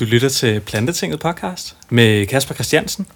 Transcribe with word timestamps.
Du 0.00 0.04
lytter 0.04 0.28
til 0.28 0.60
Plantetinget 0.60 1.20
podcast 1.20 1.76
med 1.90 2.26
Kasper 2.26 2.54
Christiansen. 2.54 3.06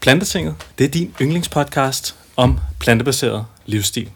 Plantetinget, 0.00 0.54
det 0.78 0.84
er 0.84 0.88
din 0.88 1.14
yndlingspodcast 1.20 2.16
om 2.36 2.58
plantebaseret 2.80 3.46
livsstil. 3.66 4.10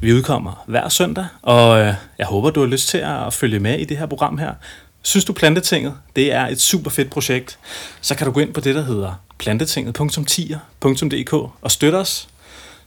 Vi 0.00 0.12
udkommer 0.12 0.64
hver 0.66 0.88
søndag, 0.88 1.26
og 1.42 1.80
øh, 1.80 1.94
jeg 2.18 2.26
håber, 2.26 2.50
du 2.50 2.60
har 2.60 2.66
lyst 2.66 2.88
til 2.88 2.98
at 2.98 3.32
følge 3.32 3.60
med 3.60 3.78
i 3.78 3.84
det 3.84 3.96
her 3.96 4.06
program 4.06 4.38
her. 4.38 4.54
Synes 5.02 5.24
du 5.24 5.32
Plantetinget, 5.32 5.94
det 6.16 6.32
er 6.32 6.46
et 6.46 6.60
super 6.60 6.90
fedt 6.90 7.10
projekt, 7.10 7.58
så 8.00 8.14
kan 8.14 8.26
du 8.26 8.32
gå 8.32 8.40
ind 8.40 8.54
på 8.54 8.60
det, 8.60 8.74
der 8.74 8.82
hedder 8.82 9.22
plantetinget.tier.dk 9.38 11.32
og 11.32 11.70
støtte 11.70 11.96
os. 11.96 12.28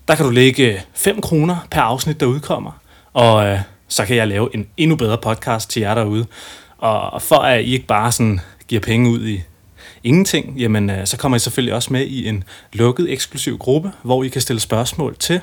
Der 0.07 0.15
kan 0.15 0.25
du 0.25 0.31
lægge 0.31 0.81
5 0.93 1.21
kroner 1.21 1.67
per 1.71 1.81
afsnit, 1.81 2.19
der 2.19 2.25
udkommer, 2.25 2.71
og 3.13 3.47
øh, 3.47 3.59
så 3.87 4.05
kan 4.05 4.15
jeg 4.15 4.27
lave 4.27 4.55
en 4.55 4.67
endnu 4.77 4.95
bedre 4.95 5.17
podcast 5.17 5.69
til 5.69 5.79
jer 5.79 5.95
derude. 5.95 6.25
Og 6.77 7.21
for 7.21 7.35
at 7.35 7.61
I 7.61 7.73
ikke 7.73 7.85
bare 7.85 8.11
sådan 8.11 8.39
giver 8.67 8.81
penge 8.81 9.09
ud 9.09 9.27
i 9.27 9.41
ingenting, 10.03 10.57
jamen 10.57 10.89
øh, 10.89 11.07
så 11.07 11.17
kommer 11.17 11.35
I 11.35 11.39
selvfølgelig 11.39 11.73
også 11.73 11.93
med 11.93 12.05
i 12.05 12.27
en 12.27 12.43
lukket, 12.73 13.11
eksklusiv 13.11 13.57
gruppe, 13.57 13.91
hvor 14.03 14.23
I 14.23 14.27
kan 14.27 14.41
stille 14.41 14.59
spørgsmål 14.59 15.15
til 15.19 15.41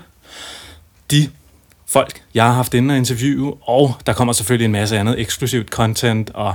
de 1.11 1.29
folk, 1.87 2.23
jeg 2.35 2.45
har 2.45 2.53
haft 2.53 2.75
inde 2.75 2.93
og 2.93 2.99
interviewe, 2.99 3.55
og 3.63 3.95
der 4.07 4.13
kommer 4.13 4.33
selvfølgelig 4.33 4.65
en 4.65 4.73
masse 4.73 4.99
andet 4.99 5.21
eksklusivt 5.21 5.69
content 5.69 6.31
og 6.31 6.55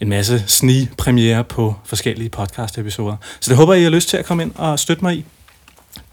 en 0.00 0.08
masse 0.08 0.44
snige-premiere 0.46 1.44
på 1.44 1.74
forskellige 1.84 2.28
podcast-episoder. 2.28 3.16
Så 3.40 3.50
det 3.50 3.56
håber 3.56 3.74
I 3.74 3.82
har 3.82 3.90
lyst 3.90 4.08
til 4.08 4.16
at 4.16 4.24
komme 4.24 4.42
ind 4.42 4.52
og 4.54 4.78
støtte 4.78 5.04
mig 5.04 5.16
i. 5.16 5.24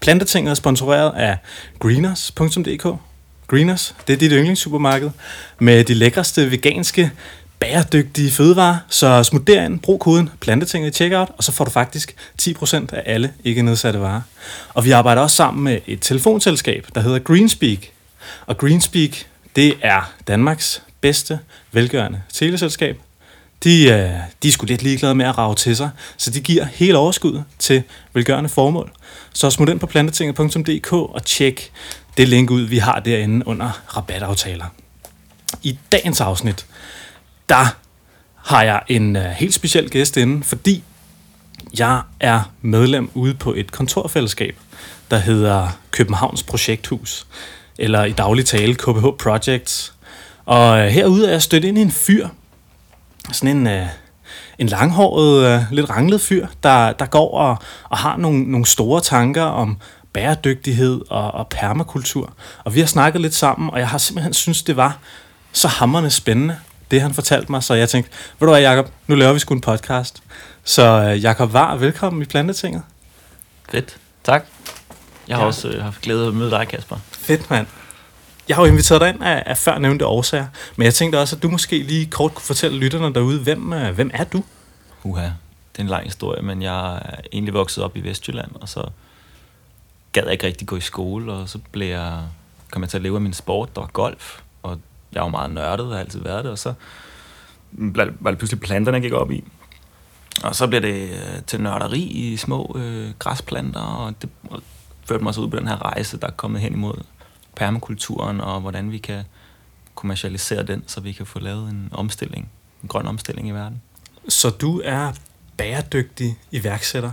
Plantetinget 0.00 0.50
er 0.50 0.54
sponsoreret 0.54 1.12
af 1.16 1.38
greeners.dk. 1.78 2.98
Greeners, 3.46 3.94
det 4.06 4.12
er 4.12 4.16
dit 4.16 4.32
yndlingssupermarked 4.32 5.10
med 5.58 5.84
de 5.84 5.94
lækreste 5.94 6.50
veganske 6.50 7.10
bæredygtige 7.60 8.30
fødevarer, 8.30 8.76
så 8.88 9.22
smut 9.22 9.46
derind, 9.46 9.80
brug 9.80 10.00
koden 10.00 10.30
plantetinget 10.40 10.90
i 10.90 10.92
checkout, 10.92 11.28
og 11.36 11.44
så 11.44 11.52
får 11.52 11.64
du 11.64 11.70
faktisk 11.70 12.16
10% 12.42 12.74
af 12.74 13.02
alle 13.06 13.32
ikke 13.44 13.62
nedsatte 13.62 14.00
varer. 14.00 14.20
Og 14.74 14.84
vi 14.84 14.90
arbejder 14.90 15.22
også 15.22 15.36
sammen 15.36 15.64
med 15.64 15.78
et 15.86 15.98
telefonselskab, 16.00 16.86
der 16.94 17.00
hedder 17.00 17.18
Greenspeak. 17.18 17.78
Og 18.46 18.58
Greenspeak, 18.58 19.10
det 19.56 19.74
er 19.82 20.12
Danmarks 20.28 20.82
bedste 21.00 21.38
velgørende 21.72 22.22
teleselskab. 22.32 22.98
De, 23.64 23.84
øh, 23.84 24.10
de 24.42 24.48
er 24.48 24.52
sgu 24.52 24.66
lidt 24.66 24.82
ligeglade 24.82 25.14
med 25.14 25.26
at 25.26 25.38
rave 25.38 25.54
til 25.54 25.76
sig, 25.76 25.90
så 26.16 26.30
de 26.30 26.40
giver 26.40 26.64
hele 26.64 26.98
overskuddet 26.98 27.44
til 27.58 27.82
velgørende 28.12 28.48
formål. 28.48 28.92
Så 29.32 29.50
smut 29.50 29.68
ind 29.68 29.80
på 29.80 29.86
plantetinget.dk 29.86 30.92
og 30.92 31.24
tjek 31.24 31.70
det 32.16 32.28
link 32.28 32.50
ud, 32.50 32.62
vi 32.62 32.78
har 32.78 33.00
derinde 33.00 33.46
under 33.46 33.80
rabataftaler. 33.96 34.64
I 35.62 35.78
dagens 35.92 36.20
afsnit, 36.20 36.66
der 37.48 37.66
har 38.34 38.62
jeg 38.62 38.82
en 38.88 39.16
øh, 39.16 39.24
helt 39.24 39.54
speciel 39.54 39.90
gæst 39.90 40.16
inde, 40.16 40.44
fordi 40.44 40.84
jeg 41.78 42.02
er 42.20 42.52
medlem 42.62 43.10
ude 43.14 43.34
på 43.34 43.54
et 43.56 43.72
kontorfællesskab, 43.72 44.56
der 45.10 45.18
hedder 45.18 45.68
Københavns 45.90 46.42
Projekthus, 46.42 47.26
eller 47.78 48.04
i 48.04 48.12
daglig 48.12 48.46
tale 48.46 48.74
KBH 48.74 49.06
Projects. 49.18 49.94
Og 50.44 50.78
øh, 50.78 50.86
herude 50.86 51.26
er 51.26 51.30
jeg 51.30 51.42
stødt 51.42 51.64
ind 51.64 51.78
i 51.78 51.82
en 51.82 51.90
fyr, 51.90 52.28
sådan 53.32 53.56
en, 53.56 53.66
øh, 53.66 53.86
en 54.58 54.66
langhåret, 54.66 55.66
lidt 55.70 55.90
ranglet 55.90 56.20
fyr, 56.20 56.46
der, 56.62 56.92
der 56.92 57.06
går 57.06 57.38
og, 57.38 57.56
og 57.88 57.98
har 57.98 58.16
nogle, 58.16 58.42
nogle 58.42 58.66
store 58.66 59.00
tanker 59.00 59.42
om 59.42 59.76
bæredygtighed 60.12 61.00
og, 61.10 61.30
og 61.30 61.48
permakultur. 61.48 62.32
Og 62.64 62.74
vi 62.74 62.80
har 62.80 62.86
snakket 62.86 63.20
lidt 63.20 63.34
sammen, 63.34 63.70
og 63.70 63.78
jeg 63.78 63.88
har 63.88 63.98
simpelthen 63.98 64.32
synes 64.32 64.62
det 64.62 64.76
var 64.76 64.98
så 65.52 65.68
hammerne 65.68 66.10
spændende 66.10 66.56
det 66.90 67.00
han 67.00 67.14
fortalte 67.14 67.52
mig, 67.52 67.62
så 67.62 67.74
jeg 67.74 67.88
tænkte, 67.88 68.10
ved 68.38 68.46
du 68.46 68.52
hvad 68.52 68.62
Jacob, 68.62 68.90
nu 69.06 69.14
laver 69.14 69.32
vi 69.32 69.38
sgu 69.38 69.54
en 69.54 69.60
podcast. 69.60 70.22
Så 70.64 71.12
uh, 71.12 71.24
Jacob 71.24 71.52
var 71.52 71.76
velkommen 71.76 72.22
i 72.22 72.24
Plantetinget. 72.24 72.82
Fedt, 73.70 73.96
tak. 74.24 74.44
Jeg 75.28 75.36
har 75.36 75.42
ja. 75.42 75.46
også 75.46 75.68
øh, 75.68 75.82
haft 75.82 76.00
glæde 76.00 76.24
af 76.24 76.28
at 76.28 76.34
møde 76.34 76.50
dig, 76.50 76.68
Kasper. 76.68 76.96
Fedt, 77.12 77.50
mand. 77.50 77.66
Jeg 78.48 78.56
har 78.56 78.62
jo 78.62 78.70
inviteret 78.70 79.00
dig 79.00 79.08
ind 79.08 79.22
af, 79.22 79.42
af 79.46 79.58
før 79.58 79.78
nævnte 79.78 80.06
årsager, 80.06 80.46
men 80.76 80.84
jeg 80.84 80.94
tænkte 80.94 81.20
også, 81.20 81.36
at 81.36 81.42
du 81.42 81.48
måske 81.48 81.82
lige 81.82 82.06
kort 82.06 82.34
kunne 82.34 82.44
fortælle 82.44 82.78
lytterne 82.78 83.14
derude, 83.14 83.40
hvem, 83.40 83.72
uh, 83.72 83.88
hvem 83.88 84.10
er 84.14 84.24
du? 84.24 84.44
Uha, 85.02 85.24
det 85.24 85.78
er 85.78 85.82
en 85.82 85.88
lang 85.88 86.04
historie, 86.04 86.42
men 86.42 86.62
jeg 86.62 86.96
er 86.96 87.20
egentlig 87.32 87.54
vokset 87.54 87.84
op 87.84 87.96
i 87.96 88.00
Vestjylland, 88.00 88.50
og 88.54 88.68
så 88.68 88.88
gad 90.12 90.22
jeg 90.22 90.32
ikke 90.32 90.46
rigtig 90.46 90.66
gå 90.66 90.76
i 90.76 90.80
skole, 90.80 91.32
og 91.32 91.48
så 91.48 91.58
blev 91.72 91.88
jeg, 91.88 92.20
kom 92.70 92.82
jeg 92.82 92.90
til 92.90 92.96
at 92.96 93.02
leve 93.02 93.14
af 93.14 93.20
min 93.20 93.32
sport, 93.32 93.74
der 93.74 93.80
var 93.80 93.88
golf, 93.92 94.40
og 94.62 94.80
jeg 95.12 95.22
var 95.22 95.28
meget 95.28 95.50
nørdet, 95.50 95.86
og 95.86 95.92
har 95.92 96.00
altid 96.00 96.20
været 96.20 96.44
det, 96.44 96.52
og 96.52 96.58
så 96.58 96.74
var 98.20 98.30
det 98.30 98.38
pludselig 98.38 98.60
planterne, 98.60 98.96
jeg 98.96 99.02
gik 99.02 99.12
op 99.12 99.30
i. 99.30 99.44
Og 100.42 100.56
så 100.56 100.66
blev 100.66 100.82
det 100.82 101.10
øh, 101.10 101.42
til 101.46 101.60
nørderi 101.60 102.02
i 102.02 102.36
små 102.36 102.76
øh, 102.78 103.10
græsplanter, 103.18 103.80
og 103.80 104.14
det 104.22 104.30
førte 105.04 105.24
mig 105.24 105.34
så 105.34 105.40
ud 105.40 105.48
på 105.48 105.56
den 105.56 105.68
her 105.68 105.82
rejse, 105.82 106.20
der 106.20 106.26
er 106.26 106.30
kommet 106.30 106.60
hen 106.60 106.72
imod 106.72 107.04
permakulturen, 107.56 108.40
og 108.40 108.60
hvordan 108.60 108.92
vi 108.92 108.98
kan 108.98 109.24
kommercialisere 109.94 110.62
den, 110.62 110.84
så 110.86 111.00
vi 111.00 111.12
kan 111.12 111.26
få 111.26 111.38
lavet 111.38 111.70
en 111.70 111.88
omstilling, 111.92 112.50
en 112.82 112.88
grøn 112.88 113.06
omstilling 113.06 113.48
i 113.48 113.50
verden. 113.50 113.82
Så 114.28 114.50
du 114.50 114.80
er 114.84 115.12
bæredygtig 115.56 116.38
iværksætter? 116.50 117.12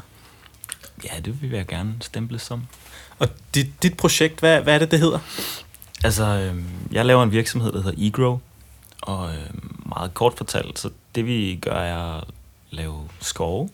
Ja, 1.03 1.19
det 1.19 1.41
vil 1.41 1.49
jeg 1.49 1.67
gerne 1.67 1.95
stemple 2.01 2.39
som. 2.39 2.63
Og 3.19 3.27
dit, 3.53 3.83
dit 3.83 3.97
projekt, 3.97 4.39
hvad, 4.39 4.61
hvad 4.61 4.75
er 4.75 4.79
det, 4.79 4.91
det 4.91 4.99
hedder? 4.99 5.19
Altså, 6.03 6.25
øh, 6.25 6.63
jeg 6.91 7.05
laver 7.05 7.23
en 7.23 7.31
virksomhed, 7.31 7.71
der 7.71 7.81
hedder 7.81 8.07
eGrow, 8.07 8.39
og 9.01 9.35
øh, 9.35 9.49
meget 9.85 10.13
kort 10.13 10.33
fortalt, 10.37 10.79
så 10.79 10.89
det 11.15 11.25
vi 11.25 11.59
gør 11.61 11.71
er 11.71 12.17
at 12.17 12.23
lave 12.69 13.09
skove 13.19 13.69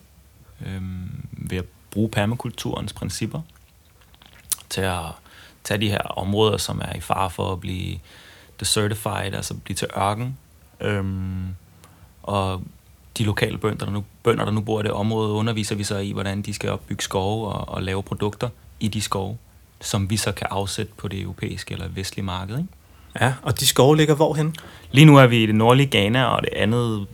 øh, 0.66 0.82
ved 1.32 1.58
at 1.58 1.64
bruge 1.90 2.08
permakulturens 2.08 2.92
principper 2.92 3.40
til 4.68 4.80
at 4.80 5.04
tage 5.64 5.80
de 5.80 5.90
her 5.90 6.02
områder, 6.02 6.56
som 6.56 6.80
er 6.84 6.96
i 6.96 7.00
fare 7.00 7.30
for 7.30 7.52
at 7.52 7.60
blive 7.60 7.98
desertified, 8.60 9.34
altså 9.34 9.54
blive 9.54 9.76
til 9.76 9.88
ørken, 9.96 10.38
øh, 10.80 11.04
og 12.22 12.62
de 13.18 13.24
lokale 13.24 13.58
bønder 13.58 13.84
der, 13.84 13.92
nu, 13.92 14.04
bønder, 14.22 14.44
der 14.44 14.52
nu 14.52 14.60
bor 14.60 14.80
i 14.80 14.82
det 14.82 14.92
område, 14.92 15.32
underviser 15.32 15.74
vi 15.74 15.84
så 15.84 15.98
i, 15.98 16.12
hvordan 16.12 16.42
de 16.42 16.54
skal 16.54 16.70
opbygge 16.70 17.02
skove 17.02 17.48
og, 17.48 17.68
og 17.68 17.82
lave 17.82 18.02
produkter 18.02 18.48
i 18.80 18.88
de 18.88 19.00
skove 19.00 19.38
som 19.82 20.10
vi 20.10 20.16
så 20.16 20.32
kan 20.32 20.46
afsætte 20.50 20.92
på 20.96 21.08
det 21.08 21.20
europæiske 21.20 21.72
eller 21.72 21.88
vestlige 21.88 22.24
marked. 22.24 22.58
Ikke? 22.58 22.68
Ja, 23.20 23.34
og 23.42 23.60
de 23.60 23.66
skove 23.66 23.96
ligger 23.96 24.14
hvorhen? 24.14 24.54
Lige 24.90 25.04
nu 25.04 25.16
er 25.16 25.26
vi 25.26 25.42
i 25.42 25.46
det 25.46 25.54
nordlige 25.54 25.88
Ghana, 25.90 26.24
og 26.24 26.42
det 26.42 26.50
andet, 26.56 27.06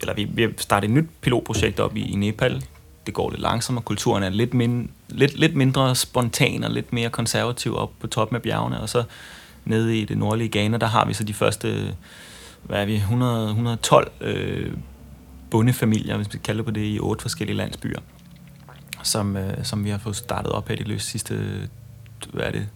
eller 0.00 0.14
vi, 0.14 0.24
vi 0.24 0.42
har 0.42 0.50
startet 0.56 0.88
et 0.88 0.94
nyt 0.94 1.08
pilotprojekt 1.20 1.80
op 1.80 1.96
i, 1.96 2.12
i 2.12 2.16
Nepal. 2.16 2.64
Det 3.06 3.14
går 3.14 3.30
lidt 3.30 3.40
langsomt, 3.40 3.78
og 3.78 3.84
kulturen 3.84 4.22
er 4.22 4.30
lidt, 4.30 4.54
min, 4.54 4.90
lidt, 5.08 5.38
lidt 5.38 5.56
mindre 5.56 5.94
spontan 5.94 6.64
og 6.64 6.70
lidt 6.70 6.92
mere 6.92 7.10
konservativ 7.10 7.76
op 7.76 7.90
på 8.00 8.06
toppen 8.06 8.36
af 8.36 8.42
bjergene. 8.42 8.80
Og 8.80 8.88
så 8.88 9.04
nede 9.64 9.98
i 9.98 10.04
det 10.04 10.18
nordlige 10.18 10.48
Ghana, 10.48 10.76
der 10.76 10.86
har 10.86 11.04
vi 11.04 11.14
så 11.14 11.24
de 11.24 11.34
første, 11.34 11.94
hvad 12.62 12.80
er 12.80 12.84
vi, 12.84 12.94
100, 12.94 13.48
112 13.48 14.12
øh, 14.20 14.72
bondefamilier, 15.50 16.16
hvis 16.16 16.32
vi 16.32 16.38
kalder 16.38 16.58
det 16.58 16.64
på 16.64 16.70
det, 16.70 16.94
i 16.94 16.98
otte 17.00 17.22
forskellige 17.22 17.56
landsbyer, 17.56 18.00
som, 19.02 19.36
øh, 19.36 19.64
som 19.64 19.84
vi 19.84 19.90
har 19.90 19.98
fået 19.98 20.16
startet 20.16 20.52
op 20.52 20.68
her 20.68 20.76
de 20.76 20.84
løse 20.84 21.06
sidste 21.06 21.68
hvad 22.32 22.44
er 22.44 22.50
det, 22.50 22.68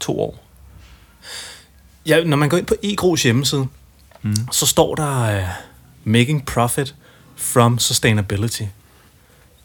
to 0.00 0.20
år. 0.20 0.44
Ja, 2.06 2.24
når 2.24 2.36
man 2.36 2.48
går 2.48 2.56
ind 2.56 2.66
på 2.66 2.74
eGros 2.82 3.22
hjemmeside, 3.22 3.66
mm. 4.22 4.36
så 4.52 4.66
står 4.66 4.94
der 4.94 5.38
uh, 5.38 5.48
Making 6.04 6.46
Profit 6.46 6.94
from 7.36 7.78
Sustainability. 7.78 8.62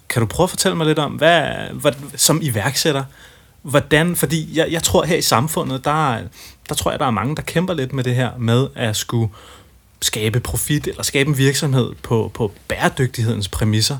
Kan 0.09 0.19
du 0.19 0.25
prøve 0.25 0.45
at 0.45 0.49
fortælle 0.49 0.77
mig 0.77 0.87
lidt 0.87 0.99
om, 0.99 1.11
hvad, 1.11 1.45
hvad 1.73 1.93
som 2.15 2.39
iværksætter, 2.41 3.03
hvordan, 3.61 4.15
fordi 4.15 4.57
jeg, 4.57 4.71
jeg 4.71 4.83
tror 4.83 5.03
her 5.03 5.17
i 5.17 5.21
samfundet, 5.21 5.85
der, 5.85 6.19
der 6.69 6.75
tror 6.75 6.91
jeg, 6.91 6.99
der 6.99 7.05
er 7.05 7.11
mange, 7.11 7.35
der 7.35 7.41
kæmper 7.41 7.73
lidt 7.73 7.93
med 7.93 8.03
det 8.03 8.15
her 8.15 8.31
med 8.37 8.67
at 8.75 8.95
skulle 8.95 9.29
skabe 10.01 10.39
profit 10.39 10.87
eller 10.87 11.03
skabe 11.03 11.29
en 11.29 11.37
virksomhed 11.37 11.93
på, 12.03 12.31
på 12.33 12.51
bæredygtighedens 12.67 13.47
præmisser. 13.47 13.97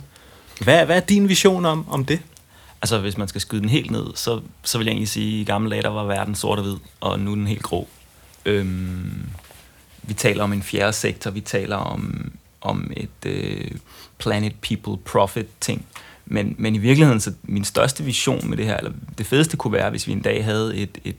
Hvad, 0.62 0.86
hvad 0.86 0.96
er 0.96 1.00
din 1.00 1.30
vision 1.30 1.66
om, 1.66 1.90
om 1.90 2.06
det? 2.06 2.20
Altså, 2.84 3.00
hvis 3.00 3.18
man 3.18 3.28
skal 3.28 3.42
skyde 3.42 3.62
den 3.62 3.70
helt 3.70 3.92
ned, 3.92 4.06
så, 4.16 4.42
så 4.64 4.78
vil 4.78 4.86
jeg 4.86 4.92
egentlig 4.92 5.10
sige, 5.10 5.36
at 5.36 5.42
i 5.42 5.44
gamle 5.44 5.72
dage, 5.72 5.82
der 5.82 5.90
var 5.90 6.04
verden 6.04 6.36
sort 6.36 6.60
og 6.60 6.64
hvid, 6.64 6.76
og 7.00 7.20
nu 7.20 7.32
er 7.32 7.36
den 7.36 7.48
helt 7.48 7.64
grå. 7.64 7.88
Øhm, 8.46 9.30
vi 10.02 10.14
taler 10.14 10.44
om 10.44 10.54
en 10.54 10.64
fjerde 10.64 10.94
sektor, 10.94 11.32
vi 11.32 11.42
taler 11.42 11.76
om, 11.76 12.32
om 12.62 12.92
et 12.98 13.26
øh, 13.26 13.72
planet, 14.18 14.54
people, 14.62 14.98
profit 14.98 15.48
ting. 15.60 15.86
Men, 16.26 16.56
men 16.58 16.76
i 16.76 16.78
virkeligheden, 16.78 17.22
så 17.22 17.34
min 17.44 17.64
største 17.64 18.04
vision 18.04 18.50
med 18.50 18.58
det 18.58 18.66
her, 18.66 18.78
eller 18.78 18.92
det 19.18 19.26
fedeste 19.26 19.58
kunne 19.58 19.74
være, 19.74 19.90
hvis 19.90 20.08
vi 20.08 20.12
en 20.12 20.22
dag 20.22 20.44
havde 20.44 20.76
et, 20.76 20.98
et, 21.04 21.16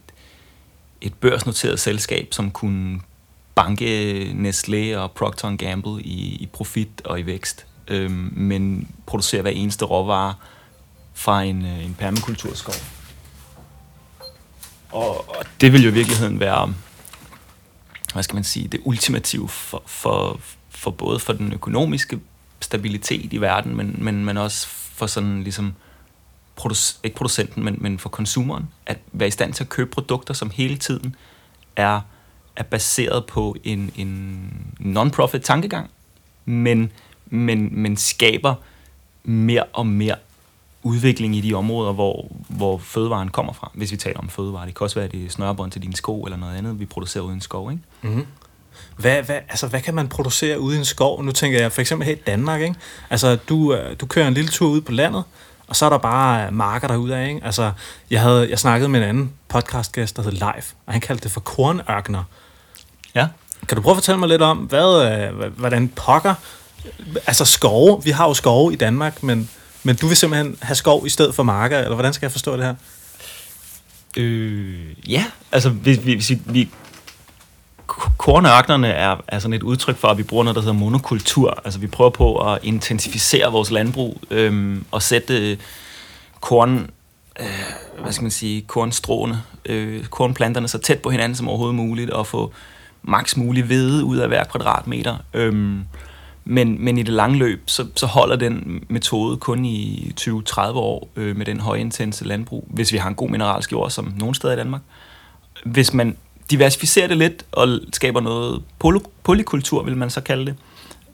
et 1.00 1.14
børsnoteret 1.14 1.80
selskab, 1.80 2.28
som 2.30 2.50
kunne 2.50 3.00
banke 3.54 4.22
Nestlé 4.30 4.96
og 4.96 5.12
Procter 5.12 5.56
Gamble 5.56 6.02
i, 6.02 6.36
i 6.40 6.48
profit 6.52 7.02
og 7.04 7.20
i 7.20 7.26
vækst, 7.26 7.66
øhm, 7.88 8.32
men 8.36 8.88
producere 9.06 9.42
hver 9.42 9.50
eneste 9.50 9.84
råvare, 9.84 10.34
fra 11.14 11.42
en, 11.42 11.66
øh, 11.66 11.84
en 11.84 11.94
permakulturskov. 11.94 12.74
Og, 14.92 15.28
og 15.28 15.44
det 15.60 15.72
vil 15.72 15.82
jo 15.82 15.90
i 15.90 15.92
virkeligheden 15.92 16.40
være, 16.40 16.74
hvad 18.12 18.22
skal 18.22 18.34
man 18.34 18.44
sige, 18.44 18.68
det 18.68 18.80
ultimative 18.84 19.48
for, 19.48 19.82
for, 19.86 20.40
for 20.70 20.90
både 20.90 21.18
for 21.18 21.32
den 21.32 21.52
økonomiske 21.52 22.20
stabilitet 22.60 23.32
i 23.32 23.40
verden, 23.40 23.76
men, 23.76 23.96
men, 23.98 24.24
men 24.24 24.36
også 24.36 24.66
for 24.68 25.06
sådan 25.06 25.42
ligesom, 25.42 25.74
produc- 26.60 26.98
ikke 27.02 27.16
producenten, 27.16 27.64
men, 27.64 27.76
men 27.80 27.98
for 27.98 28.08
konsumeren, 28.08 28.68
at 28.86 28.98
være 29.12 29.28
i 29.28 29.30
stand 29.30 29.52
til 29.52 29.64
at 29.64 29.68
købe 29.68 29.90
produkter, 29.90 30.34
som 30.34 30.50
hele 30.50 30.76
tiden 30.76 31.16
er, 31.76 32.00
er 32.56 32.62
baseret 32.62 33.26
på 33.26 33.56
en, 33.64 33.92
en 33.96 34.76
non-profit 34.78 35.42
tankegang, 35.42 35.90
men, 36.44 36.92
men, 37.26 37.68
men 37.82 37.96
skaber 37.96 38.54
mere 39.24 39.64
og 39.64 39.86
mere 39.86 40.16
udvikling 40.84 41.36
i 41.36 41.40
de 41.40 41.54
områder, 41.54 41.92
hvor, 41.92 42.26
hvor 42.48 42.78
fødevaren 42.78 43.28
kommer 43.28 43.52
fra, 43.52 43.70
hvis 43.74 43.92
vi 43.92 43.96
taler 43.96 44.18
om 44.18 44.28
fødevare. 44.28 44.66
Det 44.66 44.74
kan 44.74 44.84
også 44.84 44.96
være, 44.96 45.04
at 45.04 45.12
det 45.12 45.24
er 45.24 45.30
snørebånd 45.30 45.70
til 45.70 45.82
dine 45.82 45.96
sko 45.96 46.22
eller 46.22 46.36
noget 46.36 46.56
andet, 46.56 46.80
vi 46.80 46.86
producerer 46.86 47.24
uden 47.24 47.40
skov. 47.40 47.70
Ikke? 47.70 47.82
Mm-hmm. 48.02 48.26
Hvad, 48.96 49.22
hvad, 49.22 49.36
altså, 49.48 49.66
hvad 49.66 49.80
kan 49.80 49.94
man 49.94 50.08
producere 50.08 50.60
ude 50.60 50.76
i 50.76 50.78
en 50.78 50.84
skov? 50.84 51.24
Nu 51.24 51.32
tænker 51.32 51.60
jeg 51.60 51.72
for 51.72 51.80
eksempel 51.80 52.06
her 52.06 52.14
i 52.14 52.18
Danmark. 52.26 52.60
Ikke? 52.60 52.74
Altså, 53.10 53.36
du, 53.36 53.74
øh, 53.74 53.96
du 54.00 54.06
kører 54.06 54.28
en 54.28 54.34
lille 54.34 54.50
tur 54.50 54.68
ud 54.68 54.80
på 54.80 54.92
landet, 54.92 55.24
og 55.66 55.76
så 55.76 55.86
er 55.86 55.90
der 55.90 55.98
bare 55.98 56.50
marker 56.50 56.88
derude 56.88 57.16
af. 57.16 57.28
Ikke? 57.28 57.40
Altså, 57.44 57.72
jeg, 58.10 58.20
havde, 58.20 58.50
jeg 58.50 58.58
snakkede 58.58 58.88
med 58.88 59.00
en 59.00 59.08
anden 59.08 59.32
podcastgæst, 59.48 60.16
der 60.16 60.22
hed 60.22 60.32
Live, 60.32 60.64
og 60.86 60.92
han 60.92 61.00
kaldte 61.00 61.24
det 61.24 61.30
for 61.32 61.40
kornørkner. 61.40 62.24
Ja. 63.14 63.28
Kan 63.68 63.76
du 63.76 63.82
prøve 63.82 63.92
at 63.92 63.96
fortælle 63.96 64.18
mig 64.18 64.28
lidt 64.28 64.42
om, 64.42 64.58
hvad, 64.58 65.12
øh, 65.12 65.58
hvordan 65.58 65.88
pokker, 65.88 66.34
altså 67.26 67.44
skove, 67.44 68.04
vi 68.04 68.10
har 68.10 68.28
jo 68.28 68.34
skove 68.34 68.72
i 68.72 68.76
Danmark, 68.76 69.22
men, 69.22 69.50
men 69.84 69.96
du 69.96 70.06
vil 70.06 70.16
simpelthen 70.16 70.56
have 70.62 70.74
skov 70.74 71.06
i 71.06 71.08
stedet 71.08 71.34
for 71.34 71.42
marker, 71.42 71.78
eller 71.78 71.94
hvordan 71.94 72.12
skal 72.12 72.26
jeg 72.26 72.32
forstå 72.32 72.56
det 72.56 72.64
her? 72.64 72.74
Øh, 74.16 75.10
ja, 75.10 75.24
altså 75.52 75.70
hvis, 75.70 75.96
hvis 75.96 76.30
vi, 76.30 76.40
vi 76.46 76.68
kornørknerne 78.18 78.88
er, 78.88 79.16
er 79.28 79.38
sådan 79.38 79.52
et 79.52 79.62
udtryk 79.62 79.96
for, 79.96 80.08
at 80.08 80.18
vi 80.18 80.22
bruger 80.22 80.44
noget, 80.44 80.54
der 80.54 80.62
hedder 80.62 80.74
monokultur. 80.74 81.62
Altså 81.64 81.80
vi 81.80 81.86
prøver 81.86 82.10
på 82.10 82.52
at 82.52 82.58
intensificere 82.62 83.52
vores 83.52 83.70
landbrug 83.70 84.20
øhm, 84.30 84.84
og 84.90 85.02
sætte 85.02 85.50
øh, 85.50 85.56
korn, 86.40 86.90
øh, 87.40 87.46
hvad 88.02 88.12
skal 88.12 88.22
man 88.22 88.30
sige, 88.30 88.62
kornstråene, 88.62 89.42
øh, 89.64 90.04
kornplanterne 90.04 90.68
så 90.68 90.78
tæt 90.78 90.98
på 90.98 91.10
hinanden 91.10 91.36
som 91.36 91.48
overhovedet 91.48 91.74
muligt 91.74 92.10
og 92.10 92.26
få 92.26 92.52
maks 93.02 93.36
mulig 93.36 93.64
hvede 93.64 94.04
ud 94.04 94.16
af 94.16 94.28
hver 94.28 94.44
kvadratmeter. 94.44 95.16
Øhm, 95.34 95.84
men, 96.44 96.84
men 96.84 96.98
i 96.98 97.02
det 97.02 97.14
lange 97.14 97.38
løb, 97.38 97.62
så, 97.66 97.86
så 97.96 98.06
holder 98.06 98.36
den 98.36 98.84
metode 98.88 99.36
kun 99.36 99.64
i 99.64 100.12
20-30 100.20 100.60
år 100.60 101.08
øh, 101.16 101.36
med 101.36 101.46
den 101.46 101.60
højintense 101.60 102.24
landbrug, 102.24 102.68
hvis 102.70 102.92
vi 102.92 102.98
har 102.98 103.08
en 103.08 103.14
god 103.14 103.28
mineralsk 103.28 103.72
jord, 103.72 103.90
som 103.90 104.14
nogle 104.18 104.34
steder 104.34 104.54
i 104.54 104.56
Danmark. 104.56 104.82
Hvis 105.64 105.94
man 105.94 106.16
diversificerer 106.50 107.08
det 107.08 107.16
lidt 107.16 107.44
og 107.52 107.80
skaber 107.92 108.20
noget 108.20 108.62
poly- 108.78 109.10
polykultur, 109.22 109.82
vil 109.82 109.96
man 109.96 110.10
så 110.10 110.20
kalde 110.20 110.46
det, 110.46 110.54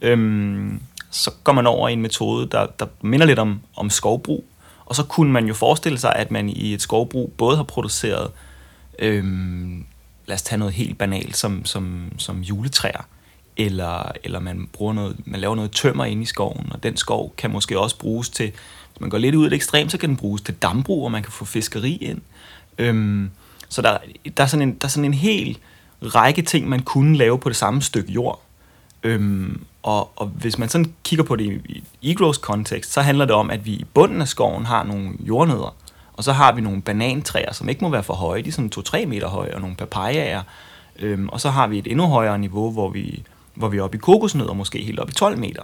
øhm, 0.02 0.80
så 1.10 1.30
går 1.44 1.52
man 1.52 1.66
over 1.66 1.88
i 1.88 1.92
en 1.92 2.02
metode, 2.02 2.48
der, 2.52 2.66
der 2.66 2.86
minder 3.02 3.26
lidt 3.26 3.38
om, 3.38 3.60
om 3.76 3.90
skovbrug. 3.90 4.44
Og 4.86 4.96
så 4.96 5.02
kunne 5.02 5.32
man 5.32 5.46
jo 5.46 5.54
forestille 5.54 5.98
sig, 5.98 6.12
at 6.16 6.30
man 6.30 6.48
i 6.48 6.74
et 6.74 6.82
skovbrug 6.82 7.32
både 7.38 7.56
har 7.56 7.64
produceret, 7.64 8.30
øhm, 8.98 9.86
lad 10.26 10.34
os 10.34 10.42
tage 10.42 10.58
noget 10.58 10.74
helt 10.74 10.98
banalt, 10.98 11.36
som, 11.36 11.64
som, 11.64 12.12
som 12.18 12.40
juletræer, 12.40 13.06
eller, 13.66 14.12
eller 14.24 14.40
man, 14.40 14.68
bruger 14.72 14.92
noget, 14.92 15.16
man 15.24 15.40
laver 15.40 15.54
noget 15.54 15.70
tømmer 15.70 16.04
ind 16.04 16.22
i 16.22 16.26
skoven, 16.26 16.68
og 16.70 16.82
den 16.82 16.96
skov 16.96 17.34
kan 17.36 17.50
måske 17.50 17.80
også 17.80 17.98
bruges 17.98 18.28
til, 18.28 18.50
hvis 18.92 19.00
man 19.00 19.10
går 19.10 19.18
lidt 19.18 19.34
ud 19.34 19.44
af 19.44 19.50
det 19.50 19.56
ekstrem, 19.56 19.88
så 19.88 19.98
kan 19.98 20.08
den 20.08 20.16
bruges 20.16 20.42
til 20.42 20.54
dambrug, 20.54 21.04
og 21.04 21.12
man 21.12 21.22
kan 21.22 21.32
få 21.32 21.44
fiskeri 21.44 21.96
ind. 21.96 22.20
Øhm, 22.78 23.30
så 23.68 23.82
der, 23.82 23.98
der, 24.36 24.42
er 24.42 24.46
sådan 24.46 24.68
en, 24.68 24.74
der 24.74 24.84
er 24.84 24.88
sådan 24.88 25.04
en 25.04 25.14
hel 25.14 25.58
række 26.02 26.42
ting, 26.42 26.68
man 26.68 26.82
kunne 26.82 27.16
lave 27.16 27.38
på 27.38 27.48
det 27.48 27.56
samme 27.56 27.82
stykke 27.82 28.12
jord. 28.12 28.42
Øhm, 29.02 29.64
og, 29.82 30.10
og 30.16 30.26
hvis 30.26 30.58
man 30.58 30.68
sådan 30.68 30.94
kigger 31.04 31.24
på 31.24 31.36
det 31.36 31.60
i, 31.66 31.84
i 32.00 32.12
e-growth 32.12 32.40
kontekst, 32.40 32.92
så 32.92 33.00
handler 33.00 33.24
det 33.24 33.34
om, 33.34 33.50
at 33.50 33.66
vi 33.66 33.72
i 33.72 33.86
bunden 33.94 34.20
af 34.20 34.28
skoven 34.28 34.66
har 34.66 34.84
nogle 34.84 35.10
jordnødder, 35.20 35.76
og 36.12 36.24
så 36.24 36.32
har 36.32 36.52
vi 36.52 36.60
nogle 36.60 36.82
banantræer, 36.82 37.52
som 37.52 37.68
ikke 37.68 37.84
må 37.84 37.90
være 37.90 38.02
for 38.02 38.14
høje, 38.14 38.42
de 38.42 38.48
er 38.48 38.52
sådan 38.52 38.72
2-3 38.78 39.06
meter 39.06 39.28
høje, 39.28 39.54
og 39.54 39.60
nogle 39.60 39.76
papayaer. 39.76 40.42
Øhm, 40.98 41.28
og 41.28 41.40
så 41.40 41.50
har 41.50 41.66
vi 41.66 41.78
et 41.78 41.86
endnu 41.86 42.06
højere 42.06 42.38
niveau, 42.38 42.70
hvor 42.70 42.88
vi, 42.88 43.22
hvor 43.54 43.68
vi 43.68 43.78
er 43.78 43.82
oppe 43.82 43.96
i 43.96 44.00
kokosnødder, 44.00 44.52
måske 44.52 44.84
helt 44.84 44.98
op 44.98 45.10
i 45.10 45.12
12 45.12 45.38
meter. 45.38 45.62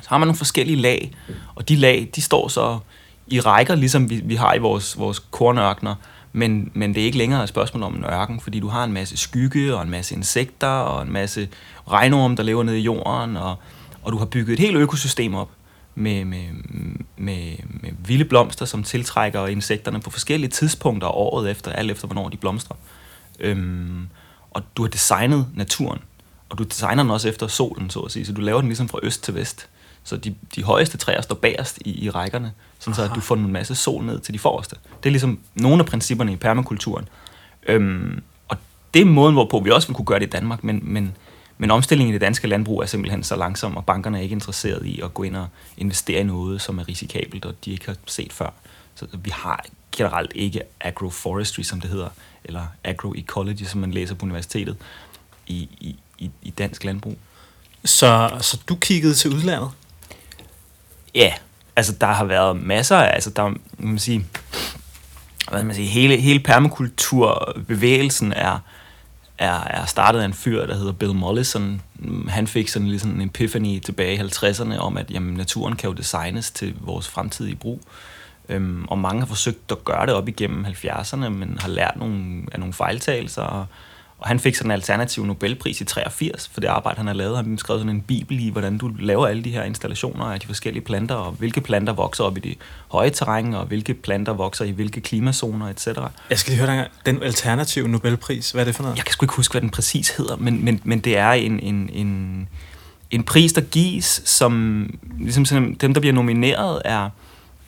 Så 0.00 0.08
har 0.08 0.18
man 0.18 0.28
nogle 0.28 0.38
forskellige 0.38 0.76
lag, 0.76 1.12
og 1.54 1.68
de 1.68 1.76
lag, 1.76 2.10
de 2.14 2.22
står 2.22 2.48
så 2.48 2.78
i 3.26 3.40
rækker, 3.40 3.74
ligesom 3.74 4.10
vi, 4.10 4.20
vi 4.24 4.34
har 4.34 4.54
i 4.54 4.58
vores, 4.58 4.98
vores 4.98 5.18
kornørkner, 5.18 5.94
men, 6.32 6.70
men 6.74 6.94
det 6.94 7.00
er 7.00 7.04
ikke 7.04 7.18
længere 7.18 7.42
et 7.42 7.48
spørgsmål 7.48 7.82
om 7.82 7.94
en 7.94 8.04
ørken, 8.04 8.40
fordi 8.40 8.60
du 8.60 8.68
har 8.68 8.84
en 8.84 8.92
masse 8.92 9.16
skygge 9.16 9.76
og 9.76 9.82
en 9.82 9.90
masse 9.90 10.14
insekter 10.14 10.68
og 10.68 11.02
en 11.02 11.12
masse 11.12 11.48
regnorm, 11.88 12.36
der 12.36 12.42
lever 12.42 12.62
nede 12.62 12.78
i 12.78 12.82
jorden, 12.82 13.36
og, 13.36 13.56
og 14.02 14.12
du 14.12 14.18
har 14.18 14.26
bygget 14.26 14.52
et 14.52 14.60
helt 14.60 14.76
økosystem 14.76 15.34
op 15.34 15.50
med, 15.94 16.24
med, 16.24 16.44
med, 17.16 17.56
med 17.82 17.90
vilde 18.06 18.24
blomster, 18.24 18.64
som 18.64 18.82
tiltrækker 18.82 19.46
insekterne 19.46 20.00
på 20.00 20.10
forskellige 20.10 20.50
tidspunkter 20.50 21.08
året 21.08 21.50
efter, 21.50 21.72
alt 21.72 21.90
efter 21.90 22.06
hvornår 22.06 22.28
de 22.28 22.36
blomstrer. 22.36 22.76
Øhm, 23.40 24.08
og 24.50 24.62
du 24.76 24.82
har 24.82 24.88
designet 24.88 25.46
naturen, 25.54 25.98
og 26.52 26.58
du 26.58 26.62
designer 26.62 27.02
den 27.02 27.10
også 27.10 27.28
efter 27.28 27.46
solen, 27.46 27.90
så 27.90 28.00
at 28.00 28.12
sige, 28.12 28.26
så 28.26 28.32
du 28.32 28.40
laver 28.40 28.60
den 28.60 28.68
ligesom 28.68 28.88
fra 28.88 28.98
øst 29.02 29.24
til 29.24 29.34
vest. 29.34 29.68
Så 30.04 30.16
de, 30.16 30.34
de 30.54 30.62
højeste 30.62 30.98
træer 30.98 31.20
står 31.20 31.34
bagerst 31.34 31.78
i, 31.84 32.04
i 32.04 32.10
rækkerne, 32.10 32.52
sådan 32.78 32.94
så 32.94 33.02
at 33.02 33.10
du 33.14 33.20
får 33.20 33.34
en 33.34 33.52
masse 33.52 33.74
sol 33.74 34.04
ned 34.04 34.20
til 34.20 34.34
de 34.34 34.38
forreste. 34.38 34.76
Det 35.02 35.08
er 35.08 35.10
ligesom 35.10 35.38
nogle 35.54 35.80
af 35.80 35.86
principperne 35.86 36.32
i 36.32 36.36
permakulturen. 36.36 37.08
Øhm, 37.68 38.22
og 38.48 38.56
det 38.94 39.02
er 39.02 39.06
måden, 39.06 39.34
hvorpå 39.34 39.60
vi 39.60 39.70
også 39.70 39.88
vil 39.88 39.94
kunne 39.94 40.04
gøre 40.04 40.18
det 40.18 40.26
i 40.26 40.30
Danmark, 40.30 40.64
men, 40.64 40.80
men, 40.82 41.16
men 41.58 41.70
omstillingen 41.70 42.10
i 42.10 42.12
det 42.12 42.20
danske 42.20 42.48
landbrug 42.48 42.82
er 42.82 42.86
simpelthen 42.86 43.22
så 43.22 43.36
langsom, 43.36 43.76
og 43.76 43.84
bankerne 43.84 44.18
er 44.18 44.22
ikke 44.22 44.32
interesseret 44.32 44.86
i 44.86 45.00
at 45.00 45.14
gå 45.14 45.22
ind 45.22 45.36
og 45.36 45.46
investere 45.76 46.20
i 46.20 46.24
noget, 46.24 46.60
som 46.60 46.78
er 46.78 46.88
risikabelt, 46.88 47.44
og 47.44 47.54
de 47.64 47.70
ikke 47.70 47.86
har 47.86 47.96
set 48.06 48.32
før. 48.32 48.50
Så 48.94 49.06
vi 49.24 49.30
har 49.30 49.64
generelt 49.92 50.32
ikke 50.34 50.60
agroforestry, 50.80 51.62
som 51.62 51.80
det 51.80 51.90
hedder, 51.90 52.08
eller 52.44 52.66
agroecology, 52.84 53.62
som 53.62 53.80
man 53.80 53.90
læser 53.90 54.14
på 54.14 54.26
universitetet, 54.26 54.76
i, 55.46 55.68
i, 55.80 55.96
i, 56.22 56.30
i 56.42 56.50
dansk 56.50 56.84
landbrug. 56.84 57.18
Så, 57.84 58.30
så 58.40 58.60
du 58.68 58.74
kiggede 58.74 59.14
til 59.14 59.30
udlandet? 59.30 59.70
Ja, 61.14 61.32
altså 61.76 61.92
der 62.00 62.06
har 62.06 62.24
været 62.24 62.56
masser 62.56 62.96
af, 62.96 63.14
altså 63.14 63.30
der, 63.30 63.54
man 63.78 63.98
sige, 63.98 64.26
hvad 65.50 65.62
man 65.62 65.74
sige, 65.74 65.88
hele, 65.88 66.16
hele 66.16 66.40
permakulturbevægelsen 66.40 68.32
er, 68.32 68.58
er, 69.38 69.64
er 69.64 69.86
startet 69.86 70.20
af 70.20 70.24
en 70.24 70.32
fyr, 70.32 70.66
der 70.66 70.76
hedder 70.76 70.92
Bill 70.92 71.14
Mollison. 71.14 71.82
Han 72.28 72.46
fik 72.46 72.68
sådan 72.68 72.88
ligesom 72.88 73.10
en 73.10 73.20
epiphany 73.20 73.80
tilbage 73.80 74.14
i 74.14 74.20
50'erne 74.20 74.76
om, 74.76 74.96
at 74.96 75.10
jamen, 75.10 75.34
naturen 75.34 75.76
kan 75.76 75.90
jo 75.90 75.94
designes 75.94 76.50
til 76.50 76.74
vores 76.80 77.08
fremtidige 77.08 77.56
brug. 77.56 77.80
Øhm, 78.48 78.84
og 78.88 78.98
mange 78.98 79.20
har 79.20 79.26
forsøgt 79.26 79.72
at 79.72 79.84
gøre 79.84 80.06
det 80.06 80.14
op 80.14 80.28
igennem 80.28 80.64
70'erne, 80.64 81.28
men 81.28 81.58
har 81.60 81.68
lært 81.68 81.96
nogle, 81.96 82.42
af 82.52 82.58
nogle 82.58 82.74
fejltagelser, 82.74 83.42
og, 83.42 83.66
og 84.22 84.28
han 84.28 84.40
fik 84.40 84.54
sådan 84.54 84.70
en 84.70 84.74
alternativ 84.74 85.24
Nobelpris 85.24 85.80
i 85.80 85.84
83 85.84 86.50
for 86.52 86.60
det 86.60 86.68
arbejde, 86.68 86.96
han 86.96 87.06
har 87.06 87.14
lavet. 87.14 87.36
Han 87.36 87.50
har 87.50 87.56
skrevet 87.56 87.80
sådan 87.80 87.96
en 87.96 88.00
bibel 88.00 88.40
i, 88.40 88.48
hvordan 88.48 88.78
du 88.78 88.90
laver 88.98 89.26
alle 89.26 89.44
de 89.44 89.50
her 89.50 89.62
installationer 89.62 90.24
af 90.24 90.40
de 90.40 90.46
forskellige 90.46 90.84
planter, 90.84 91.14
og 91.14 91.32
hvilke 91.32 91.60
planter 91.60 91.92
vokser 91.92 92.24
op 92.24 92.36
i 92.36 92.40
de 92.40 92.54
høje 92.88 93.10
terræn, 93.10 93.54
og 93.54 93.66
hvilke 93.66 93.94
planter 93.94 94.32
vokser 94.32 94.64
i 94.64 94.70
hvilke 94.70 95.00
klimazoner, 95.00 95.68
etc. 95.68 95.86
Jeg 96.30 96.38
skal 96.38 96.50
lige 96.52 96.66
høre 96.66 96.76
dig 96.76 96.88
den 97.06 97.22
alternative 97.22 97.88
Nobelpris. 97.88 98.50
Hvad 98.50 98.62
er 98.62 98.64
det 98.64 98.74
for 98.74 98.82
noget? 98.82 98.96
Jeg 98.96 99.04
kan 99.04 99.12
sgu 99.12 99.24
ikke 99.24 99.34
huske, 99.34 99.52
hvad 99.52 99.60
den 99.60 99.70
præcis 99.70 100.10
hedder, 100.10 100.36
men, 100.36 100.64
men, 100.64 100.80
men 100.84 101.00
det 101.00 101.16
er 101.16 101.30
en, 101.30 101.60
en, 101.60 101.90
en, 101.92 102.48
en 103.10 103.22
pris, 103.22 103.52
der 103.52 103.60
gives, 103.60 104.22
som 104.24 104.90
ligesom 105.20 105.44
sådan, 105.44 105.74
dem, 105.74 105.94
der 105.94 106.00
bliver 106.00 106.14
nomineret, 106.14 106.82
er, 106.84 107.10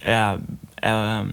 er, 0.03 0.39
er 0.77 1.25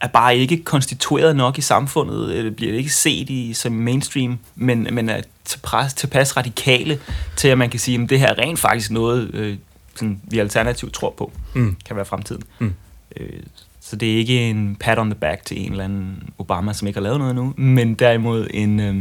er 0.00 0.06
bare 0.06 0.36
ikke 0.36 0.64
konstitueret 0.64 1.36
nok 1.36 1.58
i 1.58 1.60
samfundet, 1.60 2.38
eller 2.38 2.50
bliver 2.50 2.72
ikke 2.72 2.90
set 2.90 3.30
i 3.30 3.52
som 3.52 3.72
mainstream, 3.72 4.38
men, 4.54 4.88
men 4.92 5.08
er 5.08 5.20
tilpas, 5.44 5.94
tilpas 5.94 6.36
radikale 6.36 7.00
til, 7.36 7.48
at 7.48 7.58
man 7.58 7.70
kan 7.70 7.80
sige, 7.80 8.02
at 8.02 8.10
det 8.10 8.20
her 8.20 8.28
er 8.28 8.38
rent 8.38 8.58
faktisk 8.58 8.90
noget, 8.90 9.34
øh, 9.34 9.56
sådan, 9.94 10.20
vi 10.24 10.38
alternativt 10.38 10.92
tror 10.92 11.14
på, 11.18 11.32
mm. 11.54 11.76
kan 11.84 11.96
være 11.96 12.04
fremtiden. 12.04 12.42
Mm. 12.58 12.74
Øh, 13.16 13.42
så 13.80 13.96
det 13.96 14.12
er 14.12 14.16
ikke 14.16 14.50
en 14.50 14.76
pat 14.80 14.98
on 14.98 15.10
the 15.10 15.18
back 15.18 15.44
til 15.44 15.60
en 15.66 15.70
eller 15.70 15.84
anden 15.84 16.30
Obama, 16.38 16.72
som 16.72 16.88
ikke 16.88 16.96
har 16.96 17.02
lavet 17.02 17.18
noget 17.18 17.34
nu, 17.34 17.54
men 17.56 17.94
derimod 17.94 18.46
en, 18.54 18.80
øh, 18.80 18.96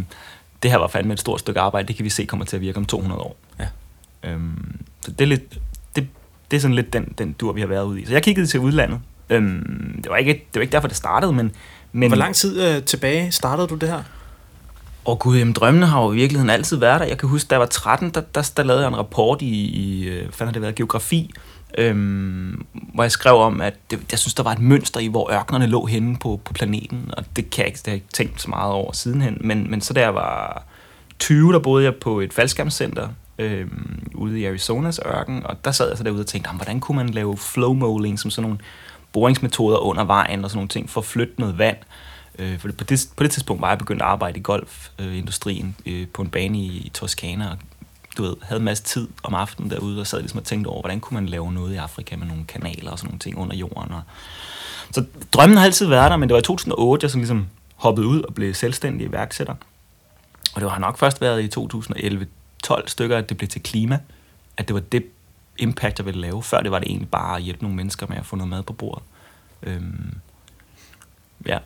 det 0.64 0.72
her 0.72 0.78
var 0.78 0.88
fandme 0.88 1.14
et 1.14 1.20
stort 1.20 1.40
stykke 1.40 1.60
arbejde, 1.60 1.88
det 1.88 1.96
kan 1.96 2.06
vi 2.06 2.10
se 2.10 2.26
kommer 2.26 2.46
til 2.46 2.56
at 2.56 2.62
virke 2.62 2.78
om 2.78 2.86
200 2.86 3.22
år. 3.22 3.36
Ja. 3.60 3.68
Øhm, 4.24 4.82
så 5.02 5.12
det 5.12 5.22
er, 5.22 5.26
lidt, 5.26 5.60
det, 5.96 6.08
det 6.52 6.58
er 6.58 6.62
sådan 6.62 6.76
lidt 6.76 6.94
den, 6.94 7.14
den 7.18 7.34
dur, 7.34 7.54
vi 7.54 7.60
har 7.60 7.68
været 7.68 7.86
ude 7.86 8.02
i. 8.02 8.06
Så 8.06 8.14
jeg 8.14 8.24
kiggede 8.24 8.48
til 8.48 8.60
udlandet, 8.60 9.00
Øhm, 9.30 10.02
det, 10.04 10.10
var 10.10 10.18
ikke, 10.18 10.34
det 10.34 10.56
var 10.56 10.62
ikke 10.62 10.72
derfor, 10.72 10.88
det 10.88 10.98
startede, 10.98 11.34
men... 11.34 11.52
men 11.92 12.10
Hvor 12.10 12.18
lang 12.18 12.36
tid 12.36 12.62
øh, 12.62 12.84
tilbage 12.84 13.32
startede 13.32 13.68
du 13.68 13.76
det 13.76 13.90
her? 13.90 14.04
Oh, 15.06 15.18
gud, 15.18 15.38
jamen, 15.38 15.54
drømmene 15.54 15.86
har 15.86 16.04
jo 16.04 16.12
i 16.12 16.16
virkeligheden 16.16 16.50
altid 16.50 16.78
været 16.78 17.00
der. 17.00 17.08
Jeg 17.08 17.18
kan 17.18 17.30
huske, 17.30 17.48
da 17.48 17.56
jeg 17.56 17.60
var 17.60 17.66
13, 17.66 18.10
der, 18.10 18.22
der, 18.22 18.52
der 18.58 18.64
lavede 18.64 18.84
jeg 18.84 18.88
en 18.88 18.98
rapport 18.98 19.42
i, 19.42 19.66
i 19.66 20.08
øh, 20.08 20.30
har 20.40 20.52
det 20.52 20.62
været, 20.62 20.76
geografi, 20.76 21.34
øhm, 21.78 22.66
hvor 22.94 23.04
jeg 23.04 23.12
skrev 23.12 23.36
om, 23.36 23.62
at 23.62 23.74
det, 23.92 24.00
jeg 24.12 24.20
synes, 24.20 24.34
der 24.34 24.44
var 24.44 24.52
et 24.52 24.60
mønster 24.60 25.00
i, 25.00 25.08
hvor 25.08 25.32
ørkenerne 25.32 25.68
lå 25.68 25.86
henne 25.86 26.18
på, 26.18 26.42
på 26.46 26.54
planeten, 26.54 27.10
og 27.18 27.26
det 27.36 27.50
kan 27.50 27.62
jeg 27.62 27.68
ikke, 27.68 27.78
det 27.78 27.86
har 27.86 27.92
jeg 27.92 27.96
ikke 27.96 28.14
tænkt 28.14 28.42
så 28.42 28.50
meget 28.50 28.74
over 28.74 28.92
sidenhen. 28.92 29.38
Men, 29.42 29.72
men 29.72 29.82
så 29.82 29.94
da 29.94 30.02
jeg 30.02 30.16
var 30.16 30.64
20, 31.20 31.54
der 31.54 31.60
boede 31.60 31.84
jeg 31.84 31.96
på 31.96 32.20
et 32.20 32.34
faldskærmscenter 32.34 33.08
øh, 33.40 33.68
ude 34.16 34.40
i 34.40 34.46
Arizonas 34.46 35.00
ørken, 35.06 35.46
og 35.46 35.66
der 35.66 35.72
sad 35.72 35.90
jeg 35.90 35.98
så 35.98 36.04
derude 36.04 36.22
og 36.22 36.28
tænkte, 36.28 36.52
hvordan 36.52 36.80
kunne 36.80 36.96
man 36.96 37.10
lave 37.10 37.38
flow 37.38 38.16
som 38.18 38.32
sådan 38.32 38.42
nogle 38.42 38.58
boringsmetoder 39.18 39.78
under 39.78 40.04
vejen 40.04 40.44
og 40.44 40.50
sådan 40.50 40.58
nogle 40.58 40.70
ting 40.70 40.90
for 40.90 41.02
at 41.02 41.06
flytte 41.06 41.34
noget 41.38 41.58
vand. 41.58 41.78
Øh, 42.40 42.60
for 42.60 42.70
på 42.78 42.84
det, 42.84 43.10
på 43.18 43.24
det 43.24 43.32
tidspunkt 43.32 43.62
var 43.62 43.70
jeg 43.70 43.78
begyndt 43.78 44.02
at 44.02 44.08
arbejde 44.08 44.40
i 44.40 44.42
golfindustrien 44.42 45.76
øh, 45.86 46.08
på 46.08 46.22
en 46.22 46.30
bane 46.30 46.58
i, 46.58 46.78
i 46.78 46.92
Toskana, 46.94 47.50
og 47.50 47.58
du 48.18 48.24
ved, 48.24 48.36
havde 48.42 48.60
en 48.60 48.66
masse 48.66 48.84
tid 48.84 49.08
om 49.24 49.34
aftenen 49.34 49.72
derude, 49.72 50.02
og 50.02 50.08
sad 50.08 50.20
ligesom 50.20 50.40
og 50.40 50.46
tænkte 50.46 50.68
over, 50.68 50.82
hvordan 50.82 51.00
kunne 51.00 51.16
man 51.16 51.30
lave 51.30 51.54
noget 51.54 51.74
i 51.74 51.76
Afrika 51.76 52.16
med 52.16 52.28
nogle 52.28 52.46
kanaler 52.46 52.92
og 52.92 53.00
sådan 53.00 53.10
nogle 53.10 53.20
ting 53.20 53.38
under 53.38 53.56
jorden. 53.56 53.94
Og 53.94 54.02
så 54.92 55.06
drømmen 55.34 55.58
har 55.58 55.66
altid 55.66 55.88
været 55.88 56.12
der, 56.12 56.18
men 56.18 56.30
det 56.30 56.34
var 56.34 56.40
i 56.40 56.44
2008, 56.44 57.04
jeg 57.04 57.12
sådan 57.12 57.22
ligesom 57.22 57.48
hoppede 57.76 58.08
ud 58.08 58.22
og 58.22 58.34
blev 58.34 58.54
selvstændig 58.54 59.08
iværksætter. 59.08 59.56
Og 60.56 60.62
det 60.62 60.72
har 60.72 60.80
nok 60.80 60.98
først 60.98 61.22
været 61.22 61.58
i 61.58 61.60
2011-12 62.68 62.88
stykker, 62.88 63.18
at 63.18 63.30
det 63.30 63.38
blev 63.38 63.48
til 63.48 63.64
klima. 63.64 64.00
At 64.58 64.68
det 64.68 64.74
var 64.74 64.80
det 64.80 65.04
impact, 65.60 66.00
jeg 66.00 66.06
ville 66.06 66.22
lave. 66.22 66.44
Før 66.44 66.62
det 66.62 66.72
var 66.72 66.80
det 66.80 66.88
egentlig 66.88 67.10
bare 67.10 67.38
at 67.38 67.44
hjælpe 67.44 67.64
nogle 67.64 67.76
mennesker 67.76 68.08
med 68.10 68.18
at 68.18 68.26
få 68.26 68.36
noget 68.36 68.50
mad 68.50 68.64
på 68.64 68.74
bordet. 68.74 69.04
Øhm, 69.64 70.14
ja. 71.46 71.58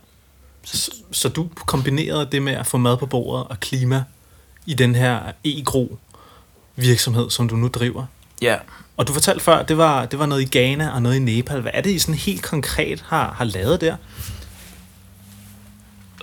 Så, 0.63 0.77
så, 0.77 0.91
så 1.11 1.29
du 1.29 1.49
kombinerede 1.55 2.29
det 2.31 2.41
med 2.41 2.53
at 2.53 2.67
få 2.67 2.77
mad 2.77 2.97
på 2.97 3.05
bordet 3.05 3.47
og 3.47 3.59
klima 3.59 4.03
i 4.65 4.73
den 4.73 4.95
her 4.95 5.31
e-gro 5.43 5.97
virksomhed, 6.75 7.29
som 7.29 7.47
du 7.47 7.55
nu 7.55 7.67
driver? 7.67 8.05
Ja. 8.41 8.57
Og 8.97 9.07
du 9.07 9.13
fortalte 9.13 9.43
før, 9.43 9.63
det 9.63 9.77
var, 9.77 10.05
det 10.05 10.19
var 10.19 10.25
noget 10.25 10.41
i 10.41 10.59
Ghana 10.59 10.89
og 10.89 11.01
noget 11.01 11.15
i 11.15 11.19
Nepal. 11.19 11.61
Hvad 11.61 11.71
er 11.73 11.81
det, 11.81 11.89
I 11.89 11.99
sådan 11.99 12.15
helt 12.15 12.43
konkret 12.43 13.01
har, 13.01 13.33
har 13.33 13.45
lavet 13.45 13.81
der? 13.81 13.95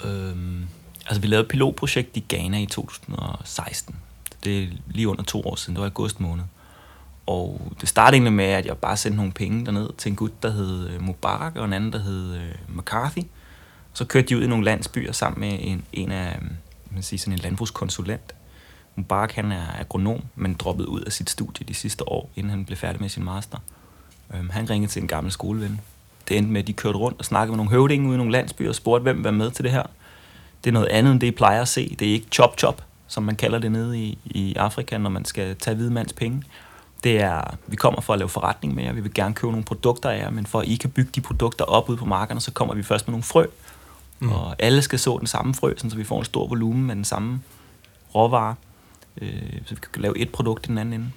Øhm, 0.05 0.69
altså, 1.07 1.21
vi 1.21 1.27
lavede 1.27 1.43
et 1.43 1.49
pilotprojekt 1.49 2.17
i 2.17 2.25
Ghana 2.29 2.61
i 2.61 2.67
2016. 2.67 3.97
Det 4.45 4.63
er 4.63 4.67
lige 4.87 5.09
under 5.09 5.23
to 5.23 5.43
år 5.47 5.57
siden. 5.57 5.75
Det 5.75 5.81
var 5.81 5.87
august 5.87 6.21
måned. 6.21 6.45
Og 7.29 7.73
det 7.81 7.89
startede 7.89 8.15
egentlig 8.15 8.33
med, 8.33 8.45
at 8.45 8.67
jeg 8.67 8.79
bare 8.79 8.97
sendte 8.97 9.17
nogle 9.17 9.33
penge 9.33 9.67
derned 9.67 9.91
til 9.99 10.11
en 10.11 10.17
gut, 10.17 10.43
der 10.43 10.51
hed 10.51 10.89
øh, 10.89 11.03
Mubarak, 11.03 11.57
og 11.57 11.65
en 11.65 11.73
anden, 11.73 11.93
der 11.93 11.99
hed 11.99 12.35
øh, 12.35 12.77
McCarthy. 12.77 13.23
Så 13.93 14.05
kørte 14.05 14.29
de 14.29 14.37
ud 14.37 14.43
i 14.43 14.47
nogle 14.47 14.65
landsbyer 14.65 15.13
sammen 15.13 15.41
med 15.41 15.59
en, 15.61 15.85
en 15.93 16.13
af 16.13 16.39
øh, 16.43 16.51
man 16.91 17.03
siger, 17.03 17.19
sådan 17.19 17.33
en 17.33 17.39
landbrugskonsulent. 17.39 18.35
Mubarak 18.97 19.33
han 19.33 19.53
er 19.53 19.81
agronom, 19.81 20.23
men 20.37 20.55
droppet 20.55 20.87
ud 20.87 21.01
af 21.01 21.13
sit 21.13 21.31
studie 21.31 21.67
de 21.69 21.75
sidste 21.75 22.09
år, 22.09 22.31
inden 22.37 22.51
han 22.51 22.65
blev 22.65 22.77
færdig 22.77 23.01
med 23.01 23.09
sin 23.09 23.25
master. 23.25 23.59
Øhm, 24.35 24.51
han 24.51 24.71
ringede 24.71 24.93
til 24.93 25.03
en 25.03 25.09
gammel 25.09 25.33
skoleven. 25.33 25.81
Det 26.29 26.37
endte 26.37 26.53
med, 26.53 26.61
at 26.61 26.67
de 26.67 26.73
kørte 26.73 26.99
rundt 26.99 27.19
og 27.19 27.25
snakkede 27.25 27.53
med 27.53 27.57
nogle 27.57 27.71
høvdinge 27.71 28.09
ude 28.09 28.15
i 28.15 28.19
nogle 28.19 28.33
landsbyer 28.33 28.69
og 28.69 28.75
spurgte, 28.75 29.03
hvem 29.03 29.25
var 29.25 29.31
med 29.31 29.51
til 29.51 29.65
det 29.65 29.73
her. 29.73 29.83
Det 30.65 30.71
er 30.71 30.75
noget 30.75 30.89
andet, 30.89 31.13
end 31.13 31.21
det 31.21 31.27
I 31.27 31.31
plejer 31.31 31.63
at 31.63 31.69
se. 31.69 31.97
Det 31.99 32.09
er 32.09 32.13
ikke 32.13 32.29
chop-chop, 32.33 32.85
som 33.07 33.23
man 33.23 33.37
kalder 33.37 33.59
det 33.59 33.73
nede 33.73 33.99
i, 33.99 34.19
i 34.25 34.55
Afrika, 34.55 34.99
når 34.99 35.11
man 35.11 35.25
skal 35.25 35.57
tage 35.57 35.75
hvidmands 35.75 36.13
penge. 36.13 36.43
Det 37.05 37.21
er, 37.21 37.57
vi 37.67 37.77
kommer 37.77 38.01
for 38.01 38.13
at 38.13 38.19
lave 38.19 38.29
forretning 38.29 38.75
med 38.75 38.85
jer, 38.85 38.93
vi 38.93 39.01
vil 39.01 39.15
gerne 39.15 39.35
købe 39.35 39.51
nogle 39.51 39.65
produkter 39.65 40.11
af 40.11 40.19
jer, 40.19 40.31
men 40.31 40.47
for 40.47 40.61
at 40.61 40.69
I 40.69 40.77
kan 40.77 40.91
bygge 40.91 41.11
de 41.15 41.21
produkter 41.21 41.65
op 41.65 41.89
ude 41.89 41.97
på 41.97 42.05
markederne, 42.05 42.41
så 42.41 42.53
kommer 42.53 42.75
vi 42.75 42.83
først 42.83 43.09
med 43.09 43.13
nogle 43.13 43.23
frø. 43.23 43.47
Mm. 44.19 44.33
Og 44.33 44.57
alle 44.59 44.83
skal 44.83 44.99
så 44.99 45.17
den 45.19 45.27
samme 45.27 45.55
frø, 45.55 45.75
så 45.77 45.97
vi 45.97 46.05
får 46.05 46.19
en 46.19 46.25
stor 46.25 46.47
volumen 46.47 46.87
med 46.87 46.97
den 46.97 47.05
samme 47.05 47.41
råvare 48.15 48.55
øh, 49.23 49.53
så 49.67 49.75
vi 49.75 49.81
kan 49.93 50.03
lave 50.03 50.19
et 50.19 50.33
produkt 50.33 50.67
i 50.67 50.69
den 50.69 50.79
anden 50.79 51.01
ende. 51.01 51.11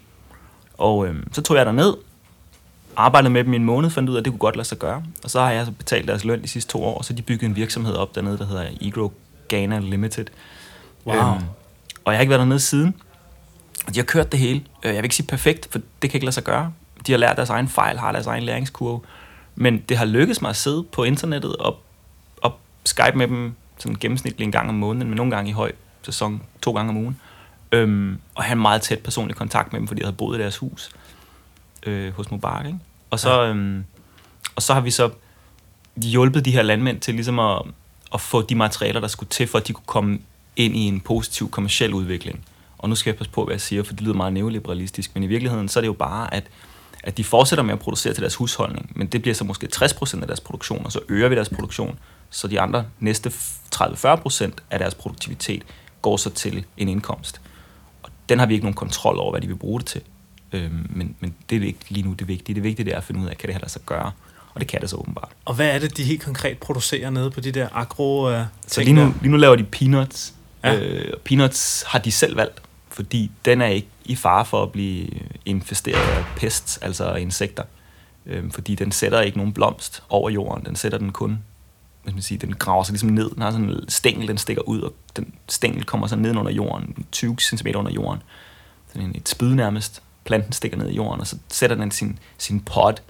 Og 0.77 1.07
øh, 1.07 1.15
så 1.31 1.41
tog 1.41 1.57
jeg 1.57 1.65
der 1.65 1.71
ned, 1.71 1.93
arbejdede 2.95 3.29
med 3.29 3.43
dem 3.43 3.53
i 3.53 3.55
en 3.55 3.65
måned, 3.65 3.89
fandt 3.89 4.09
ud 4.09 4.15
af, 4.15 4.19
at 4.19 4.25
det 4.25 4.33
kunne 4.33 4.39
godt 4.39 4.55
lade 4.55 4.67
sig 4.67 4.77
gøre. 4.77 5.03
Og 5.23 5.29
så 5.29 5.39
har 5.39 5.51
jeg 5.51 5.65
så 5.65 5.71
betalt 5.71 6.07
deres 6.07 6.25
løn 6.25 6.41
de 6.41 6.47
sidste 6.47 6.71
to 6.71 6.83
år, 6.83 6.97
og 6.97 7.05
så 7.05 7.13
de 7.13 7.21
bygget 7.21 7.49
en 7.49 7.55
virksomhed 7.55 7.93
op 7.93 8.15
dernede, 8.15 8.37
der 8.37 8.45
hedder 8.45 8.67
Egro 8.81 9.11
Ghana 9.49 9.79
Limited. 9.79 10.25
Wow. 11.05 11.15
Øhm, 11.15 11.43
og 12.05 12.13
jeg 12.13 12.17
har 12.17 12.21
ikke 12.21 12.29
været 12.29 12.39
dernede 12.39 12.59
siden. 12.59 12.95
De 13.87 13.99
har 13.99 14.03
kørt 14.03 14.31
det 14.31 14.39
hele. 14.39 14.63
Øh, 14.83 14.89
jeg 14.89 14.95
vil 14.95 15.03
ikke 15.03 15.15
sige 15.15 15.27
perfekt, 15.27 15.67
for 15.71 15.79
det 16.01 16.09
kan 16.09 16.17
ikke 16.17 16.25
lade 16.25 16.33
sig 16.33 16.43
gøre. 16.43 16.73
De 17.07 17.11
har 17.11 17.19
lært 17.19 17.37
deres 17.37 17.49
egen 17.49 17.67
fejl, 17.67 17.97
har 17.97 18.11
deres 18.11 18.27
egen 18.27 18.43
læringskurve. 18.43 19.01
Men 19.55 19.79
det 19.79 19.97
har 19.97 20.05
lykkedes 20.05 20.41
mig 20.41 20.49
at 20.49 20.55
sidde 20.55 20.83
på 20.83 21.03
internettet 21.03 21.55
og, 21.55 21.79
og 22.41 22.59
Skype 22.85 23.17
med 23.17 23.27
dem 23.27 23.55
sådan 23.77 23.97
gennemsnitligt 23.99 24.45
en 24.45 24.51
gang 24.51 24.69
om 24.69 24.75
måneden, 24.75 25.07
men 25.07 25.17
nogle 25.17 25.31
gange 25.31 25.49
i 25.49 25.53
høj 25.53 25.71
sæson, 26.03 26.41
to 26.61 26.71
gange 26.71 26.89
om 26.89 26.97
ugen. 26.97 27.19
Øhm, 27.71 28.19
og 28.35 28.43
have 28.43 28.55
en 28.55 28.61
meget 28.61 28.81
tæt 28.81 28.99
personlig 28.99 29.35
kontakt 29.35 29.73
med 29.73 29.79
dem, 29.79 29.87
fordi 29.87 30.01
jeg 30.01 30.07
havde 30.07 30.17
boet 30.17 30.37
i 30.37 30.41
deres 30.41 30.57
hus 30.57 30.89
øh, 31.83 32.13
hos 32.13 32.31
Mubarak. 32.31 32.65
Ikke? 32.65 32.79
Og, 33.09 33.19
så, 33.19 33.41
ja. 33.41 33.49
øhm, 33.49 33.85
og 34.55 34.61
så 34.61 34.73
har 34.73 34.81
vi 34.81 34.91
så 34.91 35.09
hjulpet 35.95 36.45
de 36.45 36.51
her 36.51 36.61
landmænd 36.61 36.99
til 36.99 37.13
ligesom 37.13 37.39
at, 37.39 37.61
at 38.13 38.21
få 38.21 38.41
de 38.41 38.55
materialer, 38.55 38.99
der 38.99 39.07
skulle 39.07 39.29
til, 39.29 39.47
for 39.47 39.57
at 39.57 39.67
de 39.67 39.73
kunne 39.73 39.85
komme 39.85 40.19
ind 40.55 40.75
i 40.75 40.79
en 40.79 40.99
positiv 40.99 41.51
kommersiel 41.51 41.93
udvikling. 41.93 42.45
Og 42.81 42.89
nu 42.89 42.95
skal 42.95 43.11
jeg 43.11 43.17
passe 43.17 43.31
på, 43.31 43.45
hvad 43.45 43.53
jeg 43.53 43.61
siger, 43.61 43.83
for 43.83 43.93
det 43.93 44.01
lyder 44.01 44.13
meget 44.13 44.33
neoliberalistisk, 44.33 45.11
men 45.13 45.23
i 45.23 45.27
virkeligheden 45.27 45.69
så 45.69 45.79
er 45.79 45.81
det 45.81 45.87
jo 45.87 45.93
bare, 45.93 46.33
at, 46.33 46.43
at 47.03 47.17
de 47.17 47.23
fortsætter 47.23 47.63
med 47.63 47.73
at 47.73 47.79
producere 47.79 48.13
til 48.13 48.21
deres 48.21 48.35
husholdning, 48.35 48.91
men 48.95 49.07
det 49.07 49.21
bliver 49.21 49.35
så 49.35 49.43
måske 49.43 49.67
60% 49.75 50.21
af 50.21 50.27
deres 50.27 50.39
produktion, 50.39 50.85
og 50.85 50.91
så 50.91 50.99
øger 51.09 51.29
vi 51.29 51.35
deres 51.35 51.49
produktion, 51.49 51.99
så 52.29 52.47
de 52.47 52.61
andre 52.61 52.85
næste 52.99 53.31
30-40% 53.75 54.51
af 54.71 54.79
deres 54.79 54.95
produktivitet 54.95 55.63
går 56.01 56.17
så 56.17 56.29
til 56.29 56.65
en 56.77 56.87
indkomst 56.87 57.41
den 58.31 58.39
har 58.39 58.45
vi 58.45 58.53
ikke 58.53 58.65
nogen 58.65 58.75
kontrol 58.75 59.19
over, 59.19 59.31
hvad 59.31 59.41
de 59.41 59.47
vil 59.47 59.55
bruge 59.55 59.79
det 59.79 59.87
til. 59.87 60.01
Øhm, 60.53 60.87
men, 60.89 61.15
men 61.19 61.33
det 61.49 61.57
er 61.57 61.65
ikke 61.65 61.79
lige 61.89 62.07
nu 62.07 62.13
det 62.13 62.27
vigtige. 62.27 62.55
Det 62.55 62.63
vigtige 62.63 62.85
det 62.85 62.93
er 62.93 62.97
at 62.97 63.03
finde 63.03 63.21
ud 63.21 63.27
af, 63.27 63.37
kan 63.37 63.47
det 63.47 63.55
her 63.55 63.59
lade 63.59 63.71
sig 63.71 63.81
gøre? 63.85 64.11
Og 64.53 64.61
det 64.61 64.67
kan 64.67 64.81
det 64.81 64.89
så 64.89 64.95
åbenbart. 64.95 65.29
Og 65.45 65.53
hvad 65.53 65.67
er 65.67 65.79
det, 65.79 65.97
de 65.97 66.03
helt 66.03 66.21
konkret 66.21 66.57
producerer 66.57 67.09
nede 67.09 67.31
på 67.31 67.39
de 67.39 67.51
der 67.51 67.67
agro 67.73 68.29
uh, 68.29 68.41
Så 68.67 68.81
lige 68.81 68.93
nu, 68.93 69.13
lige 69.21 69.31
nu 69.31 69.37
laver 69.37 69.55
de 69.55 69.63
peanuts. 69.63 70.33
Ja. 70.63 70.75
Øh, 70.75 71.09
og 71.13 71.21
peanuts 71.21 71.83
har 71.87 71.99
de 71.99 72.11
selv 72.11 72.37
valgt, 72.37 72.61
fordi 72.91 73.31
den 73.45 73.61
er 73.61 73.67
ikke 73.67 73.87
i 74.05 74.15
fare 74.15 74.45
for 74.45 74.63
at 74.63 74.71
blive 74.71 75.07
infesteret 75.45 76.17
af 76.17 76.23
pest, 76.35 76.79
altså 76.81 77.13
insekter. 77.15 77.63
Øh, 78.25 78.51
fordi 78.51 78.75
den 78.75 78.91
sætter 78.91 79.21
ikke 79.21 79.37
nogen 79.37 79.53
blomst 79.53 80.03
over 80.09 80.29
jorden. 80.29 80.65
Den 80.65 80.75
sætter 80.75 80.97
den 80.97 81.11
kun 81.11 81.39
hvis 82.03 82.13
man 82.13 82.21
siger, 82.21 82.39
den 82.39 82.53
graver 82.53 82.83
sig 82.83 82.93
ligesom 82.93 83.09
ned. 83.09 83.29
Den 83.29 83.41
har 83.41 83.51
sådan 83.51 83.69
en 83.69 83.89
stængel, 83.89 84.27
den 84.27 84.37
stikker 84.37 84.61
ud, 84.61 84.81
og 84.81 84.93
den 85.15 85.33
stængel 85.49 85.83
kommer 85.83 86.07
så 86.07 86.15
ned 86.15 86.37
under 86.37 86.51
jorden, 86.51 87.05
20 87.11 87.35
cm 87.39 87.67
under 87.75 87.91
jorden. 87.91 88.21
Sådan 88.93 89.11
et 89.15 89.29
spyd 89.29 89.53
nærmest. 89.55 90.01
Planten 90.23 90.51
stikker 90.51 90.77
ned 90.77 90.89
i 90.89 90.95
jorden, 90.95 91.21
og 91.21 91.27
så 91.27 91.37
sætter 91.47 91.75
den 91.75 91.91
sin, 91.91 92.19
sin 92.37 92.59
pot 92.59 93.03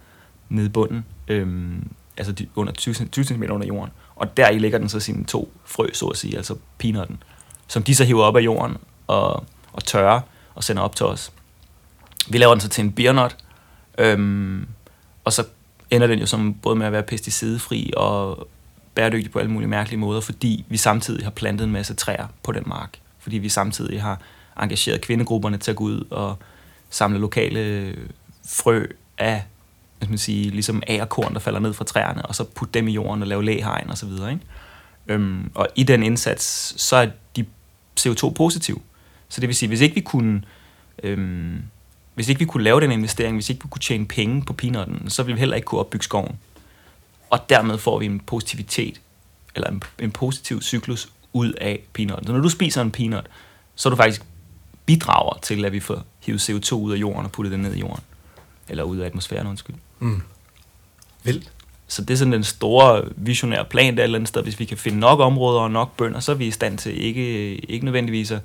ned 0.50 0.66
i 0.66 0.70
bunden, 0.70 1.06
øhm, 1.28 1.92
altså 2.18 2.46
under 2.56 2.74
20, 2.74 2.94
20 2.94 3.26
cm 3.26 3.44
under 3.50 3.68
jorden. 3.68 3.92
Og 4.16 4.38
der 4.38 4.50
i 4.50 4.60
ligger 4.60 4.78
den 4.78 4.90
så 4.90 5.00
sine 5.00 5.26
to 5.26 5.54
frø, 5.66 5.88
så 5.94 6.06
at 6.06 6.18
sige, 6.18 6.38
altså 6.38 6.56
peanutten, 6.78 7.24
som 7.68 7.84
de 7.84 7.96
så 7.96 8.04
hiver 8.04 8.24
op 8.24 8.36
af 8.36 8.42
jorden 8.42 8.78
og, 9.08 9.46
og 9.74 9.84
tørre 9.84 10.22
og 10.56 10.64
sender 10.64 10.84
op 10.84 10.96
til 10.96 11.06
os. 11.06 11.32
Vi 12.30 12.38
laver 12.38 12.54
den 12.54 12.62
så 12.62 12.70
til 12.70 12.84
en 12.84 12.92
beernut, 12.92 13.38
øhm, 13.98 14.68
og 15.24 15.34
så 15.34 15.46
ender 15.90 16.08
den 16.08 16.20
jo 16.20 16.26
som 16.26 16.54
både 16.54 16.76
med 16.76 16.86
at 16.86 16.92
være 16.92 17.04
pesticidfri 17.04 17.94
og 17.98 18.48
bæredygtig 18.96 19.32
på 19.32 19.40
alle 19.40 19.52
mulige 19.52 19.70
mærkelige 19.70 20.00
måder, 20.00 20.22
fordi 20.22 20.66
vi 20.70 20.78
samtidig 20.78 21.24
har 21.24 21.32
plantet 21.32 21.66
en 21.66 21.72
masse 21.72 21.94
træer 21.94 22.28
på 22.44 22.52
den 22.52 22.64
mark. 22.66 23.00
Fordi 23.20 23.38
vi 23.38 23.50
samtidig 23.50 24.02
har 24.02 24.20
engageret 24.62 25.02
kvindegrupperne 25.02 25.58
til 25.58 25.72
at 25.72 25.78
gå 25.78 25.84
ud 25.84 26.04
og 26.10 26.38
samle 26.90 27.20
lokale 27.20 27.96
frø 28.48 28.86
af, 29.18 29.44
hvad 29.98 30.10
man 30.10 30.18
sige, 30.18 30.50
ligesom 30.50 30.84
agerkorn, 30.88 31.34
der 31.34 31.40
falder 31.40 31.60
ned 31.60 31.74
fra 31.74 31.86
træerne, 31.86 32.26
og 32.26 32.36
så 32.36 32.44
putte 32.44 32.74
dem 32.74 32.88
i 32.88 32.92
jorden 32.92 33.22
og 33.22 33.28
lave 33.28 33.46
læhegn 33.46 33.90
og 33.90 33.98
så 33.98 34.06
videre. 34.06 34.32
Ikke? 34.32 34.46
Øhm, 35.08 35.52
og 35.56 35.68
i 35.76 35.84
den 35.84 36.04
indsats, 36.04 36.74
så 36.82 36.96
er 36.96 37.08
de 37.36 37.46
CO2-positive. 38.00 38.80
Så 39.32 39.42
det 39.42 39.48
vil 39.48 39.56
sige, 39.56 39.70
hvis 39.70 39.82
ikke 39.82 39.96
vi 39.96 40.02
kunne, 40.02 40.44
øhm, 41.04 41.64
hvis 42.16 42.30
ikke 42.30 42.40
vi 42.40 42.46
kunne 42.46 42.64
lave 42.64 42.82
den 42.82 42.92
investering, 42.92 43.36
hvis 43.36 43.50
ikke 43.50 43.64
vi 43.64 43.70
kunne 43.70 43.82
tjene 43.82 44.06
penge 44.06 44.42
på 44.42 44.54
peanutten, 44.54 45.10
så 45.10 45.24
ville 45.24 45.36
vi 45.36 45.40
heller 45.40 45.56
ikke 45.56 45.66
kunne 45.66 45.80
opbygge 45.80 46.04
skoven 46.04 46.38
og 47.32 47.50
dermed 47.50 47.78
får 47.78 48.00
vi 48.00 48.06
en 48.06 48.20
positivitet, 48.20 49.02
eller 49.56 49.70
en, 49.70 49.84
en 50.00 50.12
positiv 50.12 50.62
cyklus 50.62 51.10
ud 51.34 51.54
af 51.54 51.80
peanutten. 51.94 52.28
Så 52.28 52.34
når 52.34 52.40
du 52.40 52.50
spiser 52.50 52.82
en 52.82 52.92
peanut, 52.92 53.28
så 53.76 53.90
er 53.90 53.92
du 53.92 53.98
faktisk 53.98 54.22
bidrager 54.86 55.40
til, 55.42 55.66
at 55.66 55.72
vi 55.72 55.80
får 55.80 56.04
hivet 56.20 56.50
CO2 56.50 56.74
ud 56.74 56.94
af 56.94 56.98
jorden 56.98 57.26
og 57.26 57.32
puttet 57.32 57.52
det 57.52 57.60
ned 57.60 57.76
i 57.76 57.80
jorden. 57.80 58.04
Eller 58.70 58.84
ud 58.84 58.98
af 58.98 59.06
atmosfæren, 59.06 59.48
undskyld. 59.48 59.76
Mm. 60.00 60.22
Vildt. 61.24 61.52
Så 61.88 62.02
det 62.02 62.14
er 62.14 62.18
sådan 62.18 62.34
den 62.34 62.44
store 62.44 63.04
visionære 63.16 63.66
plan, 63.66 63.96
der 63.96 64.00
er 64.00 64.04
et 64.04 64.08
eller 64.08 64.18
andet 64.18 64.30
sted. 64.30 64.44
Hvis 64.44 64.60
vi 64.60 64.66
kan 64.66 64.78
finde 64.78 65.00
nok 65.00 65.20
områder 65.20 65.60
og 65.60 65.72
nok 65.72 65.98
bønder, 65.98 66.20
så 66.20 66.32
er 66.32 66.36
vi 66.36 66.48
i 66.48 66.52
stand 66.52 66.78
til 66.78 67.04
ikke, 67.04 67.56
ikke 67.56 67.86
nødvendigvis 67.86 68.32
at, 68.32 68.40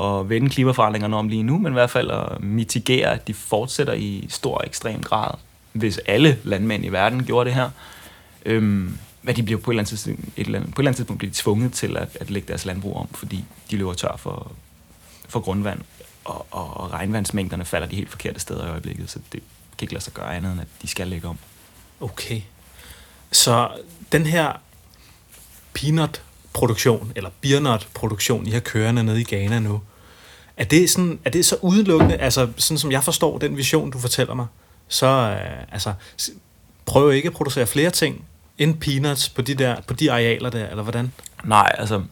at 0.00 0.28
vende 0.28 0.50
klimaforandringerne 0.50 1.16
om 1.16 1.28
lige 1.28 1.42
nu, 1.42 1.58
men 1.58 1.72
i 1.72 1.78
hvert 1.78 1.90
fald 1.90 2.10
at 2.10 2.40
mitigere, 2.40 3.12
at 3.12 3.28
de 3.28 3.34
fortsætter 3.34 3.92
i 3.92 4.26
stor 4.28 4.62
ekstrem 4.66 5.02
grad. 5.02 5.30
Hvis 5.72 5.98
alle 5.98 6.38
landmænd 6.44 6.84
i 6.84 6.88
verden 6.88 7.24
gjorde 7.24 7.48
det 7.48 7.54
her, 7.54 7.70
Øhm, 8.46 8.98
hvad 9.22 9.34
de 9.34 9.42
bliver 9.42 9.60
på 9.60 9.70
et 9.70 9.74
eller 9.74 9.80
andet 9.80 9.88
tidspunkt, 9.88 10.20
et 10.36 10.46
eller 10.46 10.58
andet, 10.58 10.74
på 10.74 10.80
et 10.80 10.82
eller 10.82 10.88
andet 10.88 10.96
tidspunkt 10.96 11.18
bliver 11.18 11.32
de 11.32 11.36
tvunget 11.36 11.72
til 11.72 11.96
at, 11.96 12.16
at 12.20 12.30
lægge 12.30 12.48
deres 12.48 12.64
landbrug 12.64 12.96
om, 12.96 13.08
fordi 13.14 13.44
de 13.70 13.76
løber 13.76 13.94
tør 13.94 14.16
for, 14.16 14.52
for 15.28 15.40
grundvand, 15.40 15.80
og, 16.24 16.46
og, 16.50 16.76
og 16.76 16.92
regnvandsmængderne 16.92 17.64
falder 17.64 17.88
de 17.88 17.96
helt 17.96 18.10
forkerte 18.10 18.40
steder 18.40 18.66
i 18.66 18.70
øjeblikket, 18.70 19.10
så 19.10 19.18
det 19.32 19.42
kan 19.78 19.84
ikke 19.84 19.94
lade 19.94 20.04
sig 20.04 20.12
gøre 20.12 20.36
andet, 20.36 20.52
end 20.52 20.60
at 20.60 20.66
de 20.82 20.88
skal 20.88 21.08
lægge 21.08 21.28
om. 21.28 21.38
Okay. 22.00 22.40
Så 23.32 23.70
den 24.12 24.26
her 24.26 24.52
peanut 25.74 26.22
produktion, 26.58 27.12
eller 27.16 27.30
birnot 27.40 27.88
produktion, 27.94 28.46
I 28.46 28.50
har 28.50 28.60
kørende 28.60 29.04
nede 29.04 29.20
i 29.20 29.24
Ghana 29.24 29.58
nu, 29.58 29.80
Er 30.56 30.64
det, 30.64 30.90
sådan, 30.90 31.18
er 31.24 31.30
det 31.30 31.44
så 31.44 31.56
udelukkende, 31.62 32.16
altså 32.16 32.48
sådan 32.56 32.78
som 32.78 32.92
jeg 32.92 33.04
forstår 33.04 33.38
den 33.38 33.56
vision, 33.56 33.90
du 33.90 33.98
fortæller 33.98 34.34
mig, 34.34 34.46
så 34.88 35.06
øh, 35.06 35.72
altså, 35.72 35.92
prøv 36.86 37.12
ikke 37.12 37.26
at 37.26 37.32
producere 37.32 37.66
flere 37.66 37.90
ting 37.90 38.24
end 38.58 38.80
peanuts 38.80 39.28
på 39.28 39.42
de, 39.42 39.54
der, 39.54 39.80
på 39.80 39.94
de 39.94 40.12
arealer 40.12 40.50
der, 40.50 40.68
eller 40.68 40.82
hvordan? 40.82 41.12
Nej, 41.44 41.72
altså... 41.78 42.02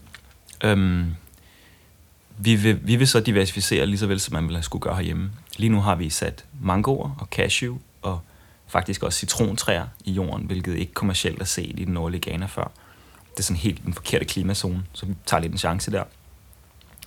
Øhm, 0.65 1.15
vi, 2.39 2.55
vil, 2.55 2.79
vi 2.83 2.97
vil 2.97 3.09
så 3.09 3.21
diversificere 3.21 3.87
lige 3.87 3.99
så 3.99 4.07
vel, 4.07 4.21
som 4.21 4.33
man 4.33 4.49
ville 4.49 4.63
skulle 4.63 4.83
gøre 4.83 4.95
herhjemme. 4.95 5.31
Lige 5.57 5.71
nu 5.71 5.81
har 5.81 5.95
vi 5.95 6.11
sat 6.11 6.45
mangoer 6.63 7.17
og 7.19 7.27
cashew 7.27 7.79
og 8.03 8.21
faktisk 8.67 9.03
også 9.03 9.19
citrontræer 9.19 9.87
i 10.05 10.13
jorden, 10.13 10.47
hvilket 10.47 10.77
ikke 10.77 10.95
kommercielt 10.95 11.41
er 11.41 11.45
set 11.45 11.81
i 11.81 11.85
den 11.85 11.95
nordlige 11.95 12.31
Ghana 12.31 12.47
før. 12.47 12.73
Det 13.37 13.43
er 13.43 13.45
sådan 13.45 13.61
helt 13.61 13.85
den 13.85 13.95
forkerte 13.95 14.25
klimazone, 14.25 14.85
så 14.93 15.07
vi 15.07 15.15
tager 15.27 15.41
lidt 15.41 15.53
en 15.53 15.59
chance 15.59 15.91
der. 15.91 16.05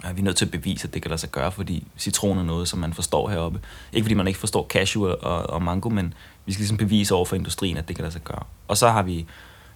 Ja, 0.04 0.12
vi 0.12 0.20
er 0.20 0.24
nødt 0.24 0.38
til 0.38 0.46
at 0.46 0.52
bevise, 0.52 0.88
at 0.88 0.94
det 0.94 1.02
kan 1.02 1.10
lade 1.10 1.22
sig 1.22 1.32
gøre, 1.32 1.52
fordi 1.52 1.88
citron 1.98 2.38
er 2.38 2.44
noget, 2.44 2.68
som 2.68 2.80
man 2.80 2.94
forstår 2.94 3.30
heroppe. 3.30 3.62
Ikke 3.94 4.06
fordi 4.06 4.14
man 4.14 4.28
ikke 4.28 4.40
forstår 4.40 4.68
cashew 4.68 5.06
og, 5.08 5.50
og 5.50 5.62
mango, 5.62 5.90
men 5.90 6.14
vi 6.46 6.54
skal 6.54 6.62
ligesom 6.62 6.78
bevise 6.78 7.16
over 7.16 7.26
for 7.26 7.36
industrien, 7.36 7.78
at 7.78 7.88
det 7.88 7.96
kan 7.96 8.04
lade 8.04 8.14
sig 8.14 8.24
gøre. 8.24 8.44
Og 8.68 8.78
så 8.78 8.90
har 8.90 9.04
vi 9.04 9.26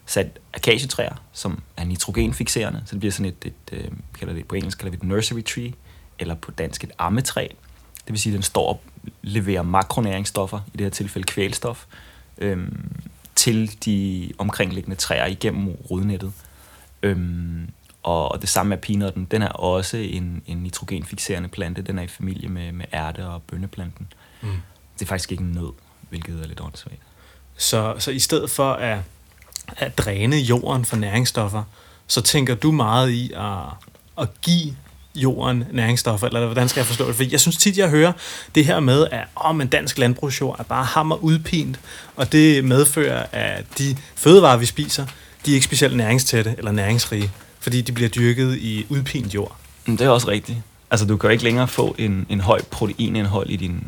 sat 0.05 0.39
akacietræer, 0.53 1.15
som 1.33 1.62
er 1.77 1.83
nitrogenfixerende, 1.83 2.83
så 2.86 2.91
det 2.91 3.00
bliver 3.00 3.12
sådan 3.12 3.25
et, 3.25 3.45
et 3.45 3.77
øh, 3.77 3.91
vi 3.91 4.19
kalder 4.19 4.33
det, 4.33 4.48
på 4.48 4.55
engelsk 4.55 4.77
kalder 4.77 4.91
vi 4.91 4.98
det 4.98 5.07
nursery 5.07 5.43
tree, 5.43 5.74
eller 6.19 6.36
på 6.36 6.51
dansk 6.51 6.83
et 6.83 6.91
ammetræ. 6.98 7.48
Det 8.05 8.12
vil 8.12 8.19
sige, 8.19 8.33
at 8.33 8.36
den 8.36 8.43
står 8.43 8.69
og 8.69 8.81
leverer 9.22 9.62
makronæringsstoffer, 9.62 10.60
i 10.74 10.77
det 10.77 10.81
her 10.81 10.89
tilfælde 10.89 11.25
kvælstof, 11.25 11.86
øhm, 12.38 12.91
til 13.44 13.86
de 13.86 14.32
omkringliggende 14.38 14.96
træer 14.96 15.26
igennem 15.26 15.68
rodnettet. 15.68 16.34
Øhm, 17.04 17.70
og, 18.04 18.42
det 18.42 18.50
samme 18.50 18.70
med 18.70 18.78
peanutten. 18.78 19.26
Den 19.26 19.42
er 19.42 19.50
også 19.50 19.98
en, 19.98 20.44
en 20.48 20.58
nitrogenfixerende 20.58 21.50
plante. 21.50 21.82
Den 21.82 22.00
er 22.00 22.04
i 22.04 22.08
familie 22.08 22.50
med, 22.50 22.72
med 22.72 22.86
ærte- 22.94 23.28
og 23.28 23.42
bønneplanten. 23.42 24.08
Mm. 24.42 24.50
Det 24.94 25.02
er 25.02 25.06
faktisk 25.06 25.32
ikke 25.32 25.44
en 25.44 25.52
nød, 25.52 25.72
hvilket 26.10 26.42
er 26.44 26.48
lidt 26.48 26.62
åndssvagt. 26.62 27.02
Så, 27.58 27.96
så 28.00 28.12
i 28.12 28.20
stedet 28.20 28.50
for 28.50 28.74
at, 28.74 29.00
at 29.78 29.98
dræne 29.98 30.36
jorden 30.36 30.86
for 30.86 30.96
næringsstoffer, 30.96 31.64
så 32.08 32.22
tænker 32.22 32.56
du 32.56 32.72
meget 32.72 33.10
i 33.10 33.32
at, 33.36 33.66
at 34.18 34.42
give 34.42 34.76
jorden 35.15 35.63
næringsstoffer, 35.72 36.27
eller 36.27 36.46
hvordan 36.46 36.70
skal 36.70 36.79
jeg 36.79 36.88
forstå 36.88 37.08
det? 37.08 37.15
For 37.15 37.24
jeg 37.32 37.39
synes 37.39 37.58
tit, 37.58 37.77
jeg 37.77 37.89
hører 37.89 38.12
det 38.55 38.65
her 38.65 38.79
med, 38.79 39.08
at 39.12 39.24
oh, 39.36 39.55
men 39.55 39.67
dansk 39.67 39.98
landbrugsjord 39.98 40.60
er 40.60 40.63
bare 40.63 40.86
hammer 40.86 41.15
udpint, 41.15 41.79
og 42.15 42.32
det 42.32 42.65
medfører, 42.65 43.25
at 43.32 43.65
de 43.77 43.98
fødevarer, 44.15 44.58
vi 44.58 44.65
spiser, 44.65 45.05
de 45.46 45.51
er 45.51 45.55
ikke 45.55 45.65
specielt 45.65 45.98
næringstætte 45.98 46.55
eller 46.58 46.72
næringsrige, 46.72 47.32
fordi 47.60 47.82
de 47.82 47.91
bliver 47.91 48.10
dyrket 48.10 48.58
i 48.58 48.86
udpint 48.89 49.34
jord. 49.34 49.58
Men 49.86 49.98
det 49.98 50.05
er 50.05 50.10
også 50.10 50.27
rigtigt. 50.27 50.58
Altså, 50.91 51.05
du 51.05 51.17
kan 51.17 51.27
jo 51.27 51.32
ikke 51.32 51.43
længere 51.43 51.67
få 51.67 51.96
en, 51.98 52.25
en 52.29 52.41
høj 52.41 52.62
proteinindhold 52.72 53.50
i 53.50 53.55
din, 53.55 53.88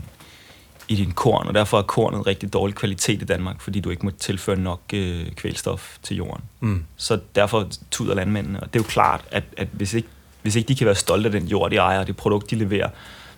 i 0.88 0.96
din 0.96 1.12
korn, 1.12 1.48
og 1.48 1.54
derfor 1.54 1.78
er 1.78 1.82
kornet 1.82 2.28
rigtig 2.28 2.54
dårlig 2.54 2.76
kvalitet 2.76 3.22
i 3.22 3.26
Danmark, 3.26 3.62
fordi 3.62 3.80
du 3.80 3.90
ikke 3.90 4.06
må 4.06 4.12
tilføre 4.12 4.58
nok 4.58 4.82
øh, 4.94 5.32
kvælstof 5.32 5.98
til 6.04 6.18
jorden. 6.18 6.44
Mm. 6.60 6.84
Så 6.98 7.20
derfor 7.36 7.70
tuder 7.92 8.16
landmændene, 8.16 8.60
og 8.60 8.74
det 8.74 8.80
er 8.80 8.84
jo 8.84 8.88
klart, 8.90 9.22
at, 9.32 9.44
at 9.58 9.68
hvis, 9.72 9.94
ikke, 9.94 10.08
hvis 10.46 10.56
ikke 10.56 10.68
de 10.68 10.76
kan 10.76 10.86
være 10.86 10.96
stolte 10.96 11.26
af 11.26 11.32
den 11.32 11.48
jord, 11.48 11.72
de 11.72 11.76
ejer, 11.76 12.00
og 12.00 12.08
det 12.08 12.18
produkt, 12.18 12.52
de 12.52 12.56
leverer, 12.56 12.90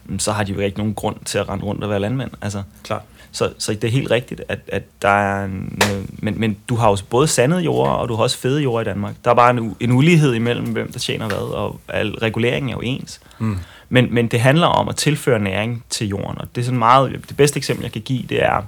mm, 0.05 0.19
så 0.19 0.31
har 0.31 0.43
de 0.43 0.51
jo 0.51 0.59
ikke 0.59 0.77
nogen 0.77 0.93
grund 0.93 1.15
til 1.25 1.37
at 1.37 1.49
rende 1.49 1.65
rundt 1.65 1.83
og 1.83 1.89
være 1.89 1.99
landmænd. 1.99 2.31
Altså, 2.41 2.63
Klart. 2.83 3.01
så, 3.31 3.53
så 3.57 3.73
det 3.73 3.83
er 3.83 3.91
helt 3.91 4.11
rigtigt, 4.11 4.41
at, 4.49 4.59
at 4.67 4.83
der 5.01 5.09
er 5.09 5.45
en, 5.45 5.81
øh, 5.91 6.05
men, 6.13 6.39
men 6.39 6.57
du 6.69 6.75
har 6.75 6.89
jo 6.89 6.97
både 7.09 7.27
sandede 7.27 7.61
jorder, 7.61 7.91
og 7.91 8.09
du 8.09 8.15
har 8.15 8.23
også 8.23 8.37
fede 8.37 8.61
jorder 8.61 8.81
i 8.81 8.83
Danmark. 8.83 9.15
Der 9.23 9.31
er 9.31 9.35
bare 9.35 9.49
en, 9.49 9.75
en 9.79 9.91
ulighed 9.91 10.33
imellem, 10.33 10.65
hvem 10.65 10.91
der 10.91 10.99
tjener 10.99 11.27
hvad, 11.27 11.37
og 11.37 11.79
al 11.87 12.15
reguleringen 12.15 12.69
er 12.69 12.73
jo 12.73 12.81
ens. 12.83 13.21
Mm. 13.39 13.57
Men, 13.89 14.13
men 14.13 14.27
det 14.27 14.39
handler 14.39 14.67
om 14.67 14.89
at 14.89 14.95
tilføre 14.95 15.39
næring 15.39 15.83
til 15.89 16.07
jorden, 16.07 16.37
og 16.37 16.47
det 16.55 16.61
er 16.61 16.65
sådan 16.65 16.79
meget, 16.79 17.11
det 17.29 17.37
bedste 17.37 17.57
eksempel, 17.57 17.83
jeg 17.83 17.91
kan 17.91 18.01
give, 18.01 18.23
det 18.29 18.43
er, 18.43 18.61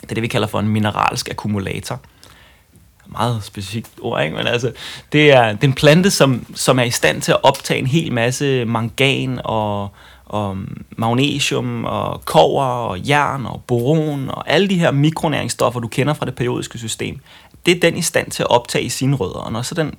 det 0.00 0.10
er 0.10 0.14
det, 0.14 0.22
vi 0.22 0.28
kalder 0.28 0.48
for 0.48 0.60
en 0.60 0.68
mineralsk 0.68 1.28
akkumulator. 1.30 2.00
Meget 3.06 3.44
specifikt 3.44 3.90
ord, 4.00 4.22
ikke? 4.22 4.36
Men 4.36 4.46
altså, 4.46 4.72
det 5.12 5.32
er, 5.32 5.52
det 5.52 5.64
er 5.64 5.68
en 5.68 5.74
plante, 5.74 6.10
som, 6.10 6.46
som 6.54 6.78
er 6.78 6.82
i 6.82 6.90
stand 6.90 7.22
til 7.22 7.32
at 7.32 7.38
optage 7.42 7.80
en 7.80 7.86
hel 7.86 8.12
masse 8.12 8.64
mangan 8.64 9.40
og, 9.44 9.88
og 10.24 10.56
magnesium 10.96 11.84
og 11.84 12.24
kover 12.24 12.64
og 12.64 13.08
jern 13.08 13.46
og 13.46 13.62
boron 13.66 14.30
og 14.30 14.50
alle 14.50 14.68
de 14.68 14.78
her 14.78 14.90
mikronæringsstoffer, 14.90 15.80
du 15.80 15.88
kender 15.88 16.14
fra 16.14 16.26
det 16.26 16.34
periodiske 16.34 16.78
system. 16.78 17.20
Det 17.66 17.76
er 17.76 17.80
den 17.80 17.96
i 17.96 18.02
stand 18.02 18.30
til 18.30 18.42
at 18.42 18.50
optage 18.50 18.84
i 18.84 18.88
sine 18.88 19.16
rødder, 19.16 19.38
og 19.38 19.52
når 19.52 19.62
så 19.62 19.74
den 19.74 19.94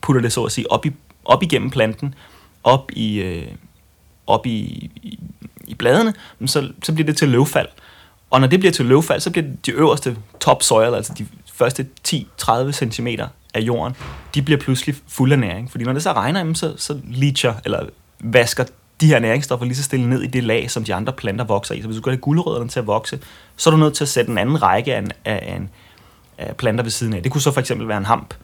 putter 0.00 0.22
det 0.22 0.32
så 0.32 0.44
at 0.44 0.52
sige 0.52 0.72
op, 0.72 0.86
i, 0.86 0.92
op 1.24 1.42
igennem 1.42 1.70
planten, 1.70 2.14
op 2.64 2.90
i, 2.92 3.14
øh, 3.20 3.46
op 4.26 4.46
i, 4.46 4.50
i, 5.02 5.18
i 5.66 5.74
bladene, 5.74 6.14
så, 6.46 6.70
så 6.82 6.92
bliver 6.92 7.06
det 7.06 7.16
til 7.16 7.28
løvfald. 7.28 7.68
Og 8.30 8.40
når 8.40 8.46
det 8.46 8.60
bliver 8.60 8.72
til 8.72 8.86
løvfald, 8.86 9.20
så 9.20 9.30
bliver 9.30 9.46
det 9.46 9.66
de 9.66 9.70
øverste 9.70 10.16
topsoil, 10.40 10.94
altså 10.94 11.14
de 11.18 11.26
første 11.58 11.86
10-30 12.08 12.72
cm 12.72 13.08
af 13.54 13.60
jorden, 13.60 13.96
de 14.34 14.42
bliver 14.42 14.60
pludselig 14.60 14.96
fuld 15.08 15.32
af 15.32 15.38
næring. 15.38 15.70
Fordi 15.70 15.84
når 15.84 15.92
det 15.92 16.02
så 16.02 16.12
regner, 16.12 16.54
så, 16.54 16.74
så 16.76 17.00
leacher, 17.04 17.54
eller 17.64 17.86
vasker 18.20 18.64
de 19.00 19.06
her 19.06 19.18
næringsstoffer 19.18 19.66
lige 19.66 19.76
så 19.76 19.82
stille 19.82 20.08
ned 20.08 20.22
i 20.22 20.26
det 20.26 20.44
lag, 20.44 20.70
som 20.70 20.84
de 20.84 20.94
andre 20.94 21.12
planter 21.12 21.44
vokser 21.44 21.74
i. 21.74 21.80
Så 21.80 21.86
hvis 21.86 21.96
du 21.96 22.02
gør 22.02 22.10
det 22.10 22.20
guldrødderne 22.20 22.68
til 22.68 22.78
at 22.80 22.86
vokse, 22.86 23.20
så 23.56 23.70
er 23.70 23.72
du 23.72 23.78
nødt 23.78 23.94
til 23.94 24.04
at 24.04 24.08
sætte 24.08 24.30
en 24.30 24.38
anden 24.38 24.62
række 24.62 24.94
af, 24.94 24.98
en, 24.98 25.12
af, 25.24 25.54
en, 25.56 25.70
af 26.38 26.56
planter 26.56 26.82
ved 26.82 26.90
siden 26.90 27.14
af. 27.14 27.22
Det 27.22 27.32
kunne 27.32 27.40
så 27.40 27.52
for 27.52 27.60
eksempel 27.60 27.88
være 27.88 27.98
en 27.98 28.04
hamp, 28.04 28.34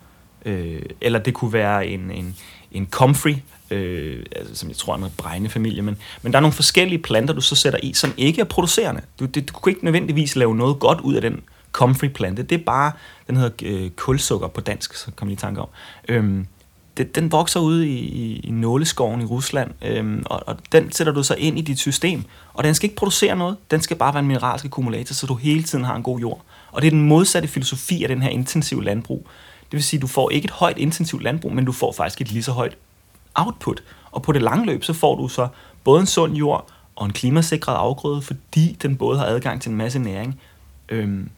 øh, 0.44 0.83
eller 1.00 1.18
det 1.18 1.35
kunne 1.35 1.53
være 1.53 1.87
en, 1.87 2.11
en, 2.11 2.37
en 2.72 2.88
comfrey, 2.90 3.37
øh, 3.70 4.24
altså, 4.37 4.55
som 4.55 4.68
jeg 4.68 4.77
tror 4.77 4.94
er 4.94 4.98
noget 4.98 5.16
bregnefamilie, 5.16 5.83
men, 5.83 5.96
men 6.22 6.33
der 6.33 6.38
er 6.38 6.40
nogle 6.40 6.53
forskellige 6.53 7.03
planter, 7.03 7.35
du 7.35 7.40
så 7.40 7.55
sætter 7.55 7.79
i, 7.83 7.92
som 7.92 8.14
ikke 8.16 8.40
er 8.40 8.44
producerende. 8.44 9.00
Du, 9.20 9.24
det, 9.24 9.48
du 9.48 9.59
kan 9.59 9.70
ikke 9.70 9.85
nødvendigvis 9.85 10.37
lave 10.37 10.57
noget 10.57 10.79
godt 10.79 11.00
ud 11.00 11.14
af 11.14 11.20
den 11.20 11.40
comfrey 11.74 12.08
plante. 12.08 12.42
Det 12.42 12.60
er 12.60 12.64
bare, 12.64 12.92
den 13.26 13.37
hedder 13.37 13.50
øh, 13.62 13.90
kulsukker 13.90 14.48
på 14.48 14.60
dansk, 14.60 14.94
så 14.94 15.10
kom 15.16 15.28
lige 15.28 15.37
i 15.37 15.38
tanke 15.38 15.60
om. 15.60 15.68
Øhm, 16.08 16.46
det, 16.96 17.14
den 17.14 17.32
vokser 17.32 17.60
ude 17.60 17.88
i, 17.88 17.98
i, 17.98 18.40
i 18.40 18.50
nåleskoven 18.50 19.20
i 19.20 19.24
Rusland, 19.24 19.70
øhm, 19.82 20.22
og, 20.26 20.42
og 20.46 20.56
den 20.72 20.92
sætter 20.92 21.12
du 21.12 21.22
så 21.22 21.34
ind 21.34 21.58
i 21.58 21.60
dit 21.60 21.78
system. 21.78 22.24
Og 22.54 22.64
den 22.64 22.74
skal 22.74 22.87
ikke 22.87 22.96
producere 22.96 23.37
noget, 23.37 23.56
den 23.70 23.80
skal 23.80 23.96
bare 23.96 24.14
være 24.14 24.20
en 24.20 24.26
mineralsk 24.26 24.64
akkumulator, 24.64 25.14
så 25.14 25.26
du 25.26 25.34
hele 25.34 25.62
tiden 25.62 25.84
har 25.84 25.96
en 25.96 26.02
god 26.02 26.20
jord. 26.20 26.42
Og 26.72 26.82
det 26.82 26.87
er 26.87 26.90
den 26.90 27.08
modsatte 27.08 27.48
filosofi 27.48 28.02
af 28.02 28.08
den 28.08 28.22
her 28.22 28.30
intensive 28.30 28.84
landbrug. 28.84 29.26
Det 29.64 29.72
vil 29.72 29.82
sige, 29.82 29.98
at 29.98 30.02
du 30.02 30.06
får 30.06 30.30
ikke 30.30 30.46
et 30.46 30.50
højt 30.50 30.78
intensivt 30.78 31.22
landbrug, 31.22 31.52
men 31.52 31.64
du 31.64 31.72
får 31.72 31.92
faktisk 31.92 32.20
et 32.20 32.32
lige 32.32 32.42
så 32.42 32.52
højt 32.52 32.76
output. 33.34 33.82
Og 34.10 34.22
på 34.22 34.32
det 34.32 34.42
lange 34.42 34.66
løb, 34.66 34.84
så 34.84 34.92
får 34.92 35.16
du 35.16 35.28
så 35.28 35.48
både 35.84 36.00
en 36.00 36.06
sund 36.06 36.34
jord 36.34 36.68
og 36.96 37.06
en 37.06 37.12
klimasikret 37.12 37.74
afgrøde, 37.74 38.22
fordi 38.22 38.76
den 38.82 38.96
både 38.96 39.18
har 39.18 39.26
adgang 39.26 39.62
til 39.62 39.70
en 39.70 39.76
masse 39.76 39.98
næring 39.98 40.40
øhm, 40.88 41.30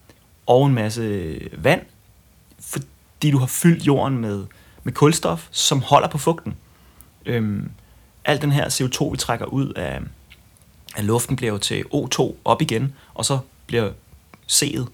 og 0.47 0.67
en 0.67 0.75
masse 0.75 1.39
vand, 1.53 1.81
fordi 2.61 3.31
du 3.31 3.39
har 3.39 3.47
fyldt 3.47 3.87
jorden 3.87 4.19
med, 4.19 4.45
med 4.85 4.93
kulstof, 4.93 5.49
som 5.51 5.83
holder 5.83 6.09
på 6.09 6.19
fugten. 6.19 6.55
Øhm, 7.27 7.71
al 8.25 8.43
den 8.43 8.53
her 8.53 8.69
CO2, 8.69 9.11
vi 9.11 9.17
trækker 9.17 9.47
ud 9.47 9.73
af, 9.73 10.01
af 10.97 11.07
luften, 11.07 11.37
bliver 11.37 11.53
jo 11.53 11.59
til 11.59 11.85
O2 11.95 12.35
op 12.45 12.63
igen, 12.63 12.95
og 13.15 13.25
så 13.25 13.39
bliver 13.67 13.91
C'et, 14.53 14.87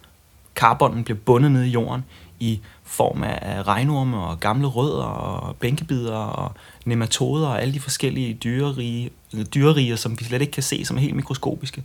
karbonen, 0.54 1.04
bliver 1.04 1.18
bundet 1.18 1.52
ned 1.52 1.62
i 1.62 1.70
jorden 1.70 2.04
i 2.40 2.60
form 2.82 3.22
af 3.22 3.62
regnorme 3.62 4.16
og 4.16 4.40
gamle 4.40 4.66
rødder 4.66 5.04
og 5.04 5.56
bænkebider 5.56 6.16
og 6.16 6.52
nematoder 6.84 7.48
og 7.48 7.62
alle 7.62 7.74
de 7.74 7.80
forskellige 7.80 8.34
dyrerige, 8.34 9.10
dyreriger, 9.54 9.96
som 9.96 10.20
vi 10.20 10.24
slet 10.24 10.40
ikke 10.40 10.52
kan 10.52 10.62
se, 10.62 10.84
som 10.84 10.96
er 10.96 11.00
helt 11.00 11.16
mikroskopiske. 11.16 11.84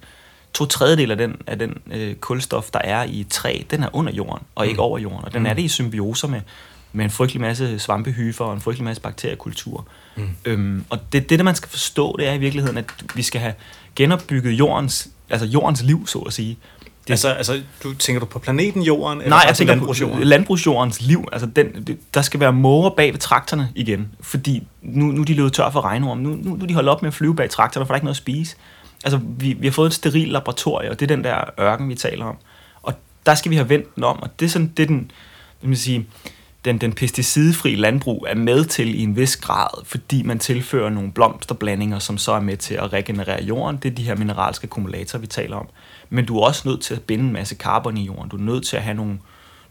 To 0.53 0.65
tredjedel 0.65 1.11
af 1.11 1.17
den, 1.17 1.35
af 1.47 1.59
den 1.59 1.77
øh, 1.91 2.15
kulstof, 2.15 2.69
der 2.73 2.79
er 2.83 3.03
i 3.03 3.25
træ, 3.29 3.61
den 3.71 3.83
er 3.83 3.89
under 3.93 4.13
jorden 4.13 4.43
og 4.55 4.65
ikke 4.67 4.77
Mm. 4.77 4.83
over 4.83 4.99
jorden. 4.99 5.25
Og 5.25 5.33
den 5.33 5.45
er 5.45 5.53
det 5.53 5.61
i 5.61 5.67
symbioser 5.67 6.27
med, 6.27 6.41
med 6.93 7.05
en 7.05 7.11
frygtelig 7.11 7.41
masse 7.41 7.79
svampehyfer 7.79 8.45
og 8.45 8.53
en 8.53 8.61
frygtelig 8.61 8.83
masse 8.85 9.01
bakteriekultur. 9.01 9.87
Mm. 10.15 10.29
Øhm, 10.45 10.85
og 10.89 10.99
det, 11.13 11.29
det, 11.29 11.39
der 11.39 11.45
man 11.45 11.55
skal 11.55 11.69
forstå, 11.69 12.15
det 12.19 12.27
er 12.27 12.33
i 12.33 12.37
virkeligheden, 12.37 12.77
at 12.77 12.85
vi 13.15 13.21
skal 13.21 13.41
have 13.41 13.53
genopbygget 13.95 14.51
jordens, 14.51 15.09
altså 15.29 15.45
jordens 15.47 15.83
liv, 15.83 16.07
så 16.07 16.19
at 16.19 16.33
sige. 16.33 16.57
Det, 17.07 17.13
altså, 17.13 17.29
altså, 17.29 17.61
du, 17.83 17.93
tænker 17.93 18.19
du 18.19 18.25
på 18.25 18.39
planeten 18.39 18.81
Jorden? 18.81 19.17
eller 19.21 19.29
Nej, 19.29 19.39
jeg 19.45 19.53
på 19.53 19.57
tænker 19.57 19.73
landbrugsjorden? 19.73 20.17
på 20.17 20.23
landbrugsjordens 20.23 21.01
liv. 21.01 21.27
Altså 21.31 21.47
den, 21.55 21.67
det, 21.87 21.97
der 22.13 22.21
skal 22.21 22.39
være 22.39 22.53
måger 22.53 22.89
bag 22.89 23.11
ved 23.11 23.19
trakterne 23.19 23.69
igen, 23.75 24.07
fordi 24.21 24.67
nu, 24.81 25.05
nu 25.05 25.21
er 25.21 25.25
de 25.25 25.33
løbet 25.33 25.53
tør 25.53 25.69
for 25.69 25.81
regnorm. 25.81 26.17
Nu, 26.17 26.29
nu, 26.29 26.55
nu 26.55 26.63
er 26.63 26.67
de 26.67 26.73
holdt 26.73 26.89
op 26.89 27.01
med 27.01 27.07
at 27.07 27.13
flyve 27.13 27.35
bag 27.35 27.49
trakterne, 27.49 27.85
for 27.85 27.93
der 27.93 27.93
er 27.93 27.97
ikke 27.97 28.05
noget 28.05 28.13
at 28.13 28.17
spise. 28.17 28.55
Altså, 29.03 29.19
vi, 29.23 29.53
vi 29.53 29.67
har 29.67 29.71
fået 29.71 29.87
et 29.87 29.93
steril 29.93 30.27
laboratorie, 30.27 30.91
og 30.91 30.99
det 30.99 31.11
er 31.11 31.15
den 31.15 31.23
der 31.23 31.43
ørken, 31.59 31.89
vi 31.89 31.95
taler 31.95 32.25
om. 32.25 32.37
Og 32.81 32.93
der 33.25 33.35
skal 33.35 33.51
vi 33.51 33.55
have 33.55 33.69
vendt 33.69 33.95
den 33.95 34.03
om, 34.03 34.21
og 34.21 34.39
det 34.39 34.45
er 34.45 34.49
sådan, 34.49 34.73
det 34.77 34.83
er 34.83 34.87
den, 34.87 35.11
hvad 35.59 35.67
man 35.67 35.77
sige, 35.77 36.07
den, 36.65 36.77
den 36.77 36.93
pesticidfri 36.93 37.75
landbrug 37.75 38.25
er 38.29 38.35
med 38.35 38.65
til 38.65 38.99
i 38.99 39.03
en 39.03 39.15
vis 39.15 39.37
grad, 39.37 39.85
fordi 39.85 40.23
man 40.23 40.39
tilfører 40.39 40.89
nogle 40.89 41.11
blomsterblandinger, 41.11 41.99
som 41.99 42.17
så 42.17 42.31
er 42.31 42.39
med 42.39 42.57
til 42.57 42.73
at 42.73 42.93
regenerere 42.93 43.43
jorden. 43.43 43.77
Det 43.77 43.91
er 43.91 43.95
de 43.95 44.03
her 44.03 44.15
mineralske 44.15 44.65
akkumulatorer, 44.65 45.21
vi 45.21 45.27
taler 45.27 45.57
om. 45.57 45.67
Men 46.09 46.25
du 46.25 46.37
er 46.37 46.45
også 46.45 46.67
nødt 46.69 46.81
til 46.81 46.95
at 46.95 47.01
binde 47.01 47.25
en 47.25 47.33
masse 47.33 47.55
carbon 47.55 47.97
i 47.97 48.05
jorden. 48.05 48.29
Du 48.29 48.37
er 48.37 48.41
nødt 48.41 48.65
til 48.65 48.77
at 48.77 48.83
have 48.83 48.93
nogle, 48.93 49.19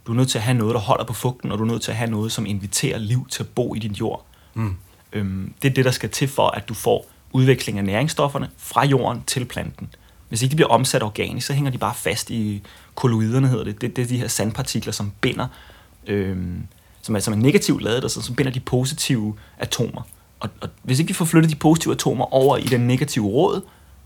du 0.07 0.13
er 0.13 0.17
nødt 0.17 0.29
til 0.29 0.39
at 0.39 0.45
have 0.45 0.59
noget, 0.59 0.75
der 0.75 0.81
holder 0.81 1.05
på 1.05 1.13
fugten, 1.13 1.53
og 1.53 1.59
du 1.59 1.65
er 1.65 1.69
nødt 1.69 1.83
til 1.83 1.91
at 1.91 1.97
have 1.97 2.11
noget, 2.11 2.33
som 2.33 2.47
inviterer 2.47 2.99
liv 2.99 3.27
til 3.31 3.43
at 3.43 3.49
bo 3.49 3.75
i 3.75 3.79
din 3.79 3.93
jord. 3.93 4.27
Mm. 4.55 4.77
Øhm, 5.13 5.53
det 5.63 5.71
er 5.71 5.75
det, 5.75 5.85
der 5.85 5.91
skal 5.91 6.11
til 6.11 6.29
for, 6.29 6.49
at 6.49 6.69
du 6.69 6.75
får 6.75 7.11
udveksling 7.37 7.79
af 7.79 7.85
næringsstofferne 7.85 8.49
fra 8.57 8.85
jorden 8.85 9.23
til 9.27 9.45
planten. 9.45 9.89
Hvis 10.29 10.43
ikke 10.43 10.51
de 10.51 10.57
bliver 10.57 10.69
omsat 10.69 11.03
organisk, 11.03 11.47
så 11.47 11.53
hænger 11.53 11.71
de 11.71 11.79
bare 11.79 11.95
fast 11.95 12.31
i 12.31 12.63
kolloiderne, 12.95 13.49
hedder 13.49 13.65
det. 13.65 13.81
Det, 13.81 13.97
det 13.97 14.03
er 14.03 14.09
de 14.09 14.19
her 14.19 14.29
sandpartikler, 14.29 14.93
som 14.93 15.13
binder, 15.21 15.47
øh, 16.07 16.37
som 17.03 17.17
er, 17.17 17.21
som 17.21 17.35
er 17.35 17.39
negativt 17.39 17.83
ladet, 17.83 18.05
og 18.05 18.11
så, 18.11 18.23
som 18.23 18.35
binder 18.35 18.53
de 18.53 18.61
positive 18.61 19.35
atomer. 19.59 20.03
Og, 20.41 20.49
og 20.61 20.69
hvis 20.83 20.99
ikke 20.99 21.09
vi 21.09 21.15
får 21.15 21.25
flyttet 21.25 21.51
de 21.51 21.57
positive 21.57 21.95
atomer 21.95 22.35
over 22.35 22.57
i 22.57 22.65
den 22.65 22.81
negative 22.81 23.27
råd, 23.27 23.61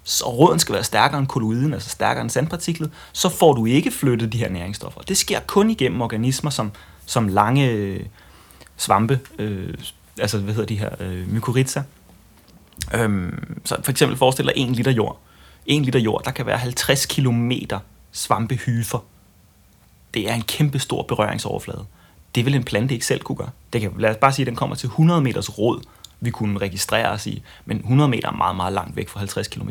så 0.05 0.25
råden 0.25 0.59
skal 0.59 0.73
være 0.73 0.85
stærkere 0.85 1.19
end 1.19 1.27
kolloiden, 1.27 1.75
altså 1.75 1.91
stærkere 1.91 2.23
end 2.23 2.31
sandpartiklet, 2.31 2.91
så 3.13 3.29
får 3.29 3.53
du 3.53 3.67
ikke 3.67 3.91
flyttet 3.91 4.33
de 4.33 4.39
her 4.39 4.49
næringsstoffer. 4.49 5.01
Det 5.01 5.17
sker 5.17 5.41
kun 5.47 5.71
igennem 5.71 6.01
organismer 6.01 6.51
som, 6.51 6.73
som 7.07 7.29
lange 7.29 7.71
øh, 7.71 8.01
svampe, 8.77 9.21
øh, 9.39 9.75
altså 10.19 10.39
hvad 10.39 10.55
hedder 10.55 10.67
de 10.67 10.79
her, 10.79 10.91
øh, 11.01 11.33
mykorrhiza. 11.33 11.83
Øhm, 12.95 13.61
så 13.65 13.77
for 13.85 13.91
eksempel 13.91 14.19
forestil 14.19 14.45
dig 14.45 14.53
1 14.57 14.71
liter 14.71 14.91
jord. 14.91 15.21
1 15.67 15.83
liter 15.83 16.01
jord, 16.01 16.25
der 16.25 16.31
kan 16.31 16.47
være 16.47 16.59
50 16.59 17.07
km 17.07 17.53
svampehyfer. 18.13 19.05
Det 20.15 20.31
er 20.31 20.35
en 20.35 20.43
kæmpe 20.43 20.79
stor 20.79 21.03
berøringsoverflade. 21.03 21.85
Det 22.35 22.45
vil 22.45 22.55
en 22.55 22.65
plante 22.65 22.95
ikke 22.95 23.07
selv 23.07 23.21
kunne 23.21 23.37
gøre. 23.37 23.51
Det 23.73 23.81
kan, 23.81 23.93
lad 23.99 24.11
os 24.11 24.17
bare 24.17 24.33
sige, 24.33 24.45
at 24.45 24.47
den 24.47 24.57
kommer 24.57 24.77
til 24.77 24.87
100 24.87 25.21
meters 25.21 25.59
råd, 25.59 25.83
vi 26.21 26.31
kunne 26.31 26.59
registrere 26.59 27.09
os 27.09 27.27
i, 27.27 27.43
men 27.65 27.77
100 27.77 28.11
meter 28.11 28.29
er 28.29 28.33
meget, 28.33 28.57
meget 28.57 28.73
langt 28.73 28.97
væk 28.97 29.09
fra 29.09 29.19
50 29.19 29.49
km. 29.49 29.69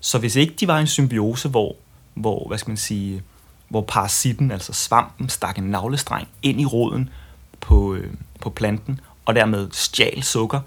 Så 0.00 0.18
hvis 0.18 0.36
ikke 0.36 0.54
de 0.60 0.68
var 0.68 0.78
en 0.78 0.86
symbiose, 0.86 1.48
hvor, 1.48 1.76
hvor 2.14 2.48
hvad 2.48 2.58
skal 2.58 2.70
man 2.70 2.76
sige, 2.76 3.22
hvor 3.68 3.80
parasitten, 3.80 4.50
altså 4.50 4.72
svampen, 4.72 5.28
stak 5.28 5.58
en 5.58 5.64
navlestreng 5.64 6.28
ind 6.42 6.60
i 6.60 6.64
roden 6.64 7.08
på, 7.60 7.94
øh, 7.94 8.14
på 8.40 8.50
planten, 8.50 9.00
og 9.24 9.34
dermed 9.34 9.68
stjal 9.72 10.22
sukker 10.22 10.60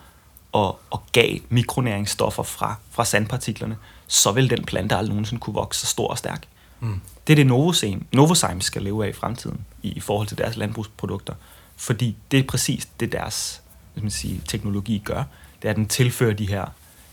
og, 0.52 0.80
og 0.90 1.04
gav 1.12 1.38
mikronæringsstoffer 1.50 2.44
fra, 2.44 2.76
fra 2.92 3.06
sandpartiklerne, 3.06 3.78
så 4.08 4.32
vil 4.32 4.50
den 4.50 4.66
plante 4.66 4.96
aldrig 4.96 5.10
nogensinde 5.10 5.40
kunne 5.40 5.54
vokse 5.54 5.82
så 5.82 5.88
stor 5.88 6.08
og 6.08 6.18
stærk. 6.18 6.44
Mm. 6.80 7.02
Det 7.28 7.34
er 7.34 7.36
det 7.36 7.48
Novozymes, 7.48 8.04
Novozymes 8.14 8.66
skal 8.66 8.82
leve 8.82 9.06
af 9.06 9.10
i 9.10 9.14
fremtiden, 9.14 9.66
i, 9.84 9.92
i 9.92 10.00
forhold 10.00 10.28
til 10.28 10.38
deres 10.38 10.58
landbrugsprodukter. 10.58 11.34
Fordi 11.76 12.16
det 12.32 12.40
er 12.40 12.44
præcis 12.44 12.88
det, 13.00 13.12
deres 13.12 13.62
hvad 13.94 14.04
man 14.04 14.12
sige, 14.12 14.42
teknologi 14.48 15.02
gør. 15.06 15.24
Det 15.62 15.68
er, 15.68 15.70
at 15.70 15.76
den 15.76 15.88
tilfører 15.88 16.34
de 16.34 16.48
her 16.48 16.66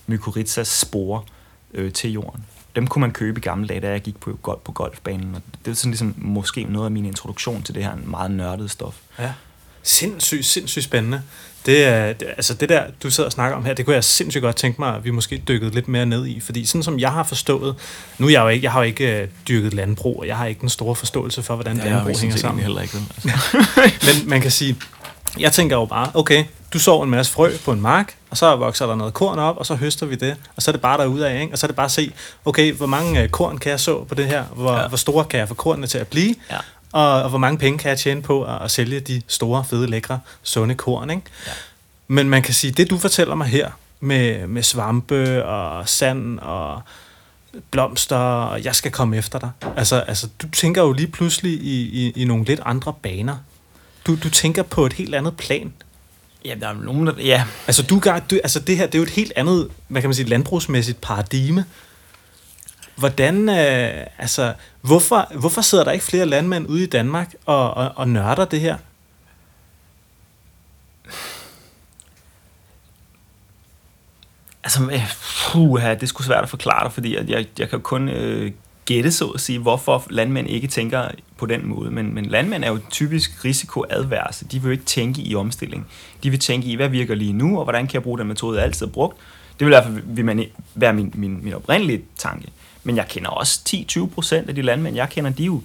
mykorrhizas 0.06 0.68
sporer 0.68 1.20
øh, 1.74 1.92
til 1.92 2.12
jorden. 2.12 2.44
Dem 2.76 2.86
kunne 2.86 3.00
man 3.00 3.12
købe 3.12 3.38
i 3.38 3.42
gamle 3.42 3.68
dage, 3.68 3.80
da 3.80 3.90
jeg 3.90 4.00
gik 4.00 4.20
på, 4.20 4.38
på 4.64 4.72
golfbanen. 4.72 5.34
Og 5.34 5.42
det 5.64 5.70
er 5.70 5.74
sådan 5.74 5.90
ligesom 5.90 6.14
måske 6.16 6.64
noget 6.64 6.86
af 6.86 6.90
min 6.90 7.04
introduktion 7.04 7.62
til 7.62 7.74
det 7.74 7.84
her 7.84 7.96
meget 7.96 8.30
nørdede 8.30 8.68
stof. 8.68 9.00
Ja. 9.18 9.32
Sindssygt, 9.86 10.46
sindssygt 10.46 10.84
spændende. 10.84 11.22
Det, 11.66 11.84
er, 11.84 12.12
det, 12.12 12.28
altså 12.36 12.54
det 12.54 12.68
der, 12.68 12.82
du 13.02 13.10
sidder 13.10 13.28
og 13.28 13.32
snakker 13.32 13.56
om 13.56 13.64
her, 13.64 13.74
det 13.74 13.84
kunne 13.84 13.94
jeg 13.94 14.04
sindssygt 14.04 14.42
godt 14.42 14.56
tænke 14.56 14.80
mig, 14.80 14.94
at 14.94 15.04
vi 15.04 15.10
måske 15.10 15.42
dykkede 15.48 15.74
lidt 15.74 15.88
mere 15.88 16.06
ned 16.06 16.26
i. 16.26 16.40
Fordi 16.40 16.66
sådan 16.66 16.82
som 16.82 16.98
jeg 16.98 17.12
har 17.12 17.22
forstået, 17.22 17.74
nu 18.18 18.26
er 18.26 18.30
jeg 18.30 18.40
jo 18.42 18.48
ikke, 18.48 18.64
jeg 18.64 18.72
har 18.72 18.80
jo 18.80 18.86
ikke 18.86 19.22
uh, 19.22 19.28
dyrket 19.48 19.74
landbrug, 19.74 20.20
og 20.20 20.26
jeg 20.26 20.36
har 20.36 20.46
ikke 20.46 20.60
den 20.60 20.68
store 20.68 20.94
forståelse 20.94 21.42
for, 21.42 21.54
hvordan 21.54 21.76
ja, 21.76 21.84
landbrug 21.84 22.18
hænger 22.18 22.36
sammen. 22.36 22.62
heller 22.64 22.82
ikke. 22.82 22.96
Altså. 23.24 23.28
Men 24.02 24.28
man 24.28 24.40
kan 24.40 24.50
sige, 24.50 24.76
jeg 25.38 25.52
tænker 25.52 25.76
jo 25.76 25.84
bare, 25.84 26.10
okay, 26.14 26.44
du 26.72 26.78
sår 26.78 27.04
en 27.04 27.10
masse 27.10 27.32
frø 27.32 27.52
på 27.64 27.72
en 27.72 27.80
mark, 27.80 28.14
og 28.30 28.36
så 28.36 28.56
vokser 28.56 28.86
der 28.86 28.94
noget 28.94 29.14
korn 29.14 29.38
op, 29.38 29.56
og 29.56 29.66
så 29.66 29.74
høster 29.74 30.06
vi 30.06 30.14
det, 30.14 30.36
og 30.56 30.62
så 30.62 30.70
er 30.70 30.72
det 30.72 30.80
bare 30.80 30.98
derude 30.98 31.28
af, 31.28 31.40
ikke? 31.40 31.52
og 31.52 31.58
så 31.58 31.66
er 31.66 31.68
det 31.68 31.76
bare 31.76 31.84
at 31.84 31.90
se, 31.90 32.12
okay, 32.44 32.72
hvor 32.72 32.86
mange 32.86 33.22
uh, 33.22 33.28
korn 33.28 33.58
kan 33.58 33.70
jeg 33.70 33.80
så 33.80 34.04
på 34.04 34.14
det 34.14 34.26
her, 34.26 34.44
hvor, 34.44 34.72
ja. 34.72 34.88
hvor 34.88 34.96
store 34.96 35.24
kan 35.24 35.40
jeg 35.40 35.48
få 35.48 35.54
kornene 35.54 35.86
til 35.86 35.98
at 35.98 36.08
blive, 36.08 36.34
ja. 36.50 36.56
Og, 36.92 37.22
og 37.22 37.28
hvor 37.28 37.38
mange 37.38 37.58
penge 37.58 37.78
kan 37.78 37.88
jeg 37.88 37.98
tjene 37.98 38.22
på 38.22 38.44
at, 38.44 38.62
at 38.62 38.70
sælge 38.70 39.00
de 39.00 39.22
store, 39.26 39.64
fede, 39.64 39.86
lækre, 39.86 40.20
sunde 40.42 40.74
korn. 40.74 41.10
Ikke? 41.10 41.22
Ja. 41.46 41.52
Men 42.08 42.28
man 42.28 42.42
kan 42.42 42.54
sige, 42.54 42.70
det 42.70 42.90
du 42.90 42.98
fortæller 42.98 43.34
mig 43.34 43.46
her, 43.46 43.70
med, 44.00 44.46
med 44.46 44.62
svampe 44.62 45.44
og 45.44 45.88
sand 45.88 46.38
og 46.38 46.80
blomster, 47.70 48.16
og 48.16 48.64
jeg 48.64 48.74
skal 48.74 48.92
komme 48.92 49.16
efter 49.16 49.38
dig. 49.38 49.50
Altså, 49.76 50.00
altså 50.00 50.28
du 50.42 50.48
tænker 50.48 50.82
jo 50.82 50.92
lige 50.92 51.06
pludselig 51.06 51.52
i, 51.52 51.80
i, 51.82 52.12
i 52.16 52.24
nogle 52.24 52.44
lidt 52.44 52.60
andre 52.64 52.94
baner. 53.02 53.36
Du, 54.06 54.16
du 54.22 54.30
tænker 54.30 54.62
på 54.62 54.86
et 54.86 54.92
helt 54.92 55.14
andet 55.14 55.36
plan. 55.36 55.72
Ja, 56.44 56.54
der 56.60 56.68
er 56.68 56.74
nogen, 56.74 57.06
der... 57.06 57.12
Ja. 57.18 57.44
Altså, 57.66 57.82
du, 57.82 58.00
du, 58.30 58.40
altså 58.42 58.60
det 58.60 58.76
her, 58.76 58.86
det 58.86 58.94
er 58.94 58.98
jo 58.98 59.02
et 59.02 59.10
helt 59.10 59.32
andet, 59.36 59.68
hvad 59.88 60.02
kan 60.02 60.08
man 60.08 60.14
sige, 60.14 60.28
landbrugsmæssigt 60.28 61.00
paradigme. 61.00 61.64
Hvordan, 62.96 63.48
øh, 63.48 64.06
altså, 64.18 64.54
hvorfor, 64.80 65.38
hvorfor 65.38 65.60
sidder 65.60 65.84
der 65.84 65.92
ikke 65.92 66.04
flere 66.04 66.26
landmænd 66.26 66.68
ude 66.68 66.82
i 66.82 66.86
Danmark 66.86 67.34
og, 67.46 67.74
og, 67.74 67.92
og 67.96 68.08
nørder 68.08 68.44
det 68.44 68.60
her? 68.60 68.76
Altså, 74.64 74.80
puha, 74.80 74.98
puh, 75.52 75.80
det 75.82 76.02
er 76.02 76.06
sgu 76.06 76.22
svært 76.22 76.42
at 76.42 76.48
forklare 76.48 76.84
dig, 76.84 76.92
fordi 76.92 77.16
at 77.16 77.30
jeg, 77.30 77.46
jeg 77.58 77.70
kan 77.70 77.80
kun 77.80 78.08
øh, 78.08 78.52
gætte, 78.84 79.12
så 79.12 79.26
at 79.26 79.40
sige, 79.40 79.58
hvorfor 79.58 80.06
landmænd 80.10 80.48
ikke 80.48 80.66
tænker 80.66 81.08
på 81.38 81.46
den 81.46 81.66
måde. 81.66 81.90
Men, 81.90 82.14
men 82.14 82.26
landmænd 82.26 82.64
er 82.64 82.68
jo 82.68 82.78
typisk 82.90 83.44
risikoadverse. 83.44 84.44
De 84.44 84.60
vil 84.60 84.64
jo 84.68 84.72
ikke 84.72 84.84
tænke 84.84 85.22
i 85.22 85.34
omstilling. 85.34 85.86
De 86.22 86.30
vil 86.30 86.38
tænke 86.38 86.68
i, 86.68 86.74
hvad 86.74 86.88
virker 86.88 87.14
lige 87.14 87.32
nu, 87.32 87.58
og 87.58 87.64
hvordan 87.64 87.86
kan 87.86 87.94
jeg 87.94 88.02
bruge 88.02 88.18
den 88.18 88.26
metode, 88.26 88.56
jeg 88.56 88.64
altid 88.64 88.86
har 88.86 88.92
brugt. 88.92 89.16
Det 89.58 89.66
vil 89.66 89.66
i 89.66 89.74
hvert 89.74 89.84
fald 89.84 90.02
vil 90.04 90.24
man, 90.24 90.44
være 90.74 90.92
min, 90.92 91.12
min, 91.14 91.44
min 91.44 91.54
oprindelige 91.54 92.02
tanke. 92.16 92.48
Men 92.86 92.96
jeg 92.96 93.08
kender 93.08 93.30
også 93.30 93.60
10-20 93.68 94.06
procent 94.06 94.48
af 94.48 94.54
de 94.54 94.62
landmænd, 94.62 94.96
jeg 94.96 95.08
kender, 95.10 95.30
de 95.30 95.44
jo, 95.44 95.62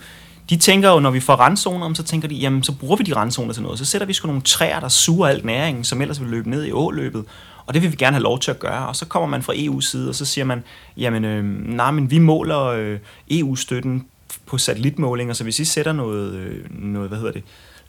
de 0.49 0.57
tænker 0.57 0.89
jo, 0.89 0.99
når 0.99 1.11
vi 1.11 1.19
får 1.19 1.33
randzoner, 1.33 1.93
så 1.93 2.03
tænker 2.03 2.27
de, 2.27 2.35
jamen 2.35 2.63
så 2.63 2.71
bruger 2.71 2.95
vi 2.95 3.03
de 3.03 3.15
randzoner 3.15 3.53
til 3.53 3.63
noget. 3.63 3.79
Så 3.79 3.85
sætter 3.85 4.07
vi 4.07 4.13
sgu 4.13 4.27
nogle 4.27 4.41
træer, 4.41 4.79
der 4.79 4.87
suger 4.87 5.27
alt 5.27 5.45
næringen, 5.45 5.83
som 5.83 6.01
ellers 6.01 6.21
vil 6.21 6.29
løbe 6.29 6.49
ned 6.49 6.65
i 6.65 6.71
åløbet. 6.71 7.25
Og 7.65 7.73
det 7.73 7.81
vil 7.81 7.91
vi 7.91 7.95
gerne 7.95 8.15
have 8.15 8.23
lov 8.23 8.39
til 8.39 8.51
at 8.51 8.59
gøre. 8.59 8.87
Og 8.87 8.95
så 8.95 9.05
kommer 9.05 9.27
man 9.27 9.43
fra 9.43 9.53
EU's 9.53 9.81
side, 9.81 10.09
og 10.09 10.15
så 10.15 10.25
siger 10.25 10.45
man, 10.45 10.63
jamen, 10.97 11.25
øh, 11.25 11.43
nej, 11.75 11.91
men 11.91 12.11
vi 12.11 12.19
måler 12.19 12.61
øh, 12.61 12.99
EU-støtten 13.31 14.05
på 14.45 14.57
satellitmålinger, 14.57 15.33
så 15.33 15.43
hvis 15.43 15.59
I 15.59 15.65
sætter 15.65 15.93
noget, 15.93 16.33
øh, 16.33 16.65
noget 16.69 17.09
hvad 17.09 17.17
hedder 17.17 17.33
det, 17.33 17.43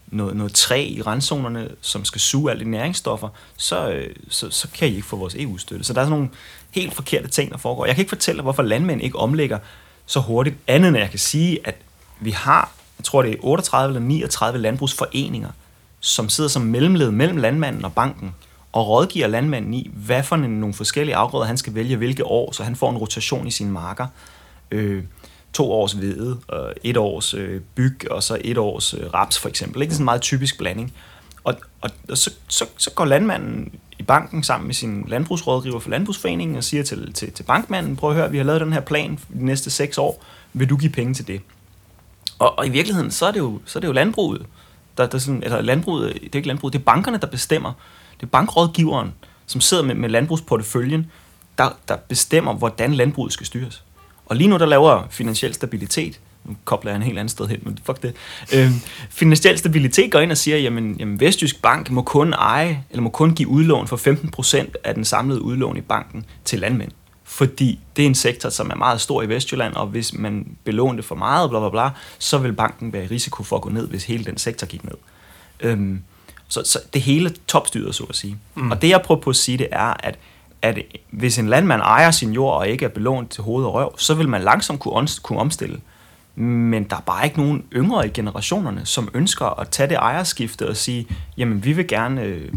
noget, 0.07 0.37
noget 0.37 0.53
træ 0.53 0.87
i 0.91 1.03
randzonerne, 1.03 1.69
som 1.81 2.05
skal 2.05 2.21
suge 2.21 2.51
alle 2.51 2.65
de 2.65 2.71
næringsstoffer, 2.71 3.29
så, 3.57 3.91
øh, 3.91 4.15
så, 4.29 4.51
så 4.51 4.69
kan 4.75 4.89
I 4.89 4.95
ikke 4.95 5.07
få 5.07 5.17
vores 5.17 5.35
EU-støtte. 5.35 5.85
Så 5.85 5.93
der 5.93 6.01
er 6.01 6.05
sådan 6.05 6.19
nogle 6.19 6.29
helt 6.73 6.95
forkerte 6.95 7.29
ting, 7.29 7.51
der 7.51 7.59
foregår. 7.59 7.87
Jeg 7.87 7.95
kan 7.95 8.03
ikke 8.03 8.09
fortælle 8.09 8.43
hvorfor 8.43 8.63
landmænd 8.63 9.03
ikke 9.03 9.19
omlægger 9.19 9.59
så 10.07 10.21
hurtigt, 10.21 10.57
andet 10.67 10.89
end 10.89 10.99
jeg 10.99 11.11
kan 11.11 11.19
sige, 11.19 11.59
at 11.65 11.75
vi 12.21 12.31
har, 12.31 12.73
jeg 12.99 13.05
tror 13.05 13.23
det 13.23 13.33
er 13.33 13.37
38 13.41 13.89
eller 13.89 14.09
39 14.09 14.59
landbrugsforeninger, 14.59 15.51
som 16.01 16.29
sidder 16.29 16.51
som 16.51 16.63
mellemled 16.63 17.11
mellem 17.11 17.37
landmanden 17.37 17.85
og 17.85 17.93
banken, 17.93 18.35
og 18.73 18.89
rådgiver 18.89 19.27
landmanden 19.27 19.75
i, 19.75 19.91
hvad 19.95 20.23
for 20.23 20.37
nogle 20.37 20.75
forskellige 20.75 21.17
afgrøder 21.17 21.47
han 21.47 21.57
skal 21.57 21.75
vælge 21.75 21.97
hvilke 21.97 22.25
år, 22.25 22.53
så 22.53 22.65
han 22.65 22.77
får 22.77 22.91
en 22.91 22.99
rotation 22.99 23.47
i 23.47 23.51
sine 23.51 23.71
marker. 23.71 24.07
Øh, 24.71 25.05
to 25.53 25.73
års 25.73 25.93
hvede, 25.93 26.39
og 26.49 26.75
et 26.85 26.97
års 26.97 27.35
øh, 27.35 27.61
byg, 27.75 28.07
og 28.11 28.23
så 28.23 28.39
et 28.41 28.59
års 28.59 28.95
øh, 28.95 29.15
raps 29.15 29.39
for 29.39 29.49
eksempel. 29.49 29.83
Ikke? 29.83 29.91
Det 29.91 29.95
er 29.95 29.97
sådan 29.97 30.03
en 30.03 30.05
meget 30.05 30.21
typisk 30.21 30.59
blanding. 30.59 30.93
Og, 31.45 31.55
og, 31.81 31.91
og 32.09 32.19
så, 32.19 32.31
så, 32.49 32.65
så 32.77 32.91
går 32.91 33.05
landmanden 33.05 33.73
i 34.03 34.05
banken 34.05 34.43
sammen 34.43 34.67
med 34.67 34.75
sin 34.75 35.05
landbrugsrådgiver 35.09 35.79
for 35.79 35.91
Landbrugsforeningen 35.91 36.57
og 36.57 36.65
siger 36.65 36.83
til, 36.83 37.13
til, 37.13 37.33
til 37.33 37.43
bankmanden, 37.43 37.97
prøv 37.97 38.11
at 38.11 38.17
høre, 38.17 38.31
vi 38.31 38.37
har 38.37 38.45
lavet 38.45 38.61
den 38.61 38.73
her 38.73 38.81
plan 38.81 39.19
for 39.19 39.27
de 39.33 39.47
næste 39.47 39.71
seks 39.71 39.99
år, 39.99 40.25
vil 40.53 40.71
du 40.71 40.77
give 40.77 40.93
penge 40.93 41.15
til 41.15 41.27
det? 41.27 41.41
Og, 42.39 42.59
og 42.59 42.67
i 42.67 42.71
virkeligheden, 42.71 43.11
så 43.11 43.27
er 43.27 43.31
det 43.31 43.39
jo, 43.39 43.61
så 43.65 43.79
er 43.79 43.81
det 43.81 43.89
jo 43.89 43.93
landbruget, 43.93 44.47
der, 44.97 45.07
der 45.07 45.19
sådan, 45.19 45.43
eller 45.43 45.61
landbruget, 45.61 46.15
det 46.15 46.33
er 46.33 46.37
ikke 46.37 46.49
landbruget, 46.49 46.73
det 46.73 46.79
er 46.79 46.85
bankerne, 46.85 47.19
der 47.19 47.27
bestemmer, 47.27 47.73
det 48.21 48.27
er 48.27 48.31
bankrådgiveren, 48.31 49.13
som 49.47 49.61
sidder 49.61 49.83
med, 49.83 49.95
med 49.95 50.09
landbrugsporteføljen, 50.09 51.11
der, 51.59 51.77
der 51.89 51.97
bestemmer, 51.97 52.55
hvordan 52.55 52.95
landbruget 52.95 53.33
skal 53.33 53.47
styres. 53.47 53.85
Og 54.27 54.37
lige 54.37 54.49
nu, 54.49 54.59
der 54.59 54.67
laver 54.67 55.07
finansiel 55.11 55.55
stabilitet, 55.55 56.21
nu 56.45 56.57
kobler 56.65 56.91
jeg 56.91 56.97
en 56.97 57.03
helt 57.03 57.19
anden 57.19 57.29
sted 57.29 57.49
hen, 57.49 57.59
men 57.63 57.79
fuck 57.85 58.03
det. 58.03 58.15
Øhm, 58.55 58.75
finansiel 59.11 59.59
stabilitet 59.59 60.13
går 60.13 60.21
ind 60.21 60.31
og 60.31 60.37
siger, 60.37 60.57
jamen, 60.57 60.97
jamen 60.99 61.21
Vestjysk 61.21 61.63
Bank 61.63 61.91
må 61.91 62.03
kun 62.03 62.33
eje, 62.33 62.85
eller 62.91 63.03
må 63.03 63.11
kun 63.11 63.35
give 63.35 63.49
udlån 63.49 63.89
for 63.89 63.97
15% 63.97 64.73
af 64.85 64.95
den 64.95 65.05
samlede 65.05 65.43
udlån 65.43 65.77
i 65.77 65.81
banken 65.81 66.25
til 66.45 66.59
landmænd. 66.59 66.91
Fordi 67.25 67.81
det 67.97 68.03
er 68.03 68.07
en 68.07 68.15
sektor, 68.15 68.49
som 68.49 68.71
er 68.71 68.75
meget 68.75 69.01
stor 69.01 69.23
i 69.23 69.29
Vestjylland, 69.29 69.75
og 69.75 69.87
hvis 69.87 70.15
man 70.15 70.57
belåner 70.65 70.97
det 70.97 71.05
for 71.05 71.15
meget, 71.15 71.51
bla 71.51 71.59
bla 71.59 71.71
bla, 71.71 71.91
så 72.19 72.39
vil 72.39 72.53
banken 72.53 72.93
være 72.93 73.05
i 73.05 73.07
risiko 73.07 73.43
for 73.43 73.57
at 73.57 73.63
gå 73.63 73.71
ned, 73.71 73.89
hvis 73.89 74.05
hele 74.05 74.25
den 74.25 74.39
sektor 74.39 74.67
gik 74.67 74.85
ned. 74.85 74.95
Øhm, 75.61 76.03
så, 76.49 76.63
så 76.65 76.79
det 76.93 77.03
hele 77.03 77.35
topstyret, 77.47 77.95
så 77.95 78.05
at 78.05 78.17
sige. 78.17 78.37
Mm. 78.55 78.71
Og 78.71 78.83
det, 78.83 78.89
jeg 78.89 79.03
prøver 79.03 79.21
på 79.21 79.31
at 79.31 79.37
sige, 79.37 79.59
det 79.59 79.69
er, 79.73 79.95
at, 80.07 80.19
at 80.63 80.79
hvis 81.11 81.39
en 81.39 81.49
landmand 81.49 81.81
ejer 81.83 82.11
sin 82.11 82.33
jord 82.33 82.57
og 82.57 82.69
ikke 82.69 82.85
er 82.85 82.89
belånt 82.89 83.31
til 83.31 83.43
hoved 83.43 83.65
og 83.65 83.75
røv, 83.75 83.99
så 83.99 84.15
vil 84.15 84.29
man 84.29 84.43
langsomt 84.43 84.81
kunne, 84.81 85.09
kunne 85.23 85.39
omstille. 85.39 85.81
Men 86.35 86.85
der 86.85 86.97
er 86.97 87.01
bare 87.01 87.25
ikke 87.25 87.37
nogen 87.39 87.65
yngre 87.75 88.07
i 88.07 88.11
generationerne, 88.11 88.87
som 88.87 89.09
ønsker 89.15 89.61
at 89.61 89.69
tage 89.69 89.89
det 89.89 89.97
ejerskifte 89.97 90.69
og 90.69 90.77
sige, 90.77 91.07
jamen 91.37 91.65
vi 91.65 91.73
vil 91.73 91.89
gerne 91.89 92.23
øh, 92.23 92.53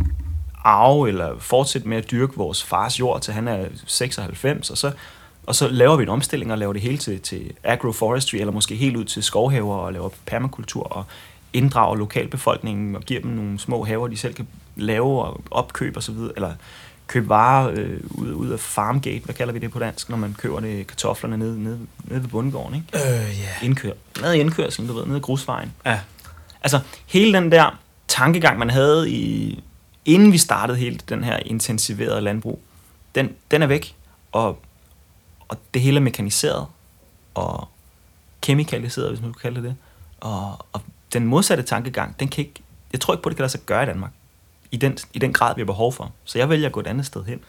arve 0.63 1.07
eller 1.07 1.39
fortsætte 1.39 1.88
med 1.88 1.97
at 1.97 2.11
dyrke 2.11 2.38
vores 2.38 2.63
fars 2.63 2.99
jord, 2.99 3.21
til 3.21 3.33
han 3.33 3.47
er 3.47 3.65
96, 3.85 4.69
og 4.69 4.77
så, 4.77 4.91
og 5.45 5.55
så 5.55 5.67
laver 5.67 5.95
vi 5.95 6.03
en 6.03 6.09
omstilling 6.09 6.51
og 6.51 6.57
laver 6.57 6.73
det 6.73 6.81
hele 6.81 6.97
til, 6.97 7.21
til 7.21 7.51
agroforestry, 7.63 8.35
eller 8.35 8.53
måske 8.53 8.75
helt 8.75 8.97
ud 8.97 9.05
til 9.05 9.23
skovhaver 9.23 9.75
og 9.75 9.93
laver 9.93 10.09
permakultur 10.25 10.83
og 10.83 11.05
inddrager 11.53 11.95
lokalbefolkningen 11.95 12.95
og 12.95 13.01
giver 13.01 13.21
dem 13.21 13.31
nogle 13.31 13.59
små 13.59 13.83
haver, 13.83 14.07
de 14.07 14.17
selv 14.17 14.33
kan 14.33 14.47
lave 14.75 15.23
og 15.23 15.41
opkøbe 15.51 15.97
osv., 15.97 16.17
eller 16.35 16.53
købe 17.07 17.29
varer 17.29 17.71
øh, 17.73 17.99
ud, 18.09 18.31
ud 18.31 18.49
af 18.49 18.59
farmgate, 18.59 19.25
hvad 19.25 19.35
kalder 19.35 19.53
vi 19.53 19.59
det 19.59 19.71
på 19.71 19.79
dansk, 19.79 20.09
når 20.09 20.17
man 20.17 20.33
køber 20.33 20.59
det 20.59 20.87
kartoflerne 20.87 21.37
nede, 21.37 21.63
nede, 21.63 21.79
nede 22.03 22.21
ved 22.21 22.29
bundgården, 22.29 22.75
ikke? 22.75 22.87
Øh, 23.07 23.39
ja. 23.39 23.65
Indkør, 23.65 23.91
nede 24.21 24.37
i 24.37 24.39
indkørselen, 24.39 24.89
du 24.89 24.93
ved, 24.93 25.05
nede 25.05 25.17
i 25.17 25.21
grusvejen. 25.21 25.73
Ja. 25.85 25.99
Altså, 26.61 26.79
hele 27.05 27.33
den 27.33 27.51
der 27.51 27.79
tankegang, 28.07 28.59
man 28.59 28.69
havde 28.69 29.11
i, 29.11 29.63
inden 30.05 30.31
vi 30.31 30.37
startede 30.37 30.77
hele 30.77 30.99
den 31.09 31.23
her 31.23 31.37
intensiverede 31.45 32.21
landbrug, 32.21 32.61
den, 33.15 33.29
den 33.51 33.61
er 33.61 33.67
væk, 33.67 33.95
og, 34.31 34.59
og 35.47 35.57
det 35.73 35.81
hele 35.81 35.97
er 35.97 36.01
mekaniseret 36.01 36.67
og 37.33 37.67
kemikaliseret, 38.41 39.09
hvis 39.09 39.21
man 39.21 39.33
kan 39.33 39.39
kalde 39.41 39.55
det 39.55 39.63
det. 39.63 39.75
Og, 40.19 40.65
og 40.73 40.81
den 41.13 41.25
modsatte 41.25 41.63
tankegang, 41.63 42.19
den 42.19 42.27
kan 42.27 42.45
ikke, 42.45 42.63
jeg 42.91 43.01
tror 43.01 43.13
ikke 43.13 43.23
på, 43.23 43.29
det 43.29 43.37
kan 43.37 43.43
lade 43.43 43.51
sig 43.51 43.61
gøre 43.61 43.83
i 43.83 43.85
Danmark. 43.85 44.11
I 44.75 44.77
den, 44.77 44.97
I 45.13 45.19
den 45.19 45.33
grad, 45.33 45.55
vi 45.55 45.61
har 45.61 45.65
behov 45.65 45.93
for. 45.93 46.11
Så 46.25 46.38
jeg 46.38 46.49
vælger 46.49 46.65
at 46.67 46.71
gå 46.71 46.79
et 46.79 46.88
andet 46.88 47.05
sted 47.05 47.23
hen. 47.25 47.39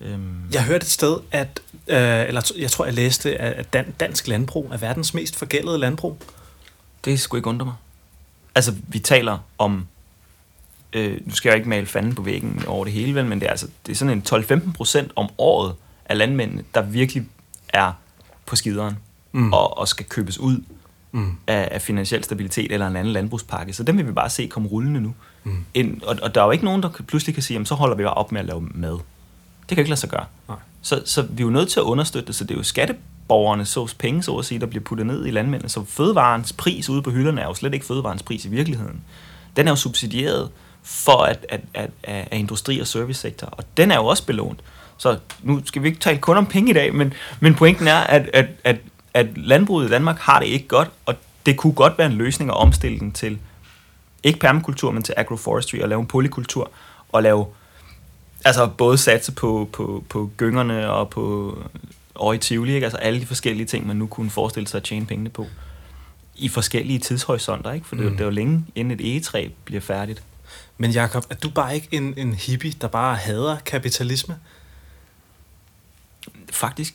Øhm, 0.00 0.40
Jeg 0.52 0.64
hørte 0.64 0.84
et 0.84 0.90
sted, 0.90 1.16
at, 1.30 1.60
øh, 1.88 2.28
eller 2.28 2.52
jeg 2.58 2.70
tror, 2.70 2.84
jeg 2.84 2.94
læste, 2.94 3.36
at 3.40 3.72
dan- 3.72 3.92
dansk 4.00 4.28
landbrug 4.28 4.70
er 4.72 4.76
verdens 4.76 5.14
mest 5.14 5.36
forgældede 5.36 5.78
landbrug. 5.78 6.18
Det 7.04 7.20
skulle 7.20 7.38
ikke 7.38 7.48
undre 7.48 7.64
mig. 7.66 7.74
Altså, 8.54 8.74
vi 8.88 8.98
taler 8.98 9.38
om... 9.58 9.86
Øh, 10.92 11.20
nu 11.26 11.34
skal 11.34 11.48
jeg 11.48 11.56
ikke 11.56 11.68
male 11.68 11.86
fanden 11.86 12.14
på 12.14 12.22
væggen 12.22 12.64
over 12.66 12.84
det 12.84 12.92
hele, 12.92 13.14
vel, 13.14 13.26
men 13.26 13.40
det 13.40 13.46
er, 13.46 13.50
altså, 13.50 13.68
det 13.86 13.92
er 13.92 13.96
sådan 13.96 14.22
en 14.32 14.62
12-15 14.68 14.72
procent 14.72 15.12
om 15.16 15.28
året 15.38 15.74
af 16.04 16.18
landmændene, 16.18 16.64
der 16.74 16.82
virkelig 16.82 17.26
er 17.68 17.92
på 18.46 18.56
skideren 18.56 18.98
Mm. 19.32 19.52
og, 19.52 19.78
og 19.78 19.88
skal 19.88 20.06
købes 20.06 20.38
ud 20.38 20.58
Mm. 21.16 21.32
af, 21.46 21.68
af 21.72 21.82
finansiel 21.82 22.24
stabilitet 22.24 22.72
eller 22.72 22.86
en 22.86 22.96
anden 22.96 23.12
landbrugspakke. 23.12 23.72
Så 23.72 23.82
dem 23.82 23.96
vil 23.96 24.06
vi 24.06 24.12
bare 24.12 24.30
se 24.30 24.46
komme 24.46 24.68
rullende 24.68 25.00
nu. 25.00 25.14
Mm. 25.44 25.64
Ind, 25.74 26.02
og, 26.02 26.16
og 26.22 26.34
der 26.34 26.40
er 26.40 26.44
jo 26.44 26.50
ikke 26.50 26.64
nogen, 26.64 26.82
der 26.82 26.88
pludselig 27.06 27.34
kan 27.34 27.42
sige, 27.42 27.54
jamen, 27.54 27.66
så 27.66 27.74
holder 27.74 27.96
vi 27.96 28.02
bare 28.02 28.14
op 28.14 28.32
med 28.32 28.40
at 28.40 28.46
lave 28.46 28.68
mad. 28.74 28.92
Det 28.92 29.68
kan 29.68 29.76
jo 29.76 29.80
ikke 29.80 29.90
lade 29.90 30.00
sig 30.00 30.10
gøre. 30.10 30.24
Nej. 30.48 30.56
Så, 30.82 31.02
så 31.04 31.22
vi 31.22 31.42
er 31.42 31.46
jo 31.46 31.50
nødt 31.50 31.68
til 31.68 31.80
at 31.80 31.84
understøtte 31.84 32.26
det, 32.26 32.34
så 32.34 32.44
det 32.44 32.50
er 32.50 32.58
jo 32.58 32.62
skatteborgerne, 32.62 33.64
så 33.64 33.94
penge, 33.98 34.22
så 34.22 34.36
at 34.36 34.44
sige, 34.44 34.60
der 34.60 34.66
bliver 34.66 34.84
puttet 34.84 35.06
ned 35.06 35.26
i 35.26 35.30
landmændene. 35.30 35.68
Så 35.68 35.84
fødevarens 35.84 36.52
pris 36.52 36.88
ude 36.88 37.02
på 37.02 37.10
hylderne 37.10 37.40
er 37.40 37.46
jo 37.46 37.54
slet 37.54 37.74
ikke 37.74 37.86
fødevarens 37.86 38.22
pris 38.22 38.44
i 38.44 38.48
virkeligheden. 38.48 39.00
Den 39.56 39.68
er 39.68 39.72
jo 39.72 39.76
subsidieret 39.76 40.50
for 40.82 41.22
at, 41.22 41.46
at, 41.48 41.60
at, 41.74 41.90
at, 42.02 42.28
at 42.30 42.38
industri- 42.38 42.80
og 42.80 42.86
servicesektor, 42.86 43.46
og 43.46 43.64
den 43.76 43.90
er 43.90 43.96
jo 43.96 44.06
også 44.06 44.26
belånt. 44.26 44.60
Så 44.98 45.18
nu 45.42 45.62
skal 45.64 45.82
vi 45.82 45.88
ikke 45.88 46.00
tale 46.00 46.18
kun 46.18 46.36
om 46.36 46.46
penge 46.46 46.70
i 46.70 46.74
dag, 46.74 46.94
men, 46.94 47.12
men 47.40 47.54
pointen 47.54 47.88
er, 47.88 47.98
at, 47.98 48.30
at, 48.32 48.46
at, 48.64 48.76
at 49.16 49.38
landbruget 49.38 49.86
i 49.86 49.90
Danmark 49.90 50.18
har 50.18 50.40
det 50.40 50.46
ikke 50.46 50.68
godt, 50.68 50.90
og 51.06 51.14
det 51.46 51.56
kunne 51.56 51.72
godt 51.72 51.98
være 51.98 52.06
en 52.06 52.12
løsning 52.12 52.50
at 52.50 52.56
omstille 52.56 52.98
den 52.98 53.12
til, 53.12 53.38
ikke 54.22 54.38
permakultur, 54.38 54.90
men 54.90 55.02
til 55.02 55.14
agroforestry, 55.16 55.78
og 55.78 55.88
lave 55.88 56.00
en 56.00 56.06
polykultur, 56.06 56.70
og 57.12 57.22
lave 57.22 57.46
altså 58.44 58.66
både 58.66 58.98
satse 58.98 59.32
på, 59.32 59.68
på, 59.72 60.04
på 60.08 60.30
gyngerne 60.36 60.90
og 60.90 61.10
på 61.10 61.58
og 62.14 62.34
i 62.34 62.38
Tivoli, 62.38 62.74
ikke? 62.74 62.84
altså 62.84 62.98
alle 62.98 63.20
de 63.20 63.26
forskellige 63.26 63.66
ting, 63.66 63.86
man 63.86 63.96
nu 63.96 64.06
kunne 64.06 64.30
forestille 64.30 64.68
sig 64.68 64.78
at 64.78 64.84
tjene 64.84 65.06
pengene 65.06 65.30
på 65.30 65.46
i 66.36 66.48
forskellige 66.48 66.98
tidshorisonter, 66.98 67.72
ikke? 67.72 67.86
for 67.86 67.96
det, 67.96 68.04
Mm. 68.04 68.10
det 68.10 68.20
er 68.20 68.24
jo 68.24 68.30
længe 68.30 68.64
inden 68.74 69.00
et 69.00 69.06
egetræ 69.12 69.48
bliver 69.64 69.80
færdigt. 69.80 70.22
Men 70.78 70.90
Jakob, 70.90 71.24
er 71.30 71.34
du 71.34 71.50
bare 71.50 71.74
ikke 71.74 71.88
en, 71.90 72.14
en 72.16 72.34
hippie, 72.34 72.72
der 72.80 72.88
bare 72.88 73.16
hader 73.16 73.56
kapitalisme? 73.66 74.36
Faktisk, 76.52 76.94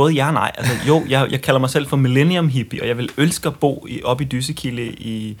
både 0.00 0.12
ja 0.14 0.26
og 0.26 0.32
nej. 0.32 0.52
Altså, 0.58 0.72
jo, 0.88 1.04
jeg, 1.08 1.28
jeg 1.30 1.42
kalder 1.42 1.60
mig 1.60 1.70
selv 1.70 1.86
for 1.86 1.96
millennium 1.96 2.48
hippie, 2.48 2.82
og 2.82 2.88
jeg 2.88 2.98
vil 2.98 3.08
ønske 3.16 3.48
at 3.48 3.58
bo 3.58 3.86
i, 3.88 4.02
op 4.02 4.20
i 4.20 4.24
Dyssekilde 4.24 4.86
i, 4.86 5.36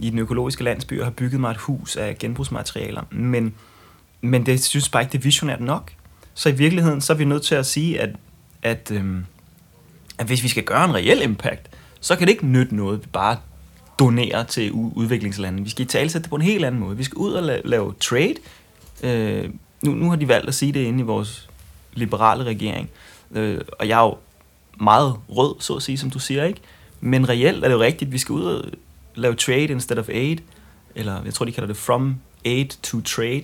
i 0.00 0.10
den 0.10 0.18
økologiske 0.18 0.64
landsby 0.64 0.98
og 1.00 1.06
have 1.06 1.12
bygget 1.12 1.40
mig 1.40 1.50
et 1.50 1.56
hus 1.56 1.96
af 1.96 2.18
genbrugsmaterialer. 2.18 3.02
Men, 3.10 3.54
men 4.20 4.46
det 4.46 4.64
synes 4.64 4.88
bare 4.88 5.02
ikke, 5.02 5.12
det 5.12 5.18
er 5.18 5.22
visionært 5.22 5.60
nok. 5.60 5.92
Så 6.34 6.48
i 6.48 6.52
virkeligheden, 6.52 7.00
så 7.00 7.12
er 7.12 7.16
vi 7.16 7.24
nødt 7.24 7.42
til 7.42 7.54
at 7.54 7.66
sige, 7.66 8.00
at, 8.00 8.10
at, 8.62 8.90
øhm, 8.94 9.24
at 10.18 10.26
hvis 10.26 10.42
vi 10.42 10.48
skal 10.48 10.62
gøre 10.62 10.84
en 10.84 10.94
reel 10.94 11.22
impact, 11.22 11.70
så 12.00 12.16
kan 12.16 12.26
det 12.26 12.32
ikke 12.32 12.46
nytte 12.46 12.76
noget, 12.76 13.00
vi 13.00 13.06
bare 13.12 13.36
donerer 13.98 14.42
til 14.44 14.70
u- 14.70 14.92
udviklingslandene. 14.94 15.64
Vi 15.64 15.70
skal 15.70 15.82
i 15.84 15.88
tale 15.88 16.08
det 16.08 16.26
på 16.30 16.36
en 16.36 16.42
helt 16.42 16.64
anden 16.64 16.80
måde. 16.80 16.96
Vi 16.96 17.04
skal 17.04 17.16
ud 17.16 17.32
og 17.32 17.54
la- 17.54 17.60
lave 17.64 17.94
trade. 18.00 18.34
Øh, 19.02 19.50
nu, 19.82 19.90
nu 19.94 20.08
har 20.10 20.16
de 20.16 20.28
valgt 20.28 20.48
at 20.48 20.54
sige 20.54 20.72
det 20.72 20.80
inde 20.80 20.98
i 21.00 21.02
vores 21.02 21.48
liberale 21.94 22.44
regering. 22.44 22.90
Øh, 23.30 23.60
og 23.78 23.88
jeg 23.88 23.98
er 23.98 24.04
jo 24.04 24.16
meget 24.80 25.16
rød, 25.28 25.54
så 25.60 25.74
at 25.74 25.82
sige, 25.82 25.98
som 25.98 26.10
du 26.10 26.18
siger, 26.18 26.44
ikke? 26.44 26.60
Men 27.00 27.28
reelt 27.28 27.64
er 27.64 27.68
det 27.68 27.74
jo 27.74 27.80
rigtigt, 27.80 28.12
vi 28.12 28.18
skal 28.18 28.32
ud 28.32 28.44
og 28.44 28.64
lave 29.14 29.34
trade 29.34 29.62
instead 29.62 29.98
of 29.98 30.08
aid. 30.08 30.38
Eller 30.94 31.22
jeg 31.24 31.34
tror, 31.34 31.44
de 31.44 31.52
kalder 31.52 31.66
det 31.66 31.76
from 31.76 32.16
aid 32.44 32.68
to 32.82 33.00
trade. 33.00 33.42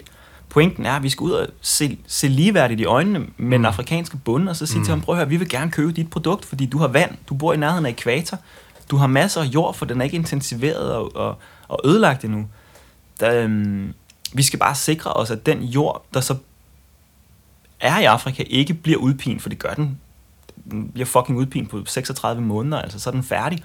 Pointen 0.48 0.86
er, 0.86 0.92
at 0.92 1.02
vi 1.02 1.08
skal 1.08 1.24
ud 1.24 1.30
og 1.30 1.46
se, 1.60 1.98
se 2.06 2.28
ligeværdigt 2.28 2.80
i 2.80 2.84
øjnene 2.84 3.18
med 3.18 3.28
mm. 3.36 3.50
den 3.50 3.64
afrikanske 3.64 4.16
bonde, 4.16 4.50
og 4.50 4.56
så 4.56 4.66
sige 4.66 4.78
mm. 4.78 4.84
til 4.84 4.90
ham, 4.90 5.00
prøv 5.00 5.14
at 5.14 5.18
høre, 5.18 5.28
vi 5.28 5.36
vil 5.36 5.48
gerne 5.48 5.70
købe 5.70 5.92
dit 5.92 6.10
produkt, 6.10 6.44
fordi 6.44 6.66
du 6.66 6.78
har 6.78 6.88
vand, 6.88 7.10
du 7.28 7.34
bor 7.34 7.52
i 7.52 7.56
nærheden 7.56 7.86
af 7.86 7.90
ekvator, 7.90 8.38
du 8.90 8.96
har 8.96 9.06
masser 9.06 9.40
af 9.40 9.44
jord, 9.44 9.74
for 9.74 9.86
den 9.86 10.00
er 10.00 10.04
ikke 10.04 10.16
intensiveret 10.16 10.94
og, 10.94 11.16
og, 11.16 11.38
og 11.68 11.80
ødelagt 11.84 12.24
endnu. 12.24 12.46
Der, 13.20 13.42
øhm, 13.42 13.94
vi 14.32 14.42
skal 14.42 14.58
bare 14.58 14.74
sikre 14.74 15.12
os, 15.12 15.30
at 15.30 15.46
den 15.46 15.62
jord, 15.62 16.04
der 16.14 16.20
så 16.20 16.36
er 17.82 17.98
i 17.98 18.04
Afrika, 18.04 18.44
ikke 18.46 18.74
bliver 18.74 18.98
udpint, 18.98 19.42
for 19.42 19.48
det 19.48 19.58
gør 19.58 19.74
den. 19.74 19.98
Den 20.70 20.88
bliver 20.88 21.06
fucking 21.06 21.38
udpint 21.38 21.70
på 21.70 21.82
36 21.86 22.42
måneder, 22.42 22.82
altså 22.82 22.98
så 22.98 23.10
er 23.10 23.12
den 23.12 23.22
færdig. 23.22 23.64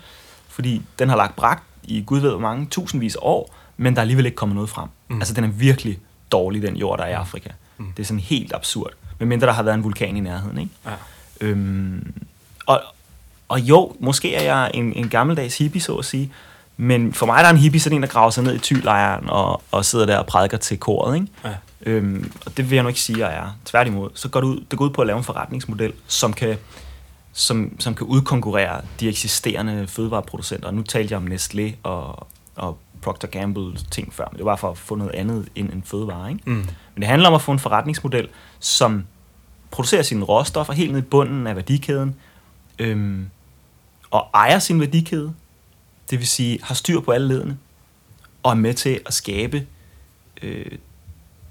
Fordi 0.49 0.81
den 0.99 1.09
har 1.09 1.15
lagt 1.15 1.35
brak 1.35 1.63
i 1.83 2.03
gud 2.05 2.19
ved 2.19 2.29
hvor 2.29 2.39
mange 2.39 2.65
tusindvis 2.65 3.17
år, 3.21 3.55
men 3.77 3.93
der 3.93 3.99
er 3.99 4.01
alligevel 4.01 4.25
ikke 4.25 4.35
kommet 4.35 4.55
noget 4.55 4.69
frem. 4.69 4.89
Mm. 5.07 5.15
Altså 5.15 5.33
den 5.33 5.43
er 5.43 5.47
virkelig 5.47 5.99
dårlig, 6.31 6.61
den 6.61 6.75
jord, 6.75 6.97
der 6.97 7.03
er 7.03 7.09
i 7.09 7.13
Afrika. 7.13 7.49
Mm. 7.77 7.85
Mm. 7.85 7.91
Det 7.91 8.03
er 8.03 8.07
sådan 8.07 8.19
helt 8.19 8.53
absurd. 8.55 8.91
Medmindre 9.19 9.47
der 9.47 9.53
har 9.53 9.63
været 9.63 9.75
en 9.75 9.83
vulkan 9.83 10.17
i 10.17 10.19
nærheden, 10.19 10.57
ikke? 10.57 10.71
Ja. 10.85 10.91
Øhm, 11.41 12.13
og, 12.65 12.81
og 13.47 13.59
jo, 13.59 13.95
måske 13.99 14.35
er 14.35 14.43
jeg 14.43 14.71
en, 14.73 14.93
en 14.93 15.09
gammeldags 15.09 15.57
hippie, 15.57 15.81
så 15.81 15.95
at 15.95 16.05
sige, 16.05 16.31
men 16.77 17.13
for 17.13 17.25
mig 17.25 17.37
der 17.43 17.45
er 17.45 17.53
en 17.53 17.57
hippie 17.57 17.81
sådan 17.81 17.95
en, 17.95 18.01
der 18.01 18.07
graver 18.07 18.29
sig 18.29 18.43
ned 18.43 18.55
i 18.55 18.59
tylejren 18.59 19.29
og, 19.29 19.61
og 19.71 19.85
sidder 19.85 20.05
der 20.05 20.17
og 20.17 20.25
prædiker 20.25 20.57
til 20.57 20.77
koret, 20.77 21.15
ikke? 21.15 21.27
Ja. 21.43 21.53
Øhm, 21.81 22.31
og 22.45 22.57
det 22.57 22.69
vil 22.69 22.75
jeg 22.75 22.83
nu 22.83 22.87
ikke 22.87 22.99
sige, 23.01 23.25
at 23.25 23.31
jeg 23.31 23.39
er. 23.39 23.57
Tværtimod, 23.65 24.09
så 24.13 24.29
går 24.29 24.41
det, 24.41 24.47
ud, 24.47 24.65
det 24.71 24.79
går 24.79 24.85
ud 24.85 24.89
på 24.89 25.01
at 25.01 25.07
lave 25.07 25.17
en 25.17 25.23
forretningsmodel, 25.23 25.93
som 26.07 26.33
kan, 26.33 26.57
som, 27.33 27.79
som 27.79 27.95
kan 27.95 28.07
udkonkurrere 28.07 28.81
de 28.99 29.09
eksisterende 29.09 29.87
fødevareproducenter. 29.87 30.71
Nu 30.71 30.81
talte 30.81 31.11
jeg 31.11 31.17
om 31.17 31.27
Nestlé 31.27 31.75
og, 31.83 32.27
og 32.55 32.77
Procter 33.01 33.27
Gamble 33.27 33.77
ting 33.91 34.13
før, 34.13 34.27
men 34.31 34.37
det 34.37 34.45
var 34.45 34.51
bare 34.51 34.57
for 34.57 34.71
at 34.71 34.77
få 34.77 34.95
noget 34.95 35.11
andet 35.11 35.49
end 35.55 35.73
en 35.73 35.83
fødevare. 35.85 36.31
Ikke? 36.31 36.41
Mm. 36.45 36.55
Men 36.55 37.01
det 37.01 37.07
handler 37.07 37.29
om 37.29 37.35
at 37.35 37.41
få 37.41 37.51
en 37.51 37.59
forretningsmodel, 37.59 38.27
som 38.59 39.05
producerer 39.71 40.01
sine 40.01 40.25
råstoffer 40.25 40.73
helt 40.73 40.91
ned 40.91 40.99
i 40.99 41.05
bunden 41.05 41.47
af 41.47 41.55
værdikæden, 41.55 42.15
øhm, 42.79 43.29
og 44.11 44.27
ejer 44.33 44.59
sin 44.59 44.79
værdikæde, 44.79 45.33
det 46.09 46.19
vil 46.19 46.27
sige 46.27 46.59
har 46.63 46.75
styr 46.75 46.99
på 46.99 47.11
alle 47.11 47.27
ledene, 47.27 47.57
og 48.43 48.51
er 48.51 48.55
med 48.55 48.73
til 48.73 48.99
at 49.05 49.13
skabe 49.13 49.67
øh, 50.41 50.71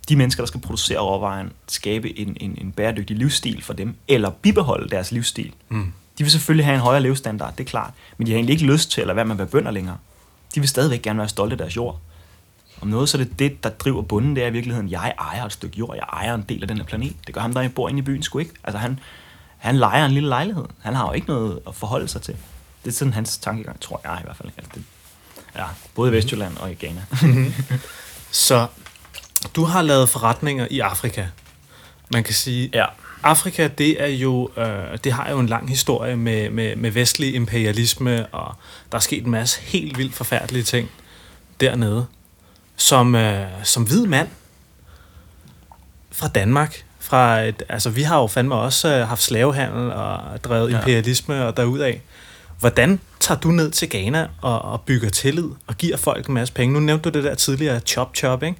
de 0.09 0.17
mennesker, 0.17 0.43
der 0.43 0.47
skal 0.47 0.61
producere 0.61 0.99
råvaren, 0.99 1.53
skabe 1.69 2.19
en, 2.19 2.37
en, 2.41 2.59
en 2.61 2.73
bæredygtig 2.73 3.17
livsstil 3.17 3.63
for 3.63 3.73
dem, 3.73 3.95
eller 4.09 4.31
bibeholde 4.31 4.89
deres 4.89 5.13
livsstil. 5.13 5.53
Mm. 5.69 5.93
De 6.19 6.25
vil 6.25 6.31
selvfølgelig 6.31 6.65
have 6.65 6.75
en 6.75 6.81
højere 6.81 7.03
levestandard, 7.03 7.57
det 7.57 7.65
er 7.65 7.69
klart, 7.69 7.93
men 8.19 8.27
de 8.27 8.33
har 8.33 8.37
egentlig 8.37 8.53
ikke 8.53 8.65
lyst 8.65 8.91
til 8.91 9.01
at 9.01 9.07
lade 9.07 9.17
være 9.17 9.25
med 9.25 9.35
at 9.35 9.39
være 9.39 9.47
bønder 9.47 9.71
længere. 9.71 9.97
De 10.55 10.61
vil 10.61 10.69
stadigvæk 10.69 11.03
gerne 11.03 11.19
være 11.19 11.29
stolte 11.29 11.55
af 11.55 11.59
deres 11.59 11.77
jord. 11.77 12.01
Om 12.81 12.89
noget, 12.89 13.09
så 13.09 13.19
er 13.19 13.23
det 13.23 13.39
det, 13.39 13.65
der 13.65 13.71
driver 13.71 14.03
bunden, 14.03 14.37
det 14.37 14.45
er 14.45 14.49
i 14.49 14.53
virkeligheden, 14.53 14.91
jeg 14.91 15.15
ejer 15.19 15.45
et 15.45 15.53
stykke 15.53 15.79
jord, 15.79 15.95
jeg 15.95 16.05
ejer 16.13 16.35
en 16.35 16.45
del 16.49 16.63
af 16.63 16.69
den 16.69 16.77
her 16.77 16.85
planet. 16.85 17.17
Det 17.27 17.35
gør 17.35 17.41
ham, 17.41 17.55
der 17.55 17.69
bor 17.69 17.89
inde 17.89 17.99
i 17.99 18.03
byen, 18.03 18.23
sgu 18.23 18.39
ikke. 18.39 18.53
Altså 18.65 18.79
han, 18.79 18.99
han 19.59 19.77
leger 19.77 20.07
en 20.07 20.13
lille 20.13 20.29
lejlighed. 20.29 20.65
Han 20.83 20.95
har 20.95 21.07
jo 21.07 21.13
ikke 21.13 21.27
noget 21.27 21.59
at 21.67 21.75
forholde 21.75 22.09
sig 22.09 22.23
til. 22.23 22.37
Det 22.85 22.91
er 22.91 22.95
sådan 22.95 23.13
hans 23.13 23.39
tankegang, 23.39 23.81
tror 23.81 24.01
jeg 24.05 24.19
i 24.21 24.25
hvert 24.25 24.37
fald. 24.37 24.49
Altså 24.57 24.73
det, 24.75 24.83
ja, 25.57 25.65
både 25.95 26.11
i 26.11 26.15
Vestjylland 26.15 26.57
og 26.57 26.71
i 26.71 26.75
Ghana. 26.75 27.05
Så 28.31 28.67
du 29.57 29.65
har 29.65 29.83
lavet 29.83 30.09
forretninger 30.09 30.67
i 30.71 30.81
Afrika. 30.81 31.27
Man 32.13 32.25
kan 32.25 32.35
sige, 32.35 32.71
ja. 32.75 32.85
Afrika, 33.23 33.69
det 33.69 34.03
er 34.03 34.07
jo, 34.07 34.51
øh, 34.57 34.99
det 35.05 35.13
har 35.13 35.31
jo 35.31 35.39
en 35.39 35.47
lang 35.47 35.69
historie 35.69 36.17
med, 36.17 36.51
med, 36.51 36.77
med 36.77 36.91
vestlig 36.91 37.35
imperialisme, 37.35 38.27
og 38.27 38.55
der 38.93 38.99
er 38.99 39.03
sket 39.03 39.25
en 39.25 39.31
masse 39.31 39.61
helt 39.61 39.99
vildt 39.99 40.15
forfærdelige 40.15 40.63
ting 40.63 40.91
dernede. 41.61 42.07
Som, 42.77 43.15
øh, 43.15 43.47
som 43.63 43.83
hvid 43.83 44.07
mand 44.07 44.29
fra 46.13 46.29
Danmark, 46.29 46.85
fra 47.01 47.41
et, 47.41 47.63
altså 47.69 47.91
vi 47.91 48.03
har 48.03 48.19
jo 48.21 48.27
fandme 48.27 48.55
også 48.55 48.89
øh, 48.89 49.09
haft 49.09 49.23
slavehandel 49.23 49.93
og 49.93 50.21
drevet 50.45 50.71
Ja. 50.71 50.77
imperialisme 50.77 51.47
og 51.47 51.57
derudad. 51.57 51.95
Hvordan 52.61 53.01
tager 53.27 53.41
du 53.41 53.49
ned 53.49 53.71
til 53.71 53.91
Ghana 53.91 54.29
og, 54.43 54.63
og 54.63 54.81
bygger 54.81 55.11
tillid 55.11 55.49
og 55.67 55.77
giver 55.79 55.97
folk 55.97 56.27
en 56.27 56.35
masse 56.35 56.55
penge? 56.55 56.73
Nu 56.73 56.81
nævnte 56.81 57.11
du 57.11 57.19
det 57.19 57.25
der 57.25 57.35
tidligere 57.35 57.81
chop-chop, 57.81 58.43
ikke? 58.43 58.59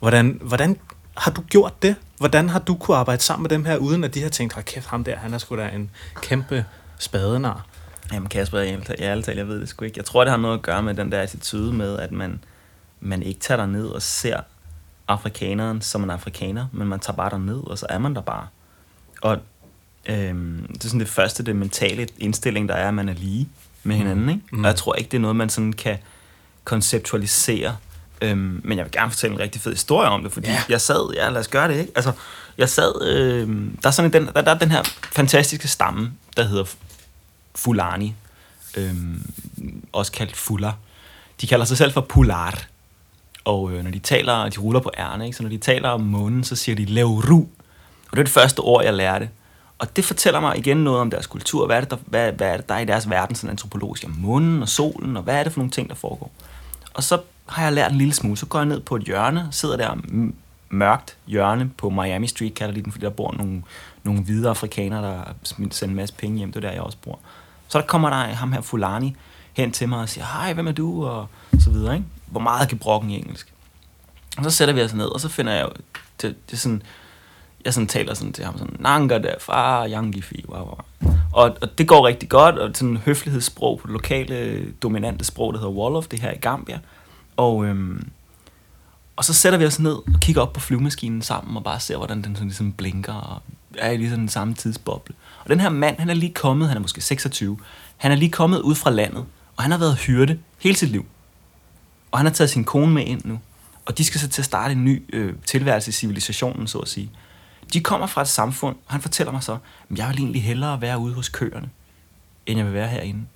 Hvordan, 0.00 0.38
hvordan 0.42 0.76
har 1.16 1.30
du 1.30 1.42
gjort 1.42 1.82
det? 1.82 1.96
Hvordan 2.18 2.48
har 2.48 2.58
du 2.58 2.74
kunne 2.74 2.96
arbejde 2.96 3.22
sammen 3.22 3.42
med 3.42 3.50
dem 3.50 3.64
her, 3.64 3.76
uden 3.76 4.04
at 4.04 4.14
de 4.14 4.22
har 4.22 4.28
tænkt, 4.28 4.54
hold 4.54 4.64
kæft, 4.64 4.86
ham 4.86 5.04
der, 5.04 5.16
han 5.16 5.34
er 5.34 5.38
sgu 5.38 5.56
da 5.56 5.68
en 5.68 5.90
kæmpe 6.22 6.64
spadenar. 6.98 7.66
Jamen 8.12 8.28
Kasper, 8.28 8.58
jeg, 8.58 8.78
jeg, 8.88 8.96
ærligt 9.00 9.26
talt, 9.26 9.38
jeg 9.38 9.48
ved 9.48 9.60
det 9.60 9.68
sgu 9.68 9.84
ikke. 9.84 9.98
Jeg 9.98 10.04
tror, 10.04 10.24
det 10.24 10.30
har 10.30 10.38
noget 10.38 10.54
at 10.58 10.62
gøre 10.62 10.82
med 10.82 10.94
den 10.94 11.12
der 11.12 11.20
attitude 11.20 11.72
med, 11.72 11.98
at 11.98 12.12
man, 12.12 12.44
man 13.00 13.22
ikke 13.22 13.40
tager 13.40 13.66
ned 13.66 13.86
og 13.86 14.02
ser 14.02 14.40
afrikaneren, 15.08 15.80
som 15.80 16.02
en 16.02 16.10
afrikaner, 16.10 16.66
men 16.72 16.88
man 16.88 17.00
tager 17.00 17.16
bare 17.16 17.30
der 17.30 17.38
ned, 17.38 17.60
og 17.66 17.78
så 17.78 17.86
er 17.88 17.98
man 17.98 18.14
der 18.14 18.20
bare. 18.20 18.46
Og 19.22 19.38
øhm, 20.06 20.66
det 20.68 20.84
er 20.84 20.88
sådan 20.88 21.00
det 21.00 21.08
første, 21.08 21.42
det 21.42 21.56
mentale 21.56 22.08
indstilling, 22.18 22.68
der 22.68 22.74
er, 22.74 22.88
at 22.88 22.94
man 22.94 23.08
er 23.08 23.14
lige 23.14 23.48
med 23.82 23.96
hinanden. 23.96 24.28
Ikke? 24.28 24.40
Mm. 24.52 24.64
Og 24.64 24.66
jeg 24.66 24.76
tror 24.76 24.94
ikke, 24.94 25.08
det 25.10 25.16
er 25.16 25.20
noget, 25.20 25.36
man 25.36 25.48
sådan 25.48 25.72
kan 25.72 25.98
konceptualisere. 26.64 27.76
Øhm, 28.20 28.60
men 28.64 28.78
jeg 28.78 28.84
vil 28.84 28.92
gerne 28.92 29.10
fortælle 29.10 29.34
en 29.34 29.40
rigtig 29.40 29.60
fed 29.60 29.72
historie 29.72 30.08
om 30.08 30.22
det, 30.22 30.32
fordi 30.32 30.48
yeah. 30.48 30.60
jeg 30.68 30.80
sad, 30.80 31.14
ja 31.14 31.28
lad 31.28 31.40
os 31.40 31.48
gøre 31.48 31.68
det, 31.68 31.80
ikke? 31.80 31.92
Altså, 31.94 32.12
jeg 32.58 32.68
sad, 32.68 33.02
øh, 33.02 33.48
der, 33.82 33.88
er 33.88 33.90
sådan 33.90 34.12
den, 34.12 34.26
der, 34.26 34.40
der 34.40 34.50
er 34.50 34.58
den 34.58 34.70
her 34.70 34.82
fantastiske 35.12 35.68
stamme, 35.68 36.12
der 36.36 36.44
hedder 36.44 36.64
Fulani, 37.54 38.14
øh, 38.76 38.94
også 39.92 40.12
kaldt 40.12 40.36
Fuller. 40.36 40.72
De 41.40 41.46
kalder 41.46 41.64
sig 41.64 41.76
selv 41.76 41.92
for 41.92 42.00
Pular. 42.00 42.64
Og 43.44 43.72
øh, 43.72 43.84
når 43.84 43.90
de 43.90 43.98
taler, 43.98 44.48
de 44.48 44.60
ruller 44.60 44.80
på 44.80 44.90
ærne, 44.98 45.24
ikke? 45.24 45.36
så 45.36 45.42
når 45.42 45.50
de 45.50 45.58
taler 45.58 45.88
om 45.88 46.00
månen, 46.00 46.44
så 46.44 46.56
siger 46.56 46.76
de 46.76 46.84
Leuru. 46.84 47.46
Og 48.10 48.12
det 48.12 48.18
er 48.18 48.22
det 48.22 48.32
første 48.32 48.60
ord, 48.60 48.84
jeg 48.84 48.94
lærte. 48.94 49.28
Og 49.82 49.96
det 49.96 50.04
fortæller 50.04 50.40
mig 50.40 50.58
igen 50.58 50.76
noget 50.76 51.00
om 51.00 51.10
deres 51.10 51.26
kultur. 51.26 51.66
Hvad 51.66 51.76
er 51.76 51.80
det, 51.80 51.90
der, 51.90 51.96
hvad, 52.06 52.32
hvad 52.32 52.48
er 52.48 52.56
det, 52.56 52.68
der 52.68 52.74
er 52.74 52.78
i 52.78 52.84
deres 52.84 53.10
verden, 53.10 53.36
sådan 53.36 53.50
antropologisk? 53.50 54.04
Om 54.04 54.14
månen 54.18 54.62
og 54.62 54.68
solen, 54.68 55.16
og 55.16 55.22
hvad 55.22 55.34
er 55.34 55.42
det 55.42 55.52
for 55.52 55.60
nogle 55.60 55.70
ting, 55.70 55.88
der 55.88 55.94
foregår? 55.94 56.30
Og 56.94 57.02
så 57.02 57.20
har 57.46 57.64
jeg 57.64 57.72
lært 57.72 57.92
en 57.92 57.98
lille 57.98 58.14
smule. 58.14 58.36
Så 58.36 58.46
går 58.46 58.58
jeg 58.58 58.66
ned 58.66 58.80
på 58.80 58.96
et 58.96 59.02
hjørne, 59.02 59.48
sidder 59.50 59.76
der 59.76 59.96
mørkt 60.70 61.16
hjørne 61.26 61.70
på 61.78 61.90
Miami 61.90 62.26
Street, 62.26 62.54
kalder 62.54 62.74
de 62.74 62.82
den, 62.82 62.92
fordi 62.92 63.04
der 63.04 63.10
bor 63.10 63.34
nogle, 63.38 63.62
nogle 64.04 64.20
hvide 64.22 64.48
afrikanere, 64.48 65.02
der 65.02 65.24
sender 65.44 65.84
en 65.84 65.94
masse 65.94 66.14
penge 66.14 66.38
hjem. 66.38 66.52
Det 66.52 66.64
er 66.64 66.68
der, 66.68 66.74
jeg 66.74 66.82
også 66.82 66.98
bor. 67.04 67.18
Så 67.68 67.78
der 67.78 67.86
kommer 67.86 68.10
der 68.10 68.16
ham 68.16 68.52
her 68.52 68.60
Fulani 68.60 69.16
hen 69.52 69.72
til 69.72 69.88
mig 69.88 69.98
og 69.98 70.08
siger, 70.08 70.24
hej, 70.24 70.52
hvem 70.52 70.66
er 70.66 70.72
du? 70.72 71.06
Og 71.06 71.26
så 71.60 71.70
videre, 71.70 71.94
ikke? 71.94 72.06
Hvor 72.26 72.40
meget 72.40 72.68
kan 72.68 72.78
brokken 72.78 73.10
i 73.10 73.16
engelsk? 73.16 73.52
Og 74.38 74.44
så 74.44 74.50
sætter 74.50 74.74
vi 74.74 74.82
os 74.82 74.94
ned, 74.94 75.06
og 75.06 75.20
så 75.20 75.28
finder 75.28 75.52
jeg 75.52 75.62
jo, 75.62 75.70
det, 76.22 76.36
det 76.46 76.52
er 76.52 76.56
sådan, 76.56 76.82
jeg 77.64 77.74
sådan 77.74 77.86
taler 77.86 78.14
sådan 78.14 78.32
til 78.32 78.44
ham 78.44 78.58
sådan, 78.58 78.76
Nanga 78.78 79.18
der, 79.18 79.34
far, 79.40 79.88
yangifi, 79.88 80.44
wow, 80.48 80.64
wow. 80.64 80.78
Og, 81.32 81.56
og 81.62 81.78
det 81.78 81.88
går 81.88 82.06
rigtig 82.06 82.28
godt, 82.28 82.58
og 82.58 82.70
sådan 82.74 82.88
en 82.88 82.96
høflighedssprog 82.96 83.78
på 83.78 83.86
det 83.86 83.92
lokale 83.92 84.66
dominante 84.72 85.24
sprog, 85.24 85.52
der 85.52 85.58
hedder 85.58 85.72
Wolof, 85.72 86.06
det 86.06 86.20
her 86.20 86.32
i 86.32 86.36
Gambia. 86.36 86.78
Og, 87.36 87.64
øhm, 87.64 88.08
og 89.16 89.24
så 89.24 89.34
sætter 89.34 89.58
vi 89.58 89.66
os 89.66 89.80
ned 89.80 89.92
og 89.92 90.20
kigger 90.20 90.42
op 90.42 90.52
på 90.52 90.60
flyvemaskinen 90.60 91.22
sammen, 91.22 91.56
og 91.56 91.64
bare 91.64 91.80
ser, 91.80 91.96
hvordan 91.96 92.22
den 92.22 92.36
sådan 92.36 92.48
ligesom 92.48 92.72
blinker, 92.72 93.12
og 93.12 93.42
er 93.78 93.90
i 93.90 93.96
ligesom 93.96 94.18
den 94.18 94.28
samme 94.28 94.54
tidsboble. 94.54 95.14
Og 95.44 95.50
den 95.50 95.60
her 95.60 95.68
mand, 95.68 95.98
han 95.98 96.10
er 96.10 96.14
lige 96.14 96.34
kommet, 96.34 96.68
han 96.68 96.76
er 96.76 96.80
måske 96.80 97.00
26, 97.00 97.58
han 97.96 98.12
er 98.12 98.16
lige 98.16 98.30
kommet 98.30 98.60
ud 98.60 98.74
fra 98.74 98.90
landet, 98.90 99.24
og 99.56 99.62
han 99.62 99.70
har 99.70 99.78
været 99.78 99.98
hyrde 99.98 100.38
hele 100.58 100.76
sit 100.76 100.88
liv. 100.88 101.06
Og 102.10 102.18
han 102.18 102.26
har 102.26 102.32
taget 102.32 102.50
sin 102.50 102.64
kone 102.64 102.92
med 102.92 103.06
ind 103.06 103.20
nu. 103.24 103.40
Og 103.86 103.98
de 103.98 104.04
skal 104.04 104.20
så 104.20 104.28
til 104.28 104.42
at 104.42 104.46
starte 104.46 104.72
en 104.72 104.84
ny 104.84 105.02
øh, 105.12 105.34
tilværelse 105.46 105.88
i 105.88 105.92
civilisationen, 105.92 106.66
så 106.66 106.78
at 106.78 106.88
sige. 106.88 107.10
De 107.72 107.80
kommer 107.80 108.06
fra 108.06 108.22
et 108.22 108.28
samfund, 108.28 108.76
og 108.86 108.92
han 108.92 109.00
fortæller 109.00 109.32
mig 109.32 109.42
så, 109.42 109.52
at 109.90 109.98
jeg 109.98 110.08
vil 110.08 110.18
egentlig 110.18 110.42
hellere 110.42 110.80
være 110.80 110.98
ude 110.98 111.14
hos 111.14 111.28
køerne, 111.28 111.70
end 112.46 112.58
jeg 112.58 112.66
vil 112.66 112.74
være 112.74 112.88
herinde. 112.88 113.26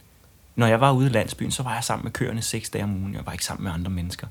Når 0.57 0.66
jeg 0.66 0.81
var 0.81 0.92
ude 0.92 1.07
i 1.07 1.11
landsbyen, 1.11 1.51
så 1.51 1.62
var 1.62 1.75
jeg 1.75 1.85
sammen 1.85 2.05
med 2.05 2.12
køerne 2.12 2.42
seks 2.42 2.70
dage 2.70 2.85
om 2.85 2.96
ugen. 2.96 3.14
Jeg 3.14 3.27
var 3.27 3.33
ikke 3.33 3.44
sammen 3.44 3.64
med 3.64 3.72
andre 3.72 3.90
mennesker. 3.90 4.27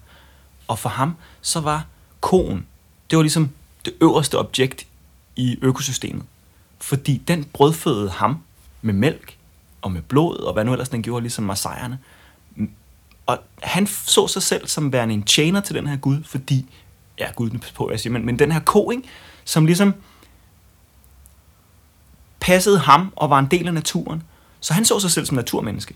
Og 0.67 0.79
for 0.79 0.89
ham, 0.89 1.15
så 1.41 1.59
var 1.59 1.85
koen, 2.21 2.65
det 3.09 3.17
var 3.17 3.23
ligesom 3.23 3.49
det 3.85 3.93
øverste 4.01 4.39
objekt 4.39 4.87
i 5.35 5.57
økosystemet. 5.61 6.25
Fordi 6.79 7.17
den 7.17 7.43
brødfødede 7.43 8.09
ham 8.09 8.43
med 8.81 8.93
mælk 8.93 9.37
og 9.81 9.91
med 9.91 10.01
blod, 10.01 10.37
og 10.37 10.53
hvad 10.53 10.65
nu 10.65 10.71
ellers 10.71 10.89
den 10.89 11.03
gjorde, 11.03 11.21
ligesom 11.21 11.43
marsejerne. 11.43 11.99
Og 13.25 13.39
han 13.63 13.87
så 13.87 14.27
sig 14.27 14.43
selv 14.43 14.67
som 14.67 14.93
værende 14.93 15.13
en 15.13 15.23
tjener 15.23 15.61
til 15.61 15.75
den 15.75 15.87
her 15.87 15.97
Gud, 15.97 16.23
fordi, 16.23 16.65
ja, 17.19 17.31
Gud 17.35 17.49
på, 17.75 17.91
jeg 17.91 17.99
siger, 17.99 18.13
men, 18.13 18.25
men 18.25 18.39
den 18.39 18.51
her 18.51 18.59
ko, 18.59 18.91
ikke, 18.91 19.03
som 19.45 19.65
ligesom 19.65 19.93
passede 22.39 22.79
ham 22.79 23.13
og 23.15 23.29
var 23.29 23.39
en 23.39 23.47
del 23.51 23.67
af 23.67 23.73
naturen. 23.73 24.23
Så 24.59 24.73
han 24.73 24.85
så 24.85 24.99
sig 24.99 25.11
selv 25.11 25.25
som 25.25 25.35
naturmenneske. 25.35 25.95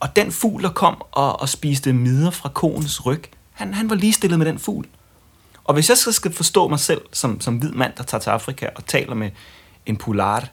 Og 0.00 0.16
den 0.16 0.32
fugl, 0.32 0.62
der 0.62 0.70
kom 0.70 1.02
og, 1.12 1.40
og 1.40 1.48
spiste 1.48 1.92
midler 1.92 2.30
fra 2.30 2.48
koens 2.48 3.06
ryg, 3.06 3.24
han, 3.52 3.74
han 3.74 3.90
var 3.90 3.96
ligestillet 3.96 4.38
med 4.38 4.46
den 4.46 4.58
fugl. 4.58 4.86
Og 5.64 5.74
hvis 5.74 5.88
jeg 5.88 5.98
så 5.98 6.12
skal 6.12 6.32
forstå 6.32 6.68
mig 6.68 6.80
selv 6.80 7.00
som, 7.12 7.40
som 7.40 7.56
hvid 7.56 7.70
mand, 7.70 7.92
der 7.96 8.02
tager 8.02 8.20
til 8.20 8.30
Afrika 8.30 8.68
og 8.76 8.86
taler 8.86 9.14
med 9.14 9.30
en 9.86 9.96
polar 9.96 10.48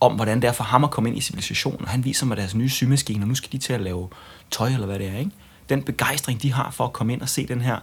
om, 0.00 0.14
hvordan 0.14 0.42
det 0.42 0.48
er 0.48 0.52
for 0.52 0.64
ham 0.64 0.84
at 0.84 0.90
komme 0.90 1.08
ind 1.08 1.18
i 1.18 1.20
civilisationen, 1.20 1.82
og 1.82 1.88
han 1.88 2.04
viser 2.04 2.26
mig 2.26 2.36
deres 2.36 2.54
nye 2.54 2.68
symaskine, 2.68 3.24
og 3.24 3.28
nu 3.28 3.34
skal 3.34 3.52
de 3.52 3.58
til 3.58 3.72
at 3.72 3.80
lave 3.80 4.08
tøj, 4.50 4.68
eller 4.68 4.86
hvad 4.86 4.98
det 4.98 5.08
er, 5.08 5.18
ikke? 5.18 5.30
Den 5.68 5.82
begejstring, 5.82 6.42
de 6.42 6.52
har 6.52 6.70
for 6.70 6.84
at 6.84 6.92
komme 6.92 7.12
ind 7.12 7.22
og 7.22 7.28
se 7.28 7.46
den 7.46 7.60
her, 7.60 7.78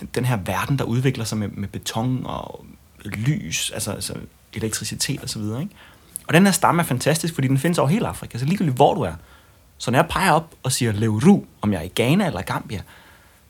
den, 0.00 0.08
den 0.14 0.24
her 0.24 0.36
verden, 0.36 0.78
der 0.78 0.84
udvikler 0.84 1.24
sig 1.24 1.38
med, 1.38 1.48
med 1.48 1.68
beton 1.68 2.22
og 2.26 2.64
lys, 3.04 3.70
altså, 3.70 3.92
altså 3.92 4.14
elektricitet 4.54 5.22
og 5.22 5.28
så 5.28 5.38
videre, 5.38 5.60
ikke? 5.62 5.74
Og 6.26 6.34
den 6.34 6.44
her 6.44 6.52
stamme 6.52 6.82
er 6.82 6.86
fantastisk, 6.86 7.34
fordi 7.34 7.48
den 7.48 7.58
findes 7.58 7.78
over 7.78 7.88
hele 7.88 8.06
Afrika, 8.06 8.38
så 8.38 8.44
ligegyldigt 8.44 8.76
hvor 8.76 8.94
du 8.94 9.00
er. 9.00 9.12
Så 9.78 9.90
når 9.90 9.98
jeg 9.98 10.06
peger 10.10 10.32
op 10.32 10.54
og 10.62 10.72
siger 10.72 10.92
Leuru, 10.92 11.44
om 11.60 11.72
jeg 11.72 11.78
er 11.78 11.82
i 11.84 11.92
Ghana 11.94 12.26
eller 12.26 12.42
Gambia, 12.42 12.80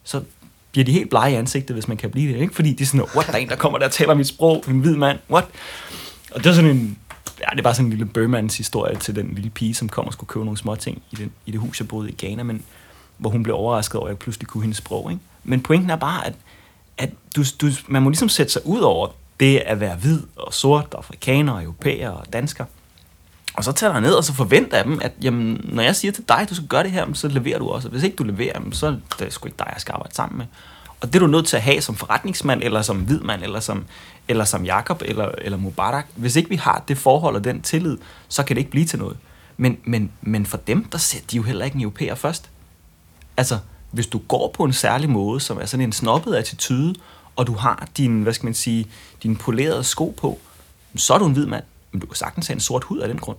så 0.05 0.23
bliver 0.73 0.85
de 0.85 0.93
helt 0.93 1.11
blege 1.11 1.33
i 1.33 1.35
ansigtet, 1.35 1.77
hvis 1.77 1.88
man 1.88 1.97
kan 1.97 2.11
blive 2.11 2.33
det. 2.33 2.41
Ikke? 2.41 2.55
Fordi 2.55 2.73
de 2.73 2.83
er 2.83 2.87
sådan, 2.87 3.07
what, 3.15 3.27
der 3.27 3.33
er 3.33 3.37
en, 3.37 3.49
der 3.49 3.57
kommer 3.57 3.79
der 3.79 3.87
og 3.87 3.93
taler 3.93 4.15
mit 4.15 4.29
sprog, 4.29 4.65
en 4.69 4.81
hvid 4.81 4.97
mand, 4.97 5.19
what? 5.31 5.45
Og 6.31 6.45
det 6.45 6.51
er 6.51 6.55
sådan 6.55 6.71
en, 6.71 6.99
ja, 7.41 7.47
det 7.51 7.59
er 7.59 7.62
bare 7.62 7.75
sådan 7.75 7.87
en 7.87 7.91
lille 7.91 8.07
Burmans 8.07 8.57
historie 8.57 8.97
til 8.97 9.17
den 9.17 9.35
lille 9.35 9.51
pige, 9.51 9.75
som 9.75 9.88
kom 9.88 10.07
og 10.07 10.12
skulle 10.12 10.29
købe 10.29 10.45
nogle 10.45 10.59
små 10.59 10.75
ting 10.75 11.03
i, 11.11 11.17
den, 11.17 11.33
i 11.47 11.51
det 11.51 11.61
hus, 11.61 11.81
jeg 11.81 11.88
boede 11.88 12.11
i 12.11 12.15
Ghana, 12.19 12.43
men 12.43 12.62
hvor 13.19 13.31
hun 13.31 13.43
blev 13.43 13.57
overrasket 13.57 13.95
over, 13.95 14.07
at 14.07 14.11
jeg 14.11 14.19
pludselig 14.19 14.49
kunne 14.49 14.62
hendes 14.62 14.79
sprog. 14.79 15.11
Ikke? 15.11 15.23
Men 15.45 15.61
pointen 15.61 15.91
er 15.91 15.97
bare, 15.97 16.27
at, 16.27 16.35
at 16.99 17.11
du, 17.37 17.45
du, 17.61 17.71
man 17.88 18.03
må 18.03 18.11
ligesom 18.11 18.29
sætte 18.29 18.53
sig 18.53 18.67
ud 18.67 18.81
over 18.81 19.09
det 19.43 19.59
at 19.59 19.81
være 19.81 19.97
hvid 19.97 20.21
og 20.37 20.55
sort, 20.55 20.95
og 20.95 20.99
afrikaner 20.99 21.53
og 21.53 21.63
europæer 21.63 22.11
og 22.11 22.33
dansker. 22.33 22.65
Og 23.55 23.65
så 23.65 23.73
tager 23.73 23.93
jeg 23.93 24.01
ned, 24.01 24.13
og 24.13 24.25
så 24.25 24.33
forventer 24.33 24.77
jeg 24.77 24.85
dem, 24.85 24.99
at 25.03 25.13
jamen, 25.23 25.61
når 25.65 25.83
jeg 25.83 25.97
siger 25.97 26.13
til 26.13 26.25
dig, 26.29 26.39
at 26.39 26.51
du 26.51 26.55
skal 26.55 26.69
gøre 26.69 26.83
det 26.83 26.91
her, 26.91 27.07
så 27.15 27.29
leverer 27.29 27.59
du 27.59 27.69
også. 27.69 27.89
Hvis 27.89 28.03
ikke 28.03 28.17
du 28.17 28.25
leverer, 28.25 28.61
så 28.73 28.87
er 28.87 28.95
det 29.19 29.33
sgu 29.33 29.47
ikke 29.47 29.59
dig, 29.59 29.67
jeg 29.73 29.81
skal 29.81 29.93
arbejde 29.93 30.15
sammen 30.15 30.39
med. 30.39 30.47
Og 31.01 31.09
det 31.09 31.15
er 31.15 31.21
du 31.21 31.27
nødt 31.27 31.47
til 31.47 31.57
at 31.57 31.63
have 31.63 31.81
som 31.81 31.95
forretningsmand, 31.95 32.63
eller 32.63 32.83
som 32.83 33.01
hvidmand, 33.01 33.43
eller 33.43 33.61
som, 33.61 33.85
eller 34.29 34.45
som 34.45 34.65
Jakob 34.65 35.03
eller, 35.05 35.29
eller 35.39 35.59
Mubarak. 35.59 36.07
Hvis 36.15 36.37
ikke 36.37 36.49
vi 36.49 36.57
har 36.57 36.85
det 36.89 36.99
forhold 36.99 37.37
og 37.37 37.45
den 37.45 37.63
tillid, 37.63 37.99
så 38.29 38.43
kan 38.43 38.57
det 38.57 38.61
ikke 38.61 38.71
blive 38.71 38.85
til 38.85 38.99
noget. 38.99 39.17
Men, 39.57 39.79
men, 39.85 40.13
men 40.23 40.47
for 40.47 40.57
dem, 40.57 40.85
der 40.85 40.99
sætter 40.99 41.27
de 41.27 41.37
jo 41.37 41.43
heller 41.43 41.65
ikke 41.65 41.75
en 41.75 41.81
europæer 41.81 42.15
først. 42.15 42.51
Altså, 43.37 43.59
hvis 43.91 44.07
du 44.07 44.19
går 44.19 44.51
på 44.55 44.65
en 44.65 44.73
særlig 44.73 45.11
måde, 45.11 45.41
som 45.41 45.59
er 45.61 45.67
sådan 45.67 45.87
en 45.87 45.93
snobbet 45.93 46.35
attitude, 46.35 46.95
og 47.37 47.47
du 47.47 47.55
har 47.55 47.88
din, 47.97 48.23
hvad 48.23 48.33
skal 48.33 48.47
man 48.47 48.55
sige, 48.55 48.87
din 49.23 49.37
polerede 49.37 49.85
sko 49.85 50.14
på, 50.16 50.38
så 50.97 51.14
er 51.14 51.18
du 51.18 51.27
en 51.27 51.33
hvid 51.33 51.47
mand. 51.47 51.64
Men 51.92 52.01
du 52.01 52.07
kan 52.07 52.16
sagtens 52.16 52.47
have 52.47 52.55
en 52.55 52.61
sort 52.61 52.85
hud 52.85 52.99
af 52.99 53.09
den 53.09 53.18
grund. 53.18 53.38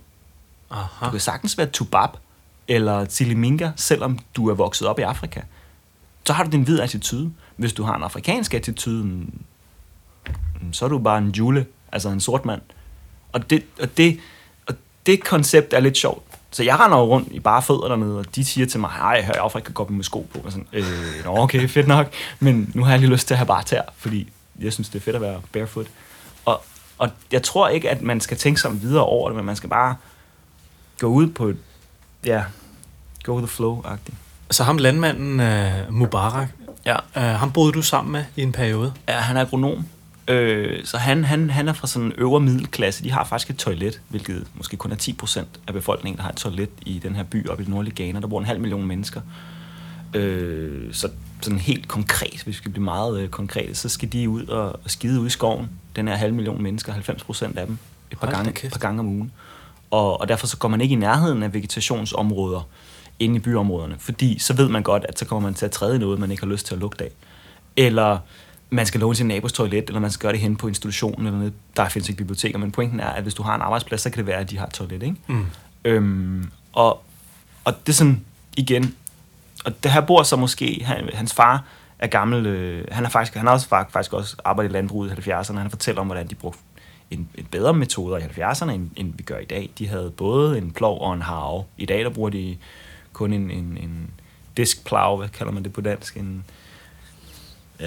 Aha. 0.72 1.06
Du 1.06 1.12
kan 1.12 1.20
sagtens 1.20 1.58
være 1.58 1.68
tubab 1.68 2.10
eller 2.68 3.06
tiliminga, 3.06 3.72
selvom 3.76 4.20
du 4.36 4.50
er 4.50 4.54
vokset 4.54 4.88
op 4.88 5.00
i 5.00 5.02
Afrika. 5.02 5.42
Så 6.26 6.34
har 6.34 6.44
du 6.44 6.50
din 6.50 6.64
hvid 6.64 6.80
attitude. 6.80 7.34
Hvis 7.56 7.74
du 7.74 7.84
har 7.84 7.96
en 7.96 8.04
afrikansk 8.04 8.54
attitude, 8.54 9.04
mm, 9.04 9.34
så 10.72 10.86
er 10.86 10.90
du 10.90 11.00
bare 11.00 11.18
en 11.18 11.30
jule, 11.30 11.66
altså 11.92 12.10
en 12.10 12.20
sort 12.20 12.46
mand. 12.46 12.62
Og 13.32 13.50
det, 13.50 13.64
og 13.82 13.98
det, 13.98 14.20
og 14.68 14.76
det 15.06 15.24
koncept 15.24 15.74
er 15.74 15.80
lidt 15.80 15.98
sjovt. 15.98 16.33
Så 16.54 16.64
jeg 16.64 16.80
render 16.80 16.98
rundt 16.98 17.32
i 17.32 17.40
bare 17.40 17.62
fødder 17.62 17.88
dernede, 17.88 18.18
og 18.18 18.36
de 18.36 18.46
siger 18.46 18.68
til 18.68 18.80
mig, 18.80 18.90
hej, 18.90 19.10
jeg 19.10 19.26
hører 19.26 19.42
Afrika 19.42 19.72
gå 19.72 19.88
med 19.90 20.04
sko 20.04 20.28
på. 20.34 20.40
Og 20.46 20.52
sådan, 20.52 20.68
øh, 20.74 20.86
okay, 21.28 21.70
fedt 21.70 21.88
nok. 21.88 22.14
Men 22.40 22.72
nu 22.74 22.84
har 22.84 22.92
jeg 22.92 23.00
lige 23.00 23.12
lyst 23.12 23.28
til 23.28 23.34
at 23.34 23.38
have 23.38 23.48
bare 23.48 23.64
tær, 23.64 23.82
fordi 23.98 24.30
jeg 24.60 24.74
synes, 24.74 24.90
det 24.90 25.00
er 25.00 25.04
fedt 25.04 25.16
at 25.16 25.22
være 25.22 25.42
barefoot. 25.54 25.86
Og, 26.46 26.64
og 26.98 27.10
jeg 27.32 27.44
tror 27.44 27.68
ikke, 27.68 27.90
at 27.90 28.02
man 28.02 28.22
skal 28.22 28.38
tænke 28.38 28.62
sig 28.62 28.82
videre 28.82 29.04
over 29.04 29.30
det, 29.30 29.36
men 29.36 29.46
man 29.46 29.56
skal 29.56 29.70
bare 29.70 29.96
gå 31.00 31.08
ud 31.08 31.28
på 31.28 31.46
et, 31.46 31.58
ja, 32.26 32.44
go 33.24 33.38
the 33.38 33.48
flow-agtigt. 33.48 34.16
Så 34.52 34.64
ham 34.64 34.78
landmanden 34.78 35.40
uh, 35.40 35.94
Mubarak, 35.94 36.48
ja. 36.86 36.96
uh, 37.16 37.22
ham 37.22 37.52
boede 37.52 37.72
du 37.72 37.82
sammen 37.82 38.12
med 38.12 38.26
i 38.36 38.42
en 38.42 38.52
periode? 38.52 38.94
Ja, 39.08 39.14
han 39.14 39.38
er 39.38 39.42
agronom. 39.42 39.86
Øh, 40.28 40.86
så 40.86 40.98
han, 40.98 41.24
han, 41.24 41.50
han 41.50 41.68
er 41.68 41.74
fra 41.74 41.88
sådan 41.88 42.06
en 42.06 42.14
øvre 42.18 42.40
middelklasse. 42.40 43.04
De 43.04 43.12
har 43.12 43.24
faktisk 43.24 43.50
et 43.50 43.58
toilet, 43.58 44.02
hvilket 44.10 44.48
måske 44.56 44.78
kun 44.78 44.92
er 44.92 44.96
10% 44.96 45.46
af 45.68 45.74
befolkningen, 45.74 46.18
der 46.18 46.24
har 46.24 46.30
et 46.30 46.36
toilet 46.36 46.70
i 46.86 47.00
den 47.00 47.16
her 47.16 47.24
by 47.24 47.50
oppe 47.50 47.64
i 47.64 47.66
det 47.66 47.74
nordlige 47.74 48.04
Ghana. 48.04 48.20
Der 48.20 48.28
bor 48.28 48.40
en 48.40 48.46
halv 48.46 48.60
million 48.60 48.86
mennesker. 48.86 49.22
Øh, 50.14 50.94
så 50.94 51.10
sådan 51.42 51.60
helt 51.60 51.88
konkret, 51.88 52.32
hvis 52.32 52.48
vi 52.48 52.54
skal 52.54 52.72
blive 52.72 52.84
meget 52.84 53.22
øh, 53.22 53.30
konkrete, 53.30 53.76
så 53.76 53.90
skal 53.90 54.12
de 54.12 54.30
ud 54.30 54.46
og, 54.46 54.70
og 54.84 54.92
skide 54.92 55.20
ud 55.20 55.28
i 55.28 55.30
skoven. 55.30 55.70
Den 55.96 56.08
her 56.08 56.16
halv 56.16 56.34
million 56.34 56.62
mennesker, 56.62 56.94
90% 56.94 57.58
af 57.58 57.66
dem, 57.68 57.78
et 58.12 58.20
par, 58.20 58.32
gange, 58.32 58.50
et 58.66 58.72
par 58.72 58.80
gange 58.80 59.00
om 59.00 59.08
ugen. 59.08 59.32
Og, 59.92 60.22
og 60.22 60.28
derfor 60.28 60.48
så 60.48 60.58
går 60.58 60.70
man 60.70 60.82
ikke 60.82 60.94
i 60.94 60.96
nærheden 60.96 61.44
af 61.44 61.54
vegetationsområder 61.54 62.68
inde 63.20 63.36
i 63.36 63.40
byområderne, 63.40 63.96
fordi 64.00 64.40
så 64.40 64.54
ved 64.54 64.70
man 64.70 64.84
godt, 64.84 65.06
at 65.10 65.20
så 65.20 65.26
kommer 65.26 65.48
man 65.48 65.54
til 65.54 65.66
at 65.66 65.72
træde 65.72 66.00
noget, 66.00 66.20
man 66.20 66.32
ikke 66.32 66.44
har 66.44 66.52
lyst 66.52 66.66
til 66.66 66.74
at 66.74 66.80
lugte 66.80 67.04
af. 67.04 67.10
Eller 67.78 68.18
man 68.74 68.86
skal 68.86 69.00
låne 69.00 69.16
sin 69.16 69.28
nabos 69.28 69.54
toilet, 69.54 69.88
eller 69.88 70.00
man 70.00 70.12
skal 70.12 70.22
gøre 70.22 70.32
det 70.32 70.40
hen 70.40 70.56
på 70.56 70.68
institutionen, 70.68 71.26
eller 71.26 71.38
noget. 71.40 71.54
der 71.78 71.90
findes 71.90 72.10
ikke 72.10 72.18
biblioteker, 72.18 72.58
men 72.58 72.72
pointen 72.72 73.00
er, 73.00 73.08
at 73.08 73.24
hvis 73.24 73.34
du 73.34 73.44
har 73.44 73.56
en 73.56 73.62
arbejdsplads, 73.62 74.02
så 74.02 74.10
kan 74.10 74.18
det 74.18 74.28
være, 74.28 74.40
at 74.40 74.50
de 74.50 74.58
har 74.58 74.66
et 74.66 74.74
toilet, 74.74 75.04
ikke? 75.04 75.16
Mm. 75.28 75.46
Øhm, 75.86 76.52
og, 76.74 77.04
og 77.64 77.74
det 77.88 77.90
er 77.90 77.94
sådan, 77.94 78.26
igen, 78.58 78.96
og 79.66 79.84
det 79.84 79.92
her 79.92 80.02
bor 80.02 80.24
så 80.24 80.36
måske, 80.36 80.82
han, 80.86 81.10
hans 81.14 81.34
far 81.34 81.64
af 82.00 82.10
gammel... 82.10 82.46
Øh, 82.46 82.86
han 82.92 83.04
har 83.04 83.12
faktisk, 83.12 83.36
han 83.36 83.48
har 83.48 83.54
også 83.54 83.68
faktisk 83.70 84.14
også 84.14 84.36
arbejdet 84.46 84.72
i 84.72 84.74
landbruget 84.74 85.28
i 85.28 85.30
70'erne. 85.32 85.58
Han 85.58 85.70
fortæller 85.70 86.02
om, 86.02 86.08
hvordan 86.08 86.28
de 86.28 86.36
brugte 86.36 86.60
en, 87.12 87.30
en 87.36 87.48
bedre 87.52 87.74
metoder 87.74 88.18
i 88.18 88.22
70'erne, 88.22 88.72
end, 88.72 88.90
end 88.96 89.14
vi 89.18 89.24
gør 89.24 89.38
i 89.38 89.46
dag. 89.46 89.70
De 89.78 89.88
havde 89.88 90.12
både 90.12 90.58
en 90.58 90.72
plov 90.72 91.02
og 91.02 91.14
en 91.14 91.22
harve. 91.22 91.64
I 91.78 91.86
dag 91.86 92.04
der 92.04 92.10
bruger 92.10 92.30
de 92.30 92.58
kun 93.14 93.34
en, 93.34 93.52
en, 93.52 93.78
en 93.82 94.10
diskplow, 94.58 95.18
hvad 95.18 95.30
kalder 95.30 95.52
man 95.52 95.64
det 95.64 95.74
på 95.74 95.82
dansk? 95.82 96.18
En, 96.18 96.44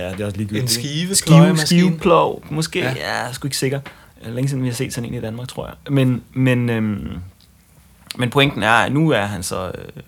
ja, 0.01 0.13
det 0.13 0.21
er 0.21 0.25
også 0.25 0.37
ligegyldigt. 0.37 0.63
En 0.63 0.69
skive, 0.69 1.15
skive, 1.15 1.57
skiveplov, 1.57 2.45
måske. 2.51 2.79
Ja. 2.79 2.95
ja, 2.97 3.19
jeg 3.21 3.29
er 3.29 3.33
sgu 3.33 3.47
ikke 3.47 3.57
sikker. 3.57 3.81
Længe 4.23 4.49
siden 4.49 4.63
vi 4.63 4.69
har 4.69 4.75
set 4.75 4.93
sådan 4.95 5.09
en 5.09 5.15
i 5.15 5.21
Danmark, 5.21 5.49
tror 5.49 5.67
jeg. 5.67 5.93
Men, 5.93 6.23
men, 6.33 6.71
øhm, 6.71 7.19
men 8.17 8.31
pointen 8.31 8.63
er, 8.63 8.71
at 8.71 8.93
nu 8.93 9.11
er 9.11 9.25
han 9.25 9.43
så... 9.43 9.67
Øh, 9.67 10.03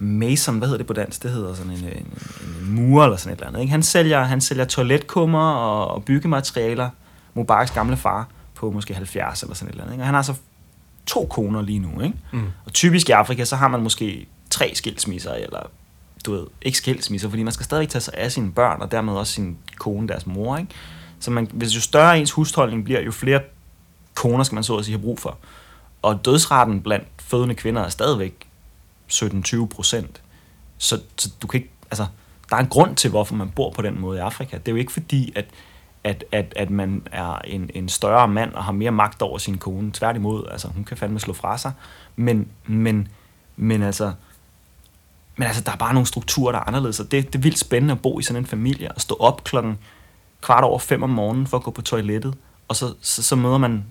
mason, 0.00 0.58
hvad 0.58 0.68
hedder 0.68 0.78
det 0.78 0.86
på 0.86 0.92
dansk? 0.92 1.22
Det 1.22 1.30
hedder 1.30 1.54
sådan 1.54 1.72
en, 1.72 1.78
en, 1.78 2.18
en 2.60 2.74
mur 2.74 3.04
eller 3.04 3.16
sådan 3.16 3.32
et 3.32 3.36
eller 3.36 3.48
andet. 3.48 3.60
Ikke? 3.60 3.70
Han, 3.70 3.82
sælger, 3.82 4.22
han 4.22 4.40
sælger 4.40 4.64
toiletkummer 4.64 5.50
og, 5.52 5.88
og 5.88 6.04
byggematerialer. 6.04 6.90
Mubaraks 7.34 7.70
gamle 7.70 7.96
far 7.96 8.28
på 8.54 8.70
måske 8.70 8.94
70 8.94 9.42
eller 9.42 9.54
sådan 9.54 9.68
et 9.68 9.72
eller 9.72 9.84
andet. 9.84 9.94
Ikke? 9.94 10.02
Og 10.02 10.06
han 10.06 10.14
har 10.14 10.22
så 10.22 10.34
to 11.06 11.26
koner 11.30 11.62
lige 11.62 11.78
nu. 11.78 12.00
Ikke? 12.00 12.16
Mm. 12.32 12.46
Og 12.64 12.72
typisk 12.72 13.08
i 13.08 13.12
Afrika, 13.12 13.44
så 13.44 13.56
har 13.56 13.68
man 13.68 13.82
måske 13.82 14.26
tre 14.50 14.72
skilsmisser, 14.74 15.32
eller 15.32 15.70
du 16.26 16.32
ved, 16.32 16.46
ikke 16.62 16.78
skilsmisser, 16.78 17.28
fordi 17.28 17.42
man 17.42 17.52
skal 17.52 17.64
stadig 17.64 17.88
tage 17.88 18.02
sig 18.02 18.14
af 18.14 18.32
sine 18.32 18.52
børn, 18.52 18.82
og 18.82 18.90
dermed 18.90 19.12
også 19.12 19.32
sin 19.32 19.58
kone, 19.78 20.08
deres 20.08 20.26
mor. 20.26 20.56
Ikke? 20.56 20.70
Så 21.20 21.30
man, 21.30 21.50
hvis 21.52 21.76
jo 21.76 21.80
større 21.80 22.18
ens 22.18 22.30
husholdning 22.30 22.84
bliver, 22.84 23.00
jo 23.00 23.12
flere 23.12 23.40
koner 24.14 24.44
skal 24.44 24.54
man 24.54 24.64
så 24.64 24.76
at 24.76 24.84
sige 24.84 24.96
have 24.96 25.02
brug 25.02 25.18
for. 25.18 25.38
Og 26.02 26.24
dødsraten 26.24 26.80
blandt 26.82 27.06
fødende 27.18 27.54
kvinder 27.54 27.82
er 27.82 27.88
stadigvæk 27.88 28.48
17-20 29.12 29.66
procent. 29.66 30.22
Så, 30.78 31.00
så 31.16 31.30
du 31.42 31.46
kan 31.46 31.60
ikke, 31.60 31.72
altså, 31.90 32.06
der 32.50 32.56
er 32.56 32.60
en 32.60 32.68
grund 32.68 32.96
til, 32.96 33.10
hvorfor 33.10 33.34
man 33.34 33.50
bor 33.50 33.70
på 33.70 33.82
den 33.82 34.00
måde 34.00 34.18
i 34.18 34.20
Afrika. 34.20 34.58
Det 34.58 34.68
er 34.68 34.72
jo 34.72 34.78
ikke 34.78 34.92
fordi, 34.92 35.32
at, 35.36 35.44
at, 36.04 36.24
at, 36.32 36.52
at 36.56 36.70
man 36.70 37.02
er 37.12 37.38
en, 37.38 37.70
en 37.74 37.88
større 37.88 38.28
mand 38.28 38.52
og 38.52 38.64
har 38.64 38.72
mere 38.72 38.90
magt 38.90 39.22
over 39.22 39.38
sin 39.38 39.58
kone. 39.58 39.92
Tværtimod, 39.92 40.44
altså, 40.50 40.68
hun 40.68 40.84
kan 40.84 40.96
fandme 40.96 41.20
slå 41.20 41.32
fra 41.32 41.58
sig. 41.58 41.72
Men, 42.16 42.48
men, 42.66 43.08
men 43.56 43.82
altså, 43.82 44.12
men 45.36 45.46
altså, 45.46 45.62
der 45.62 45.72
er 45.72 45.76
bare 45.76 45.94
nogle 45.94 46.06
strukturer, 46.06 46.52
der 46.52 46.58
er 46.58 46.68
anderledes, 46.68 47.00
og 47.00 47.10
det, 47.10 47.26
det 47.26 47.34
er 47.34 47.42
vildt 47.42 47.58
spændende 47.58 47.92
at 47.92 48.02
bo 48.02 48.18
i 48.18 48.22
sådan 48.22 48.42
en 48.42 48.46
familie, 48.46 48.92
og 48.92 49.00
stå 49.00 49.16
op 49.20 49.44
klokken 49.44 49.78
kvart 50.40 50.64
over 50.64 50.78
fem 50.78 51.02
om 51.02 51.10
morgenen 51.10 51.46
for 51.46 51.56
at 51.56 51.62
gå 51.62 51.70
på 51.70 51.82
toilettet, 51.82 52.34
og 52.68 52.76
så, 52.76 52.94
så, 53.00 53.22
så 53.22 53.36
møder 53.36 53.58
man, 53.58 53.84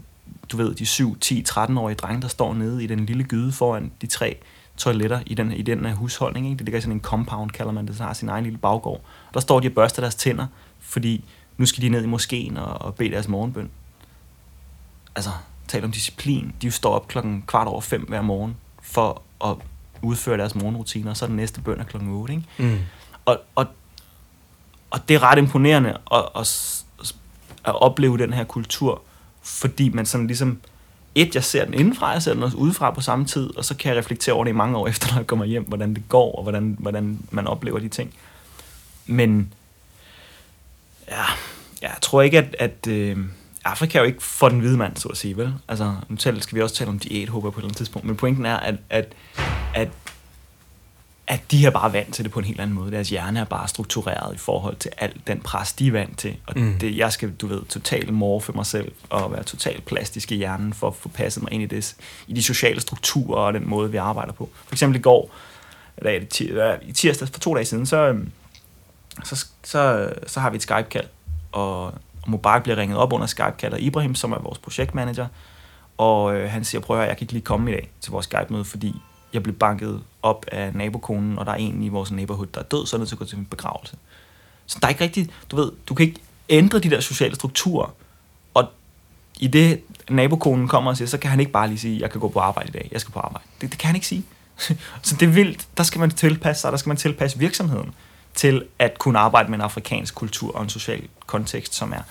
du 0.52 0.58
ved, 0.58 0.76
de 0.76 0.86
7, 0.86 1.20
10, 1.20 1.44
13-årige 1.50 1.96
drenge, 1.96 2.22
der 2.22 2.28
står 2.28 2.54
nede 2.54 2.84
i 2.84 2.88
den 2.88 3.06
lille 3.06 3.24
gyde 3.24 3.52
foran 3.52 3.92
de 4.02 4.08
tre 4.08 4.38
toiletter 4.78 5.20
i 5.26 5.34
den, 5.34 5.52
i 5.52 5.62
den 5.62 5.86
uh, 5.86 5.92
husholdning. 5.92 6.46
Ikke? 6.46 6.58
Det 6.58 6.66
ligger 6.66 6.78
i 6.78 6.82
sådan 6.82 6.96
en 6.96 7.02
compound, 7.02 7.52
kalder 7.52 7.72
man 7.72 7.88
det, 7.88 7.98
så 7.98 8.04
har 8.04 8.14
sin 8.14 8.30
egen 8.30 8.44
lille 8.44 8.60
baggård. 8.60 9.02
Der 9.34 9.40
står 9.40 9.60
de 9.60 9.68
og 9.68 9.74
børster 9.74 10.02
deres 10.02 10.16
tænder, 10.16 10.48
fordi 10.80 11.26
nu 11.58 11.66
skal 11.66 11.84
de 11.84 11.90
ned 11.90 12.04
i 12.04 12.08
moskeen 12.08 12.58
og, 12.58 12.82
og 12.82 12.96
bede 12.96 13.12
deres 13.12 13.28
morgenbøn. 13.28 13.70
Altså, 15.16 15.30
tal 15.68 15.84
om 15.84 15.92
disciplin. 15.92 16.54
De 16.62 16.72
står 16.72 16.94
op 16.96 17.08
klokken 17.08 17.44
kvart 17.48 17.68
over 17.68 17.82
fem 17.82 18.02
hver 18.02 18.22
morgen 18.22 18.58
for 18.82 19.22
at 19.46 19.56
udføre 20.02 20.38
deres 20.38 20.56
morgenrutiner, 20.56 21.10
og 21.10 21.18
så 21.18 21.26
er 21.26 21.28
den 21.28 21.36
næste 21.36 21.62
bøn 21.62 21.80
er 21.80 21.84
klokken 21.84 22.10
8. 22.10 22.34
Ikke? 22.34 22.46
Mm. 22.58 22.80
Og, 23.26 23.40
og, 23.56 23.66
og 24.90 25.00
det 25.10 25.16
er 25.16 25.24
ret 25.24 25.38
imponerende 25.38 25.98
at, 26.12 26.26
at, 26.36 26.84
at 27.66 27.82
opleve 27.82 28.18
den 28.18 28.34
her 28.34 28.44
kultur, 28.44 29.02
fordi 29.44 29.90
man 29.90 30.06
sådan 30.06 30.28
ligesom 30.28 30.60
et, 31.16 31.36
jeg 31.36 31.44
ser 31.44 31.66
den 31.66 31.74
indenfra, 31.74 32.10
jeg 32.10 32.22
ser 32.22 32.34
den 32.34 32.44
også 32.44 32.58
udefra 32.58 32.92
på 32.92 33.02
samme 33.02 33.26
tid, 33.26 33.58
og 33.58 33.66
så 33.66 33.76
kan 33.76 33.90
jeg 33.90 33.98
reflektere 33.98 34.36
over 34.36 34.44
det 34.44 34.52
i 34.52 34.56
mange 34.56 34.78
år 34.78 34.88
efter, 34.94 35.08
når 35.08 35.18
jeg 35.18 35.28
kommer 35.28 35.46
hjem, 35.46 35.64
hvordan 35.64 35.94
det 35.94 36.04
går, 36.10 36.36
og 36.36 36.44
hvordan, 36.44 36.78
hvordan 36.80 37.20
man 37.32 37.48
oplever 37.48 37.80
de 37.80 37.90
ting. 37.90 38.14
Men 39.06 39.54
ja, 41.08 41.24
jeg 41.82 41.96
tror 42.02 42.22
ikke, 42.22 42.38
at, 42.38 42.56
at 42.60 42.88
øh, 42.88 43.18
Afrika 43.66 43.98
er 43.98 44.02
jo 44.02 44.08
ikke 44.08 44.24
for 44.24 44.50
den 44.50 44.60
hvide 44.60 44.78
mand, 44.78 44.98
så 44.98 45.10
at 45.10 45.18
sige, 45.18 45.38
vel? 45.38 45.54
Altså, 45.68 45.96
nu 46.10 46.18
skal 46.18 46.56
vi 46.56 46.62
også 46.62 46.76
tale 46.76 46.90
om 46.90 47.00
diæt, 47.00 47.30
håber 47.30 47.50
på 47.50 47.60
et 47.60 47.62
eller 47.62 47.68
andet 47.68 47.78
tidspunkt, 47.78 48.08
men 48.08 48.16
pointen 48.16 48.46
er, 48.46 48.58
at, 48.58 48.76
at, 48.90 49.14
at 49.76 49.90
at 51.30 51.52
de 51.52 51.66
er 51.66 51.70
bare 51.70 51.94
vant 51.94 52.14
til 52.16 52.24
det 52.24 52.32
på 52.32 52.40
en 52.40 52.46
helt 52.46 52.60
anden 52.60 52.76
måde. 52.76 52.92
Deres 52.92 53.10
hjerne 53.10 53.40
er 53.40 53.44
bare 53.44 53.68
struktureret 53.68 54.36
i 54.36 54.38
forhold 54.38 54.76
til 54.76 54.92
alt 54.98 55.28
den 55.28 55.40
pres, 55.40 55.74
de 55.74 55.88
er 55.88 55.92
vant 55.92 56.18
til. 56.18 56.38
Og 56.48 56.60
mm. 56.60 56.80
det, 56.80 56.98
jeg 56.98 57.14
skal, 57.14 57.32
du 57.32 57.48
ved, 57.48 57.62
totalt 57.66 58.14
morfe 58.14 58.54
mig 58.54 58.66
selv 58.66 58.92
og 59.10 59.32
være 59.32 59.44
totalt 59.44 59.86
plastisk 59.86 60.32
i 60.32 60.36
hjernen 60.36 60.74
for 60.74 60.88
at 60.88 60.96
få 60.96 61.10
passet 61.10 61.44
mig 61.44 61.54
ind 61.54 61.64
i, 61.64 61.66
det, 61.66 61.96
i 62.28 62.34
de 62.34 62.44
sociale 62.44 62.82
strukturer 62.82 63.40
og 63.40 63.54
den 63.54 63.70
måde, 63.70 63.92
vi 63.92 63.98
arbejder 63.98 64.34
på. 64.34 64.50
For 64.66 64.76
eksempel 64.76 65.00
i 65.00 65.02
går, 65.02 65.32
eller 65.98 66.78
i 66.82 66.92
tirsdag 66.92 67.28
for 67.28 67.40
to 67.40 67.56
dage 67.56 67.66
siden, 67.66 67.86
så, 67.86 67.98
øhm, 67.98 68.32
så, 69.24 69.46
så, 69.64 70.14
så 70.28 70.40
har 70.40 70.50
vi 70.50 70.56
et 70.56 70.62
Skype-kald, 70.62 71.08
og, 71.52 71.94
og 72.22 72.30
Mubarak 72.30 72.64
bliver 72.64 72.78
ringet 72.78 72.98
op 72.98 73.14
under 73.14 73.28
Skype, 73.28 73.56
kalder 73.58 73.78
Ibrahim, 73.78 74.16
som 74.16 74.32
er 74.32 74.40
vores 74.40 74.60
projektmanager, 74.60 75.28
og 75.98 76.36
øh, 76.36 76.52
han 76.52 76.64
siger, 76.66 76.82
prøv 76.82 76.98
at 76.98 77.00
høre, 77.00 77.10
jeg 77.10 77.18
kan 77.18 77.24
ikke 77.24 77.34
lige 77.34 77.44
komme 77.44 77.72
i 77.72 77.74
dag 77.74 77.90
til 78.02 78.12
vores 78.12 78.26
Skype-møde, 78.26 78.66
fordi 78.66 79.02
jeg 79.34 79.44
blev 79.44 79.56
banket 79.56 80.02
op 80.24 80.46
af 80.52 80.74
nabokonen, 80.74 81.40
og 81.40 81.46
der 81.46 81.52
er 81.52 81.56
en 81.56 81.84
i 81.84 81.90
vores 81.90 82.12
neighborhood, 82.12 82.48
der 82.48 82.60
er 82.60 82.64
død, 82.64 82.86
så 82.86 82.96
er 82.96 82.98
nødt 82.98 83.08
til 83.10 83.16
at 83.16 83.20
gå 83.20 83.26
til 83.26 83.38
en 83.38 83.46
begravelse. 83.46 83.96
Så 84.66 84.78
der 84.82 84.88
er 84.88 84.90
ikke 84.90 85.04
rigtigt, 85.04 85.32
du 85.52 85.56
ved, 85.56 85.72
du 85.88 85.94
kan 85.94 86.06
ikke 86.06 86.20
ændre 86.50 86.80
de 86.80 86.90
der 86.90 87.00
sociale 87.00 87.36
strukturer, 87.36 87.94
og 88.54 88.68
i 89.40 89.48
det 89.48 89.82
nabokonen 90.10 90.68
kommer 90.68 90.92
og 90.92 90.98
siger, 90.98 91.08
så 91.08 91.18
kan 91.18 91.30
han 91.30 91.40
ikke 91.40 91.52
bare 91.52 91.68
lige 91.68 91.80
sige, 91.80 92.02
jeg 92.02 92.12
kan 92.12 92.22
gå 92.22 92.28
på 92.28 92.40
arbejde 92.40 92.70
i 92.70 92.72
dag, 92.72 92.90
jeg 92.92 93.02
skal 93.02 93.12
på 93.12 93.20
arbejde. 93.20 93.46
Det, 93.62 93.72
det 93.72 93.80
kan 93.80 93.88
han 93.88 93.96
ikke 93.96 94.08
sige. 94.08 94.24
så 95.04 95.16
det 95.20 95.22
er 95.22 95.32
vildt, 95.32 95.68
der 95.78 95.84
skal 95.84 96.00
man 96.00 96.12
tilpasse 96.12 96.62
sig, 96.62 96.72
der 96.72 96.78
skal 96.78 96.90
man 96.90 96.98
tilpasse 96.98 97.40
virksomheden 97.40 97.94
til 98.40 98.66
at 98.80 99.00
kunne 99.00 99.20
arbejde 99.20 99.50
med 99.50 99.58
en 99.58 99.62
afrikansk 99.62 100.16
kultur 100.16 100.56
og 100.56 100.64
en 100.64 100.70
social 100.70 101.08
kontekst, 101.26 101.76
som 101.76 101.94
er 101.94 102.02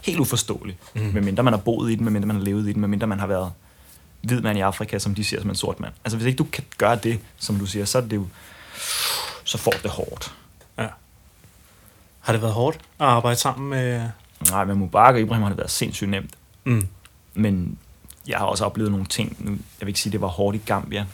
helt 0.00 0.20
uforståelig, 0.20 0.78
mm. 0.94 1.00
medmindre 1.02 1.42
man 1.42 1.52
har 1.52 1.60
boet 1.60 1.92
i 1.92 1.94
den, 1.94 2.04
medmindre 2.04 2.26
man 2.26 2.36
har 2.36 2.42
levet 2.42 2.68
i 2.68 2.72
den, 2.72 2.80
medmindre 2.80 3.06
man 3.06 3.20
har 3.20 3.26
været 3.26 3.52
hvid 4.22 4.40
mand 4.40 4.58
i 4.58 4.60
Afrika, 4.60 4.98
som 4.98 5.14
de 5.14 5.24
ser 5.24 5.40
som 5.40 5.50
en 5.50 5.56
sort 5.56 5.80
mand. 5.80 5.92
Altså 6.04 6.16
hvis 6.16 6.26
ikke 6.26 6.36
du 6.36 6.44
kan 6.44 6.64
gøre 6.78 6.96
det, 6.96 7.20
som 7.38 7.58
du 7.58 7.66
siger, 7.66 7.84
så 7.84 7.98
er 7.98 8.02
det 8.02 8.16
jo, 8.16 8.26
så 9.44 9.58
får 9.58 9.74
det 9.82 9.90
hårdt. 9.90 10.34
Ja. 10.78 10.86
Har 12.20 12.32
det 12.32 12.42
været 12.42 12.54
hårdt 12.54 12.76
at 12.76 13.06
arbejde 13.06 13.36
sammen 13.36 13.70
med... 13.70 14.08
Nej, 14.50 14.64
med 14.64 14.74
Mubarak 14.74 15.14
og 15.14 15.20
Ibrahim 15.20 15.42
har 15.42 15.48
det 15.48 15.58
været 15.58 15.70
sindssygt 15.70 16.10
nemt. 16.10 16.34
Mm. 16.64 16.88
Men 17.34 17.78
jeg 18.28 18.38
har 18.38 18.46
også 18.46 18.64
oplevet 18.64 18.90
nogle 18.90 19.06
ting. 19.06 19.36
Nu, 19.38 19.50
jeg 19.50 19.58
vil 19.80 19.88
ikke 19.88 20.00
sige, 20.00 20.10
at 20.10 20.12
det 20.12 20.20
var 20.20 20.28
hårdt 20.28 20.56
i 20.56 20.60
Gambia. 20.66 21.06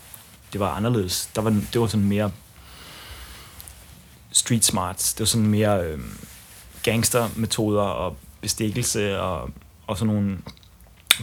Det 0.52 0.60
var 0.60 0.70
anderledes. 0.70 1.30
Der 1.34 1.42
var, 1.42 1.50
det 1.50 1.80
var 1.80 1.86
sådan 1.86 2.06
mere 2.06 2.30
street 4.42 4.64
smarts. 4.64 5.14
Det 5.14 5.20
var 5.20 5.26
sådan 5.26 5.46
mere 5.46 5.84
øh, 5.84 5.98
gangstermetoder 6.82 7.82
og 7.82 8.16
bestikkelse 8.40 9.20
og, 9.20 9.50
og 9.86 9.98
sådan 9.98 10.14
nogle 10.14 10.38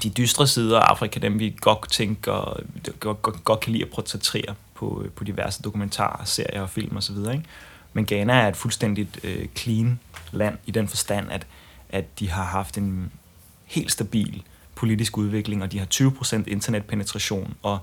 de 0.04 0.10
dystre 0.10 0.48
sider 0.48 0.80
af 0.80 0.92
Afrika, 0.92 1.20
dem 1.20 1.40
vi 1.40 1.56
godt 1.62 1.92
tænker, 1.92 2.60
godt, 3.00 3.22
godt, 3.22 3.44
godt 3.44 3.60
kan 3.60 3.72
lide 3.72 3.84
at 3.84 3.90
portrættere 3.96 4.56
på, 4.74 5.02
øh, 5.06 5.12
på 5.12 5.24
diverse 5.24 5.62
dokumentarer, 5.62 6.26
serier 6.26 6.62
og 6.62 6.70
film 6.70 6.98
osv. 6.98 7.18
Ikke? 7.18 7.44
Men 7.94 8.06
Ghana 8.06 8.34
er 8.34 8.48
et 8.48 8.56
fuldstændigt 8.56 9.20
øh, 9.24 9.48
clean 9.56 10.00
land 10.32 10.58
i 10.66 10.72
den 10.72 10.88
forstand, 10.88 11.32
at, 11.32 11.48
at 11.90 12.20
de 12.20 12.30
har 12.30 12.44
haft 12.44 12.78
en 12.78 13.12
helt 13.66 13.92
stabil 13.92 14.44
politisk 14.76 15.18
udvikling, 15.18 15.64
og 15.64 15.72
de 15.72 15.80
har 15.80 15.88
20% 15.94 16.44
internetpenetration, 16.48 17.54
og 17.64 17.80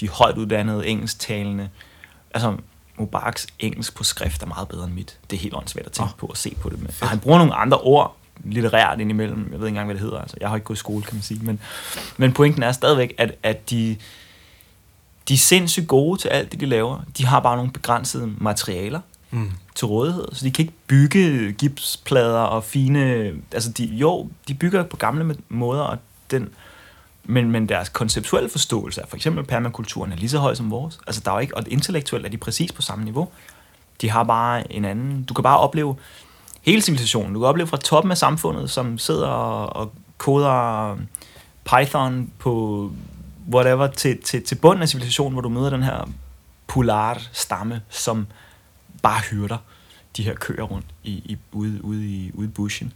de 0.00 0.04
er 0.04 0.10
højt 0.10 0.36
uddannede 0.36 0.86
engelsktalende. 0.86 1.68
Altså, 2.34 2.56
Mubaraks 2.98 3.46
engelsk 3.58 3.94
på 3.94 4.04
skrift 4.04 4.42
er 4.42 4.46
meget 4.46 4.68
bedre 4.68 4.84
end 4.84 4.92
mit. 4.92 5.18
Det 5.30 5.36
er 5.36 5.40
helt 5.40 5.54
åndssvagt 5.54 5.86
at 5.86 5.92
tænke 5.92 6.12
oh. 6.12 6.18
på 6.18 6.26
og 6.26 6.36
se 6.36 6.56
på 6.60 6.68
det 6.68 6.82
med. 6.82 6.90
Og 7.02 7.08
han 7.08 7.18
bruger 7.18 7.38
nogle 7.38 7.54
andre 7.54 7.78
ord, 7.78 8.16
litterært 8.44 9.00
indimellem. 9.00 9.48
Jeg 9.52 9.60
ved 9.60 9.66
ikke 9.66 9.68
engang, 9.68 9.86
hvad 9.86 9.94
det 9.94 10.02
hedder. 10.02 10.18
Altså, 10.18 10.36
jeg 10.40 10.48
har 10.48 10.56
ikke 10.56 10.64
gået 10.64 10.76
i 10.76 10.78
skole, 10.78 11.02
kan 11.02 11.14
man 11.14 11.22
sige. 11.22 11.40
Men, 11.42 11.60
men 12.16 12.32
pointen 12.32 12.62
er 12.62 12.72
stadigvæk, 12.72 13.14
at, 13.18 13.34
at 13.42 13.70
de, 13.70 13.96
de 15.28 15.34
er 15.34 15.38
sindssygt 15.38 15.88
gode 15.88 16.20
til 16.20 16.28
alt 16.28 16.52
det, 16.52 16.60
de 16.60 16.66
laver. 16.66 17.00
De 17.18 17.26
har 17.26 17.40
bare 17.40 17.56
nogle 17.56 17.72
begrænsede 17.72 18.32
materialer 18.38 19.00
mm. 19.30 19.52
til 19.74 19.86
rådighed. 19.86 20.28
Så 20.32 20.44
de 20.44 20.50
kan 20.50 20.62
ikke 20.62 20.74
bygge 20.86 21.52
gipsplader 21.52 22.40
og 22.40 22.64
fine... 22.64 23.32
Altså, 23.52 23.70
de, 23.70 23.84
jo, 23.84 24.28
de 24.48 24.54
bygger 24.54 24.82
på 24.82 24.96
gamle 24.96 25.36
måder, 25.48 25.82
og 25.82 25.98
den, 26.30 26.48
men, 27.24 27.50
men 27.50 27.68
deres 27.68 27.88
konceptuelle 27.88 28.50
forståelse 28.50 29.02
af 29.02 29.08
for 29.08 29.16
eksempel 29.16 29.44
permakulturen 29.44 30.12
er 30.12 30.16
lige 30.16 30.28
så 30.28 30.38
høj 30.38 30.54
som 30.54 30.70
vores. 30.70 31.00
Altså, 31.06 31.22
der 31.24 31.30
er 31.30 31.34
jo 31.34 31.40
ikke, 31.40 31.56
og 31.56 31.64
intellektuelt 31.66 32.26
er 32.26 32.30
de 32.30 32.36
præcis 32.36 32.72
på 32.72 32.82
samme 32.82 33.04
niveau. 33.04 33.28
De 34.00 34.10
har 34.10 34.24
bare 34.24 34.72
en 34.72 34.84
anden... 34.84 35.22
Du 35.22 35.34
kan 35.34 35.42
bare 35.42 35.58
opleve 35.58 35.96
hele 36.62 36.82
civilisationen. 36.82 37.34
Du 37.34 37.40
kan 37.40 37.46
opleve 37.46 37.66
fra 37.66 37.76
toppen 37.76 38.10
af 38.10 38.18
samfundet, 38.18 38.70
som 38.70 38.98
sidder 38.98 39.26
og, 39.26 39.76
og 39.76 39.92
koder 40.18 40.96
Python 41.64 42.30
på 42.38 42.92
whatever, 43.52 43.86
til, 43.86 44.22
til, 44.22 44.42
til 44.42 44.54
bunden 44.54 44.82
af 44.82 44.88
civilisationen, 44.88 45.32
hvor 45.32 45.42
du 45.42 45.48
møder 45.48 45.70
den 45.70 45.82
her 45.82 46.08
polar-stamme, 46.66 47.82
som 47.88 48.26
bare 49.02 49.20
hyrder 49.20 49.58
de 50.16 50.22
her 50.22 50.34
køer 50.34 50.62
rundt 50.62 50.86
i, 51.04 51.10
i, 51.10 51.38
ude, 51.52 51.84
ude, 51.84 52.06
i, 52.06 52.30
ude 52.34 52.46
i 52.46 52.50
bushen. 52.50 52.92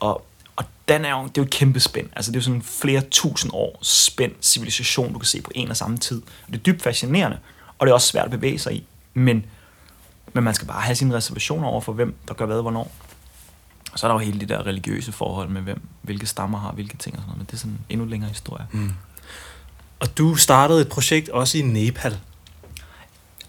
Og, 0.00 0.24
og 0.58 0.64
den 0.88 1.04
er 1.04 1.10
jo, 1.10 1.22
det 1.22 1.28
er 1.28 1.42
jo 1.42 1.42
et 1.42 1.50
kæmpe 1.50 1.80
spænd. 1.80 2.08
Altså 2.16 2.30
det 2.30 2.36
er 2.36 2.40
jo 2.40 2.44
sådan 2.44 2.62
flere 2.62 3.00
tusind 3.10 3.52
år 3.54 3.78
spændt 3.82 4.46
civilisation, 4.46 5.12
du 5.12 5.18
kan 5.18 5.26
se 5.26 5.40
på 5.40 5.50
en 5.54 5.70
og 5.70 5.76
samme 5.76 5.98
tid. 5.98 6.22
Og 6.22 6.52
det 6.52 6.58
er 6.58 6.62
dybt 6.62 6.82
fascinerende, 6.82 7.38
og 7.78 7.86
det 7.86 7.90
er 7.90 7.94
også 7.94 8.08
svært 8.08 8.24
at 8.24 8.30
bevæge 8.30 8.58
sig 8.58 8.74
i. 8.74 8.84
Men 9.14 9.44
Men 10.32 10.44
man 10.44 10.54
skal 10.54 10.68
bare 10.68 10.80
have 10.80 10.94
sine 10.94 11.14
reservationer 11.14 11.68
over 11.68 11.80
for, 11.80 11.92
hvem 11.92 12.14
der 12.28 12.34
gør 12.34 12.46
hvad, 12.46 12.62
hvornår. 12.62 12.92
Og 13.92 13.98
så 13.98 14.06
er 14.06 14.08
der 14.08 14.14
jo 14.14 14.18
hele 14.26 14.40
det 14.40 14.48
der 14.48 14.66
religiøse 14.66 15.12
forhold 15.12 15.48
med, 15.48 15.62
hvem, 15.62 15.80
hvilke 16.02 16.26
stammer 16.26 16.58
har 16.58 16.72
hvilke 16.72 16.96
ting 16.96 17.16
og 17.16 17.20
sådan 17.20 17.28
noget. 17.28 17.38
Men 17.38 17.46
det 17.46 17.52
er 17.52 17.56
sådan 17.56 17.72
en 17.72 17.84
endnu 17.88 18.06
længere 18.06 18.28
historie. 18.30 18.66
Mm. 18.72 18.92
Og 20.00 20.18
du 20.18 20.34
startede 20.34 20.80
et 20.80 20.88
projekt 20.88 21.28
også 21.28 21.58
i 21.58 21.62
Nepal. 21.62 22.18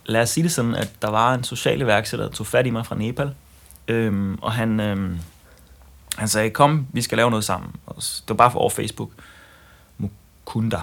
Lad 0.06 0.22
os 0.22 0.30
sige 0.30 0.44
det 0.44 0.52
sådan, 0.52 0.76
at 0.76 1.02
der 1.02 1.10
var 1.10 1.34
en 1.34 1.44
social 1.44 1.82
iværksætter, 1.82 2.26
der 2.26 2.34
tog 2.34 2.48
fat 2.48 2.68
i 2.68 2.70
mig 2.70 2.86
fra 2.86 2.96
Nepal. 2.96 3.34
Øhm, 3.88 4.36
og 4.42 4.52
han, 4.52 4.80
øhm, 4.80 5.20
han 6.20 6.28
sagde, 6.28 6.50
kom, 6.50 6.88
vi 6.94 7.02
skal 7.02 7.18
lave 7.18 7.30
noget 7.30 7.46
sammen. 7.46 7.72
Og 7.86 7.96
det 7.96 8.30
var 8.30 8.36
bare 8.36 8.52
for 8.52 8.60
over 8.60 8.70
Facebook. 8.70 9.10
Mukunda. 9.98 10.82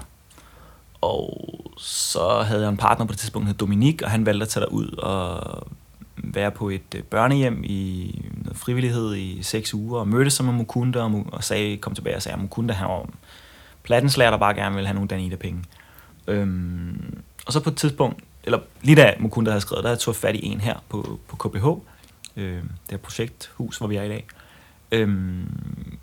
Og 1.00 1.60
så 1.78 2.42
havde 2.42 2.62
jeg 2.62 2.68
en 2.68 2.76
partner 2.76 3.06
på 3.06 3.12
det 3.12 3.20
tidspunkt, 3.20 3.46
der 3.46 3.52
hed 3.52 3.58
Dominik, 3.58 4.02
og 4.02 4.10
han 4.10 4.26
valgte 4.26 4.42
at 4.42 4.48
tage 4.48 4.64
dig 4.64 4.72
ud 4.72 4.88
og 4.88 5.66
være 6.16 6.50
på 6.50 6.68
et 6.68 6.94
øh, 6.94 7.02
børnehjem 7.02 7.64
i 7.64 8.14
noget 8.44 8.56
frivillighed 8.56 9.14
i 9.14 9.42
seks 9.42 9.74
uger, 9.74 10.00
og 10.00 10.08
mødte 10.08 10.30
sig 10.30 10.44
med 10.44 10.54
Mukunda, 10.54 11.02
og, 11.02 11.26
og 11.32 11.44
sagde, 11.44 11.76
kom 11.76 11.94
tilbage 11.94 12.16
og 12.16 12.22
sagde, 12.22 12.34
at 12.34 12.42
Mukunda 12.42 12.74
han 12.74 12.88
var 12.88 13.08
plattenslærer, 13.82 14.30
der 14.30 14.38
bare 14.38 14.54
gerne 14.54 14.74
ville 14.74 14.86
have 14.86 14.94
nogle 14.94 15.08
Danita-penge. 15.08 15.64
Øhm, 16.26 17.22
og 17.46 17.52
så 17.52 17.60
på 17.60 17.70
et 17.70 17.76
tidspunkt, 17.76 18.24
eller 18.44 18.58
lige 18.82 18.96
da 18.96 19.14
Mukunda 19.18 19.50
havde 19.50 19.60
skrevet, 19.60 19.82
der 19.82 19.88
havde 19.88 19.96
jeg 19.96 20.00
tog 20.00 20.16
fat 20.16 20.34
i 20.34 20.46
en 20.46 20.60
her 20.60 20.74
på, 20.88 21.18
på 21.28 21.36
KBH, 21.36 21.66
øh, 22.36 22.62
det 22.62 22.90
her 22.90 22.96
projekthus, 22.96 23.78
hvor 23.78 23.86
vi 23.86 23.96
er 23.96 24.02
i 24.02 24.08
dag. 24.08 24.26
Øhm, 24.92 25.98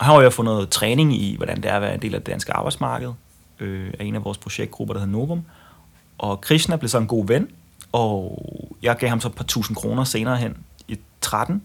her 0.00 0.04
har 0.04 0.20
jeg 0.20 0.32
fået 0.32 0.44
noget 0.44 0.68
træning 0.68 1.22
i, 1.22 1.36
hvordan 1.36 1.56
det 1.56 1.70
er 1.70 1.74
at 1.74 1.82
være 1.82 1.94
en 1.94 2.02
del 2.02 2.14
af 2.14 2.20
det 2.20 2.26
danske 2.26 2.52
arbejdsmarked, 2.52 3.12
øh, 3.60 3.92
af 3.98 4.04
en 4.04 4.14
af 4.14 4.24
vores 4.24 4.38
projektgrupper, 4.38 4.94
der 4.94 5.00
hedder 5.00 5.12
Novum. 5.12 5.42
Og 6.18 6.40
Krishna 6.40 6.76
blev 6.76 6.88
så 6.88 6.98
en 6.98 7.06
god 7.06 7.26
ven, 7.26 7.48
og 7.92 8.42
jeg 8.82 8.96
gav 8.96 9.08
ham 9.08 9.20
så 9.20 9.28
et 9.28 9.34
par 9.34 9.44
tusind 9.44 9.76
kroner 9.76 10.04
senere 10.04 10.36
hen 10.36 10.56
i 10.88 10.98
13, 11.20 11.62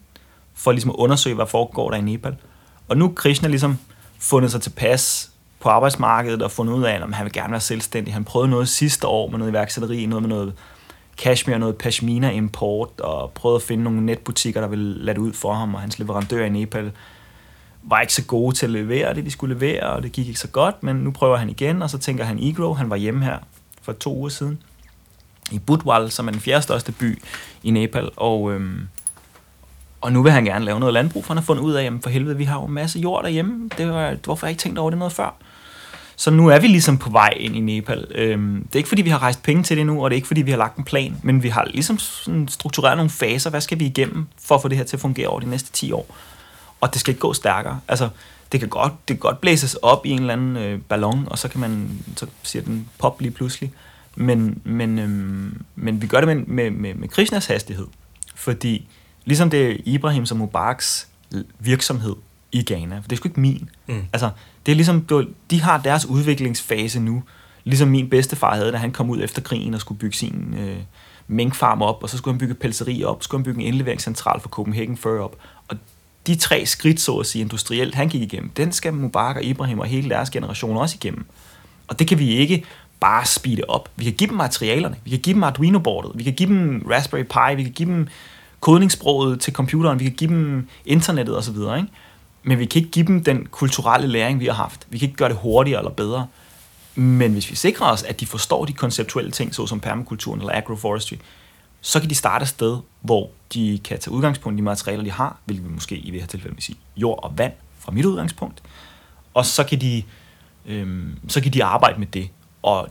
for 0.53 0.71
ligesom 0.71 0.91
at 0.91 0.95
undersøge, 0.95 1.35
hvad 1.35 1.47
foregår 1.47 1.89
der 1.89 1.97
i 1.97 2.01
Nepal. 2.01 2.35
Og 2.87 2.97
nu 2.97 3.05
er 3.05 3.13
Krishna 3.13 3.47
ligesom 3.47 3.77
fundet 4.19 4.51
sig 4.51 4.61
tilpas 4.61 5.31
på 5.59 5.69
arbejdsmarkedet 5.69 6.41
og 6.41 6.51
fundet 6.51 6.73
ud 6.73 6.83
af, 6.83 6.93
at 6.93 7.15
han 7.15 7.23
vil 7.25 7.33
gerne 7.33 7.51
være 7.51 7.61
selvstændig. 7.61 8.13
Han 8.13 8.23
prøvede 8.23 8.49
noget 8.49 8.69
sidste 8.69 9.07
år 9.07 9.29
med 9.29 9.37
noget 9.37 9.51
iværksætteri, 9.51 10.05
noget 10.05 10.21
med 10.21 10.29
noget 10.29 10.53
cashmere, 11.17 11.59
noget 11.59 11.75
pashmina 11.75 12.31
import, 12.31 13.01
og 13.01 13.31
prøvede 13.31 13.55
at 13.55 13.61
finde 13.61 13.83
nogle 13.83 14.05
netbutikker, 14.05 14.61
der 14.61 14.67
ville 14.67 15.05
lade 15.05 15.19
ud 15.19 15.33
for 15.33 15.53
ham, 15.53 15.75
og 15.75 15.81
hans 15.81 15.99
leverandør 15.99 16.45
i 16.45 16.49
Nepal 16.49 16.91
var 17.83 18.01
ikke 18.01 18.13
så 18.13 18.25
gode 18.25 18.55
til 18.55 18.65
at 18.65 18.69
levere 18.69 19.13
det, 19.13 19.25
de 19.25 19.31
skulle 19.31 19.55
levere, 19.55 19.83
og 19.83 20.03
det 20.03 20.11
gik 20.11 20.27
ikke 20.27 20.39
så 20.39 20.47
godt, 20.47 20.83
men 20.83 20.95
nu 20.95 21.11
prøver 21.11 21.37
han 21.37 21.49
igen, 21.49 21.81
og 21.81 21.89
så 21.89 21.97
tænker 21.97 22.23
han 22.23 22.39
Igro, 22.39 22.73
han 22.73 22.89
var 22.89 22.95
hjemme 22.95 23.25
her 23.25 23.37
for 23.81 23.93
to 23.93 24.15
uger 24.15 24.29
siden, 24.29 24.63
i 25.51 25.59
Budwal, 25.59 26.11
som 26.11 26.27
er 26.27 26.31
den 26.31 26.41
fjerde 26.41 26.61
største 26.61 26.91
by 26.91 27.21
i 27.63 27.71
Nepal, 27.71 28.09
og, 28.15 28.51
øhm, 28.51 28.87
og 30.01 30.11
nu 30.11 30.23
vil 30.23 30.31
han 30.31 30.45
gerne 30.45 30.65
lave 30.65 30.79
noget 30.79 30.93
landbrug, 30.93 31.25
for 31.25 31.33
han 31.33 31.37
har 31.37 31.45
fundet 31.45 31.63
ud 31.63 31.73
af, 31.73 31.83
jamen 31.83 32.01
for 32.01 32.09
helvede, 32.09 32.37
vi 32.37 32.43
har 32.43 32.59
jo 32.59 32.65
en 32.65 32.73
masse 32.73 32.99
jord 32.99 33.23
derhjemme, 33.23 33.69
det 33.77 33.89
var, 33.89 34.15
hvorfor 34.23 34.45
har 34.45 34.49
jeg 34.49 34.51
ikke 34.51 34.61
tænkt 34.61 34.79
over 34.79 34.89
det 34.89 34.99
noget 34.99 35.13
før? 35.13 35.35
Så 36.15 36.31
nu 36.31 36.47
er 36.47 36.59
vi 36.59 36.67
ligesom 36.67 36.97
på 36.97 37.09
vej 37.09 37.33
ind 37.37 37.55
i 37.55 37.59
Nepal. 37.59 38.07
Øhm, 38.15 38.63
det 38.67 38.75
er 38.75 38.77
ikke 38.77 38.89
fordi, 38.89 39.01
vi 39.01 39.09
har 39.09 39.21
rejst 39.21 39.43
penge 39.43 39.63
til 39.63 39.77
det 39.77 39.85
nu, 39.85 40.03
og 40.03 40.09
det 40.09 40.15
er 40.15 40.17
ikke 40.17 40.27
fordi, 40.27 40.41
vi 40.41 40.51
har 40.51 40.57
lagt 40.57 40.77
en 40.77 40.83
plan, 40.83 41.17
men 41.23 41.43
vi 41.43 41.49
har 41.49 41.65
ligesom 41.65 41.97
sådan 41.97 42.47
struktureret 42.47 42.97
nogle 42.97 43.09
faser. 43.09 43.49
Hvad 43.49 43.61
skal 43.61 43.79
vi 43.79 43.85
igennem 43.85 44.27
for 44.41 44.55
at 44.55 44.61
få 44.61 44.67
det 44.67 44.77
her 44.77 44.85
til 44.85 44.97
at 44.97 45.01
fungere 45.01 45.27
over 45.27 45.39
de 45.39 45.49
næste 45.49 45.71
10 45.71 45.91
år? 45.91 46.15
Og 46.81 46.93
det 46.93 46.99
skal 46.99 47.11
ikke 47.11 47.21
gå 47.21 47.33
stærkere. 47.33 47.79
Altså, 47.87 48.09
det 48.51 48.59
kan 48.59 48.69
godt, 48.69 48.93
det 49.07 49.15
kan 49.15 49.19
godt 49.19 49.41
blæses 49.41 49.75
op 49.75 50.05
i 50.05 50.09
en 50.09 50.19
eller 50.19 50.33
anden 50.33 50.57
øh, 50.57 50.79
ballon, 50.81 51.27
og 51.27 51.39
så 51.39 51.47
kan 51.47 51.59
man, 51.59 52.03
så 52.15 52.25
siger 52.43 52.63
den 52.63 52.89
pop 52.97 53.21
lige 53.21 53.31
pludselig. 53.31 53.71
Men, 54.15 54.61
men, 54.63 54.99
øhm, 54.99 55.61
men 55.75 56.01
vi 56.01 56.07
gør 56.07 56.17
det 56.21 56.27
med, 56.27 56.35
med, 56.35 56.71
med, 56.71 56.93
med 56.93 57.07
Krishnas 57.07 57.45
hastighed. 57.45 57.87
Fordi 58.35 58.87
ligesom 59.25 59.49
det 59.49 59.71
er 59.71 59.75
Ibrahim 59.85 60.25
som 60.25 60.37
Mubaraks 60.37 61.07
virksomhed 61.59 62.15
i 62.53 62.63
Ghana, 62.63 62.95
for 62.95 63.03
det 63.03 63.11
er 63.11 63.15
sgu 63.15 63.27
ikke 63.27 63.39
min. 63.39 63.69
Mm. 63.87 64.01
Altså, 64.13 64.29
det 64.65 64.71
er 64.71 64.75
ligesom, 64.75 65.27
de 65.49 65.61
har 65.61 65.77
deres 65.77 66.05
udviklingsfase 66.05 66.99
nu, 66.99 67.23
ligesom 67.63 67.87
min 67.87 68.09
bedstefar 68.09 68.55
havde, 68.55 68.71
da 68.71 68.77
han 68.77 68.91
kom 68.91 69.09
ud 69.09 69.21
efter 69.23 69.41
krigen 69.41 69.73
og 69.73 69.81
skulle 69.81 69.99
bygge 69.99 70.17
sin 70.17 70.55
øh, 70.59 70.77
minkfarm 71.27 71.81
op, 71.81 72.03
og 72.03 72.09
så 72.09 72.17
skulle 72.17 72.33
han 72.33 72.39
bygge 72.39 72.53
pelseri 72.53 73.03
op, 73.03 73.23
så 73.23 73.25
skulle 73.25 73.39
han 73.39 73.43
bygge 73.43 73.61
en 73.61 73.67
indleveringscentral 73.67 74.39
for 74.39 74.49
Copenhagen 74.49 74.97
Fur 74.97 75.23
op. 75.23 75.35
Og 75.67 75.77
de 76.27 76.35
tre 76.35 76.65
skridt, 76.65 76.99
så 76.99 77.17
at 77.17 77.25
sige, 77.25 77.41
industrielt, 77.41 77.95
han 77.95 78.09
gik 78.09 78.21
igennem, 78.21 78.49
den 78.49 78.71
skal 78.71 78.93
Mubarak 78.93 79.35
og 79.35 79.43
Ibrahim 79.43 79.79
og 79.79 79.85
hele 79.85 80.09
deres 80.09 80.29
generation 80.29 80.77
også 80.77 80.97
igennem. 81.01 81.25
Og 81.87 81.99
det 81.99 82.07
kan 82.07 82.19
vi 82.19 82.29
ikke 82.29 82.63
bare 82.99 83.25
speede 83.25 83.63
op. 83.67 83.89
Vi 83.95 84.03
kan 84.03 84.13
give 84.13 84.29
dem 84.29 84.37
materialerne, 84.37 84.95
vi 85.03 85.09
kan 85.09 85.19
give 85.19 85.33
dem 85.33 85.43
Arduino-bordet, 85.43 86.11
vi 86.15 86.23
kan 86.23 86.33
give 86.33 86.49
dem 86.49 86.85
Raspberry 86.91 87.23
Pi, 87.23 87.55
vi 87.55 87.63
kan 87.63 87.71
give 87.71 87.89
dem 87.89 88.07
kodningssproget 88.59 89.39
til 89.39 89.53
computeren, 89.53 89.99
vi 89.99 90.03
kan 90.03 90.13
give 90.13 90.29
dem 90.29 90.67
internettet 90.85 91.37
osv., 91.37 91.55
ikke? 91.55 91.87
Men 92.43 92.59
vi 92.59 92.65
kan 92.65 92.79
ikke 92.79 92.91
give 92.91 93.05
dem 93.05 93.23
den 93.23 93.45
kulturelle 93.45 94.07
læring, 94.07 94.39
vi 94.39 94.45
har 94.45 94.53
haft. 94.53 94.87
Vi 94.89 94.97
kan 94.97 95.05
ikke 95.05 95.17
gøre 95.17 95.29
det 95.29 95.37
hurtigere 95.37 95.79
eller 95.79 95.91
bedre. 95.91 96.27
Men 96.95 97.33
hvis 97.33 97.51
vi 97.51 97.55
sikrer 97.55 97.87
os, 97.87 98.03
at 98.03 98.19
de 98.19 98.25
forstår 98.25 98.65
de 98.65 98.73
konceptuelle 98.73 99.31
ting, 99.31 99.55
såsom 99.55 99.79
permakulturen 99.79 100.39
eller 100.39 100.53
agroforestry, 100.53 101.15
så 101.81 101.99
kan 101.99 102.09
de 102.09 102.15
starte 102.15 102.43
et 102.43 102.49
sted, 102.49 102.77
hvor 103.01 103.29
de 103.53 103.79
kan 103.83 103.99
tage 103.99 104.13
udgangspunkt 104.13 104.55
i 104.55 104.57
de 104.57 104.63
materialer, 104.63 105.03
de 105.03 105.11
har, 105.11 105.37
hvilket 105.45 105.65
vi 105.65 105.73
måske 105.73 105.95
i 105.95 106.11
det 106.11 106.19
her 106.19 106.27
tilfælde 106.27 106.55
vil 106.55 106.63
sige 106.63 106.77
jord 106.97 107.19
og 107.23 107.37
vand 107.37 107.53
fra 107.79 107.91
mit 107.91 108.05
udgangspunkt. 108.05 108.63
Og 109.33 109.45
så 109.45 109.63
kan 109.63 109.81
de, 109.81 110.03
øhm, 110.65 111.19
så 111.27 111.41
kan 111.41 111.53
de 111.53 111.63
arbejde 111.63 111.99
med 111.99 112.07
det. 112.07 112.29
Og 112.61 112.87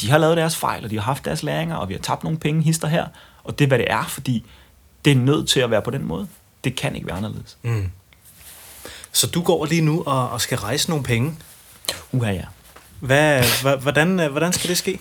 de 0.00 0.10
har 0.10 0.18
lavet 0.18 0.36
deres 0.36 0.56
fejl, 0.56 0.84
og 0.84 0.90
de 0.90 0.94
har 0.94 1.02
haft 1.02 1.24
deres 1.24 1.42
læringer, 1.42 1.76
og 1.76 1.88
vi 1.88 1.94
har 1.94 2.00
tabt 2.00 2.24
nogle 2.24 2.38
penge 2.38 2.62
hister 2.62 2.88
her. 2.88 3.06
Og 3.44 3.58
det 3.58 3.64
er, 3.64 3.68
hvad 3.68 3.78
det 3.78 3.90
er, 3.90 4.04
fordi 4.04 4.44
det 5.04 5.10
er 5.10 5.16
nødt 5.16 5.48
til 5.48 5.60
at 5.60 5.70
være 5.70 5.82
på 5.82 5.90
den 5.90 6.04
måde. 6.04 6.28
Det 6.64 6.76
kan 6.76 6.94
ikke 6.94 7.06
være 7.06 7.16
anderledes. 7.16 7.58
Mm. 7.62 7.90
Så 9.12 9.26
du 9.26 9.42
går 9.42 9.66
lige 9.66 9.82
nu 9.82 10.02
og, 10.06 10.30
og 10.30 10.40
skal 10.40 10.58
rejse 10.58 10.90
nogle 10.90 11.04
penge? 11.04 11.34
Uha, 12.12 12.32
ja. 12.32 12.44
Hvad, 13.00 13.42
hvordan, 13.80 14.20
øh, 14.20 14.30
hvordan 14.30 14.52
skal 14.52 14.70
det 14.70 14.78
ske? 14.78 15.00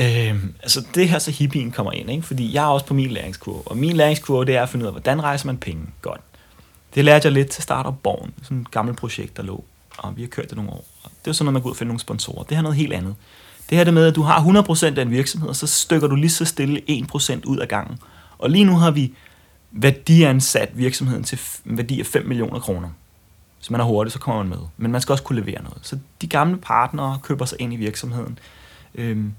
Øhm, 0.00 0.54
altså 0.62 0.84
det 0.94 1.08
her 1.08 1.18
så 1.18 1.30
hippien 1.30 1.70
kommer 1.70 1.92
ind, 1.92 2.10
ikke? 2.10 2.26
fordi 2.26 2.54
jeg 2.54 2.64
er 2.64 2.68
også 2.68 2.86
på 2.86 2.94
min 2.94 3.10
læringskurve, 3.10 3.62
og 3.66 3.76
min 3.76 3.96
læringskurve 3.96 4.44
det 4.44 4.56
er 4.56 4.62
at 4.62 4.68
finde 4.68 4.82
ud 4.82 4.86
af, 4.86 4.92
hvordan 4.92 5.22
rejser 5.22 5.46
man 5.46 5.58
penge 5.58 5.86
godt. 6.02 6.20
Det 6.94 7.04
lærte 7.04 7.26
jeg 7.26 7.32
lidt 7.32 7.48
til 7.48 7.62
start 7.62 7.86
op 7.86 8.02
Born, 8.02 8.32
sådan 8.42 8.60
et 8.60 8.70
gammelt 8.70 8.98
projekt, 8.98 9.36
der 9.36 9.42
lå, 9.42 9.64
og 9.98 10.16
vi 10.16 10.22
har 10.22 10.28
kørt 10.28 10.48
det 10.48 10.56
nogle 10.56 10.70
år. 10.70 10.84
Og 11.02 11.10
det 11.24 11.30
er 11.30 11.32
sådan 11.32 11.44
noget, 11.44 11.52
man 11.52 11.62
går 11.62 11.68
ud 11.68 11.72
og 11.72 11.76
finder 11.76 11.88
nogle 11.88 12.00
sponsorer. 12.00 12.42
Det 12.42 12.50
her 12.50 12.58
er 12.58 12.62
noget 12.62 12.76
helt 12.76 12.92
andet. 12.92 13.14
Det 13.70 13.78
her 13.78 13.84
det 13.84 13.94
med, 13.94 14.06
at 14.06 14.14
du 14.14 14.22
har 14.22 14.40
100% 14.40 14.98
af 14.98 15.02
en 15.02 15.10
virksomhed, 15.10 15.48
og 15.48 15.56
så 15.56 15.66
stykker 15.66 16.08
du 16.08 16.14
lige 16.14 16.30
så 16.30 16.44
stille 16.44 16.82
1% 17.14 17.40
ud 17.46 17.58
af 17.58 17.68
gangen. 17.68 17.98
Og 18.38 18.50
lige 18.50 18.64
nu 18.64 18.76
har 18.76 18.90
vi 18.90 19.14
værdiansat 19.72 20.70
virksomheden 20.74 21.24
til 21.24 21.40
en 21.66 21.76
værdi 21.76 22.00
af 22.00 22.06
5 22.06 22.26
millioner 22.26 22.60
kroner. 22.60 22.88
Hvis 23.58 23.70
man 23.70 23.80
er 23.80 23.84
hurtig, 23.84 24.12
så 24.12 24.18
kommer 24.18 24.42
man 24.42 24.50
med. 24.50 24.66
Men 24.76 24.92
man 24.92 25.00
skal 25.00 25.12
også 25.12 25.24
kunne 25.24 25.40
levere 25.40 25.62
noget. 25.62 25.78
Så 25.82 25.98
de 26.22 26.26
gamle 26.26 26.56
partnere 26.56 27.18
køber 27.22 27.44
sig 27.44 27.60
ind 27.60 27.72
i 27.72 27.76
virksomheden. 27.76 28.38
Øhm, 28.94 29.32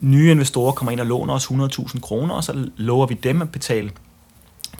nye 0.00 0.30
investorer 0.30 0.72
kommer 0.72 0.92
ind 0.92 1.00
og 1.00 1.06
låner 1.06 1.34
os 1.34 1.46
100.000 1.46 2.00
kroner, 2.00 2.34
og 2.34 2.44
så 2.44 2.68
lover 2.76 3.06
vi 3.06 3.14
dem 3.14 3.42
at 3.42 3.52
betale 3.52 3.90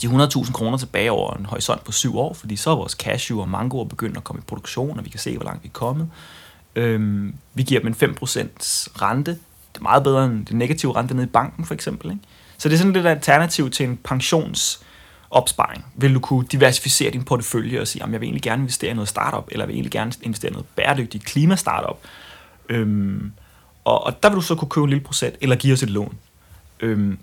de 0.03 0.07
100.000 0.07 0.53
kroner 0.53 0.79
tilbage 0.79 1.13
over 1.13 1.35
en 1.35 1.47
horisont 1.47 1.85
på 1.85 1.93
syv 1.93 2.19
år, 2.19 2.35
fordi 2.35 2.57
så 2.57 2.71
er 2.71 2.77
vores 2.77 2.93
cashew 2.93 3.41
og 3.41 3.49
mangoer 3.49 3.85
begyndt 3.85 4.17
at 4.17 4.25
komme 4.25 4.41
i 4.41 4.45
produktion, 4.47 4.99
og 4.99 5.05
vi 5.05 5.11
kan 5.11 5.21
se, 5.21 5.37
hvor 5.37 5.45
langt 5.45 5.63
vi 5.63 5.69
er 5.69 5.73
kommet. 5.73 6.09
Øhm, 6.77 7.35
vi 7.55 7.63
giver 7.63 7.81
dem 7.81 7.89
en 7.89 7.95
5% 7.95 8.23
rente. 9.03 9.31
Det 9.73 9.81
er 9.81 9.83
meget 9.83 10.03
bedre 10.03 10.25
end 10.25 10.47
den 10.47 10.59
negative 10.59 10.97
rente 10.97 11.15
nede 11.15 11.27
i 11.27 11.31
banken, 11.31 11.65
for 11.65 11.75
eksempel. 11.75 12.11
Ikke? 12.11 12.23
Så 12.59 12.69
det 12.69 12.75
er 12.75 12.79
sådan 12.79 12.93
lidt 12.93 13.07
alternativ 13.07 13.71
til 13.71 13.89
en 13.89 13.97
pensions 14.05 14.81
opsparing? 15.31 15.85
Vil 15.95 16.15
du 16.15 16.21
kunne 16.21 16.47
diversificere 16.53 17.11
din 17.11 17.25
portefølje 17.25 17.81
og 17.81 17.89
sige, 17.89 18.05
om 18.05 18.13
jeg 18.13 18.21
vil 18.21 18.27
egentlig 18.27 18.43
gerne 18.43 18.63
investere 18.63 18.91
i 18.91 18.95
noget 18.95 19.09
startup, 19.09 19.49
eller 19.51 19.65
jeg 19.65 19.69
vil 19.69 19.75
egentlig 19.75 19.93
gerne 19.93 20.13
investere 20.23 20.51
i 20.51 20.53
noget 20.53 20.67
bæredygtigt 20.77 21.25
klimastartup? 21.25 21.99
Øhm, 22.69 23.33
og, 23.85 24.05
og 24.05 24.23
der 24.23 24.29
vil 24.29 24.37
du 24.37 24.41
så 24.41 24.55
kunne 24.55 24.69
købe 24.69 24.85
en 24.85 24.91
lille 24.91 25.05
procent, 25.05 25.37
eller 25.41 25.57
give 25.57 25.73
os 25.73 25.83
et 25.83 25.91
lån. 25.91 26.17
Øhm, 26.81 27.19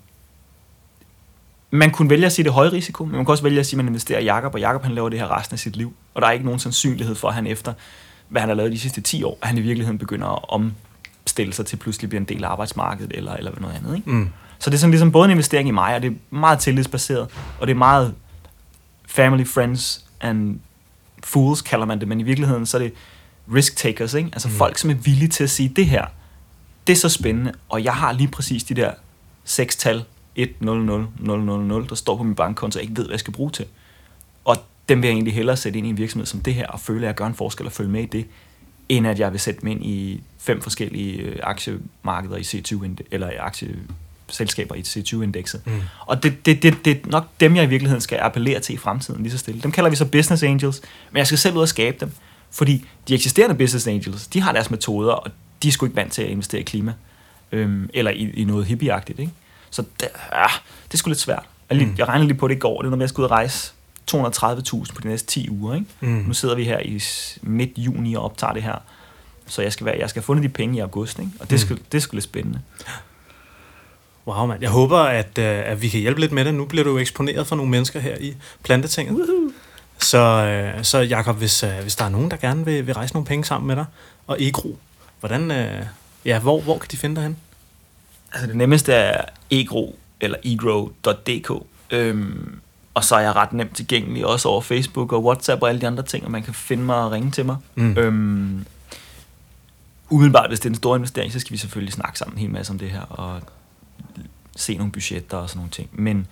man 1.72 1.92
kunne 1.92 2.10
vælge 2.10 2.26
at 2.26 2.32
sige, 2.32 2.44
det 2.44 2.50
er 2.50 2.54
høj 2.54 2.68
risiko, 2.68 3.06
men 3.06 3.16
man 3.16 3.26
kan 3.26 3.32
også 3.32 3.44
vælge 3.44 3.60
at 3.60 3.66
sige, 3.66 3.78
at 3.78 3.86
man 3.86 3.88
investerer 3.88 4.20
i 4.20 4.24
Jakob, 4.24 4.54
og 4.54 4.60
Jakob 4.60 4.84
han 4.84 4.96
laver 4.96 5.10
det 5.10 5.20
her 5.20 5.38
resten 5.38 5.54
af 5.56 5.60
sit 5.60 5.76
liv. 5.76 5.94
Og 6.14 6.22
der 6.22 6.28
er 6.28 6.32
ikke 6.32 6.46
nogen 6.46 6.60
sandsynlighed 6.60 7.16
for, 7.16 7.28
at 7.28 7.34
han 7.34 7.48
efter, 7.48 7.74
hvad 8.30 8.42
han 8.42 8.50
har 8.50 8.56
lavet 8.56 8.72
de 8.72 8.80
sidste 8.80 9.02
10 9.02 9.24
år, 9.24 9.38
at 9.42 9.48
han 9.48 9.58
i 9.58 9.62
virkeligheden 9.62 9.98
begynder 9.98 10.28
at 10.28 10.40
omstille 10.50 11.54
sig 11.54 11.66
til 11.66 11.78
pludselig 11.78 12.10
bliver 12.10 12.20
en 12.22 12.28
del 12.28 12.44
af 12.44 12.50
arbejdsmarkedet, 12.50 13.12
eller, 13.18 13.34
eller 13.34 13.60
noget 13.60 13.76
andet. 13.76 13.96
Ikke? 13.96 14.10
Mm. 14.10 14.30
Så 14.64 14.70
det 14.70 14.76
er 14.76 14.80
sådan 14.80 14.92
ligesom 14.92 15.12
både 15.12 15.26
en 15.26 15.32
investering 15.32 15.68
i 15.68 15.72
mig, 15.72 15.96
og 15.96 16.02
det 16.02 16.12
er 16.12 16.36
meget 16.36 16.60
tillidsbaseret, 16.60 17.28
og 17.60 17.68
det 17.68 17.74
er 17.74 17.78
meget 17.78 18.16
family, 19.06 19.46
friends 19.46 20.06
and 20.22 20.60
fools, 21.24 21.62
kalder 21.62 21.86
man 21.86 22.00
det, 22.00 22.08
men 22.08 22.20
i 22.20 22.24
virkeligheden 22.24 22.66
så 22.66 22.78
er 22.78 22.82
det 22.82 22.94
risk 23.54 23.76
takers, 23.76 24.14
ikke? 24.14 24.30
altså 24.34 24.48
mm. 24.48 24.54
folk, 24.54 24.78
som 24.78 24.90
er 24.90 24.94
villige 24.94 25.30
til 25.30 25.44
at 25.44 25.50
sige, 25.50 25.70
det 25.70 25.86
her, 25.86 26.06
det 26.88 26.94
er 26.94 26.98
så 26.98 27.10
spændende, 27.10 27.54
og 27.70 27.84
jeg 27.84 27.96
har 27.96 28.12
lige 28.12 28.28
præcis 28.28 28.64
de 28.64 28.74
der 28.74 28.92
seks 29.44 29.76
tal, 29.76 30.04
1, 30.36 30.62
0, 30.62 30.86
0, 30.86 31.08
0, 31.20 31.44
0, 31.44 31.66
0, 31.66 31.90
der 31.90 31.96
står 31.96 32.18
på 32.18 32.24
min 32.24 32.36
bankkonto, 32.36 32.78
og 32.78 32.82
jeg 32.82 32.90
ikke 32.90 32.98
ved, 32.98 33.06
hvad 33.06 33.14
jeg 33.14 33.20
skal 33.20 33.34
bruge 33.34 33.52
til. 33.52 33.66
Og 34.46 34.56
dem 34.90 35.02
vil 35.02 35.08
jeg 35.08 35.14
egentlig 35.14 35.34
hellere 35.34 35.58
sætte 35.58 35.78
ind 35.78 35.88
i 35.88 35.90
en 35.90 35.98
virksomhed 35.98 36.26
som 36.26 36.42
det 36.42 36.54
her, 36.54 36.68
og 36.68 36.80
føle, 36.80 37.00
at 37.00 37.08
jeg 37.08 37.16
gør 37.16 37.26
en 37.26 37.36
forskel 37.36 37.66
og 37.66 37.72
følge 37.72 37.90
med 37.90 38.04
i 38.04 38.06
det, 38.06 38.26
end 38.90 39.08
at 39.08 39.20
jeg 39.20 39.32
vil 39.32 39.40
sætte 39.40 39.60
mig 39.64 39.72
ind 39.72 39.86
i 39.86 40.24
fem 40.38 40.62
forskellige 40.62 41.18
øh, 41.18 41.40
aktiemarkeder 41.44 42.38
i 42.38 42.42
C20 42.42 43.06
eller 43.12 43.32
i 43.32 43.36
aktie 43.36 43.76
selskaber 44.34 44.76
i 44.76 44.82
C20-indekset. 44.82 45.62
Mm. 45.66 45.82
Og 46.00 46.24
det, 46.24 46.46
det, 46.46 46.64
det, 46.64 46.86
det 46.86 46.98
er 46.98 47.10
nok 47.10 47.28
dem, 47.40 47.56
jeg 47.56 47.64
i 47.64 47.68
virkeligheden 47.68 48.02
skal 48.02 48.20
appellere 48.22 48.60
til 48.60 48.76
i 48.76 48.78
fremtiden 48.78 49.24
lige 49.24 49.32
så 49.32 49.38
stille. 49.38 49.62
Dem 49.62 49.72
kalder 49.72 49.90
vi 49.90 49.96
så 49.96 50.06
business 50.06 50.44
angels, 50.44 50.82
men 51.12 51.18
jeg 51.18 51.28
skal 51.28 51.38
selv 51.38 51.56
ud 51.56 51.62
og 51.62 51.68
skabe 51.68 51.98
dem. 52.00 52.12
Fordi 52.52 52.86
de 53.08 53.14
eksisterende 53.14 53.56
business 53.56 53.88
angels, 53.88 54.28
de 54.28 54.42
har 54.42 54.52
deres 54.52 54.72
metoder, 54.72 55.12
og 55.12 55.32
de 55.64 55.68
er 55.68 55.72
sgu 55.72 55.86
ikke 55.86 55.96
vant 55.96 56.14
til 56.14 56.22
at 56.22 56.30
investere 56.30 56.62
i 56.62 56.64
klima. 56.64 56.94
Øhm, 57.52 57.90
eller 57.94 58.12
i, 58.12 58.30
i 58.30 58.44
noget 58.44 58.66
hippieagtigt, 58.66 59.20
ikke? 59.20 59.32
Så 59.70 59.84
det, 60.00 60.08
ja, 60.34 60.46
det 60.88 60.94
er 60.94 60.98
sgu 60.98 61.10
lidt 61.10 61.20
svært. 61.20 61.44
Jeg, 61.70 61.78
lige, 61.78 61.88
mm. 61.88 61.96
jeg 61.98 62.08
regner 62.08 62.26
lige 62.26 62.38
på 62.38 62.48
det 62.48 62.56
i 62.56 62.60
går, 62.60 62.82
det 62.82 62.88
er, 62.88 62.96
når 62.96 63.00
jeg 63.00 63.10
skal 63.10 63.22
ud 63.22 63.26
og 63.26 63.32
rejse 63.32 63.74
230.000 64.12 64.94
på 64.94 65.02
de 65.04 65.08
næste 65.08 65.28
10 65.28 65.50
uger. 65.50 65.76
Ikke? 65.76 65.88
Mm. 66.00 66.24
Nu 66.28 66.34
sidder 66.34 66.56
vi 66.56 66.64
her 66.64 66.80
i 66.80 67.02
midt 67.42 67.72
juni 67.78 68.14
og 68.14 68.24
optager 68.24 68.54
det 68.54 68.64
her. 68.64 68.76
Så 69.48 69.62
jeg 69.62 69.74
skal, 69.74 69.86
være, 69.86 69.96
jeg 70.00 70.10
skal 70.10 70.20
have 70.20 70.26
fundet 70.26 70.44
de 70.44 70.50
penge 70.50 70.78
i 70.78 70.80
august, 70.80 71.20
ikke? 71.20 71.32
og 71.40 71.50
det, 71.50 71.60
skal, 71.60 71.76
mm. 71.76 71.84
det 71.92 71.98
er 71.98 72.02
sgu 72.02 72.16
lidt 72.16 72.24
spændende. 72.24 72.60
Wow, 74.28 74.46
mand. 74.46 74.62
Jeg 74.62 74.70
håber, 74.70 74.98
at, 74.98 75.38
uh, 75.38 75.44
at 75.44 75.82
vi 75.82 75.90
kan 75.90 76.00
hjælpe 76.00 76.20
lidt 76.20 76.32
med 76.32 76.46
det. 76.46 76.54
Nu 76.54 76.66
bliver 76.66 76.84
du 76.84 76.90
jo 76.90 76.98
eksponeret 76.98 77.48
for 77.48 77.56
nogle 77.56 77.72
mennesker 77.72 78.00
her 78.00 78.18
i 78.20 78.36
Plantetinget. 78.64 79.16
Woohoo! 79.16 79.52
Så, 80.00 80.74
uh, 80.78 80.84
så 80.84 80.98
Jacob, 80.98 81.38
hvis, 81.38 81.64
uh, 81.64 81.70
hvis 81.82 81.96
der 81.96 82.06
er 82.06 82.10
nogen, 82.10 82.32
der 82.32 82.38
gerne 82.38 82.66
vil, 82.66 82.88
vil 82.88 82.94
rejse 82.94 83.14
nogle 83.14 83.26
penge 83.26 83.46
sammen 83.46 83.68
med 83.68 83.76
dig, 83.76 83.86
og 84.28 84.38
Egro, 84.42 84.78
hvordan, 85.20 85.52
uh, 85.52 85.88
ja, 86.26 86.40
hvor, 86.40 86.62
hvor 86.62 86.78
kan 86.78 86.88
de 86.92 86.98
finde 86.98 87.16
dig 87.16 87.24
hen? 87.24 87.38
Altså 88.34 88.48
det 88.48 88.56
nemmeste 88.56 88.94
er 88.94 89.26
egro 89.52 89.96
eller 90.22 90.38
egro.dk. 90.44 91.52
Øhm, 91.92 92.60
og 92.94 93.04
så 93.04 93.16
er 93.16 93.20
jeg 93.20 93.36
ret 93.36 93.54
nemt 93.54 93.76
tilgængelig 93.76 94.26
også 94.26 94.50
over 94.50 94.62
Facebook 94.62 95.12
og 95.12 95.24
WhatsApp 95.26 95.62
og 95.62 95.70
alle 95.70 95.82
de 95.82 95.88
andre 95.88 96.04
ting, 96.04 96.26
og 96.26 96.32
man 96.32 96.44
kan 96.44 96.54
finde 96.54 96.84
mig 96.84 96.96
og 96.96 97.12
ringe 97.12 97.32
til 97.32 97.46
mig. 97.46 97.58
Mm. 97.76 97.98
Øhm, 97.98 98.66
umiddelbart, 100.10 100.50
hvis 100.50 100.60
det 100.60 100.66
er 100.66 100.70
en 100.70 100.76
stor 100.76 100.96
investering, 100.96 101.34
så 101.34 101.40
skal 101.40 101.52
vi 101.52 101.58
selvfølgelig 101.58 101.94
snakke 101.94 102.20
sammen 102.20 102.36
en 102.36 102.42
hel 102.42 102.50
masse 102.50 102.72
om 102.72 102.80
det 102.80 102.90
her, 102.90 103.02
og 103.02 103.42
se 104.56 104.78
nogle 104.78 104.92
budgetter 104.92 105.38
og 105.38 105.50
sådan 105.50 105.60
nogle 105.60 105.72
ting. 105.72 105.90
Men, 105.94 106.28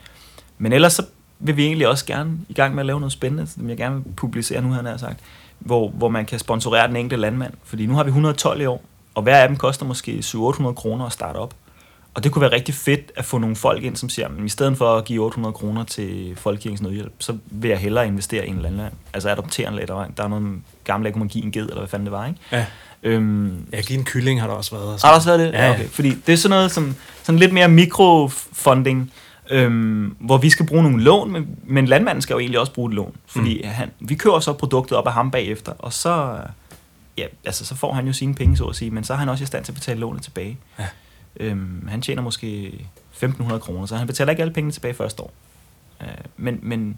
men 0.58 0.74
ellers 0.74 0.94
så 0.94 1.06
vil 1.40 1.58
vi 1.58 1.66
egentlig 1.66 1.88
også 1.88 2.06
gerne 2.06 2.38
i 2.50 2.54
gang 2.54 2.76
med 2.76 2.82
at 2.82 2.86
lave 2.86 3.00
noget 3.00 3.12
spændende, 3.12 3.48
som 3.48 3.70
jeg 3.70 3.78
gerne 3.78 3.96
vil 3.96 4.14
publicere 4.16 4.62
nu, 4.62 4.72
han 4.72 4.86
har 4.86 4.98
sagt, 4.98 5.20
hvor, 5.60 5.90
hvor 5.90 6.10
man 6.10 6.26
kan 6.26 6.40
sponsorere 6.40 6.88
den 6.88 6.96
enkelte 6.96 7.22
landmand. 7.22 7.54
Fordi 7.64 7.86
nu 7.86 7.96
har 7.96 8.04
vi 8.04 8.08
112 8.08 8.62
i 8.62 8.66
år, 8.66 8.84
og 9.16 9.24
hver 9.24 9.38
af 9.38 9.48
dem 9.48 9.58
koster 9.58 9.86
måske 9.86 10.18
700-800 10.20 10.74
kroner 10.74 11.06
at 11.06 11.12
starte 11.12 11.38
op. 11.38 11.54
Og 12.14 12.24
det 12.24 12.32
kunne 12.32 12.42
være 12.42 12.52
rigtig 12.52 12.76
fedt 12.76 13.12
at 13.16 13.26
få 13.26 13.38
nogle 13.38 13.56
folk 13.56 13.84
ind, 13.84 13.96
som 13.96 14.10
siger, 14.10 14.28
at 14.28 14.32
i 14.46 14.50
stedet 14.50 14.78
for 14.78 14.96
at 14.96 15.06
give 15.06 15.24
800 15.24 15.54
kroner 15.54 15.84
til 15.84 16.36
Folkekirkens 16.36 16.82
Nødhjælp, 16.82 17.14
så 17.20 17.38
vil 17.46 17.70
jeg 17.70 17.78
hellere 17.78 18.08
investere 18.08 18.48
i 18.48 18.50
en 18.50 18.62
landmand. 18.62 18.94
Altså 19.14 19.30
adoptere 19.30 19.68
en 19.68 19.76
lidt. 19.76 19.88
Der 19.88 20.24
er 20.24 20.28
noget 20.28 20.62
gammel, 20.84 21.06
der 21.06 21.12
kunne 21.12 21.20
man 21.20 21.28
give 21.28 21.44
en 21.44 21.52
ged, 21.52 21.62
eller 21.62 21.78
hvad 21.78 21.88
fanden 21.88 22.06
det 22.06 22.12
var, 22.12 22.28
ikke? 22.28 22.40
Ja. 22.52 22.66
Øhm, 23.04 23.66
ja, 23.74 23.82
give 23.82 24.00
en 24.00 24.06
kylling 24.06 24.42
har 24.42 24.48
der 24.48 24.54
også 24.54 24.76
været. 24.76 25.00
Så. 25.00 25.08
Har 25.08 25.14
der 25.14 25.18
også 25.18 25.30
været 25.30 25.40
det? 25.40 25.60
Ja, 25.60 25.72
okay. 25.72 25.88
Fordi 25.88 26.10
det 26.28 26.34
er 26.34 26.38
sådan 26.38 26.58
noget 26.58 26.72
som 26.72 26.96
sådan 27.24 27.40
lidt 27.40 27.54
mere 27.54 27.68
mikrofunding, 27.68 29.12
øhm, 29.50 30.16
hvor 30.20 30.38
vi 30.38 30.50
skal 30.50 30.66
bruge 30.66 30.84
nogle 30.84 31.04
lån, 31.04 31.32
men, 31.32 31.48
men 31.64 31.86
landmanden 31.86 32.22
skal 32.22 32.34
jo 32.34 32.40
egentlig 32.40 32.60
også 32.60 32.74
bruge 32.74 32.90
et 32.90 32.96
lån. 32.96 33.16
Fordi 33.26 33.62
mm. 33.64 33.70
han, 33.70 33.92
vi 34.00 34.16
kører 34.16 34.40
så 34.40 34.54
produktet 34.54 34.98
op 34.98 35.08
af 35.08 35.14
ham 35.14 35.32
bagefter, 35.32 35.72
og 35.80 35.94
så, 35.94 36.38
ja, 37.18 37.26
altså, 37.46 37.66
så 37.66 37.76
får 37.76 37.94
han 37.94 38.08
jo 38.08 38.14
sine 38.14 38.36
penge, 38.36 38.58
så 38.58 38.66
at 38.66 38.76
sige, 38.76 38.92
men 38.92 39.04
så 39.04 39.14
er 39.14 39.18
han 39.18 39.30
også 39.30 39.44
i 39.44 39.48
stand 39.48 39.66
til 39.66 39.72
at 39.72 39.76
betale 39.76 40.00
lånet 40.00 40.24
tilbage. 40.24 40.58
Ja. 40.80 40.86
Øhm, 41.40 41.88
han 41.88 42.02
tjener 42.02 42.22
måske 42.22 42.74
1.500 43.14 43.58
kroner, 43.58 43.86
så 43.86 43.96
han 43.96 44.08
betaler 44.08 44.32
ikke 44.32 44.42
alle 44.42 44.54
pengene 44.54 44.72
tilbage 44.72 44.94
første 44.94 45.24
år. 45.24 45.34
Øh, 46.02 46.08
men 46.38 46.60
men, 46.62 46.98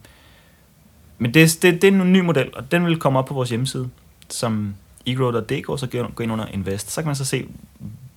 men 1.17 1.33
det, 1.33 1.57
det, 1.61 1.81
det 1.81 1.83
er 1.83 1.91
en 1.91 2.13
ny 2.13 2.19
model, 2.19 2.49
og 2.55 2.71
den 2.71 2.85
vil 2.85 2.99
komme 2.99 3.19
op 3.19 3.25
på 3.25 3.33
vores 3.33 3.49
hjemmeside, 3.49 3.89
som 4.29 4.75
egrow.dk, 5.05 5.79
så 5.79 6.09
gå 6.15 6.23
ind 6.23 6.31
under 6.31 6.45
Invest. 6.45 6.91
Så 6.91 7.01
kan 7.01 7.07
man 7.07 7.15
så 7.15 7.25
se, 7.25 7.47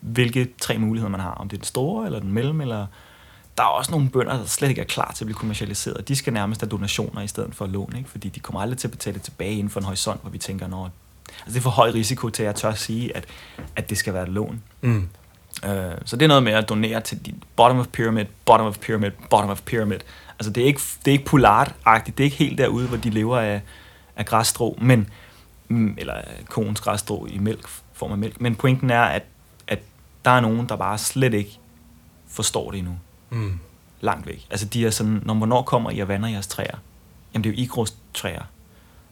hvilke 0.01 0.49
tre 0.61 0.79
muligheder 0.79 1.11
man 1.11 1.21
har. 1.21 1.31
Om 1.31 1.49
det 1.49 1.57
er 1.57 1.59
den 1.59 1.67
store, 1.67 2.07
eller 2.07 2.21
den 2.21 2.33
mellem, 2.33 2.61
eller... 2.61 2.87
Der 3.59 3.63
er 3.63 3.69
også 3.69 3.91
nogle 3.91 4.11
bønder, 4.11 4.37
der 4.37 4.45
slet 4.45 4.69
ikke 4.69 4.81
er 4.81 4.85
klar 4.85 5.13
til 5.13 5.25
at 5.25 5.27
blive 5.27 5.39
kommercialiseret. 5.39 6.09
De 6.09 6.17
skal 6.17 6.33
nærmest 6.33 6.61
have 6.61 6.69
donationer 6.69 7.23
i 7.23 7.27
stedet 7.27 7.55
for 7.55 7.67
lån, 7.67 7.93
ikke? 7.97 8.09
fordi 8.09 8.29
de 8.29 8.41
kommer 8.41 8.61
aldrig 8.61 8.79
til 8.79 8.89
at 8.89 8.93
betale 8.93 9.19
tilbage 9.19 9.53
inden 9.53 9.71
for 9.71 9.81
en 9.81 9.87
horisont, 9.87 10.21
hvor 10.21 10.31
vi 10.31 10.39
tænker, 10.39 10.67
når 10.67 10.91
altså 11.29 11.45
det 11.47 11.57
er 11.57 11.61
for 11.61 11.71
høj 11.71 11.91
risiko 11.91 12.31
til, 12.31 12.43
at 12.43 12.47
jeg 12.47 12.55
tør 12.55 12.69
at 12.69 12.79
sige, 12.79 13.17
at, 13.17 13.25
at 13.77 13.91
det 13.91 13.99
skal 13.99 14.15
være 14.15 14.23
et 14.23 14.29
lån. 14.29 14.63
Mm. 14.81 15.09
Uh, 15.65 15.71
så 16.05 16.17
det 16.17 16.23
er 16.23 16.29
noget 16.29 16.43
med 16.43 16.53
at 16.53 16.69
donere 16.69 17.01
til 17.01 17.27
de 17.27 17.35
bottom 17.57 17.79
of 17.79 17.87
pyramid, 17.87 18.25
bottom 18.45 18.67
of 18.67 18.79
pyramid, 18.79 19.11
bottom 19.31 19.51
of 19.51 19.63
pyramid. 19.63 19.99
Altså 20.39 20.51
det 20.51 20.63
er 20.63 20.67
ikke, 20.67 20.81
det 21.05 21.11
er 21.11 21.13
ikke 21.13 21.25
polart-agtigt, 21.25 22.19
det 22.19 22.25
er 22.25 22.25
ikke 22.25 22.37
helt 22.37 22.59
derude, 22.59 22.89
hvor 22.89 22.97
de 22.97 23.11
lever 23.11 23.39
af, 23.39 23.61
af 24.17 24.27
græsstrå, 24.27 24.79
men, 24.83 25.11
mm, 25.69 25.95
eller 25.99 26.15
koens 26.49 26.81
græsstrå 26.81 27.27
i 27.27 27.39
mælk, 27.39 27.69
form 27.93 28.13
af 28.13 28.19
mælk. 28.19 28.41
Men 28.41 28.55
pointen 28.55 28.91
er, 28.91 29.03
at, 29.03 29.23
at 29.67 29.79
der 30.25 30.31
er 30.31 30.41
nogen, 30.41 30.69
der 30.69 30.77
bare 30.77 30.99
slet 30.99 31.35
ikke 31.35 31.59
forstår 32.29 32.71
det 32.71 32.79
endnu. 32.79 32.99
Mm. 33.31 33.59
Langt 34.01 34.27
væk. 34.27 34.47
Altså 34.51 34.67
de 34.67 34.87
er 34.87 34.91
sådan, 34.91 35.23
når 35.25 35.35
hvornår 35.35 35.63
kommer 35.63 35.91
I 35.91 35.99
og 35.99 36.09
vander 36.09 36.29
jeres 36.29 36.47
træer? 36.47 36.77
Jamen 37.35 37.45
det 37.45 37.51
er 37.51 37.55
jo 37.55 37.63
igros 37.63 37.95
træer 38.15 38.43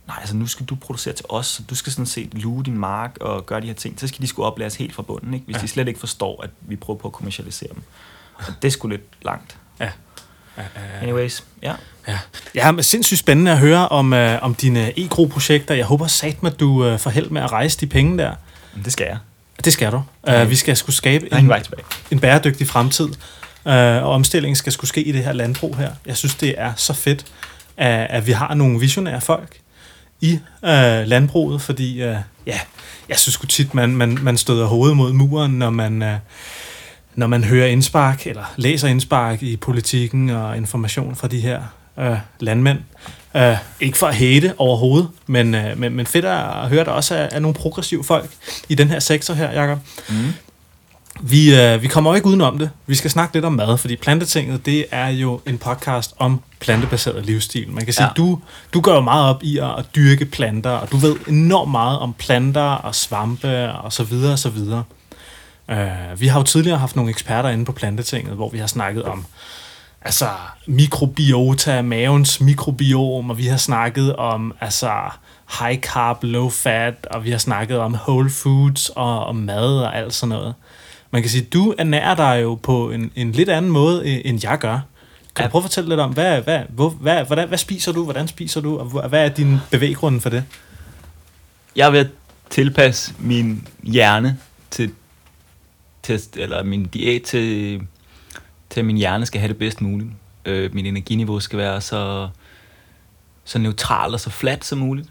nej, 0.06 0.16
altså 0.20 0.36
nu 0.36 0.46
skal 0.46 0.66
du 0.66 0.74
producere 0.74 1.14
til 1.14 1.24
os, 1.28 1.46
så 1.46 1.62
du 1.70 1.74
skal 1.74 1.92
sådan 1.92 2.06
set 2.06 2.34
luge 2.34 2.64
din 2.64 2.78
mark 2.78 3.16
og 3.20 3.46
gøre 3.46 3.60
de 3.60 3.66
her 3.66 3.74
ting. 3.74 4.00
Så 4.00 4.06
skal 4.06 4.22
de 4.22 4.26
skulle 4.26 4.46
oplæres 4.46 4.76
helt 4.76 4.94
fra 4.94 5.02
bunden, 5.02 5.34
ikke? 5.34 5.46
hvis 5.46 5.56
ja. 5.56 5.60
de 5.60 5.68
slet 5.68 5.88
ikke 5.88 6.00
forstår, 6.00 6.42
at 6.42 6.50
vi 6.60 6.76
prøver 6.76 6.98
på 6.98 7.08
at 7.08 7.12
kommercialisere 7.12 7.68
dem. 7.74 7.82
Og 8.34 8.44
det 8.62 8.68
er 8.68 8.72
sgu 8.72 8.88
lidt 8.88 9.02
langt. 9.22 9.56
Ja. 9.80 9.90
Anyways, 11.02 11.44
ja. 11.62 11.72
Ja, 12.08 12.18
ja 12.54 12.70
men 12.70 12.82
sindssygt 12.82 13.18
spændende 13.18 13.52
at 13.52 13.58
høre 13.58 13.88
om, 13.88 14.12
øh, 14.12 14.38
om 14.42 14.54
dine 14.54 14.98
e-gro-projekter. 14.98 15.74
Jeg 15.74 15.86
håber 15.86 16.06
sat 16.06 16.42
med, 16.42 16.52
at 16.52 16.60
du 16.60 16.86
øh, 16.86 16.98
får 16.98 17.10
held 17.10 17.30
med 17.30 17.42
at 17.42 17.52
rejse 17.52 17.80
de 17.80 17.86
penge 17.86 18.18
der. 18.18 18.34
Det 18.84 18.92
skal 18.92 19.06
jeg. 19.06 19.18
Det 19.64 19.72
skal 19.72 19.92
du. 19.92 20.02
Ja. 20.26 20.42
Uh, 20.42 20.50
vi 20.50 20.56
skal 20.56 20.76
skulle 20.76 20.96
skabe 20.96 21.34
en, 21.34 21.52
en 22.10 22.20
bæredygtig 22.20 22.66
fremtid, 22.66 23.04
uh, 23.04 23.72
og 23.72 24.10
omstillingen 24.10 24.56
skal 24.56 24.72
skulle 24.72 24.88
ske 24.88 25.02
i 25.02 25.12
det 25.12 25.24
her 25.24 25.32
landbrug 25.32 25.76
her. 25.76 25.90
Jeg 26.06 26.16
synes, 26.16 26.34
det 26.34 26.54
er 26.58 26.72
så 26.76 26.92
fedt, 26.92 27.24
at, 27.76 28.06
at 28.10 28.26
vi 28.26 28.32
har 28.32 28.54
nogle 28.54 28.80
visionære 28.80 29.20
folk, 29.20 29.60
i 30.24 30.32
øh, 30.64 31.06
landbruget, 31.06 31.62
fordi 31.62 32.02
øh, 32.02 32.16
ja, 32.46 32.60
jeg 33.08 33.18
synes 33.18 33.34
sgu 33.34 33.46
tit, 33.46 33.74
man, 33.74 33.96
man, 33.96 34.18
man 34.22 34.36
støder 34.36 34.66
hovedet 34.66 34.96
mod 34.96 35.12
muren, 35.12 35.50
når 35.50 35.70
man, 35.70 36.02
øh, 36.02 36.16
når 37.14 37.26
man 37.26 37.44
hører 37.44 37.66
indspark, 37.66 38.26
eller 38.26 38.54
læser 38.56 38.88
indspark 38.88 39.42
i 39.42 39.56
politikken 39.56 40.30
og 40.30 40.56
information 40.56 41.16
fra 41.16 41.28
de 41.28 41.40
her 41.40 41.62
øh, 41.98 42.16
landmænd. 42.40 42.78
Øh, 43.36 43.56
ikke 43.80 43.98
for 43.98 44.06
at 44.06 44.14
hate 44.14 44.54
overhovedet, 44.58 45.08
men, 45.26 45.54
øh, 45.54 45.78
men, 45.78 45.92
men 45.92 46.06
fedt 46.06 46.24
at 46.24 46.68
høre, 46.68 46.80
at 46.80 46.86
der 46.86 46.92
også 46.92 47.14
er, 47.14 47.28
er 47.32 47.38
nogle 47.38 47.54
progressive 47.54 48.04
folk 48.04 48.30
i 48.68 48.74
den 48.74 48.88
her 48.88 48.98
sektor 48.98 49.34
her, 49.34 49.62
Jacob. 49.62 49.78
Mm. 50.08 50.14
Vi, 51.26 51.60
øh, 51.60 51.82
vi 51.82 51.88
kommer 51.88 52.10
jo 52.10 52.14
ikke 52.14 52.26
udenom 52.26 52.58
det. 52.58 52.70
Vi 52.86 52.94
skal 52.94 53.10
snakke 53.10 53.34
lidt 53.34 53.44
om 53.44 53.52
mad, 53.52 53.78
fordi 53.78 53.96
Plantetinget, 53.96 54.66
det 54.66 54.86
er 54.90 55.08
jo 55.08 55.40
en 55.46 55.58
podcast 55.58 56.14
om 56.18 56.40
plantebaseret 56.60 57.26
livsstil. 57.26 57.70
Man 57.70 57.84
kan 57.84 57.94
sige, 57.94 58.06
ja. 58.06 58.12
du, 58.16 58.40
du 58.74 58.80
går 58.80 58.94
jo 58.94 59.00
meget 59.00 59.28
op 59.28 59.42
i 59.42 59.58
at, 59.58 59.78
at 59.78 59.84
dyrke 59.96 60.24
planter, 60.24 60.70
og 60.70 60.92
du 60.92 60.96
ved 60.96 61.16
enormt 61.28 61.70
meget 61.70 61.98
om 61.98 62.12
planter 62.12 62.60
og 62.60 62.94
svampe 62.94 63.72
og 63.72 63.92
så 63.92 64.04
videre 64.04 64.32
og 64.32 64.38
så 64.38 64.48
videre. 64.48 64.84
Uh, 65.68 66.20
vi 66.20 66.26
har 66.26 66.40
jo 66.40 66.44
tidligere 66.44 66.78
haft 66.78 66.96
nogle 66.96 67.10
eksperter 67.10 67.48
inde 67.48 67.64
på 67.64 67.72
Plantetinget, 67.72 68.34
hvor 68.34 68.48
vi 68.48 68.58
har 68.58 68.66
snakket 68.66 69.02
om 69.02 69.26
altså 70.02 70.28
mikrobiota, 70.66 71.82
mavens 71.82 72.40
mikrobiom, 72.40 73.30
og 73.30 73.38
vi 73.38 73.46
har 73.46 73.56
snakket 73.56 74.16
om 74.16 74.54
altså 74.60 74.92
high 75.60 75.80
carb, 75.80 76.18
low 76.22 76.48
fat, 76.48 77.06
og 77.10 77.24
vi 77.24 77.30
har 77.30 77.38
snakket 77.38 77.78
om 77.78 77.94
whole 77.94 78.30
foods 78.30 78.88
og, 78.88 79.26
og 79.26 79.36
mad 79.36 79.78
og 79.78 79.96
alt 79.96 80.14
sådan 80.14 80.28
noget. 80.28 80.54
Man 81.14 81.22
kan 81.22 81.30
sige, 81.30 81.44
du 81.44 81.74
ernærer 81.78 82.14
dig 82.14 82.40
jo 82.42 82.54
på 82.54 82.90
en, 82.90 83.12
en 83.16 83.32
lidt 83.32 83.48
anden 83.48 83.70
måde, 83.70 84.24
end 84.26 84.40
jeg 84.42 84.58
gør. 84.58 84.80
Kan 85.36 85.42
ja. 85.42 85.44
du 85.44 85.50
prøve 85.50 85.60
at 85.60 85.64
fortælle 85.64 85.88
lidt 85.88 86.00
om, 86.00 86.12
hvad, 86.12 86.42
hvad, 86.42 86.62
hvor, 86.68 86.90
hvad, 86.90 87.24
hvordan, 87.24 87.48
hvad 87.48 87.58
spiser 87.58 87.92
du, 87.92 88.04
hvordan 88.04 88.28
spiser 88.28 88.60
du, 88.60 88.78
og 88.78 89.08
hvad 89.08 89.24
er 89.24 89.28
din 89.28 89.56
bevæggrund 89.70 90.20
for 90.20 90.30
det? 90.30 90.44
Jeg 91.76 91.92
vil 91.92 92.10
tilpasse 92.50 93.14
min 93.18 93.68
hjerne 93.82 94.38
til, 94.70 94.90
til 96.02 96.20
eller 96.36 96.62
min 96.62 96.84
diæt 96.84 97.22
til, 97.22 97.80
til 98.70 98.80
at 98.80 98.86
min 98.86 98.96
hjerne 98.96 99.26
skal 99.26 99.40
have 99.40 99.48
det 99.48 99.58
bedst 99.58 99.80
muligt. 99.80 100.10
Øh, 100.44 100.74
min 100.74 100.86
energiniveau 100.86 101.40
skal 101.40 101.58
være 101.58 101.80
så, 101.80 102.28
så 103.44 103.58
neutral 103.58 104.14
og 104.14 104.20
så 104.20 104.30
fladt 104.30 104.64
som 104.64 104.78
muligt, 104.78 105.08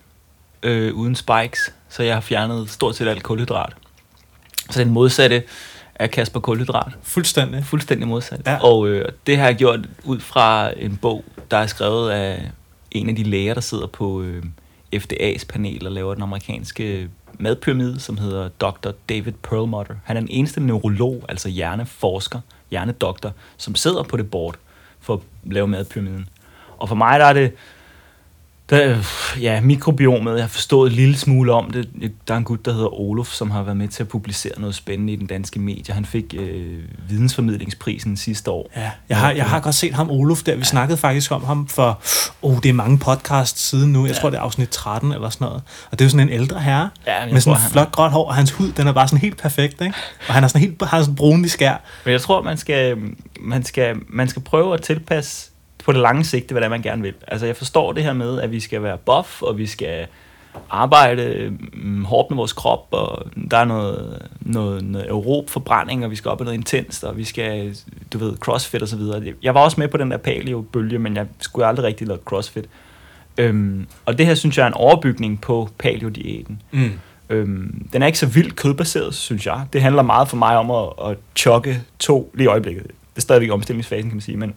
øh, 0.64 0.94
uden 0.94 1.16
spikes, 1.16 1.74
så 1.90 2.04
jeg 2.04 2.14
har 2.14 2.22
fjernet 2.22 2.70
stort 2.70 2.96
set 2.96 3.08
alt 3.08 3.24
kulhydrat. 3.24 3.74
Så 4.70 4.80
den 4.80 4.90
modsatte 4.90 5.44
af 6.04 6.12
Kasper 6.12 6.40
Kulhydrat. 6.40 6.92
Fuldstændig. 7.04 7.66
Fuldstændig 7.66 8.08
modsat. 8.08 8.42
Ja. 8.46 8.58
Og 8.64 8.88
øh, 8.88 9.10
det 9.28 9.38
har 9.38 9.46
jeg 9.46 9.56
gjort 9.56 9.80
ud 10.04 10.20
fra 10.20 10.72
en 10.78 10.98
bog, 10.98 11.24
der 11.52 11.58
er 11.58 11.68
skrevet 11.68 12.10
af 12.12 12.52
en 12.92 13.10
af 13.10 13.16
de 13.16 13.24
læger, 13.24 13.54
der 13.54 13.62
sidder 13.62 13.88
på 13.88 14.22
øh, 14.22 14.44
FDA's 14.96 15.46
panel 15.50 15.86
og 15.86 15.92
laver 15.92 16.14
den 16.14 16.24
amerikanske 16.24 17.10
madpyramide, 17.40 18.00
som 18.00 18.18
hedder 18.18 18.50
Dr. 18.50 18.92
David 19.10 19.32
Perlmutter. 19.32 19.96
Han 20.04 20.18
er 20.18 20.22
den 20.22 20.30
eneste 20.32 20.62
neurolog, 20.62 21.26
altså 21.30 21.50
hjerneforsker, 21.50 22.40
hjernedoktor, 22.70 23.34
som 23.58 23.76
sidder 23.76 24.04
på 24.04 24.18
det 24.18 24.32
board 24.32 24.56
for 25.00 25.14
at 25.14 25.20
lave 25.52 25.68
madpyramiden. 25.68 26.28
Og 26.78 26.88
for 26.88 26.96
mig 26.96 27.20
der 27.20 27.26
er 27.26 27.34
det 27.34 27.52
Der, 28.70 28.98
ja, 29.42 29.62
mikrobiomet, 29.62 30.34
jeg 30.34 30.44
har 30.44 30.48
forstået 30.48 30.90
en 30.90 30.96
lille 30.96 31.18
smule 31.18 31.54
om 31.54 31.72
det. 31.72 31.90
Der 32.28 32.34
er 32.34 32.38
en 32.38 32.44
gut, 32.44 32.66
der 32.66 32.74
hedder 32.74 33.00
Olof, 33.00 33.28
som 33.28 33.52
har 33.52 33.64
været 33.64 33.78
med 33.78 33.88
til 33.88 34.04
at 34.04 34.10
publicere 34.10 34.52
noget 34.58 34.76
spændende 34.76 35.14
i 35.14 35.16
den 35.16 35.28
danske 35.28 35.60
medie. 35.60 35.94
Han 35.94 36.06
fik 36.06 36.36
øh, 36.38 36.80
vidensformidlingsprisen 37.10 38.18
sidste 38.18 38.52
år. 38.52 38.70
Ja, 38.76 38.92
jeg 39.10 39.18
har, 39.18 39.32
jeg 39.32 39.46
har 39.46 39.60
godt 39.60 39.76
set 39.76 39.94
ham, 39.94 40.12
Olof, 40.12 40.44
der. 40.44 40.54
Vi 40.54 40.60
ja. 40.60 40.64
snakkede 40.64 40.98
faktisk 40.98 41.32
om 41.32 41.44
ham 41.44 41.68
for, 41.68 42.02
oh, 42.42 42.58
det 42.64 42.70
er 42.70 42.74
mange 42.74 42.98
podcasts 42.98 43.62
siden 43.62 43.94
nu. 43.94 44.06
Jeg 44.06 44.16
ja. 44.16 44.22
tror, 44.22 44.30
det 44.30 44.38
er 44.38 44.42
afsnit 44.42 44.70
13 44.70 45.12
eller 45.12 45.30
sådan 45.30 45.46
noget. 45.46 45.62
Og 45.92 46.00
det 46.00 46.02
er 46.02 46.06
jo 46.06 46.10
sådan 46.10 46.28
en 46.28 46.34
ældre 46.34 46.60
herre, 46.60 46.90
Ja, 47.08 47.26
med 47.32 47.42
sådan 47.42 47.60
tror, 47.60 47.70
flot 47.70 47.92
gråt 47.92 48.12
hår, 48.12 48.28
og 48.28 48.36
hans 48.36 48.52
hud, 48.52 48.72
den 48.72 48.88
er 48.88 48.92
bare 48.92 49.08
sådan 49.08 49.20
helt 49.20 49.38
perfekt, 49.38 49.82
ikke? 49.82 49.94
Og 50.28 50.34
han 50.34 50.44
er 50.44 50.48
sådan 50.48 50.62
helt, 50.62 50.84
han 50.84 51.00
er 51.00 51.04
sådan 51.04 51.16
brunlig 51.16 51.52
skær. 51.52 51.82
Men 52.06 52.12
jeg 52.12 52.22
tror, 52.22 52.42
man 52.42 52.58
skal, 52.58 52.98
man 53.42 53.64
skal, 53.64 53.96
man 54.10 54.28
skal 54.28 54.42
prøve 54.42 54.74
at 54.74 54.82
tilpasse 54.82 55.53
på 55.86 55.92
det 55.92 56.02
lange 56.02 56.24
sigte, 56.24 56.52
hvad 56.54 56.62
det 56.62 56.66
er, 56.66 56.70
man 56.70 56.82
gerne 56.82 57.02
vil. 57.02 57.14
Altså, 57.28 57.46
jeg 57.46 57.56
forstår 57.56 57.94
det 57.94 58.04
her 58.04 58.14
med, 58.14 58.42
at 58.42 58.52
vi 58.52 58.60
skal 58.60 58.84
være 58.84 58.98
buff, 58.98 59.42
og 59.42 59.58
vi 59.58 59.68
skal 59.68 60.08
arbejde 60.70 61.54
mm, 61.74 62.06
hårdt 62.06 62.30
med 62.30 62.36
vores 62.36 62.54
krop, 62.54 62.88
og 62.92 63.26
der 63.52 63.58
er 63.58 63.66
noget, 63.66 64.28
noget, 64.42 64.84
noget 64.84 65.06
aerob 65.06 65.50
forbrænding, 65.50 66.06
og 66.06 66.12
vi 66.12 66.16
skal 66.16 66.32
op 66.32 66.42
i 66.42 66.44
noget 66.44 66.58
intenst, 66.58 67.04
og 67.04 67.18
vi 67.18 67.24
skal, 67.24 67.78
du 68.14 68.18
ved, 68.18 68.38
crossfit 68.38 68.82
og 68.82 68.88
så 68.88 68.98
videre. 68.98 69.34
Jeg 69.44 69.54
var 69.54 69.62
også 69.62 69.80
med 69.80 69.88
på 69.88 69.98
den 69.98 70.12
der 70.12 70.18
paleo-bølge, 70.18 71.00
men 71.00 71.16
jeg 71.16 71.26
skulle 71.40 71.68
aldrig 71.68 71.86
rigtig 71.86 72.08
lave 72.08 72.20
crossfit. 72.26 72.66
Øhm, 73.38 73.88
og 74.06 74.18
det 74.18 74.26
her, 74.26 74.36
synes 74.36 74.58
jeg, 74.58 74.64
er 74.64 74.68
en 74.68 74.74
overbygning 74.74 75.42
på 75.42 75.70
paleo-diæten. 75.80 76.62
Mm. 76.72 76.92
Øhm, 77.30 77.88
den 77.94 78.02
er 78.02 78.06
ikke 78.06 78.20
så 78.20 78.26
vildt 78.26 78.56
kødbaseret, 78.56 79.16
synes 79.16 79.46
jeg. 79.46 79.66
Det 79.74 79.82
handler 79.82 80.02
meget 80.02 80.28
for 80.28 80.38
mig 80.38 80.58
om 80.58 80.72
at, 80.72 81.12
at 81.12 81.18
chokke 81.36 81.82
to 82.00 82.32
lige 82.34 82.46
i 82.46 82.48
øjeblikket. 82.48 82.84
Det 82.84 83.18
er 83.18 83.22
stadigvæk 83.22 83.48
i 83.48 83.52
omstillingsfasen, 83.52 84.10
kan 84.10 84.16
man 84.16 84.22
sige, 84.22 84.38
men, 84.38 84.54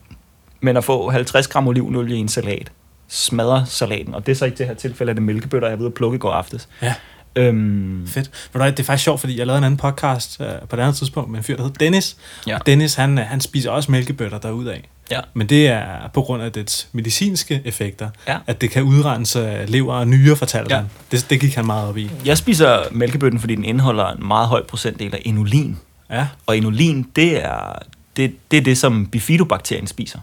men 0.67 0.77
at 0.77 0.85
få 0.85 1.11
50 1.11 1.49
gram 1.49 1.69
olivenolie 1.69 2.17
i 2.17 2.21
en 2.21 2.29
salat, 2.29 2.73
smadre 3.09 3.67
salaten, 3.67 4.15
og 4.15 4.27
det 4.27 4.33
er 4.33 4.37
så 4.37 4.45
i 4.45 4.51
det 4.51 4.67
her 4.67 4.75
tilfælde, 4.75 5.11
at 5.11 5.17
det 5.17 5.23
er 5.23 5.27
mælkebøtter, 5.27 5.69
jeg 5.69 5.73
er 5.75 5.79
ved 5.79 5.87
at 5.87 5.95
plukke 5.95 6.15
i 6.17 6.19
går 6.19 6.33
aftes. 6.33 6.69
Ja. 6.83 6.95
Øhm, 7.37 8.07
Fedt. 8.07 8.31
Hvad, 8.53 8.73
det 8.73 8.81
er 8.81 8.85
faktisk 8.85 9.05
sjovt, 9.05 9.21
fordi 9.21 9.39
jeg 9.39 9.47
lavede 9.47 9.59
en 9.59 9.65
anden 9.65 9.79
podcast 9.79 10.41
uh, 10.41 10.47
på 10.69 10.77
et 10.77 10.81
andet 10.81 10.97
tidspunkt 10.97 11.31
med 11.31 11.39
en 11.39 11.45
fyr, 11.45 11.57
der 11.57 11.63
hedder 11.63 11.79
Dennis. 11.79 12.17
Ja. 12.47 12.59
Og 12.59 12.67
Dennis, 12.67 12.95
han, 12.95 13.19
øh, 13.19 13.25
han 13.25 13.41
spiser 13.41 13.71
også 13.71 13.91
mælkebøtter 13.93 14.39
derudad. 14.39 14.75
Ja. 15.11 15.21
Men 15.35 15.47
det 15.49 15.67
er 15.69 15.87
på 16.15 16.23
grund 16.23 16.43
af 16.43 16.53
dets 16.53 16.89
medicinske 16.93 17.63
effekter, 17.65 18.11
Ja. 18.29 18.37
at 18.47 18.61
det 18.61 18.71
kan 18.71 18.83
udrense 18.83 19.65
lever 19.67 19.95
og 19.95 20.09
nyre, 20.09 20.37
fortalte 20.37 20.75
Ja. 20.75 20.81
han. 20.81 20.91
Det, 21.11 21.27
det 21.31 21.41
gik 21.41 21.55
han 21.55 21.67
meget 21.67 21.89
op 21.89 21.97
i. 21.97 22.11
jeg 22.25 22.39
spiser 22.39 22.79
mælkebøtten, 22.91 23.41
fordi 23.41 23.55
den 23.55 23.65
indeholder 23.65 24.07
en 24.07 24.27
meget 24.27 24.49
høj 24.49 24.63
procentdel 24.63 25.15
af 25.15 25.23
inulin. 25.25 25.77
Ja. 26.11 26.27
Og 26.47 26.57
inulin, 26.57 27.07
det 27.17 27.45
er 27.45 27.79
det, 28.17 28.35
det, 28.51 28.57
er 28.57 28.61
det 28.63 28.79
som 28.79 29.07
bifidobakterien 29.07 29.87
spiser. 29.87 30.19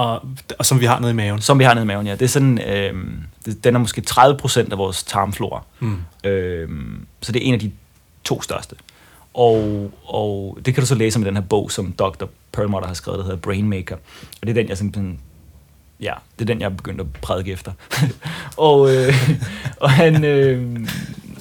Og, 0.00 0.22
og 0.58 0.66
som 0.66 0.80
vi 0.80 0.86
har 0.86 1.00
nede 1.00 1.10
i 1.10 1.14
maven. 1.14 1.40
Som 1.40 1.58
vi 1.58 1.64
har 1.64 1.74
nede 1.74 1.84
i 1.84 1.86
maven, 1.86 2.06
ja. 2.06 2.12
Det 2.12 2.22
er 2.22 2.26
sådan, 2.26 2.60
øh, 2.60 2.94
det, 3.44 3.64
den 3.64 3.74
er 3.74 3.78
måske 3.78 4.02
30% 4.10 4.72
af 4.72 4.78
vores 4.78 5.02
tarmflora. 5.02 5.62
Mm. 5.80 6.02
Øh, 6.24 6.68
så 7.22 7.32
det 7.32 7.42
er 7.42 7.46
en 7.46 7.54
af 7.54 7.60
de 7.60 7.72
to 8.24 8.42
største. 8.42 8.76
Og, 9.34 9.90
og 10.04 10.58
det 10.64 10.74
kan 10.74 10.80
du 10.80 10.86
så 10.86 10.94
læse 10.94 11.16
om 11.18 11.22
i 11.22 11.26
den 11.26 11.36
her 11.36 11.42
bog, 11.42 11.70
som 11.70 11.92
Dr. 11.92 12.24
Perlmutter 12.52 12.86
har 12.86 12.94
skrevet, 12.94 13.18
der 13.18 13.24
hedder 13.24 13.38
Brainmaker. 13.38 13.94
Og 13.94 14.46
det 14.46 14.48
er 14.48 14.54
den, 14.54 14.68
jeg 14.68 14.78
simpelthen... 14.78 15.20
Ja, 16.00 16.14
det 16.38 16.44
er 16.44 16.46
den, 16.46 16.60
jeg 16.60 16.66
er 16.66 16.70
begyndt 16.70 17.00
at 17.00 17.06
prædike 17.12 17.52
efter. 17.52 17.72
og, 18.56 18.96
øh, 18.96 19.14
og 19.84 19.90
han, 19.90 20.24
øh, 20.24 20.86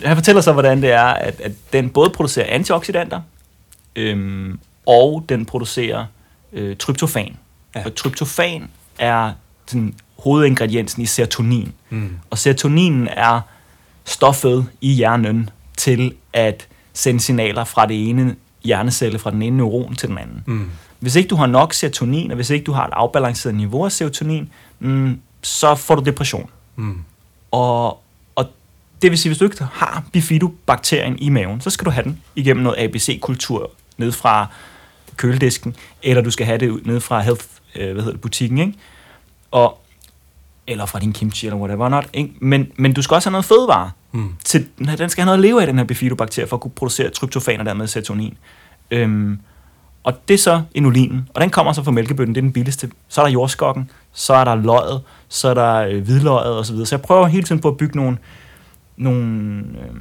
han 0.04 0.16
fortæller 0.18 0.42
så, 0.42 0.54
hvordan 0.54 0.82
det 0.82 0.92
er, 0.92 1.06
at, 1.06 1.42
at 1.42 1.52
den 1.74 1.90
både 1.90 2.10
producerer 2.10 2.46
antioxidanter, 2.56 3.22
øh, 3.96 4.50
og 4.86 5.26
den 5.30 5.46
producerer 5.46 6.06
øh, 6.54 6.78
tryptofan. 6.78 7.38
Ja. 7.76 7.86
Og 7.86 7.96
tryptofan 7.96 8.70
er 9.00 9.32
sådan, 9.68 9.96
hovedingrediensen 10.20 11.02
i 11.02 11.06
serotonin. 11.06 11.74
Mm. 11.90 12.18
Og 12.30 12.38
serotoninen 12.38 13.08
er 13.08 13.42
stoffet 14.06 14.66
i 14.82 14.94
hjernen 14.94 15.50
til 15.78 16.14
at 16.34 16.68
sende 16.94 17.20
signaler 17.20 17.64
fra 17.64 17.86
det 17.86 18.10
ene 18.10 18.36
hjernecelle, 18.64 19.20
fra 19.20 19.32
den 19.32 19.42
ene 19.42 19.58
neuron 19.58 19.96
til 19.96 20.10
den 20.10 20.18
anden. 20.18 20.44
Mm. 20.46 20.70
Hvis 21.00 21.16
ikke 21.16 21.28
du 21.28 21.36
har 21.36 21.48
nok 21.48 21.74
serotonin, 21.74 22.32
og 22.32 22.36
hvis 22.36 22.50
ikke 22.50 22.64
du 22.64 22.72
har 22.72 22.88
et 22.88 22.94
afbalanceret 22.94 23.56
niveau 23.56 23.86
af 23.86 23.92
serotonin, 23.92 24.50
mm, 24.80 25.22
så 25.42 25.76
får 25.76 25.96
du 25.96 26.04
depression. 26.04 26.50
Mm. 26.76 27.04
Og, 27.52 28.04
og 28.36 28.46
det 29.02 29.12
vil 29.12 29.18
sige, 29.18 29.30
hvis 29.30 29.38
du 29.38 29.46
ikke 29.46 29.64
har 29.64 30.04
bifidobakterien 30.12 31.20
i 31.20 31.30
maven, 31.30 31.62
så 31.62 31.70
skal 31.70 31.86
du 31.86 31.92
have 31.92 32.04
den 32.04 32.22
igennem 32.36 32.64
noget 32.64 32.80
ABC-kultur 32.80 33.72
ned 33.98 34.12
fra 34.12 34.48
køledisken, 35.16 35.76
eller 36.04 36.22
du 36.22 36.32
skal 36.32 36.46
have 36.46 36.58
det 36.58 36.86
ned 36.86 37.00
fra 37.00 37.22
health, 37.22 37.46
øh, 37.76 37.92
hvad 37.94 38.04
hedder 38.04 38.12
det, 38.12 38.22
butikken, 38.22 38.58
ikke? 38.58 38.74
Og, 39.52 39.82
eller 40.68 40.86
fra 40.86 41.00
din 41.00 41.14
kimchi, 41.14 41.48
eller 41.48 41.60
whatever 41.60 41.90
not, 41.90 42.08
ikke? 42.14 42.34
Men, 42.40 42.72
men 42.76 42.94
du 42.94 43.02
skal 43.02 43.16
også 43.16 43.30
have 43.30 43.32
noget 43.32 43.46
fødevare. 43.46 43.92
Mm. 44.12 44.36
Til, 44.44 44.68
den 44.78 45.10
skal 45.10 45.22
have 45.22 45.26
noget 45.26 45.38
at 45.38 45.40
leve 45.40 45.62
af, 45.62 45.68
den 45.68 45.78
her 45.78 45.86
bifidobakterie, 45.86 46.48
for 46.48 46.58
at 46.58 46.62
kunne 46.62 46.72
producere 46.72 47.10
tryptofan 47.10 47.60
og 47.60 47.66
dermed 47.66 47.88
serotonin. 47.88 48.38
Øhm, 48.92 49.40
og 50.04 50.28
det 50.28 50.34
er 50.34 50.38
så 50.38 50.62
inulinen, 50.76 51.30
og 51.34 51.42
den 51.42 51.50
kommer 51.50 51.74
så 51.74 51.84
fra 51.84 51.92
mælkebøtten, 51.92 52.36
det 52.36 52.42
er 52.42 52.46
den 52.46 52.54
billigste. 52.54 52.92
Så 53.08 53.22
er 53.22 53.26
der 53.26 53.32
jordskokken, 53.32 53.92
så 54.14 54.34
er 54.34 54.44
der 54.44 54.56
løget, 54.56 55.02
så 55.30 55.48
er 55.50 55.54
der 55.54 55.76
øh, 55.76 56.04
hvidløget 56.04 56.58
osv. 56.60 56.66
Så, 56.66 56.74
videre. 56.74 56.86
så 56.86 56.96
jeg 56.96 57.02
prøver 57.02 57.28
hele 57.28 57.44
tiden 57.44 57.62
på 57.62 57.68
at 57.68 57.78
bygge 57.78 57.98
nogle, 57.98 58.18
nogle, 58.98 59.60
øh, 59.60 59.96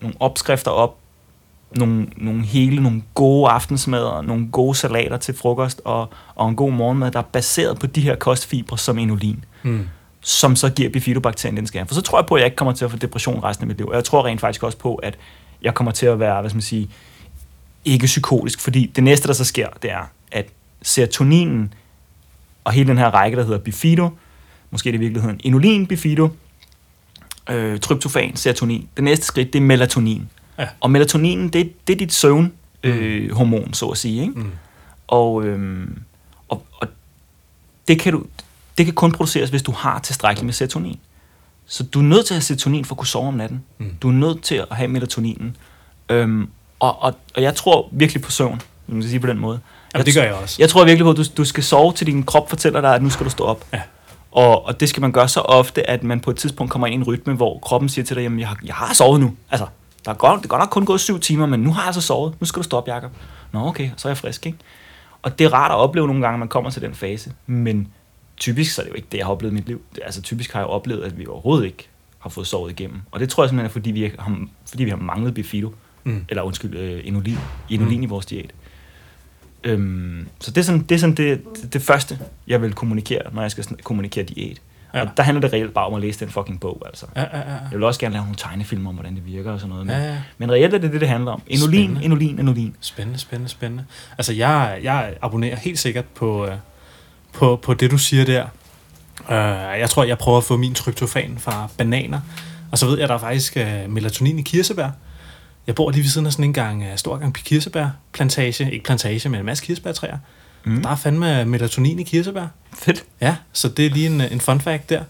nogle 0.00 0.16
opskrifter 0.20 0.70
op, 0.70 0.96
nogle, 1.76 2.06
nogle 2.16 2.42
hele, 2.42 2.82
nogle 2.82 3.02
gode 3.14 3.50
aftensmadder, 3.50 4.22
nogle 4.22 4.48
gode 4.52 4.74
salater 4.74 5.16
til 5.16 5.34
frokost 5.34 5.80
og, 5.84 6.08
og 6.34 6.48
en 6.48 6.56
god 6.56 6.72
morgenmad, 6.72 7.10
der 7.10 7.18
er 7.18 7.22
baseret 7.22 7.78
på 7.78 7.86
de 7.86 8.00
her 8.00 8.16
kostfibre 8.16 8.78
som 8.78 8.98
inulin, 8.98 9.44
Mm. 9.62 9.86
som 10.20 10.56
så 10.56 10.70
giver 10.70 10.90
bifidobakterien 10.90 11.56
den 11.56 11.68
have. 11.74 11.86
For 11.86 11.94
så 11.94 12.00
tror 12.00 12.18
jeg 12.18 12.26
på, 12.26 12.34
at 12.34 12.40
jeg 12.40 12.46
ikke 12.46 12.56
kommer 12.56 12.74
til 12.74 12.84
at 12.84 12.90
få 12.90 12.96
depression 12.96 13.44
resten 13.44 13.64
af 13.64 13.68
mit 13.68 13.76
liv. 13.76 13.86
Og 13.88 13.94
jeg 13.94 14.04
tror 14.04 14.26
rent 14.26 14.40
faktisk 14.40 14.62
også 14.62 14.78
på, 14.78 14.94
at 14.94 15.18
jeg 15.62 15.74
kommer 15.74 15.92
til 15.92 16.06
at 16.06 16.20
være, 16.20 16.40
hvad 16.40 16.50
skal 16.50 16.56
man 16.56 16.62
sige, 16.62 16.90
ikke 17.84 18.06
psykotisk, 18.06 18.60
fordi 18.60 18.92
det 18.96 19.04
næste, 19.04 19.28
der 19.28 19.34
så 19.34 19.44
sker, 19.44 19.68
det 19.82 19.90
er, 19.90 20.10
at 20.32 20.46
serotoninen 20.82 21.74
og 22.64 22.72
hele 22.72 22.88
den 22.88 22.98
her 22.98 23.10
række, 23.10 23.36
der 23.36 23.44
hedder 23.44 23.58
bifido, 23.58 24.10
måske 24.70 24.88
er 24.88 24.92
det 24.92 24.98
i 24.98 25.00
virkeligheden 25.00 25.40
inulin, 25.44 25.86
bifido, 25.86 26.28
øh, 27.50 27.80
tryptofan, 27.80 28.36
serotonin. 28.36 28.88
Det 28.96 29.04
næste 29.04 29.26
skridt, 29.26 29.52
det 29.52 29.58
er 29.58 29.62
melatonin. 29.62 30.28
Ja. 30.60 30.68
Og 30.80 30.90
melatoninen, 30.90 31.48
det, 31.48 31.86
det 31.86 31.92
er 31.92 31.98
dit 31.98 32.12
søvn 32.12 32.52
øh, 32.82 33.32
hormon, 33.32 33.74
så 33.74 33.86
at 33.86 33.98
sige. 33.98 34.22
Ikke? 34.22 34.34
Mm. 34.34 34.50
Og, 35.08 35.44
øhm, 35.44 35.98
og, 36.48 36.66
og 36.72 36.88
det, 37.88 38.00
kan 38.00 38.12
du, 38.12 38.24
det 38.78 38.86
kan 38.86 38.94
kun 38.94 39.12
produceres, 39.12 39.50
hvis 39.50 39.62
du 39.62 39.72
har 39.72 39.98
tilstrækkeligt 39.98 40.44
med 40.44 40.52
serotonin. 40.52 40.98
Så 41.66 41.82
du 41.82 41.98
er 41.98 42.02
nødt 42.02 42.26
til 42.26 42.34
at 42.34 42.36
have 42.36 42.42
serotonin 42.42 42.84
for 42.84 42.94
at 42.94 42.98
kunne 42.98 43.06
sove 43.06 43.28
om 43.28 43.34
natten. 43.34 43.64
Mm. 43.78 43.94
Du 44.02 44.08
er 44.08 44.12
nødt 44.12 44.42
til 44.42 44.54
at 44.54 44.66
have 44.70 44.88
melatoninen. 44.88 45.56
Øhm, 46.08 46.48
og, 46.80 47.02
og, 47.02 47.14
og 47.36 47.42
jeg 47.42 47.54
tror 47.54 47.88
virkelig 47.92 48.22
på 48.22 48.30
søvn, 48.30 48.62
hvis 48.86 48.94
man 48.94 49.02
skal 49.02 49.10
sige 49.10 49.20
på 49.20 49.26
den 49.26 49.38
måde. 49.38 49.60
Jamen, 49.94 50.06
det 50.06 50.14
gør 50.14 50.22
jeg 50.22 50.34
også. 50.34 50.56
Jeg 50.58 50.68
tror 50.68 50.84
virkelig 50.84 51.04
på, 51.04 51.10
at 51.10 51.16
du, 51.16 51.24
du 51.36 51.44
skal 51.44 51.64
sove, 51.64 51.92
til 51.92 52.06
din 52.06 52.22
krop 52.22 52.48
fortæller 52.48 52.80
dig, 52.80 52.94
at 52.94 53.02
nu 53.02 53.10
skal 53.10 53.26
du 53.26 53.30
stå 53.30 53.44
op. 53.44 53.64
Ja. 53.72 53.80
Og, 54.32 54.66
og 54.66 54.80
det 54.80 54.88
skal 54.88 55.00
man 55.00 55.12
gøre 55.12 55.28
så 55.28 55.40
ofte, 55.40 55.90
at 55.90 56.02
man 56.02 56.20
på 56.20 56.30
et 56.30 56.36
tidspunkt 56.36 56.72
kommer 56.72 56.86
ind 56.86 56.94
i 56.94 56.96
en 56.96 57.04
rytme, 57.04 57.34
hvor 57.34 57.58
kroppen 57.58 57.88
siger 57.88 58.04
til 58.04 58.16
dig, 58.16 58.22
jamen 58.22 58.40
jeg 58.40 58.48
har, 58.48 58.58
jeg 58.64 58.74
har 58.74 58.94
sovet 58.94 59.20
nu. 59.20 59.34
Altså, 59.50 59.66
der 60.04 60.10
er 60.10 60.14
godt, 60.14 60.38
det 60.38 60.44
er 60.44 60.48
godt 60.48 60.60
nok 60.60 60.70
kun 60.70 60.84
gået 60.84 61.00
syv 61.00 61.20
timer, 61.20 61.46
men 61.46 61.60
nu 61.60 61.72
har 61.72 61.80
jeg 61.80 61.86
altså 61.86 62.00
sovet. 62.00 62.40
Nu 62.40 62.46
skal 62.46 62.60
du 62.60 62.64
stoppe, 62.64 62.92
Jacob. 62.92 63.10
Nå, 63.52 63.66
okay, 63.66 63.90
så 63.96 64.08
er 64.08 64.10
jeg 64.10 64.18
frisk, 64.18 64.46
ikke? 64.46 64.58
Og 65.22 65.38
det 65.38 65.44
er 65.44 65.52
rart 65.52 65.70
at 65.70 65.76
opleve 65.76 66.06
nogle 66.06 66.22
gange, 66.22 66.34
at 66.34 66.38
man 66.38 66.48
kommer 66.48 66.70
til 66.70 66.82
den 66.82 66.94
fase. 66.94 67.32
Men 67.46 67.88
typisk 68.36 68.74
så 68.74 68.82
er 68.82 68.84
det 68.84 68.90
jo 68.90 68.96
ikke 68.96 69.08
det, 69.12 69.18
jeg 69.18 69.26
har 69.26 69.32
oplevet 69.32 69.52
i 69.52 69.54
mit 69.54 69.66
liv. 69.66 69.82
Altså 70.02 70.22
typisk 70.22 70.52
har 70.52 70.60
jeg 70.60 70.66
oplevet, 70.66 71.04
at 71.04 71.18
vi 71.18 71.26
overhovedet 71.26 71.66
ikke 71.66 71.88
har 72.18 72.30
fået 72.30 72.46
sovet 72.46 72.70
igennem. 72.70 73.00
Og 73.10 73.20
det 73.20 73.28
tror 73.28 73.42
jeg 73.42 73.48
simpelthen 73.48 73.66
er, 73.66 73.72
fordi 73.72 73.90
vi 73.90 74.12
har, 74.18 74.38
fordi 74.66 74.84
vi 74.84 74.90
har 74.90 74.96
manglet 74.96 75.34
bifido. 75.34 75.74
Mm. 76.04 76.24
Eller 76.28 76.42
undskyld, 76.42 76.76
øh, 76.76 77.00
inulin, 77.04 77.38
inulin 77.68 77.98
mm. 77.98 78.02
i 78.02 78.06
vores 78.06 78.26
diæt. 78.26 78.50
Øhm, 79.64 80.28
så 80.40 80.50
det 80.50 80.60
er 80.60 80.64
sådan, 80.64 80.82
det, 80.82 80.94
er 80.94 80.98
sådan 80.98 81.14
det, 81.14 81.42
det, 81.62 81.72
det 81.72 81.82
første, 81.82 82.18
jeg 82.46 82.62
vil 82.62 82.72
kommunikere, 82.72 83.22
når 83.32 83.42
jeg 83.42 83.50
skal 83.50 83.64
kommunikere 83.82 84.24
diæt. 84.24 84.60
Ja. 84.94 85.00
Og 85.02 85.08
der 85.16 85.22
handler 85.22 85.40
det 85.40 85.52
reelt 85.52 85.74
bare 85.74 85.86
om 85.86 85.94
at 85.94 86.00
læse 86.00 86.20
den 86.20 86.28
fucking 86.30 86.60
bog, 86.60 86.82
altså. 86.86 87.06
Ja, 87.16 87.20
ja, 87.20 87.38
ja. 87.38 87.44
Jeg 87.52 87.70
vil 87.72 87.82
også 87.82 88.00
gerne 88.00 88.12
lave 88.12 88.22
nogle 88.24 88.36
tegnefilm 88.36 88.86
om, 88.86 88.94
hvordan 88.94 89.14
det 89.14 89.26
virker 89.26 89.52
og 89.52 89.60
sådan 89.60 89.70
noget. 89.70 89.86
Men, 89.86 89.96
Ja, 89.96 90.04
ja. 90.12 90.16
men 90.38 90.52
reelt 90.52 90.74
er 90.74 90.78
det 90.78 90.92
det, 90.92 91.00
det 91.00 91.08
handler 91.08 91.32
om. 91.32 91.42
Inulin, 91.46 91.80
Spændende. 91.84 92.04
inulin, 92.04 92.38
inulin. 92.38 92.76
Spændende, 92.80 93.18
spændende, 93.18 93.50
spændende. 93.50 93.84
Altså, 94.18 94.32
jeg, 94.32 94.78
jeg 94.82 95.14
abonnerer 95.22 95.56
helt 95.56 95.78
sikkert 95.78 96.04
på, 96.04 96.46
øh, 96.46 96.52
på, 97.32 97.56
på 97.62 97.74
det, 97.74 97.90
du 97.90 97.98
siger 97.98 98.24
der. 98.24 98.44
Øh, 99.30 99.80
jeg 99.80 99.90
tror, 99.90 100.04
jeg 100.04 100.18
prøver 100.18 100.38
at 100.38 100.44
få 100.44 100.56
min 100.56 100.74
tryptofan 100.74 101.38
fra 101.38 101.68
bananer. 101.78 102.20
Og 102.72 102.78
så 102.78 102.86
ved 102.86 102.94
jeg, 102.94 103.02
at 103.02 103.08
der 103.08 103.14
er 103.14 103.18
faktisk 103.18 103.56
øh, 103.56 103.88
melatonin 103.90 104.38
i 104.38 104.42
kirsebær. 104.42 104.88
Jeg 105.66 105.74
bor 105.74 105.90
lige 105.90 106.02
ved 106.02 106.08
siden 106.10 106.26
af 106.26 106.32
sådan 106.32 106.44
en 106.44 106.52
gang, 106.52 106.82
øh, 106.82 106.96
stor 106.96 107.16
gang 107.16 107.34
kirsebærplantage. 107.34 108.72
Ikke 108.72 108.84
plantage, 108.84 109.28
men 109.28 109.40
en 109.40 109.46
masse 109.46 109.64
kirsebærtræer. 109.64 110.18
Mm. 110.64 110.82
Der 110.82 110.90
er 110.90 110.96
fandme 110.96 111.44
melatonin 111.44 111.98
i 111.98 112.02
kirsebær. 112.02 112.46
Fedt. 112.78 113.04
Ja, 113.20 113.36
så 113.52 113.68
det 113.68 113.86
er 113.86 113.90
lige 113.90 114.06
en, 114.06 114.20
en 114.20 114.40
fun 114.40 114.60
fact 114.60 114.88
der. 114.90 115.02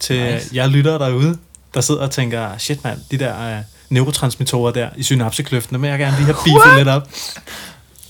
Til 0.00 0.22
nice. 0.22 0.34
Nice. 0.34 0.50
jeg 0.52 0.68
lytter 0.68 0.98
derude, 0.98 1.38
der 1.74 1.80
sidder 1.80 2.00
og 2.00 2.10
tænker, 2.10 2.58
shit 2.58 2.84
mand, 2.84 2.98
de 3.10 3.18
der 3.18 3.56
øh, 3.56 3.62
neurotransmittorer 3.90 4.72
der 4.72 4.88
i 4.96 5.02
synapsekløften, 5.02 5.82
vil 5.82 5.90
jeg 5.90 5.98
gerne 5.98 6.16
lige 6.16 6.24
have 6.24 6.36
beefet 6.44 6.76
lidt 6.76 6.88
op. 6.88 7.08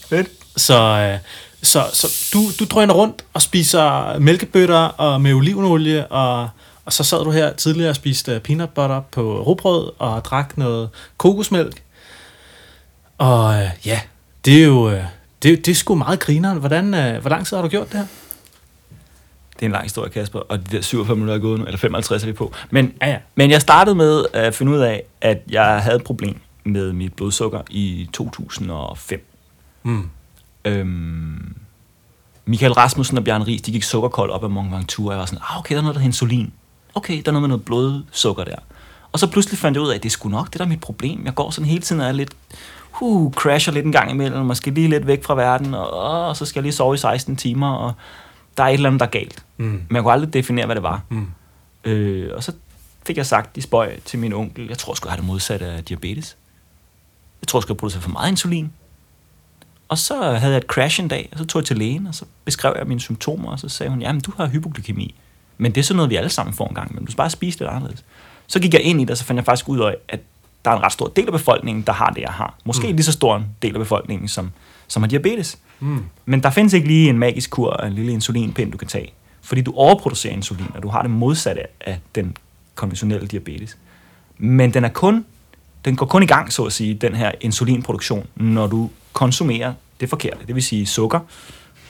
Fedt. 0.08 0.28
Så, 0.56 0.74
øh, 0.82 1.18
så, 1.62 1.84
så 1.92 2.30
du, 2.32 2.50
du 2.58 2.64
drøner 2.64 2.94
rundt 2.94 3.24
og 3.34 3.42
spiser 3.42 4.18
mælkebøtter 4.18 4.78
og 4.78 5.20
med 5.20 5.34
olivenolie 5.34 6.06
og, 6.06 6.48
Og 6.84 6.92
så 6.92 7.04
sad 7.04 7.24
du 7.24 7.30
her 7.30 7.52
tidligere 7.52 7.90
og 7.90 7.96
spiste 7.96 8.40
peanut 8.40 8.70
butter 8.70 9.00
på 9.00 9.42
rugbrød 9.42 9.92
og 9.98 10.24
drak 10.24 10.58
noget 10.58 10.88
kokosmælk. 11.16 11.82
Og 13.18 13.54
øh, 13.54 13.70
ja, 13.86 14.00
det 14.44 14.60
er 14.60 14.64
jo 14.64 14.90
øh, 14.90 15.04
det, 15.42 15.66
det 15.66 15.68
er 15.72 15.74
sgu 15.74 15.94
meget 15.94 16.20
grineren. 16.20 16.58
Hvordan, 16.58 16.94
øh, 16.94 17.20
hvor 17.20 17.30
lang 17.30 17.46
tid 17.46 17.56
har 17.56 17.62
du 17.62 17.68
gjort 17.68 17.92
det 17.92 17.98
her? 18.00 18.06
Det 19.56 19.62
er 19.62 19.66
en 19.66 19.72
lang 19.72 19.82
historie, 19.84 20.10
Kasper, 20.10 20.38
og 20.38 20.58
de 20.70 20.76
der 20.76 20.82
47 20.82 21.16
minutter 21.16 21.34
er 21.34 21.38
gået 21.38 21.58
nu, 21.58 21.64
eller 21.64 21.78
55 21.78 22.22
er 22.22 22.26
vi 22.26 22.32
på. 22.32 22.52
Men, 22.70 22.92
Ja, 23.02 23.08
ja. 23.10 23.18
men 23.34 23.50
jeg 23.50 23.60
startede 23.60 23.96
med 23.96 24.24
at 24.32 24.54
finde 24.54 24.72
ud 24.72 24.78
af, 24.78 25.02
at 25.20 25.38
jeg 25.50 25.82
havde 25.82 25.96
et 25.96 26.04
problem 26.04 26.40
med 26.64 26.92
mit 26.92 27.12
blodsukker 27.12 27.60
i 27.70 28.08
2005. 28.12 29.26
Mm. 29.82 30.08
Øhm, 30.64 31.56
Michael 32.46 32.72
Rasmussen 32.72 33.18
og 33.18 33.24
Bjørn 33.24 33.42
Ries, 33.42 33.62
de 33.62 33.72
gik 33.72 33.82
sukkerkold 33.82 34.30
op 34.30 34.44
ad 34.44 34.48
Mont 34.48 34.72
Ventoux, 34.72 35.06
og 35.06 35.12
jeg 35.12 35.18
var 35.18 35.26
sådan, 35.26 35.42
ah, 35.50 35.58
okay, 35.58 35.74
der 35.74 35.78
er 35.78 35.82
noget, 35.82 35.94
der 35.94 36.00
hedder 36.00 36.08
insulin. 36.08 36.52
Okay, 36.94 37.22
der 37.22 37.28
er 37.28 37.32
noget 37.32 37.42
med 37.42 37.48
noget 37.48 37.64
blodsukker 37.64 38.44
der. 38.44 38.56
Og 39.12 39.18
så 39.18 39.26
pludselig 39.26 39.58
fandt 39.58 39.76
jeg 39.76 39.82
ud 39.82 39.90
af, 39.90 39.94
at 39.94 40.02
det 40.02 40.12
sgu 40.12 40.28
nok, 40.28 40.46
det 40.52 40.58
der 40.58 40.64
er 40.64 40.68
mit 40.68 40.80
problem. 40.80 41.24
Jeg 41.24 41.34
går 41.34 41.50
sådan 41.50 41.68
hele 41.68 41.82
tiden 41.82 42.00
og 42.02 42.08
er 42.08 42.12
lidt, 42.12 42.32
uh, 43.02 43.32
crasher 43.32 43.72
lidt 43.72 43.86
en 43.86 43.92
gang 43.92 44.10
imellem, 44.10 44.46
måske 44.46 44.70
lige 44.70 44.88
lidt 44.88 45.06
væk 45.06 45.24
fra 45.24 45.34
verden, 45.34 45.74
og, 45.74 45.90
og 46.26 46.36
så 46.36 46.44
skal 46.44 46.60
jeg 46.60 46.62
lige 46.62 46.72
sove 46.72 46.94
i 46.94 46.98
16 46.98 47.36
timer, 47.36 47.72
og 47.72 47.92
der 48.56 48.62
er 48.62 48.68
et 48.68 48.74
eller 48.74 48.88
andet, 48.88 49.00
der 49.00 49.06
er 49.06 49.10
galt. 49.10 49.44
Mm. 49.56 49.64
Men 49.64 49.86
jeg 49.90 50.02
kunne 50.02 50.12
aldrig 50.12 50.32
definere, 50.32 50.66
hvad 50.66 50.76
det 50.76 50.82
var. 50.82 51.02
Mm. 51.08 51.26
Øh, 51.84 52.30
og 52.34 52.42
så 52.42 52.52
fik 53.06 53.16
jeg 53.16 53.26
sagt 53.26 53.56
i 53.56 53.60
spøj 53.60 54.00
til 54.04 54.18
min 54.18 54.32
onkel, 54.32 54.68
jeg 54.68 54.78
tror 54.78 54.94
sgu, 54.94 55.06
jeg 55.06 55.12
har 55.12 55.16
det 55.16 55.26
modsatte 55.26 55.66
af 55.66 55.84
diabetes. 55.84 56.36
Jeg 57.42 57.48
tror 57.48 57.60
sgu, 57.60 57.72
jeg 57.72 57.76
producerer 57.76 58.02
for 58.02 58.10
meget 58.10 58.30
insulin. 58.30 58.72
Og 59.88 59.98
så 59.98 60.22
havde 60.22 60.52
jeg 60.52 60.58
et 60.58 60.66
crash 60.66 61.00
en 61.00 61.08
dag, 61.08 61.28
og 61.32 61.38
så 61.38 61.44
tog 61.44 61.60
jeg 61.60 61.66
til 61.66 61.78
lægen, 61.78 62.06
og 62.06 62.14
så 62.14 62.24
beskrev 62.44 62.74
jeg 62.78 62.86
mine 62.86 63.00
symptomer, 63.00 63.50
og 63.50 63.60
så 63.60 63.68
sagde 63.68 63.90
hun, 63.90 64.02
jamen 64.02 64.20
du 64.20 64.32
har 64.36 64.46
hypoglykemi. 64.46 65.14
Men 65.58 65.74
det 65.74 65.80
er 65.80 65.84
sådan 65.84 65.96
noget, 65.96 66.10
vi 66.10 66.16
alle 66.16 66.30
sammen 66.30 66.54
får 66.54 66.68
en 66.68 66.74
gang, 66.74 66.94
men 66.94 67.04
du 67.04 67.10
skal 67.10 67.16
bare 67.16 67.30
spise 67.30 67.58
lidt 67.58 67.70
anderledes. 67.70 68.04
Så 68.46 68.60
gik 68.60 68.74
jeg 68.74 68.82
ind 68.82 69.00
i 69.00 69.04
det, 69.04 69.10
og 69.10 69.16
så 69.16 69.24
fandt 69.24 69.36
jeg 69.36 69.44
faktisk 69.44 69.68
ud 69.68 69.80
af, 69.80 69.96
at 70.08 70.20
der 70.66 70.72
er 70.72 70.76
en 70.76 70.82
ret 70.82 70.92
stor 70.92 71.06
del 71.06 71.26
af 71.26 71.32
befolkningen, 71.32 71.84
der 71.86 71.92
har 71.92 72.10
det, 72.10 72.20
jeg 72.20 72.30
har. 72.30 72.54
Måske 72.64 72.86
mm. 72.86 72.92
lige 72.92 73.04
så 73.04 73.12
stor 73.12 73.36
en 73.36 73.46
del 73.62 73.74
af 73.74 73.78
befolkningen, 73.78 74.28
som, 74.28 74.50
som 74.88 75.02
har 75.02 75.08
diabetes. 75.08 75.58
Mm. 75.80 76.04
Men 76.24 76.42
der 76.42 76.50
findes 76.50 76.72
ikke 76.72 76.86
lige 76.86 77.08
en 77.08 77.18
magisk 77.18 77.50
kur 77.50 77.72
af 77.72 77.86
en 77.86 77.92
lille 77.92 78.12
insulinpind, 78.12 78.72
du 78.72 78.78
kan 78.78 78.88
tage. 78.88 79.12
Fordi 79.42 79.60
du 79.60 79.72
overproducerer 79.74 80.32
insulin, 80.32 80.66
og 80.74 80.82
du 80.82 80.88
har 80.88 81.02
det 81.02 81.10
modsatte 81.10 81.62
af 81.80 82.00
den 82.14 82.36
konventionelle 82.74 83.26
diabetes. 83.26 83.78
Men 84.38 84.74
den 84.74 84.84
er 84.84 84.88
kun, 84.88 85.24
den 85.84 85.96
går 85.96 86.06
kun 86.06 86.22
i 86.22 86.26
gang, 86.26 86.52
så 86.52 86.64
at 86.64 86.72
sige, 86.72 86.94
den 86.94 87.14
her 87.14 87.32
insulinproduktion, 87.40 88.26
når 88.36 88.66
du 88.66 88.90
konsumerer 89.12 89.74
det 90.00 90.08
forkerte. 90.08 90.46
Det 90.46 90.54
vil 90.54 90.62
sige 90.62 90.86
sukker, 90.86 91.20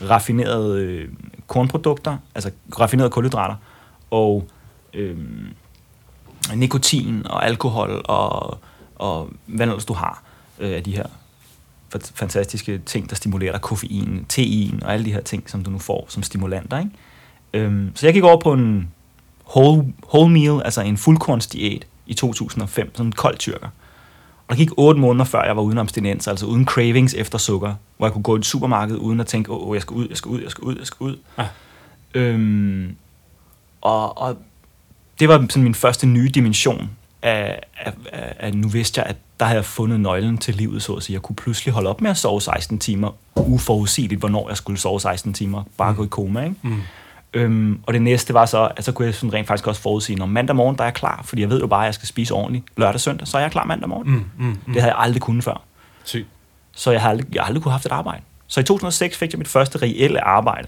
raffinerede 0.01 0.81
øh, 0.81 1.09
kornprodukter, 1.47 2.17
altså 2.35 2.51
raffinerede 2.79 3.09
kulhydrater, 3.09 3.55
og 4.11 4.47
øh, 4.93 5.17
nikotin 6.55 7.27
og 7.27 7.45
alkohol 7.45 8.01
og, 8.05 8.59
og 8.95 9.29
hvad 9.45 9.67
ellers 9.67 9.85
du 9.85 9.93
har 9.93 10.23
øh, 10.59 10.75
af 10.75 10.83
de 10.83 10.95
her 10.95 11.05
fa- 11.95 12.11
fantastiske 12.15 12.77
ting, 12.85 13.09
der 13.09 13.15
stimulerer 13.15 13.51
dig, 13.51 13.61
koffein, 13.61 14.25
tein 14.29 14.79
og 14.83 14.93
alle 14.93 15.05
de 15.05 15.13
her 15.13 15.21
ting, 15.21 15.49
som 15.49 15.63
du 15.63 15.69
nu 15.69 15.79
får 15.79 16.05
som 16.09 16.23
stimulanter. 16.23 16.79
Ikke? 16.79 16.91
Øhm, 17.53 17.91
så 17.95 18.07
jeg 18.07 18.13
gik 18.13 18.23
over 18.23 18.39
på 18.39 18.53
en 18.53 18.91
whole, 19.55 19.93
whole 20.13 20.29
meal, 20.33 20.61
altså 20.65 20.81
en 20.81 20.97
fuldkornsdiæt 20.97 21.85
i 22.07 22.13
2005, 22.13 22.91
sådan 22.95 23.05
en 23.05 23.11
kold 23.11 23.37
tyrker. 23.37 23.67
Og 24.47 24.55
der 24.55 24.55
gik 24.55 24.69
otte 24.77 25.01
måneder, 25.01 25.25
før 25.25 25.43
jeg 25.43 25.55
var 25.55 25.61
uden 25.61 25.77
abstinens, 25.77 26.27
altså 26.27 26.45
uden 26.45 26.65
cravings 26.65 27.13
efter 27.13 27.37
sukker, 27.37 27.75
hvor 27.97 28.07
jeg 28.07 28.13
kunne 28.13 28.23
gå 28.23 28.35
i 28.35 28.39
et 28.39 28.45
supermarked 28.45 28.97
uden 28.97 29.19
at 29.19 29.27
tænke, 29.27 29.51
åh, 29.51 29.67
oh, 29.67 29.75
jeg 29.75 29.81
skal 29.81 29.93
ud, 29.93 30.07
jeg 30.09 30.17
skal 30.17 30.29
ud, 30.29 30.41
jeg 30.41 30.51
skal 30.51 30.63
ud, 30.63 30.75
jeg 30.77 30.87
skal 30.87 31.03
ud. 31.03 31.17
Ja. 31.37 31.47
Øhm, 32.13 32.95
og, 33.81 34.17
og 34.17 34.37
det 35.19 35.29
var 35.29 35.45
sådan 35.49 35.63
min 35.63 35.75
første 35.75 36.07
nye 36.07 36.29
dimension 36.29 36.89
af, 37.21 37.59
af, 37.77 37.93
af, 38.11 38.35
af, 38.39 38.53
nu 38.53 38.67
vidste 38.67 39.01
jeg, 39.01 39.09
at 39.09 39.15
der 39.39 39.45
havde 39.45 39.57
jeg 39.57 39.65
fundet 39.65 39.99
nøglen 39.99 40.37
til 40.37 40.55
livet, 40.55 40.83
så 40.83 40.93
at 40.93 41.03
sige. 41.03 41.13
Jeg 41.13 41.21
kunne 41.21 41.35
pludselig 41.35 41.73
holde 41.73 41.89
op 41.89 42.01
med 42.01 42.09
at 42.09 42.17
sove 42.17 42.41
16 42.41 42.79
timer, 42.79 43.11
uforudsigeligt, 43.35 44.19
hvornår 44.19 44.49
jeg 44.49 44.57
skulle 44.57 44.79
sove 44.79 44.99
16 44.99 45.33
timer, 45.33 45.63
bare 45.77 45.93
gå 45.93 46.03
i 46.03 46.07
koma, 46.07 46.43
ikke? 46.43 46.55
Mm. 46.61 46.81
Øhm, 47.33 47.79
og 47.83 47.93
det 47.93 48.01
næste 48.01 48.33
var 48.33 48.45
så, 48.45 48.71
at 48.77 48.85
så 48.85 48.91
kunne 48.91 49.05
jeg 49.05 49.15
sådan 49.15 49.33
rent 49.33 49.47
faktisk 49.47 49.67
også 49.67 49.81
forudsige, 49.81 50.15
når 50.15 50.25
mandag 50.25 50.55
morgen, 50.55 50.75
der 50.75 50.83
er 50.83 50.87
jeg 50.87 50.93
klar, 50.93 51.21
fordi 51.25 51.41
jeg 51.41 51.49
ved 51.49 51.59
jo 51.59 51.67
bare, 51.67 51.81
at 51.81 51.85
jeg 51.85 51.93
skal 51.93 52.07
spise 52.07 52.33
ordentligt 52.33 52.65
lørdag 52.77 52.93
og 52.93 52.99
søndag, 52.99 53.27
så 53.27 53.37
er 53.37 53.41
jeg 53.41 53.51
klar 53.51 53.65
mandag 53.65 53.89
morgen. 53.89 54.11
Mm. 54.11 54.25
Mm. 54.37 54.45
Mm. 54.45 54.73
Det 54.73 54.81
havde 54.81 54.93
jeg 54.93 55.03
aldrig 55.03 55.21
kunnet 55.21 55.43
før. 55.43 55.61
Sygt. 56.03 56.27
Så 56.75 56.91
jeg 56.91 57.01
har 57.01 57.09
aldrig, 57.09 57.27
jeg 57.33 57.41
har 57.41 57.47
aldrig 57.47 57.63
kunne 57.63 57.71
have 57.71 57.77
haft 57.77 57.85
et 57.85 57.91
arbejde. 57.91 58.21
Så 58.47 58.59
i 58.59 58.63
2006 58.63 59.17
fik 59.17 59.31
jeg 59.31 59.37
mit 59.37 59.47
første 59.47 59.77
reelle 59.77 60.23
arbejde, 60.23 60.67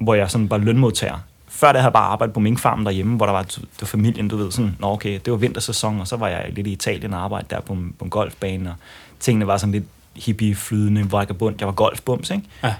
hvor 0.00 0.14
jeg 0.14 0.30
sådan 0.30 0.50
var 0.50 0.58
lønmodtager. 0.58 1.18
Før 1.62 1.68
det 1.72 1.76
havde 1.80 1.84
jeg 1.86 1.92
bare 1.92 2.04
arbejdet 2.06 2.34
på 2.34 2.40
minkfarmen 2.40 2.86
derhjemme, 2.86 3.16
hvor 3.16 3.26
der 3.26 3.32
var, 3.32 3.42
det 3.42 3.58
var 3.80 3.86
familien, 3.86 4.28
du 4.28 4.36
ved, 4.36 4.50
sådan, 4.50 4.76
nå 4.80 4.86
okay, 4.92 5.20
det 5.24 5.30
var 5.30 5.36
vintersæson, 5.36 6.00
og 6.00 6.08
så 6.08 6.16
var 6.16 6.28
jeg 6.28 6.50
lidt 6.52 6.66
i 6.66 6.72
Italien 6.72 7.14
og 7.14 7.20
arbejdede 7.24 7.54
der 7.54 7.60
på, 7.60 7.72
en- 7.72 7.94
på 7.98 8.04
en 8.04 8.10
golfbane, 8.10 8.70
og 8.70 8.76
tingene 9.20 9.46
var 9.46 9.56
sådan 9.56 9.72
lidt 9.72 9.84
hippie, 10.16 10.54
flydende, 10.54 11.12
vagabund. 11.12 11.56
Jeg 11.58 11.66
var 11.66 11.72
golfbums, 11.74 12.30
ikke? 12.30 12.44
Ja. 12.62 12.74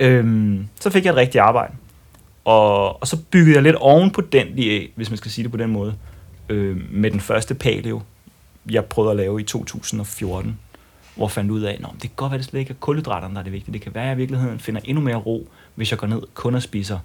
Øhm, 0.00 0.66
så 0.80 0.90
fik 0.90 1.04
jeg 1.04 1.10
et 1.10 1.16
rigtigt 1.16 1.42
arbejde. 1.42 1.72
Og, 2.44 3.00
og 3.00 3.06
så 3.08 3.16
byggede 3.30 3.54
jeg 3.54 3.62
lidt 3.62 3.76
oven 3.76 4.10
på 4.10 4.20
den 4.20 4.56
diæt, 4.56 4.88
hvis 4.94 5.10
man 5.10 5.16
skal 5.16 5.30
sige 5.30 5.42
det 5.42 5.50
på 5.50 5.56
den 5.58 5.70
måde, 5.70 5.94
øh, 6.48 6.80
med 6.90 7.10
den 7.10 7.20
første 7.20 7.54
paleo, 7.54 8.02
jeg 8.70 8.84
prøvede 8.84 9.10
at 9.10 9.16
lave 9.16 9.40
i 9.40 9.44
2014, 9.44 10.58
hvor 11.16 11.26
jeg 11.26 11.30
fandt 11.30 11.50
ud 11.50 11.60
af, 11.60 11.72
at 11.72 11.78
det 11.92 12.00
kan 12.00 12.10
godt 12.16 12.30
være, 12.30 12.38
det 12.38 12.46
slet 12.46 12.60
ikke 12.60 12.70
er 12.70 12.74
kulhydraterne, 12.80 13.34
der 13.34 13.40
er 13.40 13.44
det 13.44 13.52
vigtige. 13.52 13.72
Det 13.72 13.80
kan 13.80 13.94
være, 13.94 14.04
at 14.04 14.08
jeg 14.08 14.16
i 14.16 14.18
virkeligheden 14.18 14.58
finder 14.58 14.80
endnu 14.84 15.02
mere 15.02 15.16
ro, 15.16 15.48
hvis 15.74 15.90
jeg 15.90 15.98
går 15.98 16.06
ned 16.06 16.22
kun 16.34 16.54
og 16.54 16.62
spiser 16.62 16.98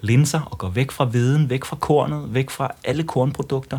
linser 0.00 0.40
og 0.40 0.58
går 0.58 0.68
væk 0.68 0.90
fra 0.90 1.04
viden, 1.04 1.50
væk 1.50 1.64
fra 1.64 1.76
kornet, 1.76 2.34
væk 2.34 2.50
fra 2.50 2.70
alle 2.84 3.02
kornprodukter. 3.02 3.78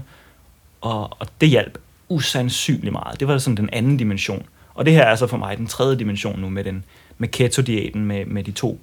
Og, 0.81 1.09
og 1.19 1.27
det 1.41 1.49
hjalp 1.49 1.77
usandsynligt 2.09 2.91
meget. 2.91 3.19
Det 3.19 3.27
var 3.27 3.37
sådan 3.37 3.57
den 3.57 3.69
anden 3.73 3.97
dimension. 3.97 4.45
Og 4.73 4.85
det 4.85 4.93
her 4.93 5.01
er 5.01 5.09
altså 5.09 5.27
for 5.27 5.37
mig 5.37 5.57
den 5.57 5.67
tredje 5.67 5.95
dimension 5.99 6.39
nu 6.39 6.49
med, 6.49 6.63
den, 6.63 6.83
med 7.17 7.27
keto-diæten, 7.27 8.05
med, 8.05 8.25
med 8.25 8.43
de 8.43 8.51
to 8.51 8.79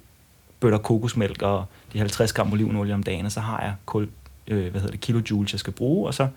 bøtter 0.59 0.77
kokosmælk 0.77 1.41
og 1.41 1.65
de 1.93 1.99
50 1.99 2.33
gram 2.33 2.53
olivenolie 2.53 2.93
om 2.93 3.03
dagen, 3.03 3.25
og 3.25 3.31
så 3.31 3.39
har 3.39 3.61
jeg 3.61 3.73
kul, 3.85 4.09
øh, 4.47 4.71
hvad 4.71 4.81
hedder 4.81 4.91
det, 4.91 5.01
kilojoules, 5.01 5.53
jeg 5.53 5.59
skal 5.59 5.73
bruge, 5.73 6.07
og 6.07 6.13
så 6.13 6.27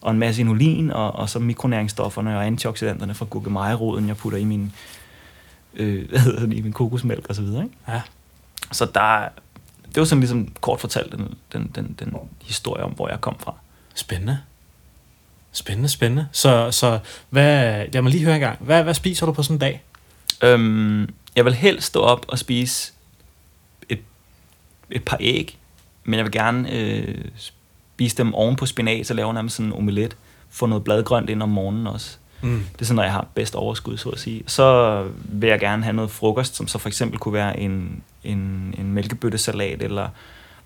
og 0.00 0.10
en 0.10 0.18
masse 0.18 0.40
inulin, 0.40 0.90
og, 0.90 1.12
og 1.12 1.28
så 1.28 1.38
mikronæringsstofferne 1.38 2.36
og 2.36 2.46
antioxidanterne 2.46 3.14
fra 3.14 3.26
gurkemejeroden, 3.30 4.08
jeg 4.08 4.16
putter 4.16 4.38
i 4.38 4.44
min, 4.44 4.72
øh, 5.74 6.08
hvad 6.10 6.18
hedder 6.18 6.46
det, 6.46 6.56
i 6.56 6.60
min 6.60 6.72
kokosmælk 6.72 7.26
og 7.28 7.34
så 7.34 7.42
videre. 7.42 7.62
Ikke? 7.62 7.76
Ja. 7.88 8.02
Så 8.72 8.86
der, 8.94 9.28
det 9.88 9.96
var 9.96 10.04
sådan 10.04 10.20
ligesom 10.20 10.54
kort 10.60 10.80
fortalt 10.80 11.12
den, 11.12 11.34
den, 11.52 11.70
den, 11.74 11.96
den 11.98 12.14
historie 12.42 12.84
om, 12.84 12.90
hvor 12.90 13.08
jeg 13.08 13.20
kom 13.20 13.36
fra. 13.38 13.54
Spændende. 13.94 14.38
Spændende, 15.52 15.88
spændende. 15.88 16.28
Så, 16.32 16.70
så 16.70 16.98
hvad, 17.30 17.84
lad 17.92 18.02
mig 18.02 18.12
lige 18.12 18.24
høre 18.24 18.34
en 18.34 18.40
gang. 18.40 18.58
Hvad, 18.60 18.82
hvad 18.82 18.94
spiser 18.94 19.26
du 19.26 19.32
på 19.32 19.42
sådan 19.42 19.54
en 19.54 19.60
dag? 19.60 19.82
Øhm, 20.42 21.14
jeg 21.36 21.44
vil 21.44 21.54
helst 21.54 21.86
stå 21.86 22.00
op 22.00 22.24
og 22.28 22.38
spise 22.38 22.92
et, 23.88 24.00
et 24.90 25.04
par 25.04 25.16
æg, 25.20 25.58
men 26.04 26.14
jeg 26.14 26.24
vil 26.24 26.32
gerne 26.32 26.72
øh, 26.72 27.24
spise 27.36 28.16
dem 28.16 28.34
oven 28.34 28.56
på 28.56 28.66
spinat, 28.66 29.10
og 29.10 29.16
lave 29.16 29.34
nærmest 29.34 29.56
sådan 29.56 29.66
en 29.66 29.78
omelet. 29.78 30.16
Få 30.50 30.66
noget 30.66 30.84
bladgrønt 30.84 31.30
ind 31.30 31.42
om 31.42 31.48
morgenen 31.48 31.86
også. 31.86 32.18
Mm. 32.42 32.64
Det 32.72 32.80
er 32.80 32.84
sådan, 32.84 32.96
når 32.96 33.02
jeg 33.02 33.12
har 33.12 33.26
bedst 33.34 33.54
overskud, 33.54 33.96
så 33.96 34.08
at 34.08 34.20
sige. 34.20 34.42
Så 34.46 35.06
vil 35.24 35.48
jeg 35.48 35.60
gerne 35.60 35.82
have 35.82 35.96
noget 35.96 36.10
frokost, 36.10 36.56
som 36.56 36.68
så 36.68 36.78
for 36.78 36.88
eksempel 36.88 37.18
kunne 37.18 37.34
være 37.34 37.60
en, 37.60 38.02
en, 38.24 38.74
en 38.78 38.92
mælkebøttesalat, 38.92 39.82
eller 39.82 40.08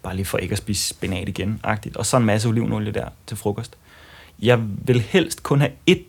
bare 0.02 0.16
lige 0.16 0.26
for 0.26 0.38
ikke 0.38 0.52
at 0.52 0.58
spise 0.58 0.88
spinat 0.88 1.28
igen, 1.28 1.60
agtigt. 1.62 1.96
og 1.96 2.06
så 2.06 2.16
en 2.16 2.24
masse 2.24 2.48
olivenolie 2.48 2.92
der 2.92 3.08
til 3.26 3.36
frokost. 3.36 3.76
Jeg 4.38 4.60
vil 4.84 5.00
helst 5.00 5.42
kun 5.42 5.60
have 5.60 5.72
et 5.86 6.02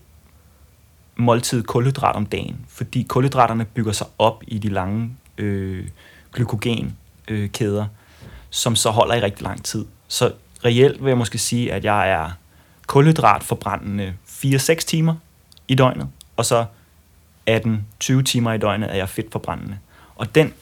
måltid 1.16 1.64
kulhydrat 1.64 2.16
om 2.16 2.26
dagen, 2.26 2.66
fordi 2.70 3.03
kulhydraterne 3.03 3.66
bygger 3.66 3.91
sig 3.91 4.07
op 4.18 4.43
i 4.47 4.57
de 4.57 4.70
lange 4.70 5.16
øh, 5.38 5.88
glykogenkæder, 6.34 6.91
øh, 7.28 7.49
kæder, 7.49 7.86
som 8.49 8.76
så 8.76 8.89
holder 8.89 9.16
i 9.16 9.22
rigtig 9.22 9.43
lang 9.43 9.64
tid. 9.64 9.86
Så 10.07 10.32
reelt 10.66 11.03
vil 11.03 11.09
jeg 11.09 11.18
måske 11.18 11.38
sige, 11.38 11.74
at 11.74 11.84
jeg 11.86 12.11
er 12.11 12.32
kulhydratforbrændende 12.88 14.14
4-6 14.28 14.74
timer 14.76 15.16
i 15.68 15.76
døgnet, 15.76 16.07
og 16.38 16.45
så 16.45 16.66
18-20 17.49 18.22
timer 18.24 18.53
i 18.53 18.57
døgnet 18.57 18.91
er 18.91 18.95
jeg 18.95 19.09
fedtforbrændende. 19.09 19.78
Og 20.16 20.36
den, 20.36 20.53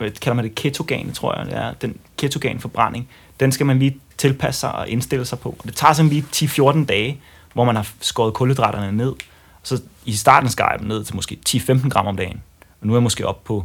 øh, 0.00 0.14
kalder 0.14 0.34
man 0.34 0.44
det, 0.44 0.54
ketogen, 0.54 1.12
tror 1.12 1.38
jeg, 1.38 1.46
det 1.46 1.54
er, 1.54 1.72
den 1.72 1.96
ketogenforbrænding, 2.16 3.08
den 3.40 3.52
skal 3.52 3.66
man 3.66 3.78
lige 3.78 4.00
tilpasse 4.18 4.60
sig 4.60 4.74
og 4.74 4.88
indstille 4.88 5.24
sig 5.24 5.38
på. 5.38 5.56
Og 5.58 5.64
det 5.64 5.74
tager 5.76 5.92
sådan 5.92 6.10
lige 6.10 6.24
10-14 6.36 6.84
dage, 6.84 7.20
hvor 7.52 7.64
man 7.64 7.76
har 7.76 7.88
skåret 8.00 8.34
kulhydraterne 8.34 8.96
ned. 8.96 9.14
Så 9.62 9.82
i 10.04 10.12
starten 10.12 10.50
skar 10.50 10.70
jeg 10.70 10.78
dem 10.78 10.88
ned 10.88 11.04
til 11.04 11.14
måske 11.14 11.38
10-15 11.48 11.88
gram 11.88 12.06
om 12.06 12.16
dagen. 12.16 12.42
Og 12.80 12.86
nu 12.86 12.92
er 12.92 12.96
jeg 12.96 13.02
måske 13.02 13.26
op 13.26 13.44
på 13.44 13.64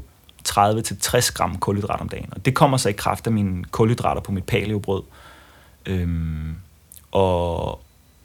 30-60 0.50 1.34
gram 1.34 1.58
kulhydrat 1.58 2.02
om 2.02 2.10
dagen. 2.10 2.30
Og 2.32 2.46
det 2.46 2.56
kommer 2.56 2.78
så 2.78 2.90
i 2.90 2.94
kraft 2.94 3.28
af 3.28 3.34
mine 3.34 3.64
kulhydrater 3.64 4.22
på 4.22 4.32
mit 4.32 4.44
paleobrød. 4.44 5.04
Øhm, 5.86 6.56
og 7.12 7.82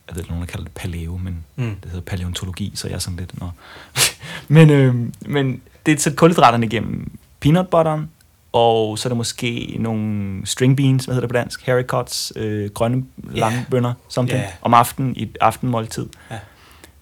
jeg 0.09 0.17
ved 0.17 0.25
nogen 0.29 0.41
der 0.41 0.47
kalder 0.47 0.65
det 0.65 0.73
paleo, 0.75 1.17
men 1.17 1.45
Mm. 1.57 1.75
det 1.83 1.91
hedder 1.91 2.01
paleontologi, 2.05 2.73
så 2.75 2.89
jeg 2.89 2.95
er 2.95 2.99
sådan 2.99 3.17
lidt... 3.19 3.41
Nå. 3.41 3.51
men, 4.49 4.71
øhm, 4.71 5.13
men 5.27 5.61
det 5.87 5.95
er 5.95 5.99
så 5.99 6.13
kulhydraterne 6.15 6.67
igennem 6.67 7.19
peanut 7.41 7.69
butteren, 7.69 8.11
og 8.53 8.99
så 8.99 9.09
er 9.09 9.11
der 9.11 9.17
måske 9.17 9.77
nogle 9.79 10.41
string 10.47 10.77
beans, 10.77 11.05
hvad 11.05 11.15
hedder 11.15 11.27
det 11.29 11.35
på 11.35 11.39
dansk, 11.39 11.67
haricots, 11.67 12.33
øh, 12.37 12.71
grønne 12.71 13.05
lange 13.33 13.67
bønner, 13.71 13.95
something, 14.09 14.41
Ja. 14.41 14.47
om 14.63 14.75
aftenen 14.75 15.17
i 15.17 15.23
et 15.23 15.39
aftenmåltid. 15.41 16.07
Ja. 16.31 16.39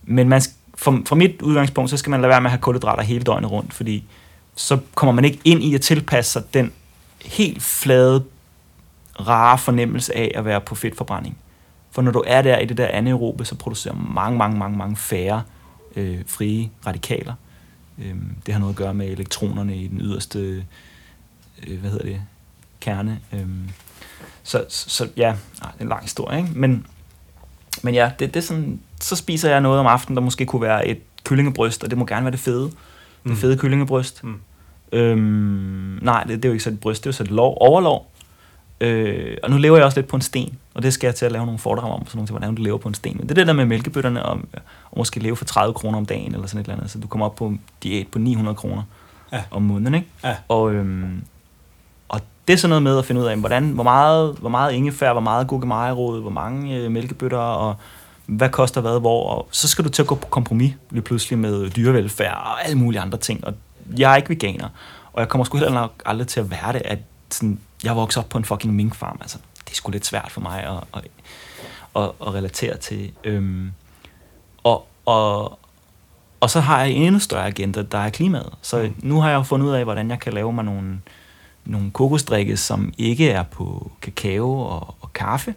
Men 0.05 0.29
man, 0.29 0.43
fra, 0.75 0.99
fra 1.09 1.17
mit 1.17 1.43
udgangspunkt, 1.43 1.91
så 1.91 1.97
skal 1.97 2.11
man 2.11 2.21
lade 2.21 2.29
være 2.31 2.41
med 2.41 2.47
at 2.47 2.53
have 2.53 2.61
kulhydrater 2.61 3.03
hele 3.03 3.25
døgnet 3.25 3.51
rundt, 3.51 3.75
fordi 3.75 4.05
så 4.55 4.79
kommer 4.95 5.13
man 5.13 5.25
ikke 5.25 5.39
ind 5.45 5.63
i 5.63 5.75
at 5.75 5.81
tilpasse 5.81 6.33
sig 6.33 6.43
den 6.55 6.73
helt 7.25 7.63
flade, 7.63 8.25
rare 9.21 9.59
fornemmelse 9.59 10.17
af 10.17 10.33
at 10.35 10.45
være 10.45 10.61
på 10.61 10.75
fedtforbrænding. 10.75 11.37
For 11.91 12.03
når 12.03 12.11
du 12.11 12.24
er 12.26 12.43
der 12.43 12.59
i 12.59 12.64
det 12.64 12.76
der 12.76 12.89
anaerobe, 12.89 13.45
så 13.45 13.55
producerer 13.55 13.95
mange, 13.95 14.39
mange, 14.39 14.59
mange, 14.59 14.78
mange 14.78 14.97
færre 14.97 15.43
øh, 15.97 16.18
frie 16.26 16.70
radikaler. 16.87 17.34
Øhm, 17.99 18.37
det 18.47 18.55
har 18.55 18.59
noget 18.61 18.72
at 18.72 18.76
gøre 18.76 18.95
med 18.95 19.07
elektronerne 19.07 19.76
i 19.76 19.87
den 19.87 20.01
yderste, 20.01 20.64
øh, 21.66 21.80
hvad 21.80 21.91
hedder 21.91 22.05
det, 22.05 22.20
kerne. 22.80 23.20
Øhm, 23.32 23.68
så, 24.43 24.64
så, 24.68 25.09
ja, 25.16 25.30
nej, 25.62 25.70
det 25.72 25.78
er 25.78 25.82
en 25.82 25.89
lang 25.89 26.03
historie, 26.03 26.39
ikke? 26.39 26.51
Men, 26.55 26.87
men 27.82 27.95
ja, 27.95 28.11
det, 28.18 28.34
det 28.34 28.41
er 28.41 28.45
sådan, 28.45 28.80
så 29.01 29.16
spiser 29.16 29.51
jeg 29.51 29.61
noget 29.61 29.80
om 29.80 29.87
aftenen, 29.87 30.16
der 30.16 30.22
måske 30.22 30.47
kunne 30.47 30.62
være 30.62 30.89
et 30.89 30.99
kyllingebryst, 31.24 31.84
og 31.84 31.91
det 31.91 31.99
må 31.99 32.07
gerne 32.07 32.24
være 32.24 32.32
det 32.32 32.41
fede. 32.41 32.66
Mm. 32.66 32.72
Mm. 33.22 33.30
Det 33.30 33.41
fede 33.41 33.57
kyllingebryst. 33.57 34.24
Mm. 34.24 34.41
Øhm, 34.93 35.99
nej, 36.03 36.22
det, 36.22 36.37
det 36.37 36.45
er 36.45 36.49
jo 36.49 36.53
ikke 36.53 36.64
så 36.64 36.70
et 36.70 36.80
bryst, 36.80 37.05
det 37.05 37.07
er 37.07 37.12
jo 37.12 37.16
så 37.16 37.22
et 37.22 37.30
lov, 37.30 37.57
overlov. 37.61 38.12
Øh, 38.81 39.37
og 39.43 39.51
nu 39.51 39.57
lever 39.57 39.77
jeg 39.77 39.85
også 39.85 39.99
lidt 39.99 40.09
på 40.09 40.16
en 40.16 40.22
sten, 40.22 40.59
og 40.74 40.83
det 40.83 40.95
skal 40.95 41.07
jeg 41.09 41.14
til 41.14 41.27
at 41.27 41.33
lave 41.33 41.45
nogle 41.47 41.59
foredrag 41.59 41.91
om, 41.93 42.07
sådan 42.07 42.16
nogle 42.18 42.27
til, 42.27 42.33
hvordan 42.33 42.55
du 42.55 42.62
lever 42.62 42.79
på 42.79 42.89
en 42.89 42.95
sten. 42.95 43.16
Men 43.16 43.22
det 43.22 43.31
er 43.31 43.35
det 43.35 43.47
der 43.47 43.53
med 43.53 43.64
mælkebøtterne, 43.64 44.22
og, 44.27 44.39
og 44.91 44.99
måske 44.99 45.20
leve 45.20 45.37
for 45.37 45.45
30 45.45 45.74
kroner 45.74 45.99
om 45.99 46.07
dagen, 46.07 46.35
eller 46.35 46.47
sådan 46.47 46.61
et 46.61 46.64
eller 46.64 46.77
andet, 46.77 46.91
så 46.91 46.99
du 46.99 47.07
kommer 47.07 47.27
op 47.27 47.35
på 47.37 47.47
en 47.47 47.61
diæt 47.83 48.07
på 48.12 48.18
900 48.18 48.55
kroner 48.55 48.83
Ja. 49.33 49.43
om 49.51 49.62
måneden, 49.62 49.95
ikke? 49.95 50.07
Ja. 50.24 50.35
Og, 50.49 50.72
øhm, 50.74 51.22
og 52.09 52.20
det 52.49 52.55
er 52.55 52.59
sådan 52.59 52.68
noget 52.68 52.83
med 52.83 52.99
at 52.99 53.05
finde 53.05 53.20
ud 53.20 53.27
af, 53.27 53.37
hvordan, 53.37 53.70
hvor 53.70 53.83
meget, 53.85 54.37
hvor 54.41 54.49
meget 54.49 54.72
ingefær, 54.72 55.12
hvor 55.12 55.20
meget 55.20 55.47
gurkemejerod, 55.47 56.20
hvor 56.20 56.31
mange 56.31 56.77
øh, 56.77 56.91
mælkebøtter, 56.91 57.39
og 57.39 57.77
hvad 58.27 58.49
koster 58.49 58.81
hvad 58.81 59.01
hvor, 59.01 59.31
og 59.31 59.49
så 59.51 59.68
skal 59.68 59.85
du 59.85 59.89
til 59.89 60.03
at 60.03 60.09
gå 60.09 60.14
på 60.14 60.27
kompromis 60.27 60.72
lige 60.91 61.03
pludselig 61.03 61.39
med 61.39 61.70
dyrevelfærd 61.70 62.37
og 62.37 62.64
alle 62.64 62.79
mulige 62.79 63.01
andre 63.01 63.18
ting, 63.18 63.45
og 63.45 63.55
jeg 63.99 64.12
er 64.12 64.16
ikke 64.16 64.29
veganer, 64.29 64.68
og 65.12 65.20
jeg 65.20 65.29
kommer 65.29 65.45
sgu 65.45 65.59
heller 65.59 65.74
nok 65.74 65.93
aldrig 66.07 66.27
til 66.27 66.41
at 66.41 66.51
være 66.51 66.72
det, 66.72 66.83
at 66.85 66.99
sådan, 67.31 67.59
jeg 67.87 67.97
voksede 67.97 68.24
op 68.24 68.28
på 68.28 68.39
en 68.39 68.45
fucking 68.45 68.74
minkfarm, 68.74 69.18
altså 69.20 69.39
det 69.64 69.70
er 69.70 69.74
sgu 69.74 69.91
lidt 69.91 70.07
svært 70.07 70.30
for 70.30 70.41
mig 70.41 70.64
at, 70.64 70.84
at, 70.95 71.05
at, 71.97 72.11
at 72.26 72.34
relatere 72.34 72.76
til. 72.76 73.12
Øhm, 73.24 73.72
og, 74.64 74.87
og, 75.05 75.59
og 76.41 76.51
så 76.51 76.61
har 76.61 76.80
jeg 76.80 76.91
en 76.91 77.03
endnu 77.03 77.18
større 77.18 77.47
agenda, 77.47 77.82
der 77.82 77.99
er 77.99 78.11
klimaet. 78.11 78.53
Så 78.62 78.82
Mm. 78.82 78.95
nu 79.09 79.20
har 79.20 79.28
jeg 79.28 79.37
jo 79.37 79.43
fundet 79.43 79.66
ud 79.66 79.72
af, 79.72 79.84
hvordan 79.84 80.11
jeg 80.11 80.20
kan 80.20 80.32
lave 80.32 80.53
mig 80.53 80.64
nogle, 80.64 81.01
nogle 81.64 81.91
kokosdrikke, 81.91 82.57
som 82.57 82.93
ikke 82.99 83.30
er 83.30 83.43
på 83.43 83.91
kakao 84.03 84.61
og, 84.61 84.95
og 85.01 85.12
kaffe, 85.12 85.55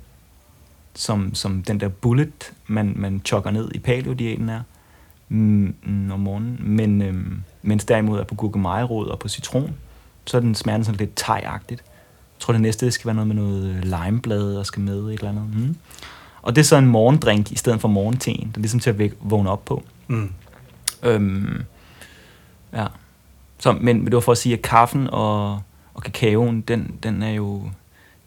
som, 0.95 1.35
som 1.35 1.63
den 1.63 1.79
der 1.79 1.87
bullet, 1.87 2.53
man, 2.67 2.93
man 2.95 3.21
chokker 3.25 3.51
ned 3.51 3.71
i 3.75 3.79
paleo-diæten 3.79 4.49
er 4.49 4.61
mm, 5.29 6.11
om 6.11 6.19
morgenen, 6.19 6.57
men 6.61 7.01
øhm, 7.01 7.43
mens 7.61 7.85
derimod 7.85 8.19
er 8.19 8.23
på 8.23 8.35
gurkemejerod 8.35 9.07
og 9.07 9.19
på 9.19 9.27
citron, 9.27 9.75
så 10.25 10.37
er 10.37 10.41
den 10.41 10.55
smagen 10.55 10.83
sådan 10.83 10.97
lidt 10.99 11.21
thai-agtigt. 11.29 11.81
Jeg 12.39 12.43
tror, 12.43 12.51
det 12.51 12.61
næste 12.61 12.85
det 12.85 12.93
skal 12.93 13.05
være 13.05 13.15
noget 13.15 13.27
med 13.27 13.35
noget 13.35 13.85
limeblad, 13.85 14.53
der 14.53 14.63
skal 14.63 14.81
med, 14.81 14.99
et 14.99 15.13
eller 15.13 15.29
andet. 15.29 15.43
Mm. 15.55 15.75
Og 16.41 16.55
det 16.55 16.61
er 16.61 16.65
så 16.65 16.77
en 16.77 16.85
morgendrink 16.85 17.51
i 17.51 17.55
stedet 17.55 17.81
for 17.81 17.87
morgenteen. 17.87 18.47
Det 18.47 18.57
er 18.57 18.61
ligesom 18.61 18.79
til 18.79 18.89
at 18.89 18.97
væk, 18.97 19.13
vågne 19.21 19.49
op 19.49 19.65
på. 19.65 19.83
Mm. 20.07 20.31
Øhm, 21.03 21.63
ja. 22.73 22.85
Så, 23.59 23.71
men, 23.71 24.05
det 24.05 24.13
var 24.13 24.19
for 24.19 24.31
at 24.31 24.37
sige, 24.37 24.53
at 24.53 24.61
kaffen 24.61 25.07
og, 25.11 25.61
og 25.93 26.03
kakaoen, 26.03 26.61
den, 26.61 26.93
den 27.03 27.23
er 27.23 27.29
jo, 27.31 27.61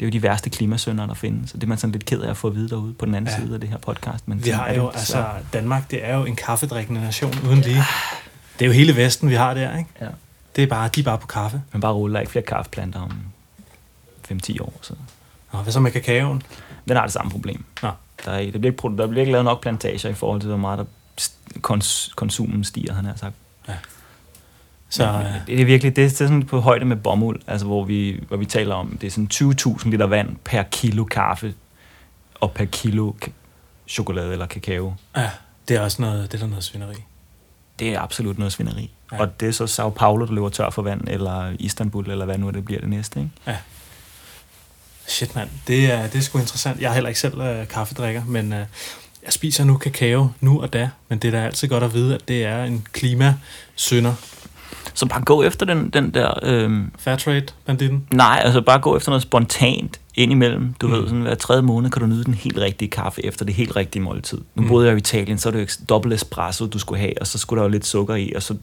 det 0.00 0.04
er 0.04 0.06
jo 0.06 0.10
de 0.10 0.22
værste 0.22 0.50
klimasønder, 0.50 1.06
der 1.06 1.14
findes. 1.14 1.50
Så 1.50 1.56
det 1.56 1.62
er 1.64 1.68
man 1.68 1.78
sådan 1.78 1.92
lidt 1.92 2.04
ked 2.04 2.20
af 2.20 2.30
at 2.30 2.36
få 2.36 2.48
at 2.48 2.54
vide 2.54 2.68
derude 2.68 2.92
på 2.92 3.06
den 3.06 3.14
anden 3.14 3.28
Ja. 3.28 3.38
ja. 3.40 3.44
side 3.44 3.54
af 3.54 3.60
det 3.60 3.68
her 3.70 3.78
podcast. 3.78 4.28
Men 4.28 4.44
Vi 4.44 4.50
har 4.50 4.68
det 4.68 4.76
jo, 4.76 4.90
desværre. 4.94 5.34
altså, 5.36 5.46
Danmark, 5.52 5.90
det 5.90 6.06
er 6.08 6.16
jo 6.18 6.24
en 6.24 6.36
kaffedrikkende 6.36 7.00
nation 7.00 7.34
uden 7.46 7.58
lige. 7.58 7.82
Det 8.58 8.64
er 8.64 8.66
jo 8.66 8.72
hele 8.72 8.96
Vesten, 8.96 9.28
vi 9.30 9.34
har 9.34 9.54
der, 9.54 9.78
ikke? 9.78 9.90
Ja. 10.00 10.06
Det 10.56 10.62
er 10.64 10.66
bare, 10.68 10.88
de 10.94 11.00
er 11.00 11.04
bare 11.04 11.18
på 11.18 11.26
kaffe. 11.26 11.62
Men 11.72 11.80
bare 11.80 11.92
rulle, 11.92 12.12
der 12.12 12.18
er 12.18 12.20
ikke 12.20 12.32
flere 12.32 12.44
kaffeplanter 12.44 13.00
om 13.00 13.12
5-10 14.30 14.62
år. 14.62 14.72
Så. 14.82 14.94
Og 15.50 15.62
hvad 15.62 15.72
så 15.72 15.80
med 15.80 15.90
kakaoen? 15.90 16.42
Den 16.88 16.96
har 16.96 17.02
det 17.02 17.12
samme 17.12 17.30
problem. 17.30 17.64
Nå. 17.82 17.90
Der, 18.24 18.32
er, 18.32 18.50
der, 18.50 18.58
bliver 18.58 18.72
ikke, 18.72 18.96
der 18.98 19.06
bliver 19.06 19.20
ikke 19.20 19.32
lavet 19.32 19.44
nok 19.44 19.62
plantager 19.62 20.08
i 20.08 20.14
forhold 20.14 20.40
til, 20.40 20.48
hvor 20.48 20.58
meget 20.58 20.78
der 20.78 20.84
kons, 21.60 22.12
konsumen 22.16 22.64
stiger, 22.64 22.94
han 22.94 23.04
har 23.04 23.16
sagt. 23.16 23.34
Så 24.92 25.12
Men, 25.12 25.26
øh, 25.26 25.46
det 25.46 25.60
er 25.60 25.64
virkelig, 25.64 25.96
det 25.96 26.04
er 26.04 26.08
sådan 26.08 26.42
på 26.42 26.60
højde 26.60 26.84
med 26.84 26.96
bomuld, 26.96 27.40
altså 27.46 27.66
hvor 27.66 27.84
vi, 27.84 28.24
hvor 28.28 28.36
vi 28.36 28.46
taler 28.46 28.74
om, 28.74 28.98
det 29.00 29.06
er 29.06 29.10
sådan 29.10 29.28
20.000 29.34 29.90
liter 29.90 30.06
vand 30.06 30.36
per 30.44 30.62
kilo 30.62 31.04
kaffe, 31.04 31.54
og 32.34 32.52
per 32.52 32.64
kilo 32.64 33.12
chokolade 33.88 34.32
eller 34.32 34.46
kakao. 34.46 34.94
ja, 35.16 35.30
det 35.68 35.76
er 35.76 35.80
også 35.80 36.02
noget, 36.02 36.32
det 36.32 36.38
er 36.38 36.42
der 36.42 36.50
noget 36.50 36.64
svineri. 36.64 36.94
Det 37.78 37.94
er 37.94 38.00
absolut 38.00 38.38
noget 38.38 38.52
svineri. 38.52 38.90
Ja. 39.12 39.16
Ja. 39.16 39.22
Og 39.22 39.40
det 39.40 39.48
er 39.48 39.52
så 39.52 39.66
Sao 39.66 39.90
Paulo, 39.90 40.26
der 40.26 40.32
løber 40.32 40.48
tør 40.48 40.70
for 40.70 40.82
vand, 40.82 41.08
eller 41.08 41.52
Istanbul, 41.58 42.10
eller 42.10 42.24
hvad 42.24 42.38
nu 42.38 42.50
det 42.50 42.64
bliver 42.64 42.80
det 42.80 42.88
næste. 42.88 43.20
Ikke? 43.20 43.30
Shit, 45.12 45.34
mand. 45.34 45.48
Det 45.66 45.92
er, 45.92 46.06
det 46.06 46.14
er 46.18 46.20
sgu 46.22 46.38
interessant. 46.38 46.80
Jeg 46.80 46.88
er 46.90 46.94
heller 46.94 47.08
ikke 47.08 47.20
selv 47.20 47.40
øh, 47.40 47.68
kaffedrikker, 47.68 48.22
men 48.26 48.52
øh, 48.52 48.58
jeg 49.24 49.32
spiser 49.32 49.64
nu 49.64 49.76
kakao 49.76 50.28
nu 50.40 50.60
og 50.62 50.72
da. 50.72 50.90
Men 51.08 51.18
det 51.18 51.28
er 51.34 51.38
da 51.38 51.44
altid 51.46 51.68
godt 51.68 51.84
at 51.84 51.94
vide, 51.94 52.14
at 52.14 52.28
det 52.28 52.44
er 52.44 52.64
en 52.64 52.86
klimasynder. 52.92 54.14
Så 54.94 55.06
bare 55.06 55.20
gå 55.20 55.42
efter 55.42 55.66
den, 55.66 55.90
den 55.90 56.14
der... 56.14 56.32
Øhm, 56.42 56.92
Fairtrade-banditten. 56.98 58.06
nej, 58.12 58.40
altså 58.44 58.60
bare 58.60 58.78
gå 58.80 58.96
efter 58.96 59.10
noget 59.10 59.22
spontant 59.22 60.00
indimellem. 60.14 60.74
Du 60.80 60.86
Mm. 60.86 60.92
ved, 60.92 61.06
sådan 61.06 61.20
hver 61.20 61.34
tredje 61.34 61.62
måned 61.62 61.90
kan 61.90 62.00
du 62.00 62.06
nyde 62.06 62.24
den 62.24 62.34
helt 62.34 62.58
rigtige 62.58 62.88
kaffe 62.90 63.24
efter 63.26 63.44
det 63.44 63.54
helt 63.54 63.76
rigtige 63.76 64.02
måltid. 64.02 64.38
Nu 64.54 64.62
Mm. 64.62 64.68
boede 64.68 64.86
jeg 64.88 64.94
i 64.96 64.98
Italien, 64.98 65.38
så 65.38 65.48
er 65.48 65.52
det 65.52 65.60
jo 65.80 65.84
dobbelt 65.88 66.14
espresso, 66.14 66.66
du 66.66 66.78
skulle 66.78 67.00
have, 67.00 67.12
og 67.20 67.26
så 67.26 67.38
skulle 67.38 67.58
der 67.58 67.64
jo 67.64 67.70
lidt 67.70 67.86
sukker 67.86 68.14
i, 68.14 68.32
og 68.36 68.42
så... 68.42 68.54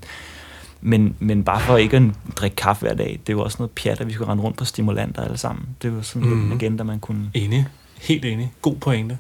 Men, 0.82 1.16
men 1.20 1.44
bare 1.44 1.62
for 1.62 1.78
ikke 1.78 1.98
at 1.98 2.04
drikke 2.36 2.56
kaffe 2.56 2.86
hver 2.86 2.96
dag, 2.96 3.20
det 3.28 3.34
jo 3.34 3.42
også 3.42 3.56
noget 3.60 3.72
pjat, 3.72 4.02
at 4.02 4.08
vi 4.08 4.14
skulle 4.14 4.32
rende 4.32 4.44
rundt 4.44 4.58
på 4.58 4.66
stimulanter 4.66 5.24
alle 5.24 5.38
sammen. 5.38 5.66
Det 5.82 5.96
var 5.96 6.02
sådan 6.02 6.28
mm. 6.28 6.36
Mhm. 6.36 6.46
en 6.46 6.58
agenda, 6.58 6.84
man 6.84 7.00
kunne... 7.00 7.32
Enig. 7.34 7.68
Helt 8.02 8.26
enig. 8.26 8.52
God 8.62 8.76
pointe. 8.76 9.18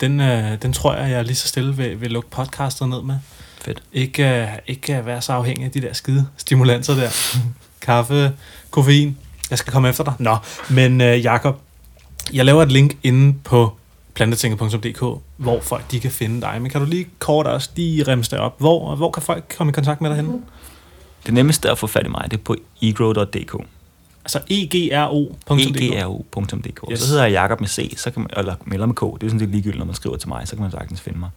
Den, 0.00 0.20
øh, 0.20 0.62
den 0.62 0.72
tror 0.72 0.94
jeg, 0.94 1.10
jeg 1.10 1.24
lige 1.24 1.36
så 1.36 1.48
stille 1.48 1.76
vil, 1.76 2.00
vil 2.00 2.10
lukke 2.10 2.30
podcastet 2.30 2.88
ned 2.88 3.02
med. 3.02 3.16
Fedt. 3.60 3.82
Ikke, 3.92 4.42
øh, 4.42 4.48
ikke 4.66 5.06
være 5.06 5.22
så 5.22 5.32
afhængig 5.32 5.64
af 5.64 5.70
de 5.70 5.80
der 5.80 5.92
skide 5.92 6.26
stimulanser 6.36 6.94
der. 6.94 7.38
Kaffe, 7.80 8.32
koffein. 8.70 9.16
Jeg 9.50 9.58
skal 9.58 9.72
komme 9.72 9.88
efter 9.88 10.04
dig. 10.04 10.14
Nå, 10.18 10.36
men 10.70 11.00
øh, 11.00 11.22
Jakob, 11.24 11.60
jeg 12.32 12.44
laver 12.44 12.62
et 12.62 12.72
link 12.72 12.96
inde 13.02 13.34
på 13.44 13.76
plantetinget.dk, 14.14 15.00
hvor 15.36 15.60
folk 15.60 15.90
de 15.90 16.00
kan 16.00 16.10
finde 16.10 16.40
dig. 16.40 16.62
Men 16.62 16.70
kan 16.70 16.80
du 16.80 16.86
lige 16.86 17.06
kort 17.18 17.46
også 17.46 17.70
lige 17.76 18.02
remse 18.02 18.30
det 18.30 18.38
op? 18.38 18.58
Hvor, 18.58 18.94
hvor 18.94 19.10
kan 19.10 19.22
folk 19.22 19.54
komme 19.56 19.70
i 19.70 19.72
kontakt 19.72 20.00
med 20.00 20.10
dig 20.10 20.16
henne? 20.16 20.32
Det 21.26 21.34
nemmeste 21.34 21.70
at 21.70 21.78
få 21.78 21.86
fat 21.86 22.06
i 22.06 22.08
mig, 22.08 22.24
det 22.30 22.36
er 22.38 22.42
på 22.42 22.56
egrow.dk. 22.82 23.54
Altså 24.24 24.40
egro.dk. 24.50 25.80
egro.dk. 25.82 26.90
Yes. 26.92 27.00
Så 27.00 27.08
hedder 27.08 27.22
jeg 27.24 27.32
Jakob 27.32 27.60
med 27.60 27.68
C, 27.68 27.94
så 27.96 28.10
kan 28.10 28.22
man, 28.22 28.30
eller 28.36 28.54
melder 28.64 28.86
med 28.86 28.94
K. 28.94 29.00
Det 29.00 29.22
er 29.22 29.28
sådan 29.28 29.38
lidt 29.38 29.50
ligegyldigt, 29.50 29.78
når 29.78 29.84
man 29.86 29.94
skriver 29.94 30.16
til 30.16 30.28
mig, 30.28 30.48
så 30.48 30.54
kan 30.56 30.62
man 30.62 30.70
sagtens 30.70 31.00
finde 31.00 31.18
mig. 31.18 31.30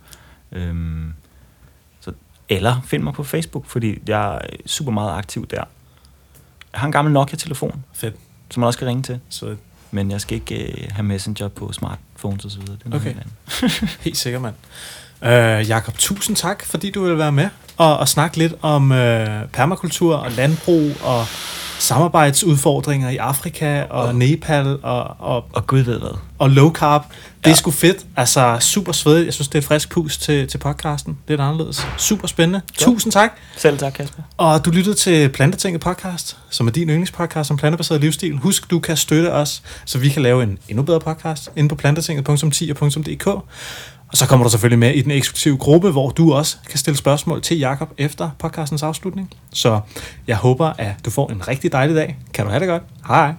Øhm, 0.52 1.14
så, 2.00 2.12
eller 2.50 2.82
find 2.86 3.04
mig 3.04 3.14
på 3.14 3.24
Facebook, 3.24 3.66
fordi 3.66 4.00
jeg 4.08 4.36
er 4.36 4.40
super 4.66 4.92
meget 4.92 5.12
aktiv 5.18 5.48
der. 5.48 5.64
Jeg 6.74 6.80
har 6.80 6.86
en 6.86 6.92
gammel 6.92 7.14
Nokia-telefon, 7.14 7.84
Fedt. 7.94 8.16
som 8.52 8.60
man 8.62 8.68
også 8.68 8.80
kan 8.80 8.88
ringe 8.88 9.04
til, 9.04 9.20
Så 9.30 9.56
men 9.92 10.12
jeg 10.12 10.22
skal 10.22 10.36
ikke 10.36 10.72
øh, 10.84 10.88
have 10.92 11.04
Messenger 11.04 11.48
på 11.48 11.72
smartphones 11.72 12.46
osv. 12.46 12.62
Det 12.62 12.80
er 12.92 12.96
Okay. 12.96 13.14
helt. 13.14 13.98
Helt 14.02 14.18
sikkert, 14.18 14.42
mand. 14.42 14.56
Øh, 15.24 15.70
Jakob, 15.70 15.98
tusind 15.98 16.36
tak, 16.36 16.66
fordi 16.66 16.92
du 16.92 17.04
vil 17.04 17.18
være 17.18 17.32
med 17.32 17.50
og, 17.78 17.98
og 17.98 18.08
snakke 18.08 18.38
lidt 18.38 18.54
om 18.62 18.92
øh, 18.92 19.28
permakultur 19.54 20.16
og 20.16 20.32
landbrug 20.32 20.92
og 21.04 21.26
samarbejdsudfordringer 21.80 23.10
i 23.10 23.18
Afrika 23.18 23.84
og, 23.90 24.04
og 24.04 24.16
Nepal 24.16 24.78
og, 24.84 25.16
og, 25.20 25.46
Og 25.54 25.68
gud 25.68 25.80
ved 25.80 26.00
hvad. 26.00 26.18
og 26.40 26.50
low 26.50 26.72
carb. 26.72 27.02
Det 27.38 27.46
er 27.46 27.50
Ja. 27.50 27.56
sgu 27.56 27.72
fedt. 27.72 28.06
Altså, 28.16 28.58
super 28.60 28.92
svedigt. 28.92 29.26
Jeg 29.26 29.34
synes, 29.34 29.48
det 29.48 29.56
er 29.56 29.60
et 29.60 29.66
frisk 29.66 29.90
pus 29.90 30.18
til, 30.18 30.48
til 30.48 30.58
podcasten. 30.58 31.18
Lidt 31.28 31.42
anderledes. 31.42 31.88
Super 31.98 32.28
spændende. 32.28 32.62
Ja. 32.80 32.86
Tusind 32.86 33.14
tak. 33.14 33.32
Selv 33.58 33.78
tak, 33.78 33.94
Kasper. 33.94 34.22
Og 34.38 34.66
du 34.66 34.70
lyttede 34.72 34.96
til 34.96 35.30
Plantetinget 35.30 35.82
podcast, 35.82 36.38
som 36.50 36.68
er 36.68 36.72
din 36.72 36.84
yndlingspodcast 36.90 37.52
om 37.52 37.58
plantebaseret 37.58 38.02
livsstil. 38.02 38.38
Husk, 38.38 38.70
du 38.72 38.80
kan 38.80 38.98
støtte 38.98 39.34
os, 39.34 39.62
så 39.86 39.98
vi 39.98 40.10
kan 40.10 40.22
lave 40.22 40.44
en 40.44 40.58
endnu 40.70 40.84
bedre 40.84 41.00
podcast 41.00 41.50
inde 41.56 41.70
på 41.70 41.76
plantetinget.10.dk. 41.76 43.28
Og 44.12 44.18
så 44.18 44.28
kommer 44.28 44.44
du 44.44 44.50
selvfølgelig 44.50 44.80
med 44.80 44.94
i 44.94 45.02
den 45.02 45.12
eksklusive 45.12 45.58
gruppe, 45.58 45.92
hvor 45.92 46.10
du 46.10 46.34
også 46.34 46.58
kan 46.70 46.80
stille 46.80 46.98
spørgsmål 46.98 47.42
til 47.42 47.58
Jakob 47.58 47.90
efter 47.98 48.30
podcastens 48.40 48.84
afslutning. 48.84 49.34
Så 49.54 49.80
jeg 50.28 50.36
håber, 50.36 50.74
at 50.78 51.06
du 51.06 51.10
får 51.10 51.32
en 51.32 51.48
rigtig 51.48 51.72
dejlig 51.72 51.96
dag. 51.96 52.18
Kan 52.34 52.46
du 52.46 52.52
have 52.52 52.60
det 52.60 52.68
godt? 52.68 52.84
Hej. 53.08 53.34